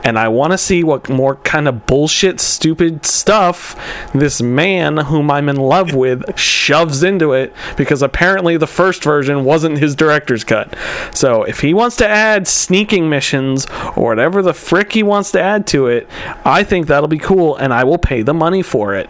And 0.05 0.17
I 0.17 0.29
want 0.29 0.53
to 0.53 0.57
see 0.57 0.85
what 0.85 1.09
more 1.09 1.35
kind 1.35 1.67
of 1.67 1.85
bullshit, 1.85 2.39
stupid 2.39 3.05
stuff 3.05 3.75
this 4.13 4.41
man 4.41 4.97
whom 4.97 5.29
I'm 5.29 5.49
in 5.49 5.57
love 5.57 5.93
with 6.01 6.39
shoves 6.39 7.03
into 7.03 7.33
it 7.33 7.53
because 7.75 8.01
apparently 8.01 8.55
the 8.55 8.67
first 8.67 9.03
version 9.03 9.43
wasn't 9.43 9.79
his 9.79 9.95
director's 9.95 10.45
cut. 10.45 10.73
So 11.13 11.43
if 11.43 11.59
he 11.59 11.73
wants 11.73 11.97
to 11.97 12.07
add 12.07 12.47
sneaking 12.47 13.09
missions 13.09 13.67
or 13.95 14.09
whatever 14.09 14.41
the 14.41 14.53
frick 14.53 14.91
he 14.93 15.03
wants 15.03 15.31
to 15.31 15.41
add 15.41 15.67
to 15.67 15.87
it, 15.87 16.07
I 16.45 16.63
think 16.63 16.87
that'll 16.87 17.07
be 17.09 17.17
cool 17.19 17.55
and 17.57 17.73
I 17.73 17.83
will 17.83 17.97
pay 17.97 18.21
the 18.21 18.33
money 18.33 18.61
for 18.61 18.95
it. 18.95 19.09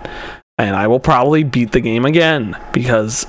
And 0.57 0.75
I 0.75 0.87
will 0.87 0.99
probably 0.99 1.43
beat 1.43 1.71
the 1.71 1.79
game 1.79 2.05
again 2.05 2.55
because 2.71 3.25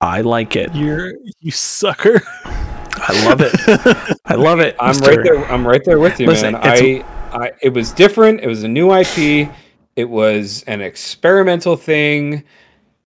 I 0.00 0.20
like 0.20 0.54
it. 0.56 0.74
You're 0.74 1.14
you 1.40 1.50
sucker. 1.50 2.20
I 2.44 3.24
love 3.24 3.40
it. 3.40 4.18
I 4.24 4.34
love 4.36 4.60
it. 4.60 4.76
I'm 4.78 4.94
Mr. 4.94 5.06
right 5.08 5.24
there. 5.24 5.44
I'm 5.52 5.66
right 5.66 5.84
there 5.84 5.98
with 5.98 6.20
you, 6.20 6.26
Listen, 6.28 6.52
man. 6.52 6.62
it's- 6.62 7.04
I, 7.32 7.36
I, 7.46 7.52
it 7.60 7.70
was 7.74 7.92
different. 7.92 8.40
It 8.40 8.46
was 8.46 8.62
a 8.62 8.68
new 8.68 8.92
IP. 8.94 9.50
It 9.96 10.08
was 10.08 10.62
an 10.64 10.80
experimental 10.80 11.76
thing. 11.76 12.44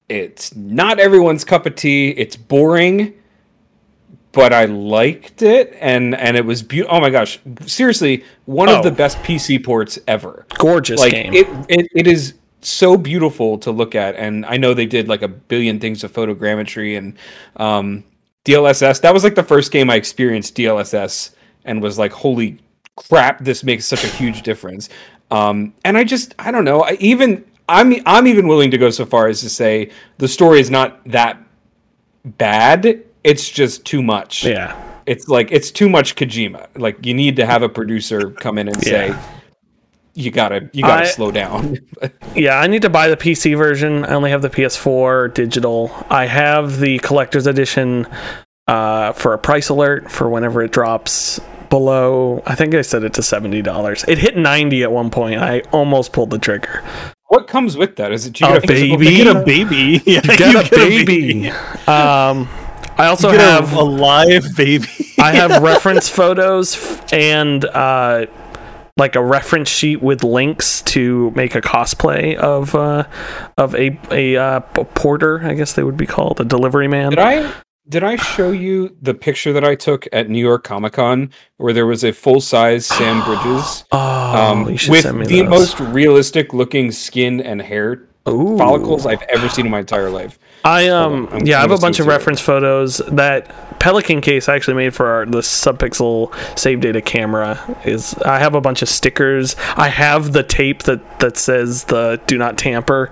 It's 0.10 0.56
not 0.56 0.99
everyone's 0.99 1.45
cup 1.45 1.65
of 1.68 1.76
tea. 1.76 2.10
It's 2.11 2.35
boring, 2.35 3.14
but 4.31 4.53
I 4.53 4.65
liked 4.65 5.41
it, 5.41 5.76
and 5.80 6.15
and 6.15 6.38
it 6.38 6.45
was 6.45 6.61
beautiful. 6.64 6.97
Oh 6.97 7.01
my 7.01 7.10
gosh! 7.10 7.39
Seriously, 7.65 8.23
one 8.45 8.69
Oh. 8.69 8.77
of 8.77 8.84
the 8.84 8.91
best 8.91 9.18
PC 9.19 9.64
ports 9.64 9.97
ever. 10.07 10.45
Gorgeous 10.57 10.99
like 10.99 11.14
game. 11.14 11.34
it, 11.34 11.47
it 11.69 11.88
it 11.95 12.07
is 12.07 12.35
so 12.61 12.97
beautiful 12.97 13.57
to 13.57 13.72
look 13.72 13.95
at 13.95 14.15
and 14.18 14.45
i 14.45 14.57
know 14.57 14.73
they 14.73 14.85
did 14.85 15.07
like 15.07 15.22
a 15.22 15.30
billion 15.30 15.80
things 15.80 16.03
of 16.03 16.11
photogrammetry 16.11 16.97
and 16.97 17.18
um 17.56 18.03
dlss 18.43 18.99
that 18.99 19.14
was 19.14 19.23
like 19.23 19.34
the 19.35 19.41
first 19.43 19.72
game 19.72 19.89
i 19.89 19.95
experienced 19.95 20.57
dlss 20.57 21.34
and 21.64 21.81
was 21.81 21.97
like 21.97 22.11
holy 22.11 22.60
crap 22.97 23.39
this 23.45 23.64
makes 23.64 23.85
such 23.85 24.03
a 24.03 24.07
huge 24.10 24.41
difference 24.41 24.89
um 25.31 25.73
and 25.85 25.97
i 25.97 26.03
just 26.03 26.35
i 26.38 26.51
don't 26.51 26.65
know 26.65 26.81
I 26.81 26.97
even 26.99 27.45
i'm 27.69 27.93
i'm 28.06 28.27
even 28.27 28.45
willing 28.45 28.72
to 28.72 28.77
go 28.77 28.89
so 28.89 29.06
far 29.06 29.27
as 29.27 29.39
to 29.39 29.49
say 29.49 29.89
the 30.18 30.27
story 30.27 30.60
is 30.60 30.69
not 30.69 30.99
that 31.06 31.41
bad 32.26 33.06
it's 33.23 33.49
just 33.49 33.83
too 33.85 34.01
much 34.01 34.45
yeah. 34.45 34.75
it's 35.05 35.27
like 35.27 35.51
it's 35.51 35.71
too 35.71 35.89
much 35.89 36.15
Kojima. 36.15 36.67
Like 36.77 37.05
you 37.05 37.13
need 37.13 37.35
to 37.37 37.45
have 37.45 37.61
a 37.63 37.69
producer 37.69 38.31
come 38.31 38.57
in 38.57 38.67
and 38.69 38.81
say, 38.83 39.07
Yeah. 39.09 39.21
you 40.13 40.31
gotta 40.31 40.69
you 40.73 40.83
gotta 40.83 41.03
I- 41.03 41.07
slow 41.07 41.31
down. 41.31 41.77
Yeah, 42.35 42.59
I 42.59 42.67
need 42.67 42.83
to 42.83 42.89
buy 42.89 43.07
the 43.09 43.17
PC 43.17 43.57
version. 43.57 44.05
I 44.05 44.13
only 44.13 44.29
have 44.29 44.41
the 44.41 44.49
PS4 44.49 45.33
digital. 45.33 45.91
I 46.09 46.25
have 46.27 46.79
the 46.79 46.99
collector's 46.99 47.47
edition 47.47 48.07
uh, 48.67 49.11
for 49.13 49.33
a 49.33 49.37
price 49.39 49.67
alert 49.69 50.09
for 50.11 50.29
whenever 50.29 50.61
it 50.61 50.71
drops 50.71 51.39
below. 51.69 52.41
I 52.45 52.53
think 52.55 52.73
I 52.75 52.81
set 52.83 53.03
it 53.03 53.13
to 53.15 53.23
seventy 53.23 53.61
dollars. 53.61 54.05
It 54.07 54.19
hit 54.19 54.37
ninety 54.37 54.83
at 54.83 54.91
one 54.91 55.09
point. 55.09 55.41
I 55.41 55.61
almost 55.71 56.13
pulled 56.13 56.29
the 56.29 56.39
trigger. 56.39 56.83
what 57.27 57.47
comes 57.47 57.75
with 57.77 57.95
that? 57.97 58.11
Is 58.11 58.25
it 58.27 58.39
you 58.39 58.47
A 58.47 58.53
get 58.53 58.63
a 58.63 58.67
physical 58.67 58.97
baby. 58.97 59.11
You 59.15 59.23
get 59.23 59.35
a 59.35 59.43
baby. 59.43 60.01
Yeah, 60.05 60.21
Get 60.21 60.53
you 60.53 60.59
a 60.59 60.69
baby. 61.05 61.49
um, 61.87 62.47
I 62.99 63.07
also 63.07 63.31
You 63.31 63.38
get 63.38 63.61
have 63.61 63.73
a, 63.73 63.80
a 63.80 63.84
live 63.84 64.55
baby. 64.57 64.88
I 65.17 65.31
have 65.31 65.63
reference 65.63 66.09
photos 66.09 66.99
and 67.13 67.63
uh, 67.63 68.26
like 68.97 69.15
a 69.15 69.23
reference 69.23 69.69
sheet 69.69 70.01
with 70.01 70.21
links 70.21 70.81
to 70.81 71.31
make 71.31 71.55
a 71.55 71.61
cosplay 71.61 72.35
of 72.35 72.76
uh, 72.76 73.05
of 73.57 73.73
a 73.76 73.97
a 74.11 74.35
uh, 74.35 74.59
p- 74.59 74.84
porter, 74.95 75.41
I 75.41 75.53
guess 75.53 75.73
they 75.73 75.84
would 75.84 75.95
be 75.95 76.05
called, 76.05 76.41
a 76.41 76.45
delivery 76.45 76.89
man. 76.89 77.11
Did 77.11 77.19
I 77.19 77.53
did 77.88 78.03
I 78.03 78.17
show 78.17 78.51
you 78.51 78.95
the 79.01 79.13
picture 79.13 79.53
that 79.53 79.63
I 79.63 79.76
took 79.76 80.05
at 80.11 80.30
New 80.30 80.45
York 80.45 80.65
Comic 80.65 80.93
Con 80.93 81.31
where 81.55 81.71
there 81.71 81.88
was 81.88 82.03
a 82.03 82.11
full 82.11 82.41
size 82.41 82.85
Sam 82.85 83.23
Bridges 83.26 83.85
Oh, 83.93 84.51
um, 84.51 84.65
with 84.65 85.27
the 85.27 85.43
most 85.43 85.80
realistic 85.80 86.53
looking 86.53 86.91
skin 86.91 87.39
and 87.39 87.61
hair 87.61 88.09
Ooh. 88.30 88.57
follicles 88.57 89.06
I've 89.06 89.22
ever 89.23 89.49
seen 89.49 89.65
in 89.65 89.72
my 89.72 89.80
entire 89.80 90.10
life. 90.10 90.39
I 90.64 90.89
um 90.89 91.27
on, 91.27 91.34
I'm 91.34 91.45
yeah, 91.45 91.60
I 91.60 91.61
have 91.61 91.72
a 91.72 91.77
bunch 91.77 91.97
see 91.97 92.03
of 92.03 92.07
it. 92.07 92.11
reference 92.11 92.41
photos 92.41 92.97
that 93.07 93.80
Pelican 93.80 94.22
case 94.22 94.49
I 94.49 94.56
actually 94.56 94.76
made 94.76 94.93
for 94.93 95.07
our 95.07 95.26
the 95.26 95.39
subpixel 95.39 96.34
save 96.57 96.81
data 96.81 97.01
camera 97.01 97.77
is 97.85 98.14
I 98.26 98.39
have 98.39 98.56
a 98.56 98.61
bunch 98.61 98.81
of 98.81 98.89
stickers. 98.89 99.56
I 99.76 99.89
have 99.89 100.34
the 100.34 100.43
tape 100.43 100.84
that 100.84 101.19
that 101.19 101.38
says 101.38 101.85
the 101.85 102.22
do 102.27 102.38
not 102.38 102.57
tamper. 102.57 103.11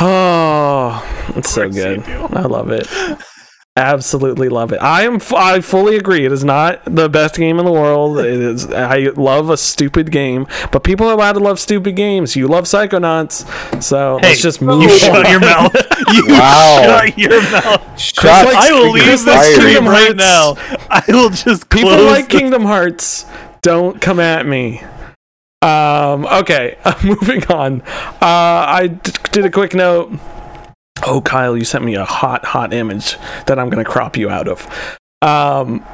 Oh, 0.00 1.32
it's 1.36 1.50
so 1.50 1.68
good. 1.68 2.02
I 2.08 2.42
love 2.42 2.70
it. 2.70 2.86
Absolutely 3.76 4.48
love 4.48 4.72
it. 4.72 4.76
I 4.80 5.02
am. 5.02 5.18
I 5.34 5.60
fully 5.60 5.96
agree. 5.96 6.24
It 6.24 6.30
is 6.30 6.44
not 6.44 6.80
the 6.84 7.08
best 7.08 7.34
game 7.34 7.58
in 7.58 7.64
the 7.64 7.72
world. 7.72 8.18
It 8.24 8.26
is. 8.26 8.70
I 8.70 9.08
love 9.16 9.50
a 9.50 9.56
stupid 9.56 10.12
game, 10.12 10.46
but 10.70 10.84
people 10.84 11.08
are 11.08 11.12
allowed 11.12 11.32
to 11.32 11.40
love 11.40 11.58
stupid 11.58 11.96
games. 11.96 12.36
You 12.36 12.46
love 12.46 12.64
Psychonauts, 12.64 13.82
so 13.82 14.20
let's 14.22 14.40
just 14.40 14.62
move. 14.62 14.82
You 14.82 14.88
on. 14.90 14.98
shut 14.98 15.28
your 15.28 15.40
mouth. 15.40 15.74
You 16.12 16.26
Wow. 16.28 17.00
shut 17.04 17.18
your 17.18 17.42
mouth. 17.50 18.22
Like- 18.22 18.54
I 18.54 18.70
will 18.72 18.90
leave 18.92 19.04
this 19.06 19.24
Kingdom 19.24 19.54
stream 19.60 19.88
right 19.88 20.14
now. 20.14 20.54
I 20.90 21.02
will 21.08 21.30
just 21.30 21.68
People 21.68 21.90
like 22.04 22.28
the- 22.28 22.38
Kingdom 22.38 22.62
Hearts. 22.62 23.26
Don't 23.62 24.00
come 24.00 24.20
at 24.20 24.46
me. 24.46 24.82
Um, 25.62 26.26
okay, 26.26 26.76
moving 27.04 27.44
on. 27.46 27.80
Uh, 27.82 28.22
I 28.22 28.88
d- 29.02 29.12
did 29.32 29.44
a 29.46 29.50
quick 29.50 29.74
note. 29.74 30.12
Oh, 31.06 31.20
Kyle, 31.20 31.56
you 31.56 31.64
sent 31.64 31.84
me 31.84 31.94
a 31.96 32.04
hot, 32.04 32.44
hot 32.44 32.72
image 32.72 33.16
that 33.46 33.58
I'm 33.58 33.68
going 33.68 33.84
to 33.84 33.90
crop 33.90 34.16
you 34.16 34.30
out 34.30 34.46
of. 34.48 34.66
Um, 35.22 35.84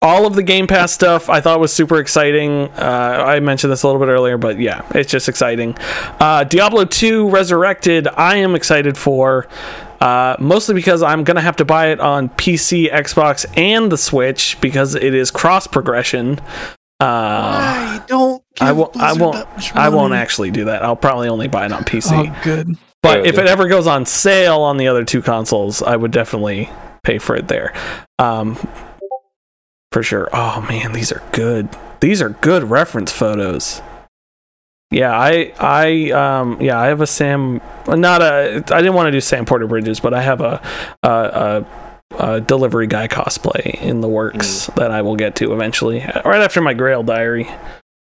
all 0.00 0.26
of 0.26 0.34
the 0.36 0.42
Game 0.44 0.66
Pass 0.66 0.92
stuff 0.92 1.28
I 1.28 1.40
thought 1.40 1.58
was 1.58 1.72
super 1.72 1.98
exciting. 1.98 2.68
Uh, 2.78 3.24
I 3.26 3.40
mentioned 3.40 3.72
this 3.72 3.82
a 3.82 3.86
little 3.88 4.00
bit 4.00 4.10
earlier, 4.10 4.38
but 4.38 4.58
yeah, 4.60 4.86
it's 4.94 5.10
just 5.10 5.28
exciting. 5.28 5.76
Uh, 6.20 6.44
Diablo 6.44 6.84
2 6.84 7.28
Resurrected, 7.28 8.06
I 8.08 8.36
am 8.36 8.54
excited 8.54 8.96
for. 8.96 9.48
Uh, 10.00 10.36
mostly 10.38 10.76
because 10.76 11.02
I'm 11.02 11.24
gonna 11.24 11.40
have 11.40 11.56
to 11.56 11.64
buy 11.64 11.88
it 11.88 11.98
on 11.98 12.28
PC, 12.28 12.88
Xbox, 12.92 13.44
and 13.58 13.90
the 13.90 13.98
Switch 13.98 14.56
because 14.60 14.94
it 14.94 15.12
is 15.12 15.32
cross 15.32 15.66
progression. 15.66 16.38
Uh, 17.00 17.98
I 17.98 18.02
don't. 18.06 18.40
I 18.60 18.70
won't. 18.70 18.96
I 18.96 19.12
won't. 19.14 19.76
I 19.76 19.88
won't 19.88 20.14
actually 20.14 20.52
do 20.52 20.66
that. 20.66 20.84
I'll 20.84 20.94
probably 20.94 21.28
only 21.28 21.48
buy 21.48 21.66
it 21.66 21.72
on 21.72 21.82
PC. 21.82 22.28
Oh, 22.28 22.40
good. 22.44 22.76
But 23.16 23.26
if 23.26 23.38
it 23.38 23.46
ever 23.46 23.68
goes 23.68 23.86
on 23.86 24.06
sale 24.06 24.60
on 24.60 24.76
the 24.76 24.88
other 24.88 25.04
two 25.04 25.22
consoles, 25.22 25.82
I 25.82 25.96
would 25.96 26.10
definitely 26.10 26.70
pay 27.02 27.18
for 27.18 27.36
it 27.36 27.48
there. 27.48 27.72
Um, 28.18 28.56
for 29.92 30.02
sure. 30.02 30.28
Oh 30.32 30.60
man, 30.68 30.92
these 30.92 31.12
are 31.12 31.22
good. 31.32 31.68
These 32.00 32.22
are 32.22 32.30
good 32.30 32.64
reference 32.64 33.10
photos. 33.12 33.82
Yeah, 34.90 35.18
I 35.18 35.52
I 35.58 36.10
um 36.12 36.60
yeah, 36.60 36.78
I 36.78 36.86
have 36.86 37.00
a 37.00 37.06
Sam 37.06 37.60
not 37.86 38.22
a 38.22 38.62
I 38.70 38.80
didn't 38.80 38.94
want 38.94 39.06
to 39.08 39.12
do 39.12 39.20
Sam 39.20 39.44
Porter 39.44 39.66
Bridges, 39.66 40.00
but 40.00 40.14
I 40.14 40.22
have 40.22 40.40
a 40.40 40.62
a, 41.02 41.08
a, 41.08 41.66
a 42.18 42.40
delivery 42.40 42.86
guy 42.86 43.06
cosplay 43.08 43.80
in 43.82 44.00
the 44.00 44.08
works 44.08 44.66
that 44.76 44.90
I 44.90 45.02
will 45.02 45.16
get 45.16 45.36
to 45.36 45.52
eventually, 45.52 46.00
right 46.24 46.40
after 46.40 46.60
my 46.62 46.74
Grail 46.74 47.02
diary 47.02 47.48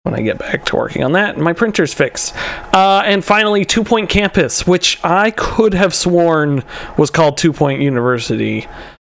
when 0.03 0.15
I 0.15 0.23
get 0.23 0.39
back 0.39 0.65
to 0.67 0.77
working 0.77 1.05
on 1.05 1.13
that. 1.13 1.39
My 1.39 1.53
printer's 1.53 1.93
fixed. 1.93 2.35
Uh, 2.75 3.03
and 3.05 3.25
finally, 3.25 3.65
Two 3.65 3.85
Point 3.85 4.09
Campus, 4.09 4.67
which 4.67 4.99
I 5.05 5.31
could 5.31 5.75
have 5.75 5.95
sworn 5.95 6.65
was 6.97 7.11
called 7.11 7.37
Two 7.37 7.53
Point 7.53 7.81
University. 7.83 8.67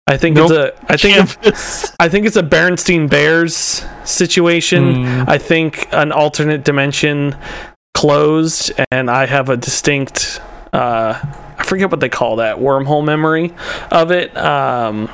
I 0.07 0.17
think 0.17 0.39
it's 0.39 0.51
a. 0.51 0.75
I 0.91 0.97
think 0.97 1.17
Campus. 1.17 1.93
I 2.01 2.09
think 2.09 2.27
it's 2.27 2.37
a 2.37 2.43
Bernstein 2.43 3.07
Bears 3.07 3.85
situation. 4.05 5.05
Hmm. 5.05 5.25
I 5.29 5.39
think 5.39 5.89
an 5.93 6.13
alternate 6.13 6.65
dimension 6.65 7.37
closed, 7.95 8.73
and 8.91 9.11
I 9.11 9.27
have 9.27 9.51
a 9.51 9.57
distinct. 9.57 10.41
Uh, 10.73 11.21
I 11.59 11.63
forget 11.63 11.91
what 11.91 12.01
they 12.01 12.09
call 12.09 12.37
that 12.37 12.57
wormhole 12.57 13.05
memory 13.05 13.53
of 13.91 14.11
it. 14.11 14.35
Um, 14.37 15.11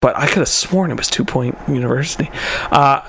but 0.00 0.16
I 0.16 0.26
could 0.26 0.38
have 0.38 0.48
sworn 0.48 0.92
it 0.92 0.96
was 0.96 1.08
Two 1.08 1.24
Point 1.24 1.58
University. 1.68 2.30
Uh, 2.70 3.00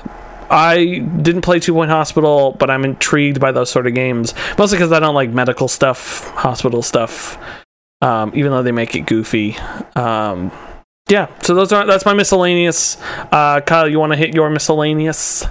I 0.49 0.99
didn't 1.21 1.41
play 1.41 1.59
Two 1.59 1.73
Point 1.73 1.91
Hospital, 1.91 2.55
but 2.59 2.69
I'm 2.69 2.85
intrigued 2.85 3.39
by 3.39 3.51
those 3.51 3.69
sort 3.69 3.87
of 3.87 3.93
games, 3.93 4.33
mostly 4.57 4.77
because 4.77 4.91
I 4.91 4.99
don't 4.99 5.15
like 5.15 5.29
medical 5.29 5.67
stuff, 5.67 6.27
hospital 6.29 6.81
stuff. 6.81 7.37
Um, 8.01 8.31
even 8.33 8.51
though 8.51 8.63
they 8.63 8.71
make 8.71 8.95
it 8.95 9.01
goofy. 9.01 9.57
Um, 9.95 10.51
yeah, 11.09 11.27
so 11.41 11.53
those 11.53 11.71
are 11.73 11.85
that's 11.85 12.05
my 12.05 12.13
miscellaneous. 12.13 12.97
Uh, 13.31 13.61
Kyle, 13.61 13.89
you 13.89 13.99
want 13.99 14.13
to 14.13 14.17
hit 14.17 14.33
your 14.33 14.49
miscellaneous? 14.49 15.45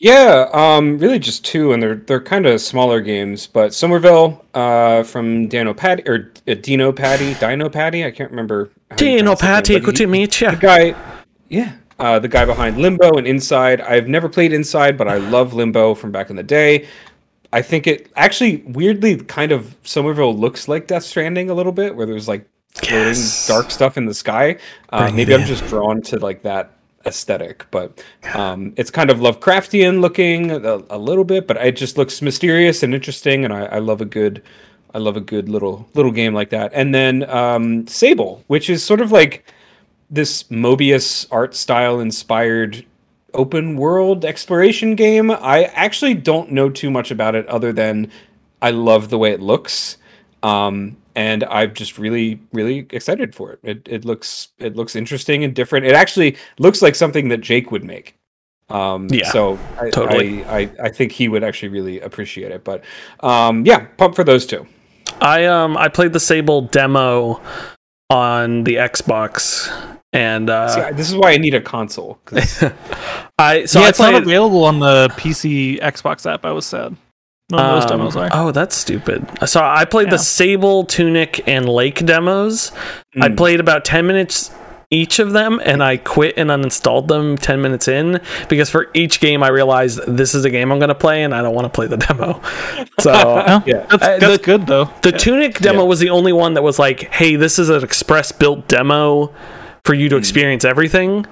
Yeah, 0.00 0.48
um, 0.52 0.98
really 0.98 1.18
just 1.18 1.44
two, 1.44 1.72
and 1.72 1.82
they're 1.82 1.96
they're 1.96 2.20
kind 2.20 2.46
of 2.46 2.60
smaller 2.60 3.00
games. 3.00 3.46
But 3.46 3.74
Somerville, 3.74 4.44
uh, 4.54 5.02
from 5.02 5.48
Dano 5.48 5.74
Patty 5.74 6.04
or 6.06 6.30
uh, 6.46 6.54
Dino 6.54 6.92
Patti, 6.92 7.34
Dino 7.34 7.68
Patti, 7.68 8.04
I 8.04 8.10
can't 8.12 8.30
remember. 8.30 8.70
Dino 8.96 9.34
Patti, 9.34 9.80
good 9.80 9.96
to 9.96 10.06
meet 10.06 10.40
you. 10.40 10.50
The 10.52 10.56
guy, 10.56 10.94
yeah, 11.48 11.72
uh, 11.98 12.18
the 12.18 12.28
guy 12.28 12.44
behind 12.44 12.78
Limbo 12.78 13.12
and 13.18 13.26
Inside. 13.26 13.80
I've 13.80 14.08
never 14.08 14.28
played 14.28 14.52
Inside, 14.52 14.96
but 14.96 15.08
I 15.08 15.16
love 15.18 15.54
Limbo 15.54 15.94
from 15.94 16.12
back 16.12 16.30
in 16.30 16.36
the 16.36 16.42
day. 16.42 16.86
I 17.52 17.62
think 17.62 17.86
it 17.86 18.10
actually 18.14 18.58
weirdly 18.66 19.16
kind 19.16 19.52
of 19.52 19.74
Somerville 19.82 20.36
looks 20.36 20.68
like 20.68 20.86
Death 20.86 21.04
Stranding 21.04 21.50
a 21.50 21.54
little 21.54 21.72
bit, 21.72 21.96
where 21.96 22.06
there's 22.06 22.28
like 22.28 22.46
floating 22.74 23.06
Yes. 23.08 23.46
dark 23.48 23.70
stuff 23.70 23.96
in 23.96 24.04
the 24.06 24.14
sky. 24.14 24.58
Uh, 24.90 25.10
maybe 25.14 25.34
I'm 25.34 25.44
just 25.46 25.66
drawn 25.66 26.02
to 26.02 26.18
like 26.18 26.42
that 26.42 26.72
aesthetic, 27.06 27.64
but 27.70 28.04
um, 28.34 28.74
it's 28.76 28.90
kind 28.90 29.08
of 29.10 29.18
Lovecraftian 29.18 30.00
looking 30.00 30.50
a, 30.50 30.82
a 30.90 30.98
little 30.98 31.24
bit, 31.24 31.46
but 31.46 31.56
it 31.56 31.74
just 31.76 31.96
looks 31.96 32.20
mysterious 32.20 32.82
and 32.82 32.94
interesting, 32.94 33.44
and 33.44 33.52
I, 33.54 33.64
I 33.64 33.78
love 33.78 34.00
a 34.00 34.04
good. 34.04 34.42
I 34.94 34.98
love 34.98 35.16
a 35.18 35.20
good 35.20 35.50
little 35.50 35.86
little 35.94 36.10
game 36.12 36.32
like 36.34 36.48
that. 36.50 36.72
And 36.74 36.94
then 36.94 37.28
um, 37.30 37.86
Sable, 37.86 38.42
which 38.46 38.70
is 38.70 38.82
sort 38.82 39.00
of 39.02 39.12
like 39.12 39.44
this 40.10 40.44
Moebius 40.44 41.26
art 41.30 41.54
style 41.54 42.00
inspired 42.00 42.84
open 43.34 43.76
world 43.76 44.24
exploration 44.24 44.94
game. 44.94 45.30
I 45.30 45.64
actually 45.74 46.14
don't 46.14 46.50
know 46.52 46.70
too 46.70 46.90
much 46.90 47.10
about 47.10 47.34
it 47.34 47.46
other 47.46 47.72
than 47.72 48.10
I 48.62 48.70
love 48.70 49.10
the 49.10 49.18
way 49.18 49.32
it 49.32 49.40
looks. 49.40 49.98
Um, 50.42 50.96
and 51.14 51.42
I'm 51.44 51.74
just 51.74 51.98
really, 51.98 52.40
really 52.52 52.86
excited 52.90 53.34
for 53.34 53.52
it. 53.52 53.60
It 53.62 53.88
it 53.90 54.04
looks 54.04 54.48
it 54.58 54.76
looks 54.76 54.94
interesting 54.94 55.42
and 55.42 55.52
different. 55.52 55.84
It 55.84 55.94
actually 55.94 56.36
looks 56.58 56.80
like 56.80 56.94
something 56.94 57.28
that 57.28 57.40
Jake 57.40 57.72
would 57.72 57.84
make. 57.84 58.14
Um, 58.68 59.08
Yeah, 59.10 59.30
so 59.32 59.58
I, 59.80 59.90
totally. 59.90 60.44
I, 60.44 60.60
I, 60.60 60.70
I 60.84 60.88
think 60.90 61.12
he 61.12 61.28
would 61.28 61.42
actually 61.42 61.70
really 61.70 62.00
appreciate 62.00 62.52
it. 62.52 62.62
But 62.64 62.84
um, 63.20 63.64
yeah, 63.66 63.86
pump 63.96 64.14
for 64.14 64.24
those 64.24 64.46
two. 64.46 64.66
I 65.20 65.46
um 65.46 65.76
I 65.76 65.88
played 65.88 66.12
the 66.12 66.20
Sable 66.20 66.62
demo 66.62 67.40
on 68.10 68.64
the 68.64 68.76
Xbox, 68.76 69.97
and 70.12 70.48
uh, 70.50 70.68
See, 70.68 70.92
this 70.96 71.08
is 71.08 71.16
why 71.16 71.32
I 71.32 71.36
need 71.36 71.54
a 71.54 71.60
console. 71.60 72.18
I 73.38 73.64
so 73.66 73.80
yeah, 73.80 73.86
I 73.86 73.88
it's 73.88 73.98
not 73.98 74.14
available 74.14 74.64
on 74.64 74.78
the 74.80 75.08
PC 75.16 75.80
Xbox 75.80 76.30
app. 76.30 76.44
I 76.44 76.52
was 76.52 76.66
sad. 76.66 76.96
None 77.50 77.60
of 77.64 77.82
those 77.82 77.90
Um, 77.90 77.98
demos 77.98 78.16
are. 78.16 78.28
Oh, 78.32 78.50
that's 78.52 78.76
stupid. 78.76 79.26
So 79.46 79.60
I 79.62 79.84
played 79.86 80.08
Yeah. 80.08 80.12
the 80.12 80.18
Sable, 80.18 80.84
Tunic, 80.84 81.42
and 81.48 81.66
Lake 81.68 82.04
demos. 82.04 82.72
I 83.20 83.28
Mm. 83.28 83.36
played 83.38 83.60
about 83.60 83.84
10 83.86 84.06
minutes 84.06 84.50
each 84.90 85.18
of 85.18 85.32
them 85.32 85.60
and 85.64 85.82
I 85.82 85.98
quit 85.98 86.34
and 86.38 86.48
uninstalled 86.50 87.08
them 87.08 87.36
10 87.36 87.60
minutes 87.60 87.88
in 87.88 88.20
because 88.48 88.70
for 88.70 88.88
each 88.94 89.20
game 89.20 89.42
I 89.42 89.48
realized 89.48 90.00
this 90.06 90.34
is 90.34 90.46
a 90.46 90.50
game 90.50 90.72
I'm 90.72 90.78
going 90.78 90.88
to 90.88 90.94
play 90.94 91.22
and 91.24 91.34
I 91.34 91.42
don't 91.42 91.54
want 91.54 91.66
to 91.66 91.68
play 91.70 91.86
the 91.86 91.96
demo. 92.08 92.40
So 93.00 93.12
yeah. 93.66 93.84
that's, 93.90 93.92
Uh, 94.02 94.18
that's 94.18 94.38
the- 94.38 94.42
good 94.42 94.66
though. 94.66 94.88
the 95.02 95.12
Tunic 95.12 95.58
demo 95.60 95.82
Yeah. 95.82 95.88
was 95.88 96.00
the 96.00 96.08
only 96.10 96.32
one 96.32 96.54
that 96.54 96.62
was 96.62 96.78
like, 96.78 97.12
hey, 97.12 97.36
this 97.36 97.58
is 97.58 97.68
an 97.70 97.84
express 97.84 98.32
built 98.32 98.66
demo 98.66 99.30
for 99.84 99.94
you 99.94 100.08
to 100.08 100.16
Hmm. 100.16 100.20
experience 100.20 100.64
everything. 100.64 101.26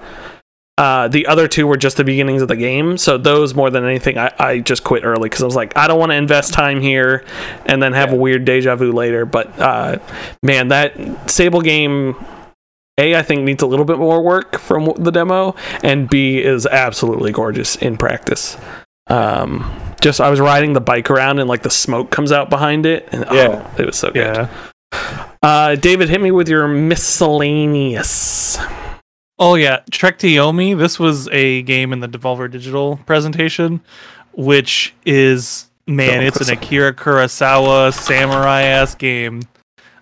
Uh, 0.79 1.09
the 1.09 1.27
other 1.27 1.49
two 1.49 1.67
were 1.67 1.79
just 1.79 1.97
the 1.97 2.05
beginnings 2.05 2.43
of 2.43 2.49
the 2.49 2.57
game. 2.57 2.99
So 2.99 3.17
those 3.17 3.55
more 3.55 3.71
than 3.71 3.85
anything, 3.87 4.19
I, 4.19 4.31
I 4.39 4.59
just 4.61 4.85
quit 4.85 5.05
early 5.05 5.31
because 5.31 5.43
I 5.43 5.47
was 5.47 5.57
like, 5.57 5.75
I 5.75 5.89
don't 5.89 5.99
want 5.99 6.13
to 6.13 6.17
invest 6.17 6.53
time 6.53 6.83
here 6.83 7.25
and 7.65 7.83
then 7.83 7.95
have 7.95 8.13
a 8.13 8.17
weird 8.17 8.45
deja 8.45 8.77
vu 8.77 8.93
later. 8.93 9.25
But 9.25 9.59
uh, 9.59 9.99
man, 10.43 10.69
that 10.69 11.31
Sable 11.31 11.63
game. 11.63 12.15
A, 12.99 13.15
I 13.15 13.23
think 13.23 13.43
needs 13.43 13.63
a 13.63 13.67
little 13.67 13.85
bit 13.85 13.99
more 13.99 14.23
work 14.23 14.59
from 14.59 14.91
the 14.97 15.11
demo, 15.13 15.55
and 15.83 16.09
B 16.09 16.39
is 16.43 16.65
absolutely 16.65 17.31
gorgeous 17.31 17.77
in 17.77 17.99
practice. 17.99 18.57
Um, 19.09 19.71
just 20.01 20.19
I 20.19 20.31
was 20.31 20.41
riding 20.41 20.73
the 20.73 20.81
bike 20.81 21.11
around 21.11 21.39
and 21.39 21.47
like 21.47 21.61
the 21.63 21.69
smoke 21.69 22.11
comes 22.11 22.33
out 22.33 22.49
behind 22.49 22.87
it, 22.87 23.07
and 23.13 23.27
Yeah. 23.31 23.63
oh, 23.67 23.75
it 23.83 23.85
was 23.85 23.97
so 23.97 24.11
good. 24.11 24.49
Yeah. 24.93 25.29
Uh, 25.47 25.77
David, 25.77 26.09
hit 26.09 26.21
me 26.21 26.33
with 26.33 26.49
your 26.49 26.67
miscellaneous. 26.67 28.59
Oh 29.39 29.55
yeah, 29.55 29.81
Trek 29.93 30.19
to 30.19 30.27
Yomi. 30.27 30.77
This 30.77 30.99
was 30.99 31.29
a 31.29 31.63
game 31.63 31.93
in 31.93 32.01
the 32.01 32.09
Devolver 32.09 32.51
Digital 32.51 32.99
presentation, 33.07 33.81
which 34.33 34.93
is 35.05 35.71
man, 35.87 36.25
it's 36.25 36.41
an 36.41 36.53
Akira 36.53 36.93
Kurosawa 36.93 37.93
samurai 37.93 38.63
ass 38.63 38.97
game. 38.97 39.43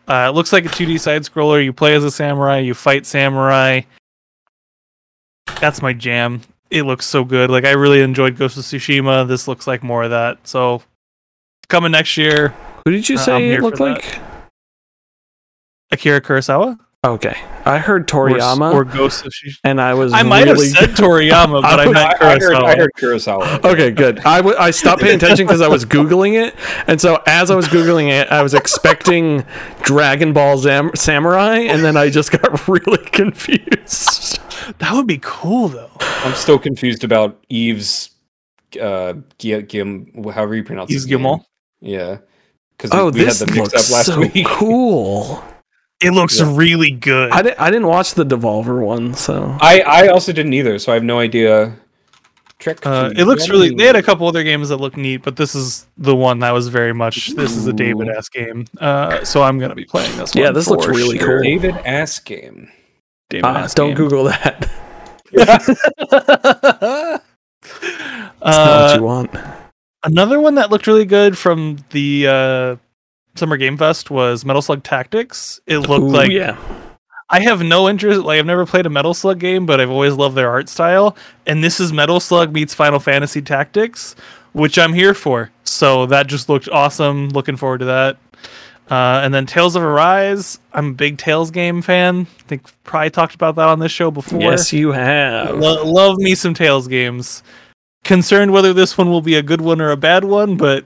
Uh, 0.09 0.29
it 0.31 0.35
looks 0.35 0.51
like 0.51 0.65
a 0.65 0.69
2D 0.71 0.99
side 0.99 1.23
scroller. 1.25 1.63
You 1.63 1.75
play 1.75 1.95
as 1.95 2.05
a 2.05 2.11
samurai, 2.11 2.61
you 2.61 2.73
fight 2.73 3.05
samurai. 3.05 3.83
That's 5.61 5.83
my 5.83 5.93
jam. 5.93 6.41
It 6.71 6.85
looks 6.85 7.05
so 7.05 7.23
good. 7.23 7.51
Like 7.51 7.67
I 7.67 7.73
really 7.73 8.01
enjoyed 8.01 8.39
Ghost 8.39 8.57
of 8.57 8.65
Tsushima. 8.65 9.29
This 9.29 9.47
looks 9.47 9.67
like 9.67 9.83
more 9.83 10.05
of 10.05 10.11
that. 10.11 10.49
So 10.49 10.81
coming 11.69 11.93
next 11.93 12.17
year, 12.17 12.55
Who 12.87 12.93
did 12.93 13.07
you 13.11 13.17
Uh, 13.17 13.19
say 13.19 13.51
it 13.51 13.61
looked 13.61 13.77
that. 13.77 14.01
Like? 15.95 16.01
Akira 16.01 16.21
Kurosawa 16.21 16.79
Okay, 17.05 17.37
I 17.67 17.77
heard 17.81 18.09
Toriyama, 18.09 18.73
or 18.73 18.83
Ghost 18.83 19.27
of 19.27 19.33
Tsushima. 19.33 19.59
and 19.63 19.79
I 19.79 19.93
was 19.93 20.15
I 20.15 20.23
might 20.23 20.45
really 20.47 20.71
have 20.71 20.79
said 20.79 20.91
Toriyama, 20.97 21.61
but 21.61 21.79
I 21.81 21.83
I- 21.83 21.85
meant 21.85 21.97
I, 21.99 22.13
I 22.13 22.31
heard, 22.31 22.41
Kurosawa. 22.41 22.63
I 22.65 22.77
heard 22.77 22.91
Kurosawa. 22.97 23.65
Okay, 23.73 23.91
good. 23.91 24.21
I, 24.21 24.39
w- 24.39 24.57
I 24.59 24.71
stopped 24.71 25.03
paying 25.03 25.17
attention 25.17 25.47
because 25.47 25.61
I 25.61 25.69
was 25.69 25.85
googling 25.85 26.33
it, 26.43 26.55
and 26.87 26.99
so 26.99 27.23
as 27.27 27.51
I 27.51 27.57
was 27.57 27.69
googling 27.69 28.09
it, 28.11 28.29
I 28.33 28.43
was 28.43 28.55
expecting 28.55 29.45
Dragon 29.83 30.33
Ball 30.33 30.57
Zam- 30.57 30.93
Samurai, 30.95 31.59
and 31.59 31.85
then 31.85 31.99
I 31.99 32.09
just 32.09 32.33
got 32.33 32.67
really 32.69 33.05
confused. 33.11 34.41
That 34.79 34.93
would 34.95 35.07
be 35.07 35.19
cool 35.21 35.69
though. 35.69 35.91
I'm 36.01 36.35
still 36.35 36.59
confused 36.59 37.05
about 37.05 37.39
Eve's 37.51 38.13
uh 38.81 39.13
Gia- 39.39 39.61
Gim 39.63 40.11
however 40.33 40.55
you 40.55 40.65
pronounce 40.65 40.91
Yves 40.91 41.05
his 41.07 41.11
Yeah. 41.83 42.19
Because 42.79 42.91
Oh, 42.93 43.11
we, 43.11 43.11
we 43.13 43.19
had 43.21 43.29
this 43.29 43.39
the 43.41 43.47
mix 43.47 43.59
looks 43.59 43.75
up 43.75 43.95
last 43.95 44.07
so 44.07 44.21
week. 44.21 44.47
cool. 44.47 45.45
It 46.05 46.13
looks 46.13 46.39
Yeah. 46.41 46.53
really 46.55 46.91
good. 46.91 47.33
I, 47.33 47.43
di- 47.43 47.57
I 47.59 47.71
didn't 47.71 47.87
watch 47.89 48.15
the 48.15 48.25
Devolver 48.25 48.81
one, 48.85 49.15
so 49.15 49.57
I, 49.61 49.81
I 49.81 50.07
also 50.09 50.33
didn't 50.33 50.53
either, 50.53 50.79
so 50.79 50.93
I 50.93 50.95
have 50.95 51.05
no 51.05 51.19
idea. 51.19 51.77
Trick. 52.59 52.87
Uh, 52.87 53.13
it 53.17 53.25
looks 53.25 53.49
really. 53.49 53.75
They 53.75 53.85
had 53.85 53.97
a 53.97 54.03
couple 54.03 54.27
other 54.29 54.43
games 54.45 54.69
that 54.69 54.77
look 54.77 54.97
neat, 54.97 55.19
but 55.23 55.37
this 55.37 55.55
is 55.55 55.87
the 55.99 56.15
one 56.15 56.39
that 56.39 56.53
was 56.53 56.69
very 56.69 56.93
much. 56.95 57.35
This 57.35 57.57
is 57.57 57.67
a 57.67 57.73
David 57.73 58.09
ass 58.09 58.29
game. 58.29 58.67
Uh, 58.79 59.25
so 59.25 59.43
I'm 59.43 59.59
gonna 59.59 59.75
be 59.75 59.85
playing 59.85 60.17
this 60.17 60.35
one. 60.35 60.45
Yeah, 60.45 60.51
this 60.53 60.69
looks 60.69 60.87
really 60.87 61.19
sure. 61.19 61.39
cool. 61.39 61.43
David 61.43 61.75
Ass 61.85 62.19
game. 62.21 62.71
David 63.29 63.45
uh, 63.45 63.49
ass 63.59 63.75
don't 63.75 63.89
game. 63.89 63.97
Google 63.97 64.25
that. 64.25 64.71
That's 65.33 65.69
not 65.69 67.21
what 68.41 68.43
uh, 68.43 68.95
you 68.97 69.03
want. 69.03 69.31
another 70.05 70.39
one 70.41 70.55
that 70.55 70.71
looked 70.71 70.87
really 70.87 71.05
good 71.07 71.37
from 71.37 71.79
the 71.91 72.27
uh, 72.29 72.77
Summer 73.37 73.57
Game 73.57 73.77
Fest 73.77 74.11
was 74.11 74.45
Metal 74.45 74.63
Slug 74.63 74.83
Tactics. 74.83 75.61
It 75.67 75.79
looked 75.79 76.05
Ooh, 76.05 76.09
like 76.09 76.31
yeah, 76.31 76.57
I 77.31 77.41
have 77.41 77.63
no 77.63 77.89
interest. 77.89 78.21
Like 78.21 78.39
I've 78.39 78.47
never 78.47 78.67
played 78.67 78.87
a 78.87 78.91
Metal 78.91 79.15
Slug 79.15 79.39
game, 79.39 79.67
but 79.67 79.81
I've 79.81 79.91
always 79.91 80.15
loved 80.15 80.37
their 80.37 80.51
art 80.51 80.69
style. 80.69 81.17
And 81.47 81.65
this 81.65 81.81
is 81.81 81.93
Metal 81.93 82.21
Slug 82.21 82.53
meets 82.53 82.75
Final 82.75 83.01
Fantasy 83.01 83.43
Tactics, 83.43 84.15
which 84.53 84.79
I'm 84.79 84.93
here 84.93 85.15
for. 85.15 85.51
So 85.65 86.07
that 86.07 86.27
just 86.27 86.49
looked 86.49 86.69
awesome. 86.69 87.31
Looking 87.31 87.57
forward 87.57 87.79
to 87.79 87.87
that. 87.87 88.19
Uh, 88.91 89.21
and 89.25 89.33
then 89.33 89.47
Tales 89.47 89.77
of 89.77 89.83
Arise. 89.83 90.59
I'm 90.73 90.91
a 90.91 90.95
big 90.95 91.17
Tales 91.17 91.51
game 91.51 91.81
fan. 91.81 92.27
I 92.39 92.43
think 92.43 92.63
probably 92.85 93.11
talked 93.11 93.35
about 93.35 93.57
that 93.57 93.69
on 93.69 93.79
this 93.79 93.93
show 93.93 94.11
before. 94.11 94.41
yes, 94.41 94.73
you 94.73 94.93
have. 94.93 95.57
Lo- 95.57 95.85
love 95.85 96.19
me 96.19 96.35
some 96.35 96.55
Tales 96.55 96.87
games. 96.87 97.43
Concerned 98.05 98.53
whether 98.53 98.75
this 98.75 98.99
one 98.99 99.11
will 99.11 99.23
be 99.23 99.37
a 99.37 99.43
good 99.43 99.63
one 99.63 99.81
or 99.81 99.91
a 99.91 99.97
bad 99.97 100.25
one, 100.25 100.59
but 100.59 100.85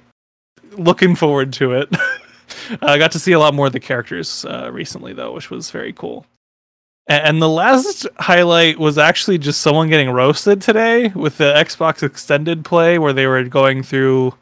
looking 0.72 1.16
forward 1.16 1.52
to 1.54 1.72
it. 1.72 1.88
I 2.82 2.98
got 2.98 3.12
to 3.12 3.18
see 3.18 3.32
a 3.32 3.38
lot 3.38 3.54
more 3.54 3.66
of 3.66 3.72
the 3.72 3.80
characters 3.80 4.44
uh, 4.44 4.70
recently, 4.72 5.12
though, 5.12 5.32
which 5.32 5.50
was 5.50 5.70
very 5.70 5.92
cool. 5.92 6.26
And 7.08 7.40
the 7.40 7.48
last 7.48 8.06
highlight 8.18 8.78
was 8.78 8.98
actually 8.98 9.38
just 9.38 9.62
someone 9.62 9.88
getting 9.88 10.10
roasted 10.10 10.60
today 10.60 11.08
with 11.08 11.38
the 11.38 11.54
Xbox 11.54 12.02
Extended 12.02 12.66
Play, 12.66 12.98
where 12.98 13.14
they 13.14 13.26
were 13.26 13.42
going 13.44 13.82
through 13.82 14.34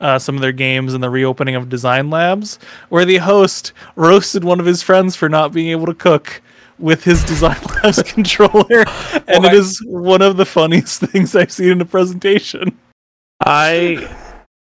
uh, 0.00 0.18
some 0.18 0.34
of 0.34 0.40
their 0.40 0.52
games 0.52 0.94
and 0.94 1.02
the 1.02 1.10
reopening 1.10 1.54
of 1.54 1.68
Design 1.68 2.10
Labs, 2.10 2.58
where 2.88 3.04
the 3.04 3.18
host 3.18 3.72
roasted 3.94 4.42
one 4.42 4.58
of 4.58 4.66
his 4.66 4.82
friends 4.82 5.14
for 5.14 5.28
not 5.28 5.52
being 5.52 5.68
able 5.68 5.86
to 5.86 5.94
cook 5.94 6.42
with 6.80 7.04
his 7.04 7.24
Design 7.26 7.60
Labs 7.82 8.02
controller, 8.02 8.84
and 9.28 9.44
What? 9.44 9.54
it 9.54 9.54
is 9.54 9.80
one 9.86 10.22
of 10.22 10.36
the 10.36 10.46
funniest 10.46 11.00
things 11.12 11.36
I've 11.36 11.52
seen 11.52 11.70
in 11.70 11.80
a 11.80 11.84
presentation. 11.84 12.76
I, 13.44 14.12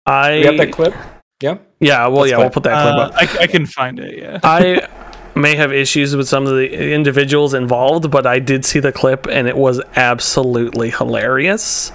I, 0.05 0.36
We 0.36 0.43
got 0.43 0.56
that 0.59 0.72
clip? 0.72 0.94
Yeah. 1.43 1.59
yeah. 1.81 2.07
Well, 2.07 2.19
That's 2.23 2.31
yeah, 2.31 2.37
fine. 2.37 2.45
we'll 2.45 2.51
put 2.51 2.62
that 2.65 2.83
clip 2.83 2.95
Uh, 2.95 2.99
up. 3.01 3.41
I, 3.41 3.45
I 3.45 3.47
can 3.47 3.67
find 3.67 3.99
it. 3.99 4.19
Yeah. 4.19 4.41
I 4.45 4.89
may 5.35 5.55
have 5.57 5.73
issues 5.73 6.15
with 6.17 6.29
some 6.29 6.47
of 6.47 6.55
the 6.55 6.93
individuals 6.93 7.55
involved, 7.55 8.11
but 8.11 8.27
I 8.27 8.39
did 8.41 8.65
see 8.65 8.79
the 8.81 8.93
clip 8.93 9.27
and 9.27 9.49
it 9.49 9.57
was 9.57 9.81
absolutely 9.97 10.91
hilarious. 10.91 11.93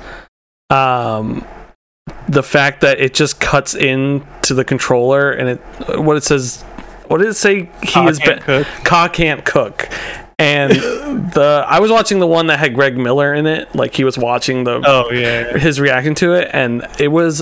Um, 0.70 1.46
the 2.28 2.42
fact 2.44 2.82
that 2.82 3.00
it 3.00 3.14
just 3.14 3.40
cuts 3.40 3.76
in 3.76 4.26
to 4.44 4.54
the 4.54 4.64
controller 4.66 5.32
and 5.32 5.50
it 5.50 6.00
what 6.00 6.18
it 6.18 6.24
says 6.24 6.62
what 7.08 7.20
did 7.20 7.28
it 7.28 7.34
say 7.36 7.70
he 7.84 8.00
I 8.00 8.08
is 8.10 8.18
can't 8.20 8.42
cook. 8.42 8.68
Ka 8.84 9.08
can't 9.10 9.46
cook 9.46 9.90
and 10.40 10.72
the 10.72 11.64
i 11.68 11.80
was 11.80 11.92
watching 11.92 12.20
the 12.20 12.28
one 12.28 12.48
that 12.48 12.58
had 12.60 12.74
greg 12.76 12.98
miller 12.98 13.34
in 13.34 13.46
it 13.48 13.74
like 13.76 13.94
he 13.96 14.04
was 14.04 14.18
watching 14.18 14.64
the 14.66 14.82
Oh 14.86 15.12
yeah. 15.12 15.58
his 15.58 15.80
reaction 15.80 16.14
to 16.16 16.34
it 16.34 16.50
and 16.54 16.86
it 17.00 17.08
was 17.08 17.42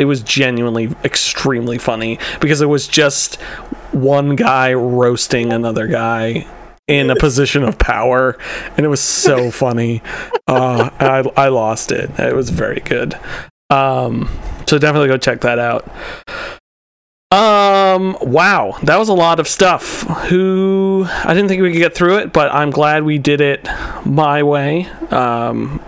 it 0.00 0.06
was 0.06 0.22
genuinely 0.22 0.88
extremely 1.04 1.76
funny 1.76 2.18
because 2.40 2.62
it 2.62 2.66
was 2.66 2.88
just 2.88 3.36
one 3.92 4.34
guy 4.34 4.72
roasting 4.72 5.52
another 5.52 5.86
guy 5.86 6.46
in 6.88 7.10
a 7.10 7.16
position 7.16 7.62
of 7.62 7.78
power 7.78 8.38
and 8.78 8.86
it 8.86 8.88
was 8.88 9.02
so 9.02 9.50
funny. 9.64 10.00
Uh 10.48 10.88
I, 10.98 11.44
I 11.44 11.48
lost 11.48 11.92
it. 11.92 12.10
It 12.18 12.34
was 12.34 12.48
very 12.48 12.80
good. 12.80 13.16
Um 13.68 14.30
so 14.66 14.78
definitely 14.78 15.08
go 15.08 15.18
check 15.18 15.42
that 15.42 15.58
out. 15.58 15.86
Um 17.30 18.16
wow 18.22 18.78
that 18.82 18.96
was 18.96 19.10
a 19.10 19.14
lot 19.14 19.38
of 19.38 19.46
stuff. 19.46 20.04
Who 20.30 21.06
i 21.24 21.34
didn't 21.34 21.48
think 21.48 21.60
we 21.60 21.72
could 21.72 21.78
get 21.78 21.94
through 21.94 22.18
it 22.18 22.32
but 22.32 22.52
i'm 22.54 22.70
glad 22.70 23.02
we 23.02 23.18
did 23.18 23.42
it 23.42 23.68
my 24.06 24.42
way. 24.42 24.86
Um 25.10 25.82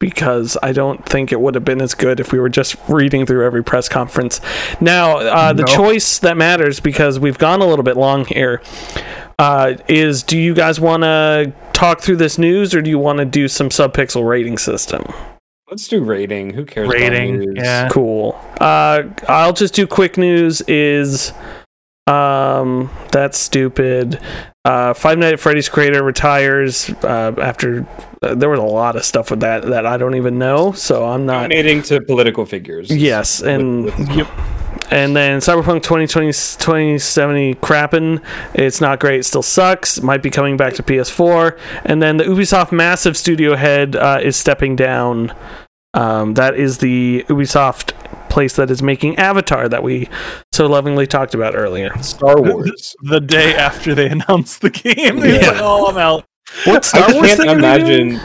because 0.00 0.56
I 0.62 0.72
don't 0.72 1.04
think 1.06 1.30
it 1.30 1.40
would 1.40 1.54
have 1.54 1.64
been 1.64 1.80
as 1.80 1.94
good 1.94 2.18
if 2.18 2.32
we 2.32 2.40
were 2.40 2.48
just 2.48 2.74
reading 2.88 3.26
through 3.26 3.44
every 3.46 3.62
press 3.62 3.88
conference. 3.88 4.40
Now, 4.80 5.18
uh, 5.18 5.52
the 5.52 5.62
No. 5.62 5.72
choice 5.72 6.18
that 6.18 6.36
matters 6.36 6.80
because 6.80 7.20
we've 7.20 7.38
gone 7.38 7.60
a 7.60 7.66
little 7.66 7.84
bit 7.84 7.96
long 7.96 8.24
here 8.24 8.60
uh, 9.38 9.74
is 9.88 10.22
do 10.24 10.36
you 10.38 10.54
guys 10.54 10.80
want 10.80 11.02
to 11.04 11.52
talk 11.72 12.00
through 12.00 12.16
this 12.16 12.36
news 12.38 12.74
or 12.74 12.82
do 12.82 12.90
you 12.90 12.98
want 12.98 13.18
to 13.18 13.24
do 13.24 13.46
some 13.46 13.68
subpixel 13.68 14.26
rating 14.28 14.58
system? 14.58 15.04
Let's 15.70 15.86
do 15.86 16.02
rating. 16.02 16.54
Who 16.54 16.64
cares? 16.64 16.88
about 16.88 16.98
Rating. 16.98 17.38
news? 17.38 17.54
Yeah. 17.56 17.88
Cool. 17.90 18.36
Uh, 18.60 19.02
I'll 19.28 19.52
just 19.52 19.72
do 19.74 19.86
quick 19.86 20.16
news. 20.16 20.62
Is 20.62 21.32
um, 22.08 22.90
that's 23.12 23.38
stupid. 23.38 24.18
Uh, 24.64 24.92
Five 24.92 25.16
Nights 25.18 25.34
at 25.34 25.40
Freddy's 25.40 25.68
creator 25.70 26.02
retires 26.02 26.90
uh, 27.02 27.32
after. 27.40 27.86
Uh, 28.22 28.34
there 28.34 28.50
was 28.50 28.60
a 28.60 28.62
lot 28.62 28.94
of 28.94 29.04
stuff 29.04 29.30
with 29.30 29.40
that 29.40 29.64
that 29.66 29.86
I 29.86 29.96
don't 29.96 30.14
even 30.16 30.38
know, 30.38 30.72
so 30.72 31.06
I'm 31.06 31.24
not. 31.24 31.42
Donating 31.42 31.82
to 31.84 32.00
political 32.02 32.44
figures. 32.44 32.90
Yes, 32.94 33.40
and 33.40 33.86
with- 33.86 34.28
and 34.90 35.16
then 35.16 35.38
Cyberpunk 35.40 35.82
2020 35.82 36.26
2070 36.28 37.54
crapping. 37.56 38.22
It's 38.54 38.80
not 38.80 39.00
great. 39.00 39.24
Still 39.24 39.42
sucks. 39.42 40.02
Might 40.02 40.22
be 40.22 40.30
coming 40.30 40.56
back 40.56 40.74
to 40.74 40.82
PS4. 40.82 41.58
And 41.84 42.02
then 42.02 42.16
the 42.18 42.24
Ubisoft 42.24 42.70
massive 42.72 43.16
studio 43.16 43.56
head 43.56 43.96
uh, 43.96 44.18
is 44.22 44.36
stepping 44.36 44.76
down. 44.76 45.32
Um, 45.94 46.34
that 46.34 46.54
is 46.56 46.78
the 46.78 47.24
Ubisoft 47.28 47.92
place 48.30 48.56
that 48.56 48.70
is 48.70 48.82
making 48.82 49.16
Avatar 49.16 49.68
that 49.68 49.82
we 49.82 50.08
so 50.52 50.66
lovingly 50.66 51.06
talked 51.06 51.34
about 51.34 51.54
earlier. 51.56 51.96
Star 52.02 52.40
Wars. 52.40 52.94
The 53.02 53.20
day 53.20 53.54
after 53.54 53.94
they 53.94 54.08
announced 54.10 54.60
the 54.62 54.70
game, 54.70 55.20
they 55.20 55.40
Yeah. 55.40 55.50
like, 55.50 55.60
"Oh, 55.60 55.86
I'm 55.88 55.98
out." 55.98 56.24
What 56.64 56.84
Star 56.84 57.10
I 57.10 57.12
Wars 57.12 57.26
can't 57.26 57.36
thing 57.40 57.46
doing? 57.48 57.58
imagine. 57.58 58.20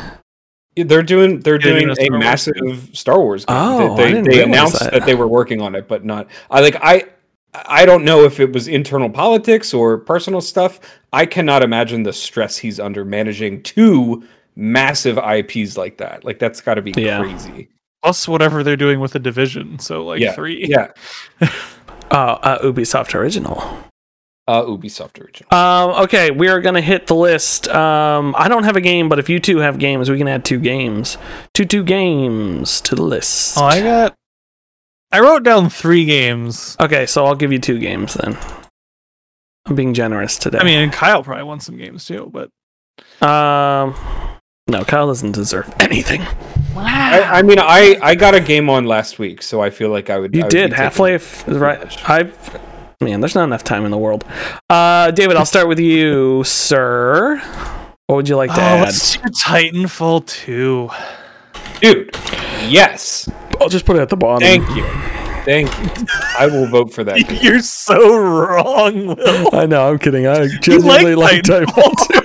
They're 0.77 1.03
doing 1.03 1.39
they're 1.39 1.55
Yeah, 1.55 1.59
doing 1.71 1.87
doing 1.87 1.89
a 1.89 1.91
a 1.91 1.95
Star 1.95 2.09
Wars 2.11 2.19
massive 2.23 2.89
Star 2.93 3.19
Wars 3.21 3.45
game. 3.45 3.57
Oh, 3.57 3.93
I 3.93 3.97
they 3.97 4.07
didn't 4.11 4.23
they 4.25 4.43
announced 4.43 4.79
that. 4.79 4.91
that. 4.93 5.05
they 5.05 5.15
were 5.15 5.27
working 5.27 5.61
on 5.61 5.73
it, 5.75 5.87
but 5.87 6.03
not. 6.05 6.27
I 6.51 6.59
like 6.61 6.75
I 6.81 7.05
I 7.53 7.85
don't 7.85 8.03
know 8.03 8.25
if 8.25 8.41
it 8.41 8.51
was 8.51 8.67
internal 8.67 9.09
politics 9.09 9.73
or 9.73 9.97
personal 9.97 10.41
stuff. 10.41 10.79
I 11.13 11.25
cannot 11.25 11.63
imagine 11.63 12.03
the 12.03 12.11
stress 12.11 12.57
he's 12.57 12.79
under 12.81 13.05
managing 13.05 13.63
two 13.63 14.27
massive 14.57 15.17
IPs 15.17 15.77
like 15.77 15.97
that. 15.99 16.25
Like 16.25 16.39
that's 16.39 16.59
got 16.59 16.73
to 16.73 16.81
be 16.81 16.91
Yeah. 16.97 17.21
crazy. 17.21 17.69
Plus 18.05 18.27
whatever 18.27 18.61
they're 18.63 18.75
doing 18.77 18.99
with 18.99 19.13
the 19.13 19.19
division. 19.19 19.79
So 19.79 20.05
like 20.05 20.21
yeah, 20.21 20.33
three. 20.33 20.65
Yeah, 20.69 20.91
Uh, 22.11 22.37
uh, 22.43 22.59
Ubisoft 22.61 23.15
original. 23.15 23.57
uh, 24.47 24.61
Ubisoft 24.61 25.19
original. 25.19 25.51
Um, 25.51 26.03
okay, 26.03 26.29
we 26.29 26.47
are 26.49 26.61
gonna 26.61 26.81
hit 26.81 27.07
the 27.07 27.15
list. 27.15 27.67
Um, 27.67 28.35
I 28.37 28.47
don't 28.47 28.63
have 28.63 28.75
a 28.75 28.81
game, 28.81 29.09
but 29.09 29.17
if 29.17 29.27
you 29.27 29.39
two 29.39 29.57
have 29.57 29.79
games, 29.79 30.11
we 30.11 30.19
can 30.19 30.27
add 30.27 30.45
two 30.45 30.59
games, 30.59 31.17
two 31.55 31.65
two 31.65 31.83
games 31.83 32.79
to 32.81 32.93
the 32.93 33.01
list. 33.01 33.57
Oh, 33.57 33.63
I 33.65 33.81
got. 33.81 34.13
I 35.11 35.19
wrote 35.21 35.41
down 35.41 35.69
three 35.71 36.05
games. 36.05 36.77
Okay, 36.79 37.07
so 37.07 37.25
I'll 37.25 37.33
give 37.35 37.51
you 37.51 37.57
two 37.57 37.79
games 37.79 38.13
then. 38.13 38.37
I'm 39.65 39.73
being 39.75 39.95
generous 39.95 40.37
today. 40.37 40.59
I 40.59 40.63
mean, 40.63 40.91
Kyle 40.91 41.23
probably 41.23 41.43
won 41.43 41.59
some 41.59 41.75
games 41.77 42.05
too, 42.05 42.31
but 42.31 42.49
um, 43.27 43.95
no, 44.67 44.83
Kyle 44.83 45.07
doesn't 45.07 45.31
deserve 45.31 45.73
anything. 45.79 46.21
I, 46.77 47.39
I 47.39 47.41
mean, 47.41 47.59
I 47.59 47.97
I 48.01 48.15
got 48.15 48.35
a 48.35 48.41
game 48.41 48.69
on 48.69 48.85
last 48.85 49.19
week, 49.19 49.41
so 49.41 49.61
I 49.61 49.69
feel 49.69 49.89
like 49.89 50.09
I 50.09 50.17
would. 50.17 50.35
You 50.35 50.41
I 50.41 50.45
would 50.45 50.51
did 50.51 50.73
Half 50.73 50.99
Life, 50.99 51.47
right? 51.47 52.09
I, 52.09 52.31
man, 53.01 53.21
there's 53.21 53.35
not 53.35 53.45
enough 53.45 53.63
time 53.63 53.85
in 53.85 53.91
the 53.91 53.97
world. 53.97 54.25
Uh, 54.69 55.11
David, 55.11 55.37
I'll 55.37 55.45
start 55.45 55.67
with 55.67 55.79
you, 55.79 56.43
sir. 56.45 57.37
What 58.07 58.17
would 58.17 58.29
you 58.29 58.35
like 58.35 58.51
to 58.51 58.59
oh, 58.59 58.63
add? 58.63 58.81
let's 58.81 59.17
do 59.17 59.21
Titanfall 59.29 60.27
two. 60.27 60.89
dude. 61.81 62.15
Yes, 62.67 63.29
I'll 63.59 63.69
just 63.69 63.85
put 63.85 63.95
it 63.95 64.01
at 64.01 64.09
the 64.09 64.17
bottom. 64.17 64.41
thank 64.41 64.67
you, 64.75 64.83
thank 65.43 65.69
you. 65.99 66.05
I 66.37 66.47
will 66.47 66.67
vote 66.67 66.93
for 66.93 67.03
that. 67.03 67.17
game. 67.27 67.39
You're 67.41 67.61
so 67.61 68.17
wrong, 68.17 69.07
Will. 69.15 69.55
I 69.55 69.65
know, 69.65 69.89
I'm 69.89 69.99
kidding. 69.99 70.27
I 70.27 70.47
genuinely 70.61 71.15
like, 71.15 71.43
Titanfall 71.43 72.23
2. 72.23 72.24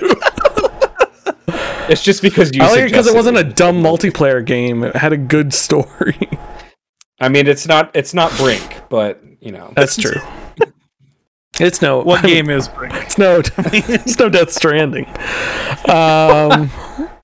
It's 1.91 2.03
just 2.03 2.21
because 2.21 2.55
you. 2.55 2.63
I 2.63 2.69
like 2.69 2.79
it 2.79 2.85
because 2.85 3.05
it 3.07 3.09
suggested 3.11 3.15
wasn't 3.15 3.37
a 3.37 3.43
dumb 3.43 3.83
multiplayer 3.83 4.43
game. 4.45 4.83
It 4.83 4.95
had 4.95 5.11
a 5.11 5.17
good 5.17 5.53
story. 5.53 6.17
I 7.19 7.27
mean, 7.29 7.47
it's 7.47 7.67
not. 7.67 7.91
It's 7.93 8.13
not 8.13 8.35
Brink, 8.37 8.81
but 8.89 9.21
you 9.41 9.51
know. 9.51 9.73
That's 9.75 9.97
true. 9.97 10.19
It's 11.59 11.81
no 11.81 12.01
What 12.01 12.23
game 12.25 12.49
is 12.49 12.69
Brink? 12.69 12.93
It's 12.95 13.17
no, 13.17 13.41
it's 13.57 14.17
no 14.17 14.29
Death 14.29 14.51
Stranding. 14.51 15.05
Um, 15.89 16.71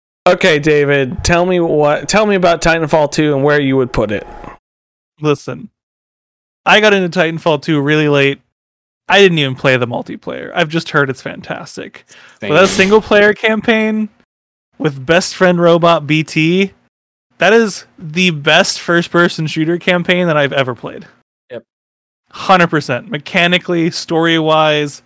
okay, 0.27 0.59
David, 0.59 1.23
tell 1.23 1.45
me 1.45 1.59
what. 1.59 2.09
Tell 2.09 2.25
me 2.25 2.35
about 2.35 2.61
Titanfall 2.61 3.11
2 3.11 3.35
and 3.35 3.43
where 3.43 3.61
you 3.61 3.77
would 3.77 3.93
put 3.93 4.11
it. 4.11 4.27
Listen, 5.21 5.69
I 6.65 6.81
got 6.81 6.93
into 6.93 7.17
Titanfall 7.17 7.61
2 7.61 7.79
really 7.81 8.09
late. 8.09 8.41
I 9.07 9.19
didn't 9.19 9.39
even 9.39 9.55
play 9.55 9.77
the 9.77 9.87
multiplayer. 9.87 10.51
I've 10.53 10.67
just 10.67 10.89
heard 10.89 11.09
it's 11.09 11.21
fantastic. 11.21 12.03
Thank 12.39 12.51
But 12.51 12.55
that 12.55 12.61
you. 12.61 12.67
single 12.67 13.01
player 13.01 13.33
campaign 13.33 14.09
with 14.77 15.05
Best 15.05 15.35
Friend 15.35 15.59
Robot 15.59 16.07
BT, 16.07 16.73
that 17.37 17.53
is 17.53 17.85
the 17.97 18.31
best 18.31 18.79
first 18.79 19.11
person 19.11 19.47
shooter 19.47 19.77
campaign 19.77 20.27
that 20.27 20.37
I've 20.37 20.53
ever 20.53 20.75
played. 20.75 21.07
Yep. 21.51 21.63
100%. 22.33 23.09
Mechanically, 23.09 23.91
story 23.91 24.39
wise, 24.39 25.03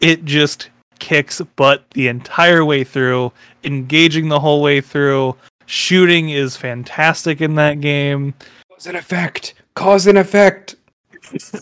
it 0.00 0.24
just 0.24 0.70
kicks 0.98 1.40
butt 1.56 1.84
the 1.92 2.08
entire 2.08 2.64
way 2.64 2.84
through, 2.84 3.32
engaging 3.64 4.28
the 4.28 4.40
whole 4.40 4.62
way 4.62 4.80
through. 4.80 5.36
Shooting 5.66 6.30
is 6.30 6.56
fantastic 6.56 7.40
in 7.40 7.56
that 7.56 7.80
game. 7.80 8.34
Cause 8.70 8.86
and 8.86 8.96
effect. 8.96 9.54
Cause 9.74 10.06
and 10.06 10.18
effect. 10.18 10.76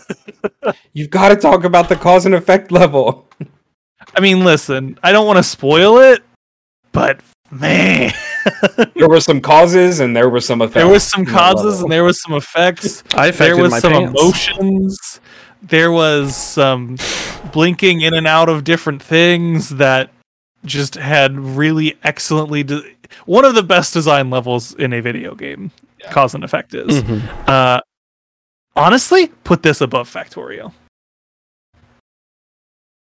You've 0.93 1.11
got 1.11 1.31
to 1.31 1.37
talk 1.37 1.65
about 1.65 1.89
the 1.89 1.97
cause 1.97 2.27
and 2.27 2.35
effect 2.35 2.71
level. 2.71 3.29
I 4.15 4.21
mean, 4.21 4.45
listen, 4.45 4.99
I 5.03 5.13
don't 5.13 5.27
want 5.27 5.39
to 5.39 5.43
spoil 5.43 5.99
it, 5.99 6.23
but 6.93 7.21
man, 7.61 8.13
There 8.95 9.09
were 9.09 9.21
some 9.21 9.41
causes 9.41 10.01
and 10.01 10.15
there 10.17 10.29
were 10.29 10.41
some 10.41 10.61
effects. 10.63 10.75
there 10.75 10.89
was 10.89 11.03
some 11.05 11.25
causes 11.25 11.81
and 11.81 11.91
there 11.91 12.05
was 12.05 12.21
some 12.21 12.35
effects. 12.35 13.03
I 13.15 13.31
there 13.31 13.57
was 13.57 13.71
my 13.71 13.79
some 13.81 13.93
pants. 13.93 14.21
emotions. 14.21 15.21
There 15.63 15.91
was 15.91 16.37
some 16.37 16.99
blinking 17.53 18.03
in 18.03 18.13
and 18.15 18.27
out 18.27 18.49
of 18.51 18.65
different 18.65 19.03
things 19.03 19.71
that 19.71 20.11
just 20.67 20.95
had 20.95 21.39
really 21.39 21.97
excellently 22.05 22.63
de- 22.63 22.83
one 23.27 23.45
of 23.45 23.55
the 23.55 23.63
best 23.63 23.95
design 23.95 24.29
levels 24.31 24.75
in 24.75 24.93
a 24.93 25.01
video 25.01 25.35
game. 25.35 25.71
Cause 26.11 26.35
and 26.35 26.45
effect 26.45 26.75
is. 26.75 27.03
Mhm. 27.03 27.49
Uh, 27.49 27.81
honestly, 28.77 29.29
put 29.45 29.63
this 29.63 29.81
above 29.81 30.11
Factorio. 30.13 30.73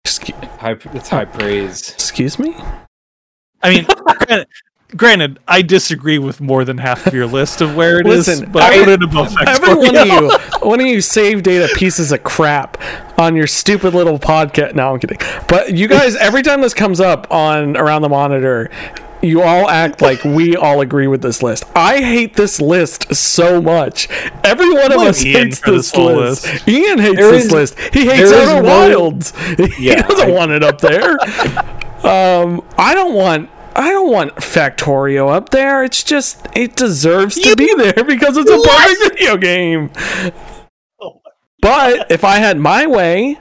Excuse, 0.04 0.36
High, 0.60 0.76
it's 0.92 1.08
high 1.08 1.24
praise. 1.24 1.90
excuse 1.90 2.38
me? 2.38 2.54
I 3.64 3.70
mean, 3.70 3.86
granted, 4.26 4.46
granted, 4.96 5.38
I 5.48 5.62
disagree 5.62 6.18
with 6.18 6.40
more 6.40 6.64
than 6.64 6.78
half 6.78 7.06
of 7.06 7.14
your 7.14 7.26
list 7.26 7.60
of 7.60 7.74
where 7.74 7.98
it 8.00 8.06
is, 8.06 8.28
Listen, 8.28 8.52
but 8.52 8.62
I, 8.62 8.74
I- 8.80 8.84
put 8.84 8.88
it 8.90 9.02
above 9.02 9.34
Every 9.46 9.74
one 9.74 9.96
of 9.96 10.06
you, 10.06 10.30
one 10.68 10.80
of 10.80 10.86
you 10.86 11.00
save 11.00 11.42
data 11.42 11.72
pieces 11.74 12.12
of 12.12 12.22
crap 12.22 12.80
on 13.18 13.34
your 13.36 13.46
stupid 13.46 13.94
little 13.94 14.18
podcast. 14.18 14.74
No, 14.74 14.92
I'm 14.94 15.00
kidding. 15.00 15.18
But 15.48 15.72
you 15.74 15.88
guys, 15.88 16.14
every 16.16 16.42
time 16.42 16.60
this 16.60 16.74
comes 16.74 17.00
up 17.00 17.26
on 17.32 17.76
Around 17.76 18.02
the 18.02 18.08
Monitor, 18.08 18.70
you 19.22 19.40
all 19.40 19.70
act 19.70 20.02
like 20.02 20.22
we 20.22 20.54
all 20.54 20.82
agree 20.82 21.06
with 21.06 21.22
this 21.22 21.42
list. 21.42 21.64
I 21.74 22.00
hate 22.02 22.36
this 22.36 22.60
list 22.60 23.14
so 23.14 23.62
much. 23.62 24.06
Every 24.44 24.68
one 24.70 24.92
of 24.92 24.98
us 24.98 25.24
Ian 25.24 25.44
hates 25.46 25.60
this 25.60 25.92
this 25.92 25.96
list. 25.96 26.44
list. 26.46 26.68
Ian 26.68 26.98
hates 26.98 27.16
There 27.16 27.30
this 27.30 27.44
is- 27.46 27.52
list. 27.52 27.78
He 27.94 28.04
hates 28.04 28.30
there 28.30 28.42
is 28.42 28.48
Outer 28.50 28.62
one- 28.62 28.64
Wilds. 28.64 29.32
He 29.78 29.94
doesn't 29.94 30.28
I- 30.28 30.30
want 30.30 30.50
it 30.50 30.62
up 30.62 30.78
there. 30.78 31.12
um, 32.04 32.62
I 32.76 32.94
don't 32.94 33.14
want. 33.14 33.48
I 33.76 33.90
don't 33.90 34.12
want 34.12 34.36
Factorio 34.36 35.30
up 35.30 35.50
there. 35.50 35.82
It's 35.82 36.04
just 36.04 36.46
it 36.54 36.76
deserves 36.76 37.34
to 37.40 37.56
be 37.56 37.74
there 37.74 38.04
because 38.04 38.36
it's 38.36 38.50
a 38.50 38.68
perfect 38.68 39.18
video 39.18 39.36
game. 39.36 39.90
But 41.60 42.10
if 42.10 42.24
I 42.24 42.36
had 42.36 42.58
my 42.58 42.86
way 42.86 43.38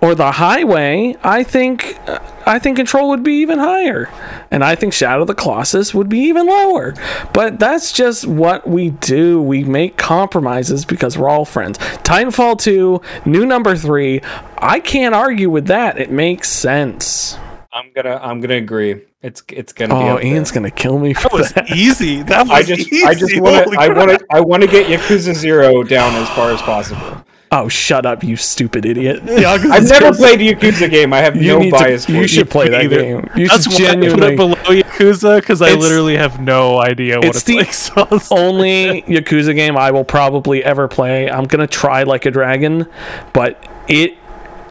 or 0.00 0.14
the 0.14 0.32
highway, 0.32 1.16
I 1.22 1.42
think 1.42 1.98
uh, 2.08 2.18
I 2.46 2.58
think 2.58 2.76
control 2.76 3.10
would 3.10 3.22
be 3.22 3.34
even 3.34 3.58
higher. 3.58 4.08
And 4.50 4.64
I 4.64 4.76
think 4.76 4.92
Shadow 4.92 5.22
of 5.22 5.26
the 5.26 5.34
Colossus 5.34 5.92
would 5.92 6.08
be 6.08 6.20
even 6.20 6.46
lower. 6.46 6.94
But 7.32 7.58
that's 7.58 7.92
just 7.92 8.26
what 8.26 8.66
we 8.66 8.90
do. 8.90 9.42
We 9.42 9.64
make 9.64 9.96
compromises 9.96 10.84
because 10.84 11.18
we're 11.18 11.28
all 11.28 11.44
friends. 11.44 11.78
Titanfall 11.78 12.60
2, 12.60 13.00
new 13.24 13.44
number 13.44 13.76
3. 13.76 14.20
I 14.58 14.80
can't 14.80 15.14
argue 15.14 15.50
with 15.50 15.66
that. 15.66 15.98
It 15.98 16.10
makes 16.10 16.48
sense. 16.48 17.36
I'm 17.76 17.92
gonna 17.94 18.18
I'm 18.22 18.40
gonna 18.40 18.54
agree. 18.54 19.02
It's 19.22 19.42
it's 19.48 19.72
gonna 19.72 19.94
be. 19.94 20.00
Oh, 20.00 20.16
up 20.16 20.24
Ian's 20.24 20.50
there. 20.52 20.60
going 20.62 20.70
to 20.72 20.76
kill 20.82 20.98
me 20.98 21.12
for 21.14 21.22
That 21.24 21.32
was 21.32 21.52
that. 21.52 21.70
easy. 21.70 22.22
That 22.32 22.46
was 22.46 22.50
I 22.50 22.62
just 22.62 22.92
easy. 22.92 23.04
I 23.04 23.14
just 23.14 23.40
want 23.40 23.70
to 23.72 23.78
I 23.78 23.88
want 23.88 24.10
to 24.10 24.26
I 24.30 24.40
want 24.40 24.62
to 24.62 24.68
get 24.68 24.86
Yakuza 24.86 25.34
Zero 25.34 25.82
down 25.82 26.14
as 26.14 26.28
far 26.30 26.50
as 26.52 26.62
possible. 26.62 27.24
Oh, 27.52 27.68
shut 27.68 28.04
up, 28.06 28.24
you 28.24 28.36
stupid 28.36 28.84
idiot. 28.84 29.22
I've 29.30 29.88
never 29.88 30.12
played 30.12 30.40
a 30.40 30.54
Yakuza 30.54 30.90
game. 30.90 31.12
I 31.12 31.18
have 31.18 31.36
You 31.36 31.52
no 31.52 31.58
need 31.60 31.70
to- 31.70 31.78
bias. 31.78 32.08
you 32.08 32.26
should 32.26 32.50
play 32.50 32.68
that 32.68 32.82
either. 32.84 33.00
game. 33.00 33.30
You 33.36 33.46
That's 33.48 33.62
should 33.72 33.84
why 33.84 33.90
I 33.90 33.94
put 33.94 34.00
genuinely 34.02 34.32
it 34.32 34.36
below 34.36 34.54
Yakuza 34.54 35.40
because 35.40 35.62
I 35.62 35.72
literally 35.74 36.16
have 36.16 36.40
no 36.40 36.78
idea 36.78 37.16
what 37.18 37.26
it's 37.26 37.36
it's, 37.38 37.44
the 37.44 37.56
like. 37.58 37.72
So 37.72 38.00
it's- 38.02 38.32
only 38.32 39.02
Yakuza 39.08 39.54
game 39.54 39.76
I 39.76 39.90
will 39.92 40.04
probably 40.04 40.64
ever 40.64 40.88
play. 40.88 41.30
I'm 41.30 41.44
gonna 41.44 41.66
try 41.68 42.02
like 42.02 42.26
a 42.26 42.30
dragon, 42.30 42.86
but 43.32 43.64
it. 43.88 44.16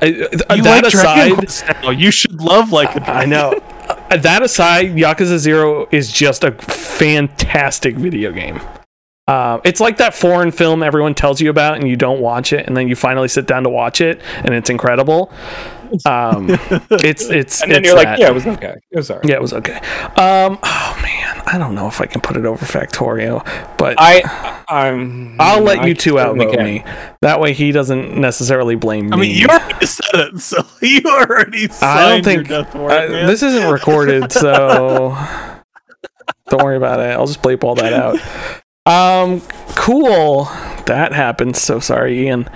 Uh, 0.05 0.55
you 0.55 0.63
that 0.63 0.83
like 0.83 0.91
Dragon 0.91 1.31
aside, 1.31 1.33
Quest 1.33 1.65
now. 1.67 1.89
You 1.89 2.11
should 2.11 2.41
love 2.41 2.71
like 2.71 2.95
a 2.95 3.09
I 3.09 3.25
know. 3.25 3.59
Uh, 3.85 4.17
that 4.17 4.41
aside, 4.41 4.95
Yakuza 4.95 5.37
Zero 5.37 5.87
is 5.91 6.11
just 6.11 6.43
a 6.43 6.51
fantastic 6.53 7.95
video 7.95 8.31
game. 8.31 8.59
Uh, 9.27 9.59
it's 9.63 9.79
like 9.79 9.97
that 9.97 10.13
foreign 10.13 10.51
film 10.51 10.83
everyone 10.83 11.15
tells 11.15 11.41
you 11.41 11.49
about, 11.49 11.77
and 11.77 11.87
you 11.87 11.95
don't 11.95 12.19
watch 12.19 12.53
it, 12.53 12.67
and 12.67 12.77
then 12.77 12.87
you 12.87 12.95
finally 12.95 13.27
sit 13.27 13.47
down 13.47 13.63
to 13.63 13.69
watch 13.69 14.01
it, 14.01 14.21
and 14.37 14.53
it's 14.53 14.69
incredible. 14.69 15.31
Um, 16.05 16.47
it's 16.91 17.23
it's 17.29 17.63
And 17.63 17.71
then 17.71 17.79
it's 17.79 17.87
you're 17.87 17.95
like, 17.95 18.19
yeah, 18.19 18.27
it 18.27 18.33
was 18.33 18.45
okay. 18.45 18.75
It 18.91 18.97
was 18.97 19.09
alright. 19.09 19.27
Yeah, 19.27 19.35
it 19.35 19.41
was 19.41 19.53
okay. 19.53 19.77
Um, 20.17 20.59
oh 20.61 20.99
man, 21.01 21.24
I 21.47 21.57
don't 21.57 21.75
know 21.75 21.87
if 21.87 22.01
I 22.01 22.05
can 22.05 22.21
put 22.21 22.37
it 22.37 22.45
over 22.45 22.65
Factorio, 22.65 23.43
but 23.77 23.95
I 23.99 24.63
I'm. 24.67 25.39
I'll 25.39 25.61
let 25.61 25.79
I 25.79 25.87
you 25.87 25.93
two 25.93 26.17
certainly 26.17 26.45
outvote 26.47 26.63
me. 26.63 26.83
That 27.21 27.39
way, 27.39 27.53
he 27.53 27.71
doesn't 27.71 28.17
necessarily 28.19 28.75
blame 28.75 29.07
me. 29.09 29.13
I 29.13 29.15
mean, 29.17 29.35
you 29.35 29.47
already 29.47 29.85
said 29.85 30.15
it, 30.15 30.39
so 30.41 30.65
you 30.81 31.01
already 31.05 31.67
signed 31.67 31.99
I 31.99 32.09
don't 32.09 32.23
think 32.23 32.49
your 32.49 32.63
death 32.63 32.73
warrant, 32.75 33.11
man. 33.11 33.27
this 33.27 33.43
isn't 33.43 33.71
recorded, 33.71 34.31
so 34.31 35.15
don't 36.49 36.63
worry 36.63 36.77
about 36.77 36.99
it. 36.99 37.11
I'll 37.11 37.27
just 37.27 37.41
bleep 37.41 37.63
all 37.63 37.75
that 37.75 37.93
out. 37.93 38.19
Um, 38.87 39.41
cool. 39.75 40.45
That 40.85 41.13
happened. 41.13 41.55
So 41.57 41.79
sorry, 41.79 42.21
Ian. 42.25 42.47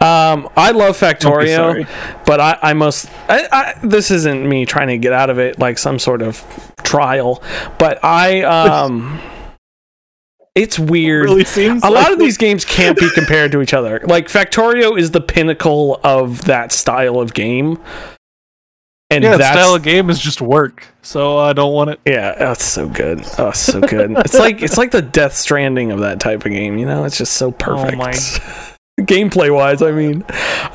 Um, 0.00 0.48
I 0.56 0.70
love 0.72 0.98
Factorio, 0.98 1.86
but 2.26 2.40
I, 2.40 2.58
I 2.62 2.72
most. 2.72 3.10
I, 3.28 3.48
I, 3.50 3.86
this 3.86 4.10
isn't 4.10 4.48
me 4.48 4.66
trying 4.66 4.88
to 4.88 4.98
get 4.98 5.12
out 5.12 5.30
of 5.30 5.38
it 5.38 5.58
like 5.58 5.78
some 5.78 5.98
sort 5.98 6.22
of 6.22 6.44
trial, 6.82 7.42
but 7.78 8.02
I 8.04 8.42
um. 8.42 9.20
It's 10.54 10.78
weird. 10.78 11.24
really 11.24 11.42
seems 11.42 11.82
a 11.82 11.90
lot 11.90 12.04
like 12.04 12.12
of 12.12 12.18
these 12.20 12.36
games 12.36 12.64
can't 12.64 12.96
be 12.96 13.10
compared 13.10 13.50
to 13.50 13.60
each 13.60 13.74
other. 13.74 14.00
Like 14.04 14.28
Factorio 14.28 14.96
is 14.96 15.10
the 15.10 15.20
pinnacle 15.20 15.98
of 16.04 16.44
that 16.44 16.70
style 16.70 17.18
of 17.18 17.34
game. 17.34 17.80
And 19.14 19.24
Yeah, 19.24 19.36
that 19.36 19.52
style 19.52 19.74
of 19.74 19.82
game 19.82 20.10
is 20.10 20.18
just 20.18 20.40
work, 20.40 20.86
so 21.02 21.38
I 21.38 21.52
don't 21.52 21.72
want 21.72 21.90
it. 21.90 22.00
yeah, 22.04 22.34
that's 22.36 22.64
so 22.64 22.88
good. 22.88 23.24
Oh, 23.38 23.52
so 23.52 23.80
good. 23.80 24.12
it's 24.18 24.34
like 24.34 24.62
it's 24.62 24.76
like 24.76 24.90
the 24.90 25.02
Death 25.02 25.34
Stranding 25.34 25.92
of 25.92 26.00
that 26.00 26.20
type 26.20 26.44
of 26.44 26.52
game. 26.52 26.78
You 26.78 26.86
know, 26.86 27.04
it's 27.04 27.18
just 27.18 27.34
so 27.34 27.50
perfect. 27.52 27.96
my- 27.98 28.12
Gameplay 29.00 29.52
wise, 29.52 29.82
I 29.82 29.90
mean, 29.90 30.24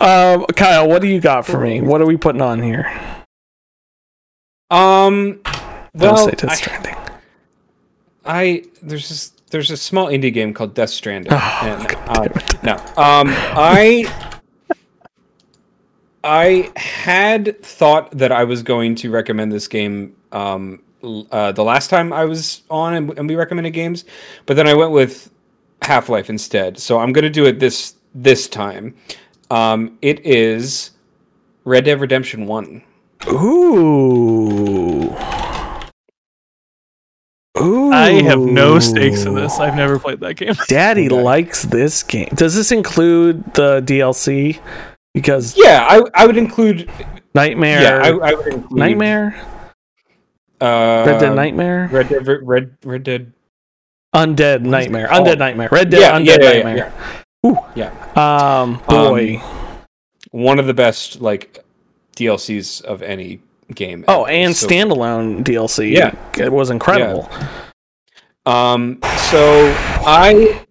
um, 0.02 0.46
Kyle, 0.54 0.90
what 0.90 1.02
do 1.02 1.08
you 1.08 1.22
got 1.22 1.46
for 1.46 1.58
me? 1.58 1.80
What 1.80 2.02
are 2.02 2.06
we 2.06 2.18
putting 2.18 2.42
on 2.42 2.62
here? 2.62 2.86
Um, 4.70 5.40
Don't 5.44 6.14
well, 6.16 6.28
say 6.28 6.32
Death 6.32 6.58
Stranding. 6.58 6.96
I 8.26 8.64
there's 8.84 9.08
this 9.10 9.30
there's 9.52 9.72
a 9.72 9.78
small 9.78 10.08
indie 10.08 10.34
game 10.34 10.54
called 10.54 10.74
Death 10.74 10.90
Stranding. 10.90 11.32
Oh, 11.36 11.60
and, 11.64 11.88
God 11.88 12.38
uh, 12.38 12.58
no, 12.64 12.74
um, 13.02 13.30
I 13.58 14.04
I 16.24 16.72
had 16.76 17.62
thought 17.64 18.12
that 18.18 18.32
I 18.32 18.44
was 18.44 18.64
going 18.64 18.96
to 18.96 19.10
recommend 19.12 19.52
this 19.52 19.68
game 19.68 20.16
um, 20.32 20.82
uh, 21.32 21.52
the 21.54 21.64
last 21.64 21.90
time 21.90 22.12
I 22.12 22.26
was 22.26 22.64
on 22.70 22.94
and, 22.94 23.18
and 23.18 23.28
we 23.30 23.36
recommended 23.36 23.72
games, 23.72 24.06
but 24.46 24.56
then 24.56 24.68
I 24.68 24.74
went 24.74 24.92
with 24.92 25.32
Half 25.82 26.10
Life 26.10 26.30
instead. 26.30 26.78
So 26.78 27.00
I'm 27.00 27.14
going 27.14 27.24
to 27.24 27.30
do 27.30 27.46
it 27.46 27.60
this 27.60 27.96
this 28.14 28.48
time. 28.48 28.96
Um, 29.50 29.98
it 30.02 30.26
is 30.26 30.92
Red 31.64 31.86
Dead 31.86 32.02
Redemption 32.02 32.46
One. 32.48 32.84
Ooh. 33.28 35.16
Ooh. 37.60 37.92
I 37.92 38.22
have 38.24 38.40
no 38.40 38.80
stakes 38.80 39.24
in 39.24 39.36
this. 39.36 39.60
I've 39.60 39.76
never 39.76 40.00
played 40.00 40.20
that 40.22 40.36
game. 40.36 40.54
Daddy 40.68 41.08
Okay. 41.12 41.22
likes 41.22 41.64
this 41.64 42.04
game. 42.04 42.30
Does 42.34 42.56
this 42.56 42.72
include 42.72 43.54
the 43.54 43.82
DLC? 43.82 44.60
Because 45.14 45.56
Yeah, 45.58 45.86
I 45.90 46.02
I 46.14 46.26
would 46.26 46.38
include. 46.38 46.90
Nightmare, 47.36 47.82
Yeah, 47.82 47.98
I, 48.04 48.30
I 48.32 48.34
would 48.34 48.48
include 48.48 48.72
Nightmare, 48.72 49.36
Uh, 50.62 51.04
Red 51.08 51.20
Dead 51.20 51.36
Nightmare, 51.36 51.90
Red 51.92 52.10
Dead, 52.10 52.28
Red, 52.44 52.78
Red 52.84 53.04
Dead. 53.04 53.34
Undead 54.16 54.62
Nightmare? 54.62 55.08
Undead 55.10 55.38
Nightmare, 55.38 55.70
Red 55.72 55.90
Dead 55.92 56.02
Yeah, 56.02 56.20
Undead 56.20 56.26
yeah, 56.26 56.38
yeah, 56.42 56.52
yeah, 56.52 56.64
Nightmare. 56.64 57.64
yeah. 57.76 58.62
Um, 58.62 58.82
boy. 58.88 59.42
One 60.32 60.58
of 60.60 60.66
the 60.68 60.74
best 60.74 61.22
like 61.22 61.64
DLCs 62.16 62.82
of 62.84 63.02
any 63.04 63.40
game. 63.74 64.04
oh, 64.08 64.24
ever. 64.24 64.32
and 64.32 64.56
So- 64.56 64.68
standalone 64.68 65.44
DLC. 65.44 65.92
Yeah. 65.92 66.16
it 66.38 66.52
was 66.52 66.70
incredible. 66.72 67.30
Um, 68.46 69.00
so 69.30 69.72
I 70.06 70.66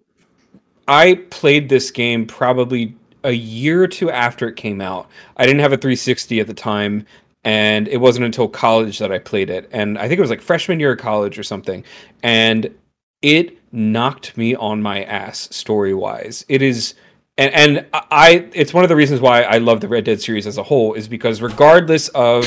I 0.87 1.15
played 1.29 1.69
this 1.69 1.91
game 1.91 2.25
probably 2.25 2.95
a 3.23 3.31
year 3.31 3.83
or 3.83 3.87
two 3.87 4.09
after 4.09 4.47
it 4.47 4.55
came 4.55 4.81
out. 4.81 5.07
I 5.37 5.45
didn't 5.45 5.61
have 5.61 5.73
a 5.73 5.77
360 5.77 6.39
at 6.39 6.47
the 6.47 6.53
time, 6.53 7.05
and 7.43 7.87
it 7.87 7.97
wasn't 7.97 8.25
until 8.25 8.47
college 8.47 8.99
that 8.99 9.11
I 9.11 9.19
played 9.19 9.49
it. 9.49 9.69
And 9.71 9.97
I 9.97 10.07
think 10.07 10.17
it 10.17 10.21
was 10.21 10.29
like 10.29 10.41
freshman 10.41 10.79
year 10.79 10.93
of 10.93 10.99
college 10.99 11.37
or 11.39 11.43
something. 11.43 11.83
And 12.23 12.73
it 13.21 13.57
knocked 13.71 14.37
me 14.37 14.55
on 14.55 14.81
my 14.81 15.03
ass 15.03 15.53
story 15.55 15.93
wise. 15.93 16.45
It 16.47 16.61
is 16.61 16.95
and, 17.37 17.53
and 17.53 17.85
I 17.93 18.49
it's 18.53 18.73
one 18.73 18.83
of 18.83 18.89
the 18.89 18.95
reasons 18.97 19.21
why 19.21 19.43
I 19.43 19.59
love 19.59 19.79
the 19.79 19.87
Red 19.87 20.03
Dead 20.03 20.21
series 20.21 20.45
as 20.45 20.57
a 20.57 20.63
whole 20.63 20.93
is 20.93 21.07
because 21.07 21.41
regardless 21.41 22.09
of 22.09 22.45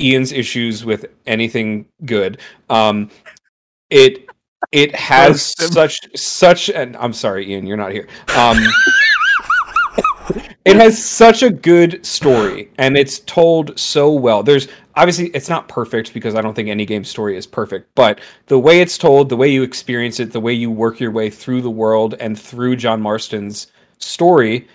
Ian's 0.00 0.32
issues 0.32 0.84
with 0.84 1.06
anything 1.26 1.86
good, 2.04 2.40
um, 2.70 3.10
it 3.90 4.26
it 4.72 4.94
has 4.94 5.54
such 5.58 5.98
such 6.16 6.70
an 6.70 6.96
I'm 6.98 7.12
sorry, 7.12 7.50
Ian, 7.50 7.66
you're 7.66 7.76
not 7.76 7.92
here. 7.92 8.08
Um, 8.34 8.58
it 10.64 10.76
has 10.76 11.02
such 11.02 11.42
a 11.42 11.50
good 11.50 12.04
story 12.04 12.70
and 12.78 12.96
it's 12.96 13.18
told 13.20 13.78
so 13.78 14.12
well. 14.12 14.42
There's 14.42 14.68
obviously 14.94 15.28
it's 15.28 15.48
not 15.48 15.68
perfect 15.68 16.14
because 16.14 16.34
I 16.34 16.40
don't 16.40 16.54
think 16.54 16.68
any 16.68 16.86
game 16.86 17.04
story 17.04 17.36
is 17.36 17.46
perfect, 17.46 17.94
but 17.94 18.20
the 18.46 18.58
way 18.58 18.80
it's 18.80 18.96
told, 18.96 19.28
the 19.28 19.36
way 19.36 19.48
you 19.48 19.62
experience 19.62 20.20
it, 20.20 20.32
the 20.32 20.40
way 20.40 20.54
you 20.54 20.70
work 20.70 21.00
your 21.00 21.10
way 21.10 21.28
through 21.28 21.60
the 21.60 21.70
world 21.70 22.14
and 22.18 22.38
through 22.38 22.76
John 22.76 23.02
Marston's 23.02 23.66
story, 23.98 24.66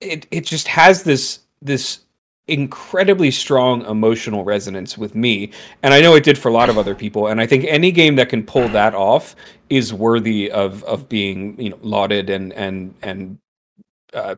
it 0.00 0.26
it 0.30 0.44
just 0.44 0.68
has 0.68 1.04
this 1.04 1.40
this 1.62 2.00
incredibly 2.46 3.30
strong 3.30 3.86
emotional 3.86 4.44
resonance 4.44 4.98
with 4.98 5.14
me 5.14 5.50
and 5.82 5.94
i 5.94 6.00
know 6.02 6.14
it 6.14 6.22
did 6.22 6.36
for 6.36 6.50
a 6.50 6.52
lot 6.52 6.68
of 6.68 6.76
other 6.76 6.94
people 6.94 7.28
and 7.28 7.40
i 7.40 7.46
think 7.46 7.64
any 7.64 7.90
game 7.90 8.16
that 8.16 8.28
can 8.28 8.44
pull 8.44 8.68
that 8.68 8.94
off 8.94 9.34
is 9.70 9.94
worthy 9.94 10.50
of 10.50 10.84
of 10.84 11.08
being 11.08 11.58
you 11.58 11.70
know 11.70 11.78
lauded 11.80 12.28
and 12.28 12.52
and 12.52 12.94
and 13.00 13.38
uh, 14.12 14.34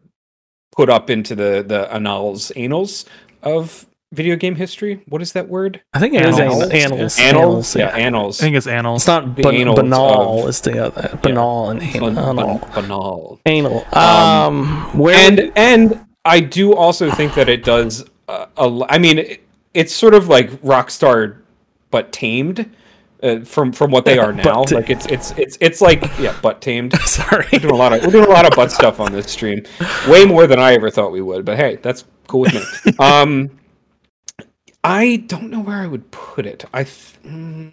put 0.76 0.88
up 0.90 1.10
into 1.10 1.34
the 1.34 1.64
the 1.66 1.92
annals 1.92 2.50
annals 2.52 3.04
of 3.42 3.86
video 4.12 4.36
game 4.36 4.54
history 4.54 5.02
what 5.08 5.20
is 5.20 5.32
that 5.32 5.48
word 5.48 5.82
I 5.92 5.98
think 5.98 6.14
it 6.14 6.24
is 6.24 6.38
Annals. 6.38 6.62
annals. 6.62 6.72
Annals. 6.72 7.18
annals 7.18 7.76
yeah. 7.76 7.88
yeah 7.88 7.96
annals 8.06 8.40
I 8.40 8.44
think 8.44 8.56
it's 8.56 8.66
Annals. 8.66 9.02
It's 9.02 9.08
not 9.08 9.34
The 9.36 9.42
ban- 9.42 9.54
annals 9.56 9.76
banal. 9.80 10.42
of- 10.44 10.48
It's 10.48 10.60
the 10.60 10.86
other 10.86 11.18
banal 11.22 11.70
and 11.70 11.80
Ban- 11.80 11.96
anal. 12.18 12.34
ban- 12.34 12.60
banal 12.74 13.40
Anal. 13.46 13.84
Um, 13.94 14.96
where 14.96 15.16
and 15.16 15.52
and 15.56 16.06
I 16.24 16.40
do 16.40 16.74
also 16.74 17.10
think 17.10 17.34
that 17.34 17.48
it 17.48 17.64
does. 17.64 18.04
Uh, 18.28 18.46
a 18.56 18.62
l- 18.62 18.86
I 18.88 18.98
mean, 18.98 19.18
it, 19.18 19.40
it's 19.74 19.94
sort 19.94 20.12
of 20.14 20.28
like 20.28 20.50
Rockstar, 20.62 21.36
but 21.90 22.10
tamed 22.12 22.68
uh, 23.22 23.40
from 23.40 23.72
from 23.72 23.90
what 23.90 24.04
they 24.04 24.18
are 24.18 24.32
now. 24.32 24.64
like 24.70 24.90
it's 24.90 25.06
it's 25.06 25.30
it's 25.32 25.58
it's 25.60 25.80
like 25.80 26.02
yeah, 26.18 26.38
butt 26.42 26.60
tamed. 26.60 26.92
sorry. 27.04 27.46
We're 27.52 27.58
doing 27.60 27.74
a 27.74 27.76
lot 27.76 27.92
of 27.92 28.04
we're 28.04 28.12
doing 28.12 28.26
a 28.26 28.30
lot 28.30 28.44
of 28.46 28.52
butt 28.56 28.70
stuff 28.72 29.00
on 29.00 29.12
this 29.12 29.30
stream, 29.30 29.64
way 30.08 30.24
more 30.24 30.46
than 30.46 30.58
I 30.58 30.74
ever 30.74 30.90
thought 30.90 31.12
we 31.12 31.22
would. 31.22 31.44
But 31.44 31.56
hey, 31.56 31.76
that's 31.76 32.04
cool 32.26 32.40
with 32.42 32.54
me. 32.54 32.92
Um, 32.98 33.50
I 34.84 35.24
don't 35.26 35.50
know 35.50 35.60
where 35.60 35.78
I 35.78 35.86
would 35.86 36.10
put 36.10 36.46
it. 36.46 36.64
I. 36.72 36.84
Th- 36.84 36.94
mm, 37.24 37.72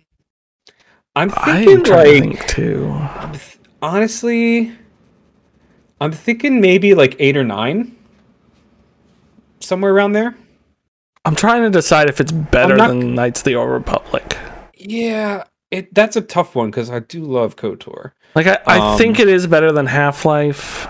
I'm 1.15 1.31
I'm 1.35 1.65
thinking 1.65 1.83
to 1.83 1.91
like 1.91 2.07
think 2.07 2.47
too. 2.47 2.89
I'm 2.91 3.33
th- 3.33 3.59
honestly, 3.81 4.71
I'm 6.01 6.11
thinking 6.11 6.59
maybe 6.59 6.95
like 6.95 7.15
eight 7.19 7.37
or 7.37 7.43
nine, 7.43 7.95
somewhere 9.59 9.93
around 9.93 10.13
there. 10.13 10.35
I'm 11.25 11.35
trying 11.35 11.61
to 11.61 11.69
decide 11.69 12.09
if 12.09 12.19
it's 12.19 12.31
better 12.31 12.75
not- 12.75 12.87
than 12.87 13.13
Knights 13.13 13.41
of 13.41 13.45
the 13.45 13.55
Old 13.55 13.69
Republic. 13.69 14.32
Yeah, 14.83 15.43
it 15.71 15.93
that's 15.93 16.15
a 16.15 16.21
tough 16.21 16.55
one 16.55 16.69
because 16.71 16.89
I 16.89 16.99
do 16.99 17.21
love 17.23 17.55
Kotor. 17.55 18.11
Like 18.35 18.47
I, 18.47 18.59
I 18.67 18.79
Um, 18.93 18.97
think 18.97 19.19
it 19.19 19.27
is 19.29 19.47
better 19.47 19.71
than 19.71 19.85
Half 19.85 20.25
Life, 20.25 20.87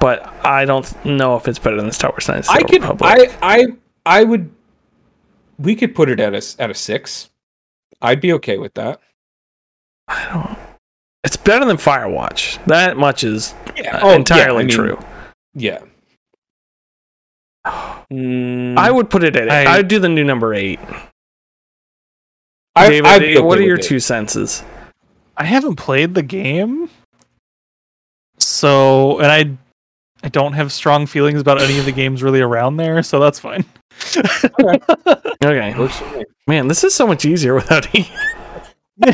but 0.00 0.26
I 0.44 0.64
don't 0.64 1.04
know 1.04 1.36
if 1.36 1.48
it's 1.48 1.58
better 1.58 1.80
than 1.80 1.90
Star 1.92 2.10
Wars 2.10 2.28
Knights 2.28 2.48
I 2.48 2.62
could, 2.62 2.82
Republic. 2.82 3.32
I, 3.42 3.56
I, 3.60 3.66
I 4.04 4.24
would. 4.24 4.50
We 5.58 5.74
could 5.74 5.94
put 5.94 6.08
it 6.08 6.20
at 6.20 6.34
a 6.34 6.62
at 6.62 6.70
a 6.70 6.74
six. 6.74 7.30
I'd 8.02 8.20
be 8.20 8.32
okay 8.34 8.58
with 8.58 8.74
that. 8.74 9.00
I 10.06 10.28
don't. 10.32 10.58
It's 11.24 11.36
better 11.36 11.64
than 11.64 11.76
Firewatch. 11.76 12.64
That 12.66 12.96
much 12.96 13.24
is 13.24 13.54
Yeah, 13.76 13.98
uh, 13.98 14.10
entirely 14.10 14.66
true. 14.68 14.98
Yeah. 15.54 15.80
I 17.64 18.90
would 18.90 19.10
put 19.10 19.24
it 19.24 19.36
at. 19.36 19.50
I- 19.50 19.64
I, 19.74 19.76
would 19.78 19.88
do 19.88 19.98
the 19.98 20.08
new 20.08 20.24
number 20.24 20.54
eight. 20.54 20.78
I- 22.78 22.88
David, 22.88 23.06
I'd 23.06 23.18
be 23.20 23.36
okay 23.38 23.40
what 23.46 23.58
are 23.58 23.62
your 23.62 23.78
it. 23.78 23.82
two 23.84 24.00
senses? 24.00 24.62
I 25.36 25.44
haven't 25.44 25.76
played 25.76 26.14
the 26.14 26.22
game, 26.22 26.90
so 28.38 29.18
and 29.20 29.30
I 29.30 29.56
I 30.24 30.28
don't 30.28 30.54
have 30.54 30.72
strong 30.72 31.06
feelings 31.06 31.40
about 31.40 31.60
any 31.62 31.78
of 31.78 31.84
the 31.84 31.92
games 31.92 32.22
really 32.22 32.40
around 32.40 32.76
there, 32.76 33.02
so 33.04 33.20
that's 33.20 33.38
fine. 33.38 33.64
Okay, 34.16 35.74
Works 35.78 35.96
for 35.98 36.16
me. 36.18 36.24
man, 36.46 36.66
this 36.68 36.82
is 36.84 36.94
so 36.94 37.06
much 37.06 37.24
easier 37.24 37.54
without 37.60 37.92
E. 37.94 38.10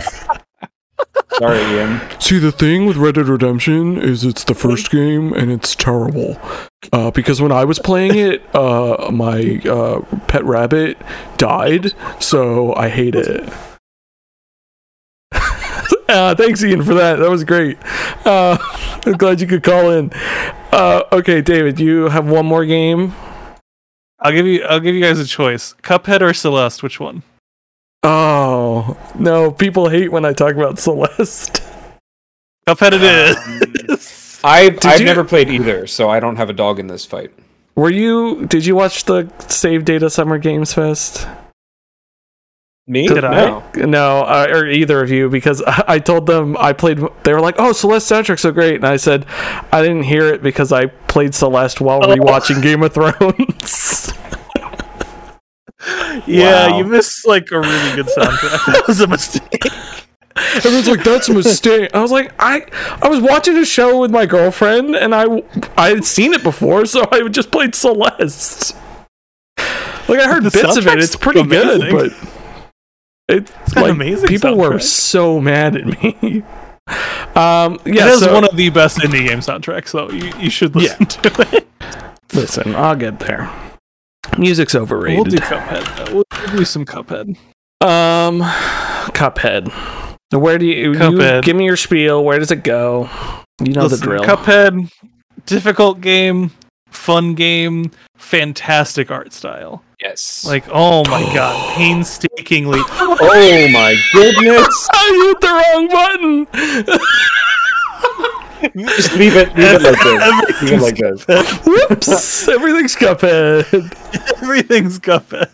Sorry, 1.38 1.58
Ian. 1.58 2.00
See, 2.20 2.38
the 2.38 2.52
thing 2.52 2.86
with 2.86 2.96
Red 2.96 3.16
Dead 3.16 3.26
Redemption 3.26 3.98
is 4.00 4.24
it's 4.24 4.44
the 4.44 4.54
first 4.54 4.90
game 4.90 5.32
and 5.32 5.50
it's 5.50 5.74
terrible. 5.74 6.38
Uh, 6.92 7.10
because 7.10 7.42
when 7.42 7.50
I 7.50 7.64
was 7.64 7.78
playing 7.78 8.16
it, 8.16 8.42
uh, 8.54 9.10
my 9.12 9.60
uh, 9.64 10.00
pet 10.28 10.44
rabbit 10.44 10.96
died, 11.36 11.92
so 12.20 12.74
I 12.74 12.88
hate 12.88 13.14
it. 13.14 13.48
Uh, 16.06 16.34
thanks, 16.34 16.62
Ian, 16.62 16.82
for 16.82 16.92
that. 16.92 17.16
That 17.16 17.30
was 17.30 17.44
great. 17.44 17.78
Uh, 18.26 18.58
I'm 19.06 19.14
glad 19.14 19.40
you 19.40 19.46
could 19.46 19.62
call 19.62 19.90
in. 19.90 20.10
Uh, 20.70 21.02
okay, 21.10 21.40
David, 21.40 21.80
you 21.80 22.10
have 22.10 22.28
one 22.28 22.44
more 22.44 22.66
game. 22.66 23.14
I'll 24.20 24.32
give 24.32 24.46
you 24.46 24.62
I'll 24.64 24.80
give 24.80 24.94
you 24.94 25.00
guys 25.00 25.18
a 25.18 25.26
choice: 25.26 25.74
Cuphead 25.82 26.20
or 26.20 26.34
Celeste. 26.34 26.82
Which 26.82 27.00
one? 27.00 27.22
Oh 28.02 28.63
no, 29.18 29.50
people 29.50 29.88
hate 29.88 30.10
when 30.12 30.24
I 30.24 30.32
talk 30.32 30.54
about 30.54 30.78
Celeste. 30.78 31.62
Cuphead 32.66 32.92
it 32.94 33.02
is. 33.90 34.40
I've 34.44 34.78
I've 34.84 35.00
you- 35.00 35.06
never 35.06 35.24
played 35.24 35.48
either, 35.50 35.86
so 35.86 36.08
I 36.10 36.20
don't 36.20 36.36
have 36.36 36.50
a 36.50 36.54
dog 36.54 36.78
in 36.78 36.86
this 36.86 37.04
fight. 37.04 37.32
Were 37.76 37.90
you? 37.90 38.46
Did 38.46 38.64
you 38.66 38.76
watch 38.76 39.04
the 39.04 39.24
SaveData 39.24 40.10
Summer 40.10 40.38
Games 40.38 40.72
Fest? 40.74 41.26
Me? 42.86 43.08
Did 43.08 43.24
I? 43.24 43.46
No. 43.46 43.62
No, 43.86 44.20
uh, 44.20 44.46
or 44.50 44.66
either 44.66 45.00
of 45.02 45.10
you, 45.10 45.30
because 45.30 45.62
I, 45.66 45.84
I 45.94 45.98
told 45.98 46.26
them 46.26 46.56
I 46.58 46.72
played. 46.74 47.00
They 47.24 47.32
were 47.32 47.40
like, 47.40 47.56
"Oh, 47.58 47.72
Celeste 47.72 48.10
soundtrack's 48.12 48.42
so 48.42 48.52
great," 48.52 48.76
and 48.76 48.86
I 48.86 48.96
said, 48.96 49.24
"I 49.72 49.80
didn't 49.82 50.02
hear 50.04 50.26
it 50.32 50.42
because 50.42 50.70
I 50.72 50.86
played 50.86 51.34
Celeste 51.34 51.80
while 51.80 52.00
Oh. 52.04 52.08
rewatching 52.14 52.62
Game 52.62 52.82
of 52.82 52.92
Thrones." 52.92 54.12
Yeah, 56.26 56.68
Wow. 56.70 56.78
you 56.78 56.84
missed 56.84 57.26
like 57.26 57.50
a 57.50 57.60
really 57.60 57.96
good 57.96 58.06
soundtrack. 58.06 58.66
that 58.72 58.84
was 58.86 59.00
a 59.00 59.06
mistake. 59.06 59.64
Everyone's 60.56 60.88
like, 60.88 61.04
"That's 61.04 61.28
a 61.28 61.34
mistake." 61.34 61.90
I 61.94 62.00
was 62.00 62.10
like, 62.10 62.32
"I 62.38 62.66
I 63.02 63.08
was 63.08 63.20
watching 63.20 63.56
a 63.56 63.64
show 63.64 64.00
with 64.00 64.10
my 64.10 64.26
girlfriend, 64.26 64.94
and 64.96 65.14
I 65.14 65.42
I 65.76 65.88
had 65.90 66.04
seen 66.04 66.32
it 66.32 66.42
before, 66.42 66.86
so 66.86 67.06
I 67.12 67.28
just 67.28 67.50
played 67.50 67.74
Celeste." 67.74 68.74
Like 70.08 70.20
I 70.20 70.26
heard 70.28 70.42
The 70.44 70.50
bits 70.50 70.76
of 70.76 70.86
it; 70.86 70.98
it's 70.98 71.16
pretty 71.16 71.42
good, 71.44 71.80
amazing. 71.80 71.96
but 71.96 72.12
it's, 73.28 73.72
got 73.74 73.82
like 73.84 73.92
amazing 73.92 74.28
people 74.28 74.56
were 74.56 74.78
so 74.80 75.40
mad 75.40 75.76
at 75.76 75.86
me. 76.02 76.42
Um, 77.34 77.80
yeah, 77.86 78.06
it 78.08 78.12
is 78.12 78.20
so, 78.20 78.32
one 78.34 78.44
of 78.44 78.54
the 78.56 78.68
best 78.68 78.98
indie 78.98 79.26
game 79.26 79.38
soundtracks, 79.40 79.92
though. 79.92 80.10
You, 80.10 80.30
you 80.38 80.50
should 80.50 80.76
listen 80.76 81.06
to 81.06 81.56
it. 81.56 81.66
listen, 82.34 82.74
I'll 82.76 82.94
get 82.94 83.18
there. 83.20 83.50
Music's 84.38 84.74
overrated. 84.74 85.18
We'll 85.18 85.30
do 85.30 85.36
Cuphead. 85.38 86.06
Though. 86.06 86.14
We'll, 86.14 86.56
do 86.56 86.64
some 86.64 86.84
Cuphead. 86.84 87.36
Um, 87.80 88.40
Cuphead. 89.12 89.72
Where 90.32 90.58
do 90.58 90.66
you, 90.66 90.92
you 90.92 91.42
give 91.42 91.56
me 91.56 91.64
your 91.64 91.76
spiel? 91.76 92.24
Where 92.24 92.38
does 92.38 92.50
it 92.50 92.64
go? 92.64 93.08
You 93.62 93.72
know 93.72 93.82
Listen, 93.84 94.00
the 94.00 94.04
drill. 94.04 94.24
Cuphead, 94.24 94.90
difficult 95.46 96.00
game, 96.00 96.50
fun 96.88 97.34
game, 97.34 97.92
fantastic 98.16 99.10
art 99.10 99.32
style. 99.32 99.84
Yes. 100.02 100.44
Like, 100.44 100.64
oh 100.70 101.04
my 101.08 101.22
god, 101.32 101.76
painstakingly. 101.76 102.80
oh 102.90 103.68
my 103.72 103.96
goodness. 104.12 104.88
I 104.92 105.26
hit 105.26 105.40
the 105.40 105.48
wrong 105.48 105.88
button. 105.88 107.10
Just 108.76 109.14
leave 109.14 109.36
it, 109.36 109.54
leave 109.56 109.72
it 109.72 109.82
like 109.82 110.02
this. 110.02 110.62
Leave 110.62 110.72
it 110.72 110.80
like 110.82 110.96
this. 111.26 111.66
Whoops! 111.66 112.48
Everything's 112.48 112.96
Cuphead. 112.96 113.62
Everything's 114.42 114.98
Cuphead. 114.98 115.50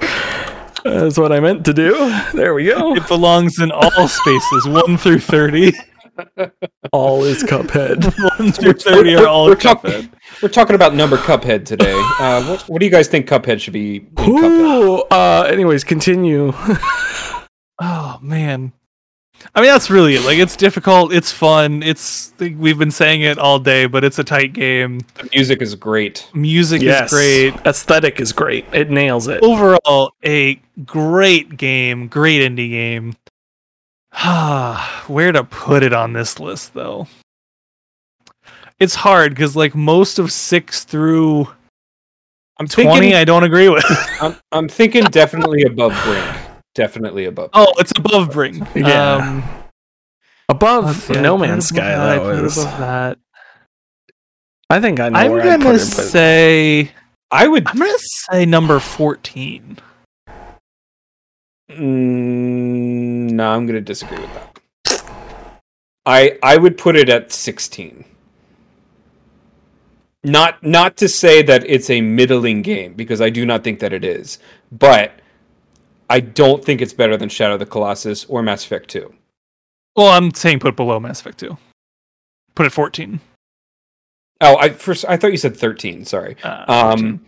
That's 0.84 1.18
what 1.18 1.32
I 1.32 1.40
meant 1.40 1.64
to 1.66 1.74
do. 1.74 1.92
There 2.32 2.54
we 2.54 2.64
go. 2.66 2.94
It 2.96 3.06
belongs 3.08 3.58
in 3.58 3.70
all 3.70 4.08
spaces, 4.08 4.66
one 4.66 4.96
through 4.96 5.20
thirty. 5.20 5.72
All 6.92 7.24
is 7.24 7.42
Cuphead. 7.44 8.04
One 8.38 8.52
through 8.52 8.74
thirty 8.74 9.14
are 9.16 9.26
all 9.26 9.46
we're, 9.46 9.56
Cuphead. 9.56 9.82
talking, 9.82 10.12
we're 10.42 10.48
talking 10.50 10.74
about 10.74 10.94
number 10.94 11.16
Cuphead 11.16 11.64
today. 11.64 11.94
Uh, 12.18 12.44
what, 12.44 12.62
what 12.68 12.78
do 12.80 12.84
you 12.84 12.90
guys 12.92 13.08
think 13.08 13.26
Cuphead 13.26 13.58
should 13.60 13.72
be? 13.72 13.96
in 13.96 14.12
Cuphead? 14.16 15.02
Uh, 15.10 15.42
anyways, 15.44 15.84
continue. 15.84 16.52
Oh 17.82 18.18
man. 18.20 18.74
I 19.54 19.60
mean 19.60 19.70
that's 19.70 19.90
really 19.90 20.14
it. 20.14 20.24
Like 20.24 20.38
it's 20.38 20.56
difficult, 20.56 21.12
it's 21.12 21.32
fun, 21.32 21.82
it's 21.82 22.32
like, 22.40 22.54
we've 22.58 22.78
been 22.78 22.90
saying 22.90 23.22
it 23.22 23.38
all 23.38 23.58
day, 23.58 23.86
but 23.86 24.04
it's 24.04 24.18
a 24.18 24.24
tight 24.24 24.52
game. 24.52 25.00
The 25.14 25.28
music 25.34 25.62
is 25.62 25.74
great. 25.74 26.28
Music 26.34 26.82
yes, 26.82 27.12
is 27.12 27.18
great. 27.18 27.66
Aesthetic 27.66 28.20
is 28.20 28.32
great. 28.32 28.64
It 28.72 28.90
nails 28.90 29.28
it. 29.28 29.42
Overall, 29.42 30.12
a 30.24 30.60
great 30.84 31.56
game, 31.56 32.08
great 32.08 32.40
indie 32.40 32.70
game. 32.70 33.14
Where 35.06 35.32
to 35.32 35.44
put 35.44 35.82
it 35.82 35.92
on 35.92 36.12
this 36.12 36.38
list 36.38 36.74
though? 36.74 37.08
It's 38.78 38.94
hard 38.94 39.32
because 39.34 39.56
like 39.56 39.74
most 39.74 40.18
of 40.18 40.32
six 40.32 40.84
through 40.84 41.48
I'm 42.58 42.68
twenty, 42.68 42.90
thinking. 42.90 43.14
I 43.14 43.24
don't 43.24 43.44
agree 43.44 43.68
with. 43.68 43.84
I'm, 44.20 44.36
I'm 44.52 44.68
thinking 44.68 45.04
definitely 45.04 45.62
above 45.66 45.98
Brink. 46.04 46.49
Definitely 46.74 47.24
above. 47.24 47.51
oh, 47.52 47.72
it's 47.78 47.92
above 47.97 48.32
Brink. 48.32 48.66
Yeah. 48.74 49.16
Um, 49.16 49.44
Above 50.48 50.84
let's 51.09 51.09
No 51.20 51.36
I 51.36 51.38
put 51.38 51.44
it 51.44 51.48
Man's 51.48 51.68
Sky, 51.68 51.76
that, 51.76 52.01
I 52.01 52.16
though, 52.18 52.24
put 52.24 52.38
it 52.38 52.44
is. 52.44 52.59
above 52.59 52.78
that. 52.78 53.18
I 54.68 54.80
think 54.80 54.98
I 55.01 55.09
know 55.09 55.18
I'm 55.18 55.30
where 55.30 55.42
I'd 55.42 55.60
put 55.60 55.64
gonna 55.64 55.74
it, 55.76 55.78
but 55.78 56.05
say 56.05 56.90
I 57.30 57.47
would. 57.48 57.66
I'm 57.68 57.78
gonna 57.78 57.92
say 57.98 58.47
number 58.47 58.78
fourteen. 58.80 59.78
Mm, 61.70 63.30
no, 63.30 63.48
I'm 63.51 63.64
going 63.66 63.76
to 63.76 63.80
disagree 63.80 64.18
with 64.18 64.34
that. 64.34 65.05
I 66.05 66.36
I 66.42 66.56
would 66.56 66.76
put 66.76 66.97
it 66.97 67.09
at 67.09 67.30
16. 67.30 68.05
Not 70.24 70.62
not 70.62 70.97
to 70.98 71.09
say 71.09 71.42
that 71.42 71.64
it's 71.66 71.88
a 71.88 72.01
middling 72.01 72.62
game 72.62 72.94
because 72.94 73.20
I 73.20 73.30
do 73.30 73.47
not 73.47 73.62
think 73.62 73.78
that 73.80 73.92
it 73.92 74.05
is, 74.05 74.38
but 74.72 75.19
I 76.10 76.20
don't 76.20 76.64
think 76.64 76.80
it's 76.82 76.92
better 76.92 77.16
than 77.16 77.28
Shadow 77.28 77.54
of 77.54 77.60
the 77.60 77.66
Colossus 77.66 78.24
or 78.26 78.42
Mass 78.42 78.64
Effect 78.64 78.90
2. 78.90 79.14
Well, 79.96 80.08
I'm 80.08 80.34
saying 80.34 80.58
put 80.58 80.76
below 80.76 80.98
Mass 81.00 81.20
Effect 81.20 81.38
2. 81.38 81.56
Put 82.54 82.66
it 82.66 82.70
14. 82.70 83.20
Oh, 84.42 84.56
I 84.58 84.70
first 84.70 85.04
I 85.08 85.16
thought 85.16 85.30
you 85.30 85.36
said 85.38 85.56
13. 85.56 86.04
Sorry. 86.04 86.36
Uh, 86.42 86.90
14. 86.92 87.06
Um, 87.08 87.26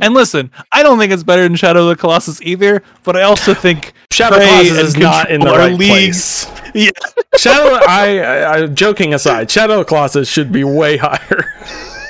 and 0.00 0.14
listen, 0.14 0.50
I 0.70 0.82
don't 0.82 0.98
think 0.98 1.12
it's 1.12 1.24
better 1.24 1.42
than 1.42 1.56
Shadow 1.56 1.82
of 1.82 1.88
the 1.88 1.96
Colossus 1.96 2.40
either, 2.42 2.82
but 3.02 3.16
I 3.16 3.22
also 3.22 3.52
think 3.54 3.92
Shadow 4.12 4.36
of 4.36 4.42
the 4.42 4.46
Prey 4.46 4.68
Colossus 4.68 4.88
is 4.88 4.96
not 4.96 5.30
in 5.30 5.40
the 5.40 5.50
right 5.50 5.74
leagues. 5.74 6.46
place. 6.46 6.58
Yeah. 6.74 6.90
Shadow, 7.36 7.80
I, 7.86 8.18
I, 8.20 8.52
I, 8.62 8.66
joking 8.66 9.12
aside, 9.12 9.50
Shadow 9.50 9.74
of 9.74 9.78
the 9.80 9.84
Colossus 9.84 10.26
should 10.26 10.50
be 10.50 10.64
way 10.64 10.96
higher. 10.96 11.52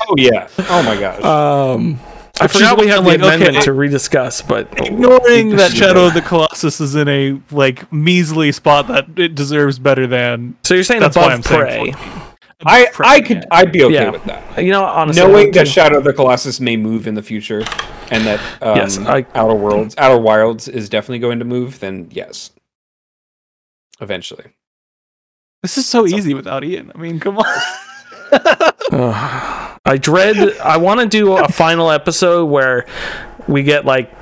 oh 0.08 0.14
yeah. 0.16 0.46
Oh 0.58 0.82
my 0.84 0.96
gosh. 1.00 1.24
Um, 1.24 1.98
I 2.40 2.44
Which 2.44 2.54
is 2.54 2.60
forgot 2.62 2.78
we 2.80 2.86
had 2.86 2.94
have 2.96 3.04
the 3.04 3.10
like, 3.10 3.20
okay, 3.20 3.34
amendment 3.34 3.56
I- 3.58 3.60
to 3.62 3.70
rediscuss, 3.72 4.46
but 4.48 4.66
Ignoring 4.78 5.50
that 5.56 5.70
Shadow 5.72 6.06
of 6.06 6.14
the 6.14 6.22
Colossus 6.22 6.80
is 6.80 6.94
in 6.94 7.06
a 7.08 7.38
like 7.50 7.92
measly 7.92 8.52
spot 8.52 8.88
that 8.88 9.06
it 9.16 9.34
deserves 9.34 9.78
better 9.78 10.06
than 10.06 10.56
so 10.64 10.74
you're 10.74 10.82
saying 10.82 11.00
that's 11.00 11.16
why 11.16 11.32
I'm 11.32 11.42
saying 11.42 11.60
Prey. 11.60 11.92
14. 11.92 12.22
I 12.64 12.86
I 13.00 13.20
could. 13.20 13.44
I'd 13.50 13.70
be 13.72 13.82
okay 13.84 13.94
Yeah. 13.94 14.10
with 14.10 14.24
that. 14.24 14.62
You 14.64 14.70
know, 14.70 14.84
honestly, 14.84 15.22
Knowing 15.22 15.50
that 15.52 15.64
too- 15.66 15.70
Shadow 15.72 15.98
of 15.98 16.04
the 16.04 16.12
Colossus 16.12 16.58
may 16.60 16.76
move 16.76 17.06
in 17.08 17.14
the 17.16 17.22
future, 17.22 17.64
and 18.10 18.24
that 18.26 18.40
um, 18.62 18.76
Yes, 18.76 18.98
I- 18.98 19.26
Outer 19.34 19.54
Worlds, 19.54 19.94
Outer 19.98 20.18
Wilds 20.18 20.68
is 20.68 20.88
definitely 20.88 21.18
going 21.18 21.38
to 21.40 21.44
move, 21.44 21.80
then 21.80 22.06
yes, 22.12 22.50
eventually. 24.00 24.44
This 25.62 25.76
is 25.76 25.86
so 25.86 26.06
easy 26.06 26.34
without 26.34 26.64
Ian. 26.64 26.92
I 26.94 26.98
mean, 26.98 27.20
come 27.20 27.38
on. 27.38 27.44
Ugh. 29.84 29.92
I 29.94 29.96
dread. 29.98 30.58
I 30.58 30.76
want 30.78 31.00
to 31.00 31.06
do 31.06 31.36
a 31.36 31.48
final 31.48 31.90
episode 31.90 32.46
where 32.46 32.86
we 33.48 33.62
get 33.62 33.84
like 33.84 34.12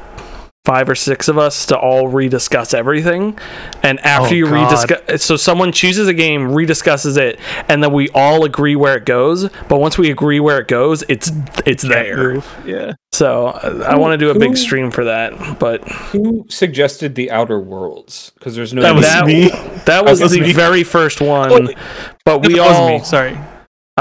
five 0.67 0.89
or 0.91 0.95
six 0.95 1.27
of 1.27 1.39
us 1.39 1.67
to 1.67 1.77
all 1.77 2.07
rediscuss 2.09 2.75
everything, 2.75 3.37
and 3.83 3.99
after 4.01 4.35
Oh, 4.35 4.37
you 4.37 4.45
God. 4.45 4.69
rediscuss, 4.71 5.21
so 5.21 5.37
someone 5.37 5.73
chooses 5.73 6.07
a 6.07 6.13
game, 6.15 6.53
rediscusses 6.53 7.17
it, 7.17 7.41
and 7.69 7.83
then 7.83 7.93
we 7.93 8.09
all 8.11 8.45
agree 8.45 8.77
where 8.77 8.95
it 8.97 9.07
goes. 9.07 9.49
But 9.69 9.81
once 9.81 9.97
we 9.97 10.11
agree 10.11 10.39
where 10.39 10.59
it 10.61 10.69
goes, 10.69 11.03
it's 11.09 11.33
it's 11.67 11.83
there. 11.83 12.43
Yeah. 12.67 12.93
So 13.13 13.49
uh, 13.49 13.87
I 13.89 13.97
want 13.97 14.13
to 14.13 14.19
do 14.19 14.31
a 14.31 14.39
big 14.39 14.57
stream 14.57 14.91
for 14.91 15.05
that, 15.05 15.59
but 15.59 15.87
Who 15.89 16.47
suggested 16.49 17.15
the 17.17 17.31
Outer 17.31 17.59
Worlds? 17.61 18.31
Because 18.39 18.55
there's 18.55 18.73
no 18.75 18.83
That 18.83 18.95
was 18.95 19.07
that 19.07 19.27
me. 19.27 19.49
that 19.49 20.05
was 20.05 20.19
That 20.21 20.25
was 20.25 20.33
the 20.33 20.41
me. 20.43 20.53
very 20.53 20.85
first 20.85 21.21
one. 21.21 21.67
Wait. 21.67 21.79
But 22.25 22.47
we 22.47 22.55
that 22.55 22.67
was 22.69 22.77
all 22.77 22.89
me. 22.99 23.05
Sorry. 23.05 23.37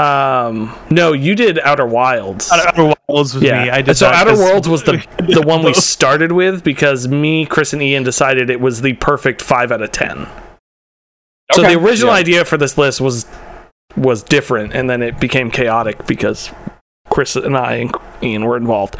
Um 0.00 0.74
no, 0.90 1.12
you 1.12 1.34
did 1.34 1.58
Outer 1.58 1.86
Wilds. 1.86 2.50
Outer 2.50 2.94
Wilds 3.08 3.34
was 3.34 3.42
yeah. 3.42 3.64
me. 3.64 3.70
I 3.70 3.82
did 3.82 3.96
so 3.96 4.06
Outer 4.06 4.16
Outer 4.16 4.30
'cause- 4.30 4.38
Worlds 4.40 4.68
was 4.68 4.82
the 4.84 5.06
the 5.28 5.42
one 5.42 5.62
we 5.62 5.74
started 5.74 6.32
with 6.32 6.64
because 6.64 7.08
me, 7.08 7.44
Chris, 7.46 7.72
and 7.72 7.82
Ian 7.82 8.02
decided 8.02 8.50
it 8.50 8.60
was 8.60 8.80
the 8.82 8.94
perfect 8.94 9.42
five 9.42 9.70
out 9.72 9.82
of 9.82 9.92
ten. 9.92 10.26
So 11.52 11.62
the 11.62 11.74
original 11.74 12.12
yeah. 12.12 12.20
idea 12.20 12.44
for 12.44 12.56
this 12.56 12.78
list 12.78 13.00
was 13.00 13.26
was 13.96 14.22
different, 14.22 14.72
and 14.72 14.88
then 14.88 15.02
it 15.02 15.18
became 15.20 15.50
chaotic 15.50 16.06
because 16.06 16.50
Chris 17.10 17.34
and 17.36 17.56
I 17.56 17.74
and 17.74 17.94
Ian 18.22 18.44
were 18.44 18.56
involved. 18.56 18.96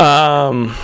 Um. 0.00 0.74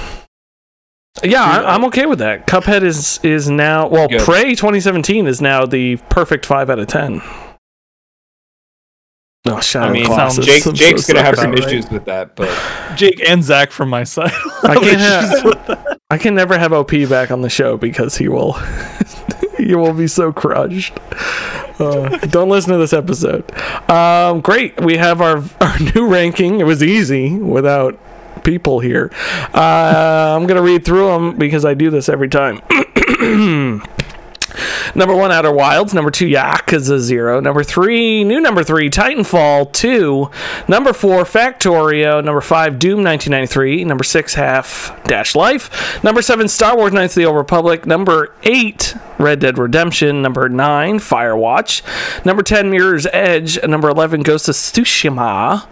Yeah, 1.25 1.43
I, 1.43 1.75
I'm 1.75 1.83
okay 1.87 2.05
with 2.05 2.19
that. 2.19 2.47
Cuphead 2.47 2.83
is 2.83 3.19
is 3.23 3.49
now 3.49 3.89
well, 3.89 4.07
Good. 4.07 4.21
Prey 4.21 4.51
2017 4.55 5.27
is 5.27 5.41
now 5.41 5.65
the 5.65 5.97
perfect 6.11 6.45
five 6.45 6.69
out 6.69 6.79
of 6.79 6.89
ten. 6.89 7.23
Oh, 9.49 9.61
Shadow 9.61 9.87
I 9.91 9.93
mean, 9.93 10.05
Colossus. 10.07 10.45
Jake, 10.47 10.55
I'm 10.57 10.61
so 10.63 10.73
Jake's 10.73 11.07
gonna 11.07 11.23
have 11.23 11.37
some 11.37 11.53
about, 11.53 11.65
right? 11.65 11.69
issues 11.73 11.91
with 11.91 12.05
that, 12.07 12.35
but 12.37 12.51
Jake 12.97 13.21
and 13.29 13.43
Zach 13.45 13.71
from 13.71 13.89
my 13.89 14.05
side. 14.05 14.33
I 14.63 14.75
can't 14.75 15.01
have- 15.01 15.97
I 16.11 16.19
can 16.19 16.35
never 16.37 16.57
have 16.57 16.73
OP 16.73 16.91
back 17.09 17.31
on 17.33 17.43
the 17.43 17.51
show 17.51 17.77
because 17.77 18.17
he 18.17 18.29
will 18.29 18.53
he 19.59 19.75
will 19.75 19.93
be 19.93 20.07
so 20.07 20.33
crushed. 20.33 20.93
Uh, 21.81 22.17
don't 22.29 22.49
listen 22.49 22.73
to 22.73 22.79
this 22.79 22.93
episode. 22.93 23.45
Um, 23.91 24.41
great, 24.41 24.81
we 24.81 24.97
have 24.97 25.21
our 25.21 25.43
our 25.61 25.79
new 25.95 26.07
ranking. 26.09 26.61
It 26.61 26.65
was 26.65 26.83
easy 26.83 27.37
without 27.37 27.99
people 28.45 28.79
here. 28.81 29.11
Uh, 29.53 30.37
I'm 30.39 30.47
gonna 30.47 30.63
read 30.63 30.85
through 30.85 31.09
them 31.09 31.37
because 31.37 31.65
I 31.65 31.75
do 31.75 31.91
this 31.91 32.09
every 32.09 32.29
time. 32.29 32.61
Number 34.95 35.15
one, 35.15 35.31
Outer 35.33 35.53
Wilds. 35.53 35.95
Number 35.95 36.11
two, 36.11 36.29
Yakuza 36.29 36.99
Zero. 36.99 37.41
Number 37.41 37.63
three, 37.63 38.25
new 38.25 38.41
number 38.41 38.65
three, 38.65 38.91
Titanfall 38.91 39.73
2. 39.73 40.31
Number 40.69 40.93
four, 40.93 41.25
Factorio. 41.25 42.23
Number 42.25 42.41
five, 42.41 42.79
Doom 42.79 43.03
1993. 43.05 43.85
Number 43.85 44.05
six, 44.05 44.35
Half 44.35 44.99
Dash 45.05 45.35
Life. 45.35 46.03
Number 46.03 46.23
seven, 46.23 46.49
Star 46.49 46.77
Wars 46.77 46.93
Knights 46.93 47.17
of 47.17 47.21
the 47.21 47.27
Old 47.27 47.37
Republic. 47.37 47.87
Number 47.87 48.35
eight, 48.43 48.95
Red 49.19 49.41
Dead 49.41 49.59
Redemption. 49.59 50.23
Number 50.23 50.49
nine, 50.49 50.99
Firewatch. 50.99 51.83
Number 52.25 52.43
10, 52.43 52.71
Mirror's 52.71 53.07
Edge. 53.13 53.63
Number 53.65 53.89
11, 53.89 54.23
Ghost 54.23 54.49
of 54.49 54.55
Tsushima. 54.55 55.67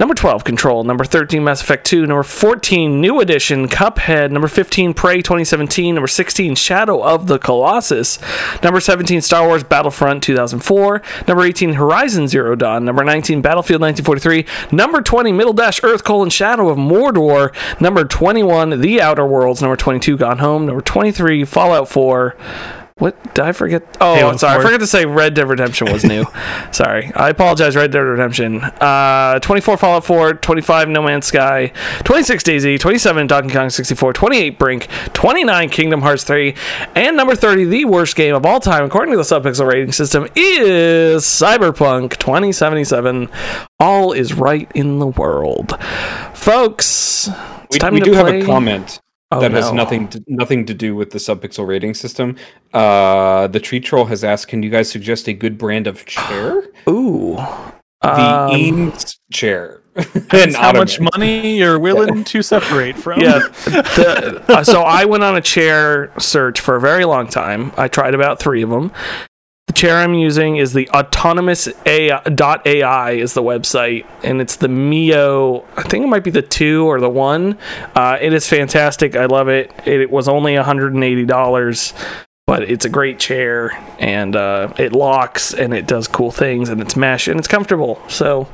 Number 0.00 0.14
12, 0.14 0.44
Control. 0.44 0.82
Number 0.82 1.04
13, 1.04 1.44
Mass 1.44 1.60
Effect 1.60 1.84
2. 1.84 2.06
Number 2.06 2.22
14, 2.22 3.02
New 3.02 3.20
Edition, 3.20 3.68
Cuphead. 3.68 4.30
Number 4.30 4.48
15, 4.48 4.94
Prey 4.94 5.20
2017. 5.20 5.94
Number 5.94 6.08
16, 6.08 6.54
Shadow 6.54 7.04
of 7.04 7.26
the 7.26 7.38
Colossus. 7.38 8.18
Number 8.62 8.80
17, 8.80 9.20
Star 9.20 9.46
Wars 9.46 9.62
Battlefront 9.62 10.22
2004. 10.22 11.02
Number 11.28 11.44
18, 11.44 11.74
Horizon 11.74 12.28
Zero 12.28 12.56
Dawn. 12.56 12.86
Number 12.86 13.04
19, 13.04 13.42
Battlefield 13.42 13.82
1943. 13.82 14.74
Number 14.74 15.02
20, 15.02 15.32
Middle 15.32 15.52
Dash 15.52 15.84
Earth 15.84 16.02
colon 16.02 16.30
Shadow 16.30 16.70
of 16.70 16.78
Mordor. 16.78 17.54
Number 17.78 18.06
21, 18.06 18.80
The 18.80 19.02
Outer 19.02 19.26
Worlds. 19.26 19.60
Number 19.60 19.76
22, 19.76 20.16
Gone 20.16 20.38
Home. 20.38 20.64
Number 20.64 20.80
23, 20.80 21.44
Fallout 21.44 21.90
4. 21.90 22.34
What 23.00 23.34
did 23.34 23.44
I 23.44 23.52
forget? 23.52 23.82
Oh, 23.98 24.14
Halo 24.14 24.36
sorry, 24.36 24.58
I 24.58 24.62
forgot 24.62 24.80
to 24.80 24.86
say 24.86 25.06
Red 25.06 25.32
Dead 25.32 25.48
Redemption 25.48 25.90
was 25.90 26.04
new. 26.04 26.26
sorry, 26.70 27.10
I 27.14 27.30
apologize. 27.30 27.74
Red 27.74 27.92
Dead 27.92 28.00
Redemption. 28.00 28.60
Uh, 28.62 29.38
24 29.40 29.78
Fallout 29.78 30.04
4, 30.04 30.34
25 30.34 30.88
No 30.90 31.00
Man's 31.00 31.24
Sky, 31.24 31.72
26 32.04 32.44
Daisy, 32.44 32.76
27 32.76 33.26
Donkey 33.26 33.54
Kong 33.54 33.70
64, 33.70 34.12
28 34.12 34.58
Brink, 34.58 34.86
29 35.14 35.70
Kingdom 35.70 36.02
Hearts 36.02 36.24
3, 36.24 36.54
and 36.94 37.16
number 37.16 37.34
30, 37.34 37.64
the 37.64 37.86
worst 37.86 38.16
game 38.16 38.34
of 38.34 38.44
all 38.44 38.60
time 38.60 38.84
according 38.84 39.12
to 39.12 39.16
the 39.16 39.22
Subpixel 39.22 39.66
rating 39.66 39.92
system, 39.92 40.28
is 40.36 41.24
Cyberpunk 41.24 42.18
2077. 42.18 43.30
All 43.80 44.12
is 44.12 44.34
right 44.34 44.70
in 44.74 44.98
the 44.98 45.06
world, 45.06 45.82
folks. 46.34 47.28
It's 47.28 47.76
We, 47.76 47.78
time 47.78 47.94
we 47.94 48.00
to 48.00 48.04
do 48.04 48.12
have 48.12 48.28
a 48.28 48.44
comment 48.44 49.00
Oh, 49.32 49.40
that 49.40 49.52
has 49.52 49.72
nothing 49.72 50.08
to, 50.08 50.24
nothing 50.26 50.66
to 50.66 50.74
do 50.74 50.96
with 50.96 51.10
the 51.10 51.18
subpixel 51.18 51.66
rating 51.66 51.94
system. 51.94 52.36
Uh, 52.74 53.46
the 53.46 53.60
tree 53.60 53.78
troll 53.80 54.06
has 54.06 54.24
asked, 54.24 54.48
"Can 54.48 54.62
you 54.62 54.70
guys 54.70 54.90
suggest 54.90 55.28
a 55.28 55.32
good 55.32 55.56
brand 55.56 55.86
of 55.86 56.04
chair?" 56.04 56.62
Ooh. 56.88 57.36
The 58.02 58.10
Um, 58.10 58.56
Eames 58.56 59.18
chair. 59.32 59.82
That's 59.94 60.32
and 60.32 60.56
how 60.56 60.72
much 60.72 60.98
money 61.00 61.58
you're 61.58 61.78
willing 61.78 62.24
to 62.24 62.42
separate 62.42 62.96
from. 62.96 63.20
yeah. 63.20 63.38
The, 63.66 64.42
uh, 64.48 64.64
so 64.64 64.82
I 64.82 65.04
went 65.04 65.22
on 65.22 65.36
a 65.36 65.40
chair 65.40 66.10
search 66.18 66.60
for 66.60 66.76
a 66.76 66.80
very 66.80 67.04
long 67.04 67.26
time. 67.28 67.72
I 67.76 67.88
tried 67.88 68.14
about 68.14 68.40
three 68.40 68.62
of 68.62 68.70
them. 68.70 68.90
The 69.80 69.86
chair 69.86 69.96
I'm 69.96 70.12
using 70.12 70.56
is 70.56 70.74
the 70.74 70.90
autonomous 70.90 71.66
AI, 71.86 72.20
dot 72.24 72.66
AI 72.66 73.12
is 73.12 73.32
the 73.32 73.42
website, 73.42 74.04
and 74.22 74.38
it's 74.38 74.56
the 74.56 74.68
Mio. 74.68 75.64
I 75.74 75.84
think 75.84 76.04
it 76.04 76.08
might 76.08 76.22
be 76.22 76.30
the 76.30 76.42
two 76.42 76.84
or 76.84 77.00
the 77.00 77.08
one. 77.08 77.56
Uh, 77.94 78.18
it 78.20 78.34
is 78.34 78.46
fantastic. 78.46 79.16
I 79.16 79.24
love 79.24 79.48
it. 79.48 79.72
It, 79.86 80.10
was 80.10 80.28
only 80.28 80.54
180 80.54 81.24
dollars. 81.24 81.94
But 82.46 82.64
it's 82.64 82.84
a 82.84 82.90
great 82.90 83.18
chair, 83.18 83.70
and 83.98 84.36
uh, 84.36 84.74
it 84.76 84.92
locks, 84.92 85.54
and 85.54 85.72
it 85.72 85.86
does 85.86 86.08
cool 86.08 86.30
things, 86.30 86.68
and 86.68 86.82
it's 86.82 86.94
mesh, 86.94 87.26
and 87.26 87.38
it's 87.38 87.48
comfortable. 87.48 88.02
So, 88.10 88.48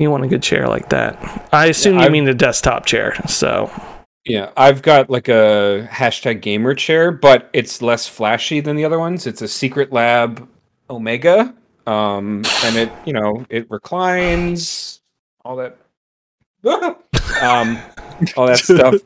you 0.00 0.10
want 0.10 0.24
a 0.24 0.28
good 0.28 0.42
chair 0.42 0.66
like 0.66 0.88
that? 0.88 1.48
I 1.52 1.66
assume 1.66 1.98
you 1.98 2.00
I've- 2.00 2.12
mean 2.12 2.26
a 2.26 2.34
desktop 2.34 2.84
chair. 2.84 3.14
So, 3.28 3.70
Yeah, 4.26 4.50
I've 4.56 4.82
got 4.82 5.08
like 5.08 5.28
a 5.28 5.88
hashtag 5.90 6.40
gamer 6.42 6.74
chair, 6.74 7.12
but 7.12 7.48
it's 7.52 7.80
less 7.80 8.08
flashy 8.08 8.58
than 8.60 8.74
the 8.74 8.84
other 8.84 8.98
ones. 8.98 9.26
It's 9.26 9.40
a 9.40 9.44
Secretlab 9.44 10.48
Omega, 10.90 11.54
um, 11.86 12.42
and 12.64 12.76
it 12.76 12.90
you 13.04 13.12
know 13.12 13.46
it 13.50 13.70
reclines, 13.70 15.00
all 15.44 15.54
that, 15.56 15.78
um, 17.42 17.78
all 18.36 18.46
that 18.46 18.58
stuff. 18.58 18.96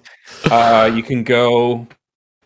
Uh, 0.50 0.90
you 0.94 1.02
can 1.02 1.24
go 1.24 1.86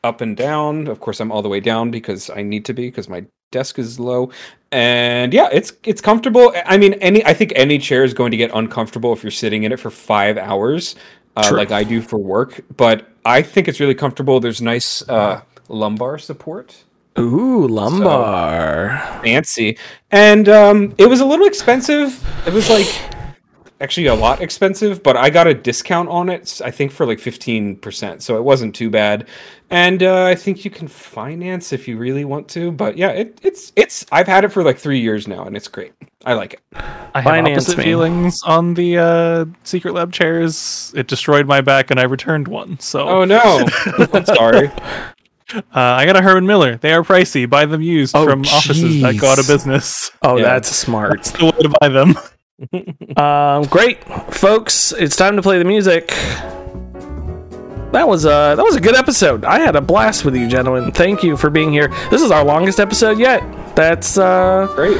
up 0.02 0.20
and 0.20 0.36
down. 0.36 0.86
Of 0.88 1.00
course, 1.00 1.20
I'm 1.20 1.30
all 1.32 1.42
the 1.42 1.48
way 1.48 1.60
down 1.60 1.90
because 1.90 2.30
I 2.30 2.42
need 2.42 2.64
to 2.66 2.74
be 2.74 2.88
because 2.88 3.08
my 3.08 3.24
desk 3.50 3.78
is 3.78 3.98
low. 4.00 4.30
And 4.72 5.32
yeah, 5.32 5.48
it's 5.52 5.72
it's 5.84 6.00
comfortable. 6.00 6.52
I 6.66 6.76
mean, 6.76 6.94
any 6.94 7.24
I 7.24 7.34
think 7.34 7.52
any 7.56 7.78
chair 7.78 8.04
is 8.04 8.14
going 8.14 8.30
to 8.32 8.36
get 8.36 8.50
uncomfortable 8.54 9.12
if 9.12 9.22
you're 9.22 9.30
sitting 9.30 9.62
in 9.64 9.72
it 9.72 9.80
for 9.80 9.90
five 9.90 10.36
hours, 10.36 10.96
uh, 11.36 11.50
like 11.52 11.72
I 11.72 11.84
do 11.84 12.00
for 12.00 12.18
work. 12.18 12.64
But 12.76 13.08
I 13.24 13.42
think 13.42 13.68
it's 13.68 13.80
really 13.80 13.94
comfortable. 13.94 14.40
There's 14.40 14.62
nice 14.62 15.06
uh, 15.08 15.42
lumbar 15.68 16.18
support 16.18 16.84
ooh, 17.18 17.66
lumbar. 17.66 18.98
fancy 19.22 19.78
and 20.10 20.48
um 20.48 20.94
it 20.98 21.06
was 21.06 21.20
a 21.20 21.24
little 21.24 21.46
expensive 21.46 22.22
it 22.46 22.52
was 22.52 22.68
like 22.68 22.86
actually 23.80 24.06
a 24.06 24.14
lot 24.14 24.40
expensive 24.40 25.02
but 25.02 25.16
i 25.16 25.28
got 25.28 25.46
a 25.46 25.52
discount 25.54 26.08
on 26.08 26.28
it 26.28 26.60
i 26.64 26.70
think 26.70 26.92
for 26.92 27.04
like 27.04 27.18
15% 27.18 28.22
so 28.22 28.36
it 28.36 28.42
wasn't 28.44 28.74
too 28.74 28.88
bad 28.88 29.26
and 29.70 30.02
uh, 30.02 30.24
i 30.24 30.34
think 30.34 30.64
you 30.64 30.70
can 30.70 30.86
finance 30.88 31.72
if 31.72 31.88
you 31.88 31.96
really 31.98 32.24
want 32.24 32.48
to 32.48 32.70
but 32.70 32.96
yeah 32.96 33.08
it, 33.10 33.38
it's 33.42 33.72
it's 33.76 34.06
i've 34.12 34.28
had 34.28 34.44
it 34.44 34.50
for 34.50 34.62
like 34.62 34.78
three 34.78 35.00
years 35.00 35.26
now 35.26 35.44
and 35.44 35.56
it's 35.56 35.68
great 35.68 35.92
i 36.24 36.32
like 36.34 36.54
it 36.54 36.60
I 36.72 37.20
have 37.20 37.24
Finance 37.24 37.64
opposite 37.64 37.78
me. 37.78 37.84
feelings 37.84 38.40
on 38.44 38.74
the 38.74 38.98
uh, 38.98 39.44
Secretlab 39.64 40.10
chairs. 40.12 40.92
It 40.96 41.06
destroyed 41.06 41.46
my 41.46 41.60
back, 41.60 41.92
and 41.92 42.00
I 42.00 42.04
returned 42.04 42.48
one. 42.48 42.80
So 42.80 43.06
oh 43.08 43.24
no 43.24 43.40
i'm 44.12 44.24
sorry 44.26 44.68
uh, 45.54 45.60
I 45.72 46.06
got 46.06 46.16
a 46.16 46.22
Herman 46.22 46.46
Miller. 46.46 46.76
They 46.78 46.92
are 46.92 47.02
pricey. 47.02 47.48
Buy 47.48 47.66
them 47.66 47.82
used 47.82 48.16
Oh, 48.16 48.24
from 48.24 48.40
offices 48.46 49.00
that 49.02 49.18
go 49.20 49.28
out 49.28 49.38
of 49.38 49.46
business. 49.46 50.10
Oh, 50.22 50.36
Yeah. 50.38 50.44
that's 50.44 50.68
smart. 50.74 51.18
That's 51.18 51.30
the 51.32 51.44
way 51.44 51.50
to 51.52 51.72
buy 51.80 51.88
them. 51.88 52.14
Um, 53.16 53.64
great, 53.64 54.02
folks. 54.34 54.92
It's 54.92 55.14
time 55.14 55.36
to 55.36 55.42
play 55.42 55.58
the 55.58 55.64
music. 55.64 56.08
That 57.92 58.08
was 58.08 58.24
a 58.24 58.54
that 58.56 58.64
was 58.64 58.74
a 58.74 58.80
good 58.80 58.96
episode. 58.96 59.44
I 59.44 59.60
had 59.60 59.76
a 59.76 59.80
blast 59.80 60.24
with 60.24 60.34
you, 60.34 60.48
gentlemen. 60.48 60.90
Thank 60.90 61.22
you 61.22 61.36
for 61.36 61.48
being 61.48 61.70
here. 61.70 61.88
This 62.10 62.22
is 62.22 62.32
our 62.32 62.44
longest 62.44 62.80
episode 62.80 63.18
yet. 63.18 63.42
That's 63.76 64.18
uh, 64.18 64.66
great 64.74 64.98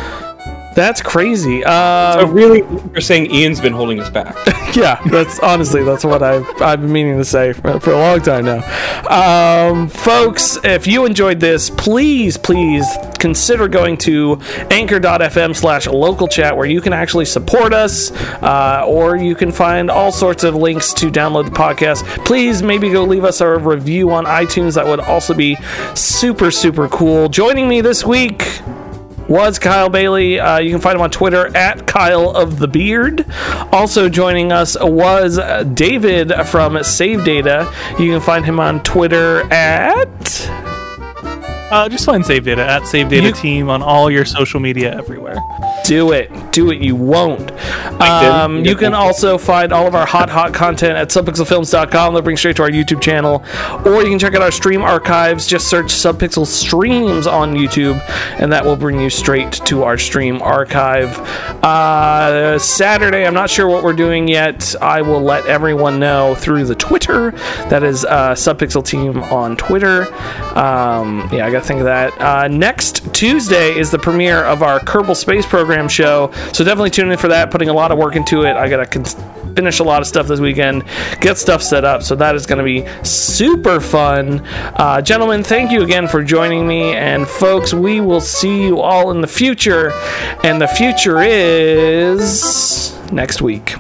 that's 0.75 1.01
crazy. 1.01 1.63
so 1.63 1.69
Uh, 1.69 2.27
really 2.33 2.61
you're 2.93 3.01
saying 3.01 3.31
ian's 3.33 3.61
been 3.61 3.73
holding 3.73 4.01
us 4.01 4.11
back 4.11 4.37
yeah, 4.77 5.01
that's 5.07 5.39
honestly 5.41 5.85
that's 5.85 6.05
what 6.05 6.23
I've 6.23 6.47
I've 6.61 6.81
been 6.81 6.93
meaning 6.93 7.17
to 7.19 7.25
say 7.25 7.53
for, 7.53 7.79
for 7.79 7.93
a 7.93 7.99
long 7.99 8.21
time 8.21 8.45
now. 8.45 8.61
Um, 9.09 9.89
folks, 9.89 10.59
if 10.65 10.87
you 10.87 11.07
enjoyed 11.07 11.39
this, 11.39 11.71
please 11.71 12.37
please 12.37 12.85
consider 13.19 13.69
going 13.69 13.97
to 13.99 14.39
anchor.fm 14.71 15.55
slash 15.55 15.87
local 15.87 16.27
chat 16.27 16.57
where 16.57 16.67
you 16.67 16.81
can 16.81 16.93
actually 16.93 17.25
support 17.25 17.73
us 17.73 18.11
uh, 18.43 18.85
or 18.87 19.17
you 19.17 19.35
can 19.35 19.53
find 19.53 19.91
all 19.91 20.11
sorts 20.11 20.43
of 20.45 20.55
links 20.55 20.93
to 20.95 21.07
download 21.11 21.45
the 21.45 21.51
podcast. 21.51 22.05
Please 22.25 22.63
maybe 22.63 22.91
go 22.91 23.05
leave 23.05 23.25
us 23.25 23.41
a 23.41 23.59
review 23.59 24.11
on 24.11 24.25
iTunes. 24.25 24.75
That 24.75 24.87
would 24.87 25.01
also 25.01 25.35
be 25.35 25.57
super 25.95 26.51
super 26.51 26.89
cool. 26.89 27.29
Joining 27.29 27.69
me 27.69 27.81
this 27.81 28.05
week 28.05 28.43
was 29.29 29.59
Kyle 29.59 29.89
Bailey. 29.89 30.41
Uh, 30.41 30.59
you 30.59 30.71
can 30.71 30.81
find 30.81 30.97
him 30.97 31.03
on 31.03 31.11
Twitter 31.11 31.55
at 31.57 31.87
Kyle 31.87 32.31
of 32.31 32.59
the 32.59 32.69
Beard. 32.69 33.25
Also 33.73 34.09
joining 34.09 34.53
us 34.53 34.77
was 34.81 35.39
David 35.75 36.33
from 36.47 36.75
SaveData. 36.75 37.99
You 37.99 38.13
can 38.13 38.21
find 38.21 38.45
him 38.45 38.61
on 38.61 38.83
Twitter 38.83 39.43
at. 39.53 40.64
Uh, 41.75 41.89
just 41.89 42.07
find 42.07 42.23
SaveData 42.25 42.59
at 42.59 42.83
SaveData 42.83 43.23
You- 43.23 43.33
Team 43.33 43.69
on 43.69 43.83
all 43.83 44.11
your 44.11 44.25
social 44.25 44.61
media 44.61 44.95
everywhere. 44.97 45.37
Do 45.85 46.13
it. 46.13 46.31
Do 46.53 46.71
it. 46.71 46.81
You 46.81 46.95
won't. 46.97 47.51
Um, 48.01 48.65
You 48.65 48.75
can 48.77 48.95
also 48.95 49.37
find 49.39 49.73
all 49.73 49.87
of 49.87 49.95
our 49.95 50.07
hot, 50.07 50.31
hot 50.31 50.55
content 50.55 50.97
at 50.97 51.09
subpixelfilms.com. 51.09 52.15
That 52.15 52.23
brings 52.23 52.39
straight 52.41 52.57
to 52.57 52.63
our 52.63 52.71
YouTube 52.71 53.01
channel. 53.03 53.43
Or 53.85 54.03
you 54.03 54.09
can 54.09 54.19
check 54.19 54.35
out 54.35 54.41
our 54.43 54.51
stream 54.53 54.83
archives. 54.83 55.47
Just 55.47 55.69
search 55.69 55.87
Subpixel 55.87 56.47
Streams 56.47 57.27
on 57.27 57.55
YouTube, 57.55 58.01
and 58.41 58.53
that 58.53 58.65
will 58.65 58.77
bring 58.77 59.01
you 59.01 59.11
straight 59.11 59.53
to 59.67 59.83
our 59.83 59.99
stream 59.99 60.41
archive. 60.43 61.19
Uh, 61.63 62.59
Saturday, 62.59 63.27
I'm 63.27 63.35
not 63.35 63.51
sure 63.51 63.67
what 63.69 63.83
we're 63.83 63.93
doing 63.95 64.29
yet. 64.29 64.75
I 64.81 65.03
will 65.03 65.21
let 65.23 65.45
everyone 65.47 65.99
know 65.99 66.35
through 66.35 66.65
the 66.67 66.75
Twitter. 66.77 67.33
That 67.69 67.83
is 67.83 68.05
uh, 68.05 68.33
Subpixel 68.35 68.85
Team 68.87 69.23
on 69.25 69.57
Twitter. 69.57 70.05
Um, 70.57 71.29
yeah, 71.33 71.47
I 71.47 71.51
got 71.51 71.64
think 71.65 71.81
of 71.81 71.87
that. 71.87 72.21
Uh, 72.21 72.49
next 72.49 73.13
Tuesday 73.15 73.77
is 73.77 73.91
the 73.91 73.99
premiere 73.99 74.45
of 74.45 74.63
our 74.63 74.79
Kerbal 74.81 75.17
Space 75.17 75.47
Program 75.47 75.89
show, 75.89 76.31
so 76.53 76.65
definitely 76.65 76.91
tune 76.91 77.11
in 77.11 77.19
for 77.19 77.29
that. 77.29 77.51
Putting 77.51 77.69
a 77.69 77.73
lot 77.73 77.91
of 77.91 77.99
work 77.99 78.17
into 78.17 78.43
it. 78.45 78.55
I 78.57 78.69
got 78.69 78.77
to 78.79 78.87
con- 78.87 79.55
finish 79.55 79.79
a 79.79 79.85
lot 79.85 80.03
of 80.03 80.09
stuff 80.09 80.27
this 80.27 80.41
weekend, 80.41 80.85
get 81.21 81.39
stuff 81.39 81.63
set 81.63 81.85
up, 81.85 82.03
so 82.03 82.15
that 82.17 82.35
is 82.35 82.47
going 82.47 82.59
to 82.59 82.65
be 82.65 82.87
super 83.05 83.81
fun. 83.81 84.41
Uh, 84.47 85.01
gentlemen, 85.01 85.43
thank 85.43 85.71
you 85.71 85.83
again 85.83 86.09
for 86.09 86.23
joining 86.23 86.67
me, 86.67 86.93
and 86.95 87.27
folks, 87.27 87.73
we 87.73 88.01
will 88.01 88.21
see 88.21 88.63
you 88.63 88.81
all 88.81 89.11
in 89.11 89.21
the 89.21 89.27
future, 89.27 89.93
and 90.43 90.61
the 90.61 90.69
future 90.69 91.21
is 91.21 92.99
next 93.13 93.43
week. 93.43 93.75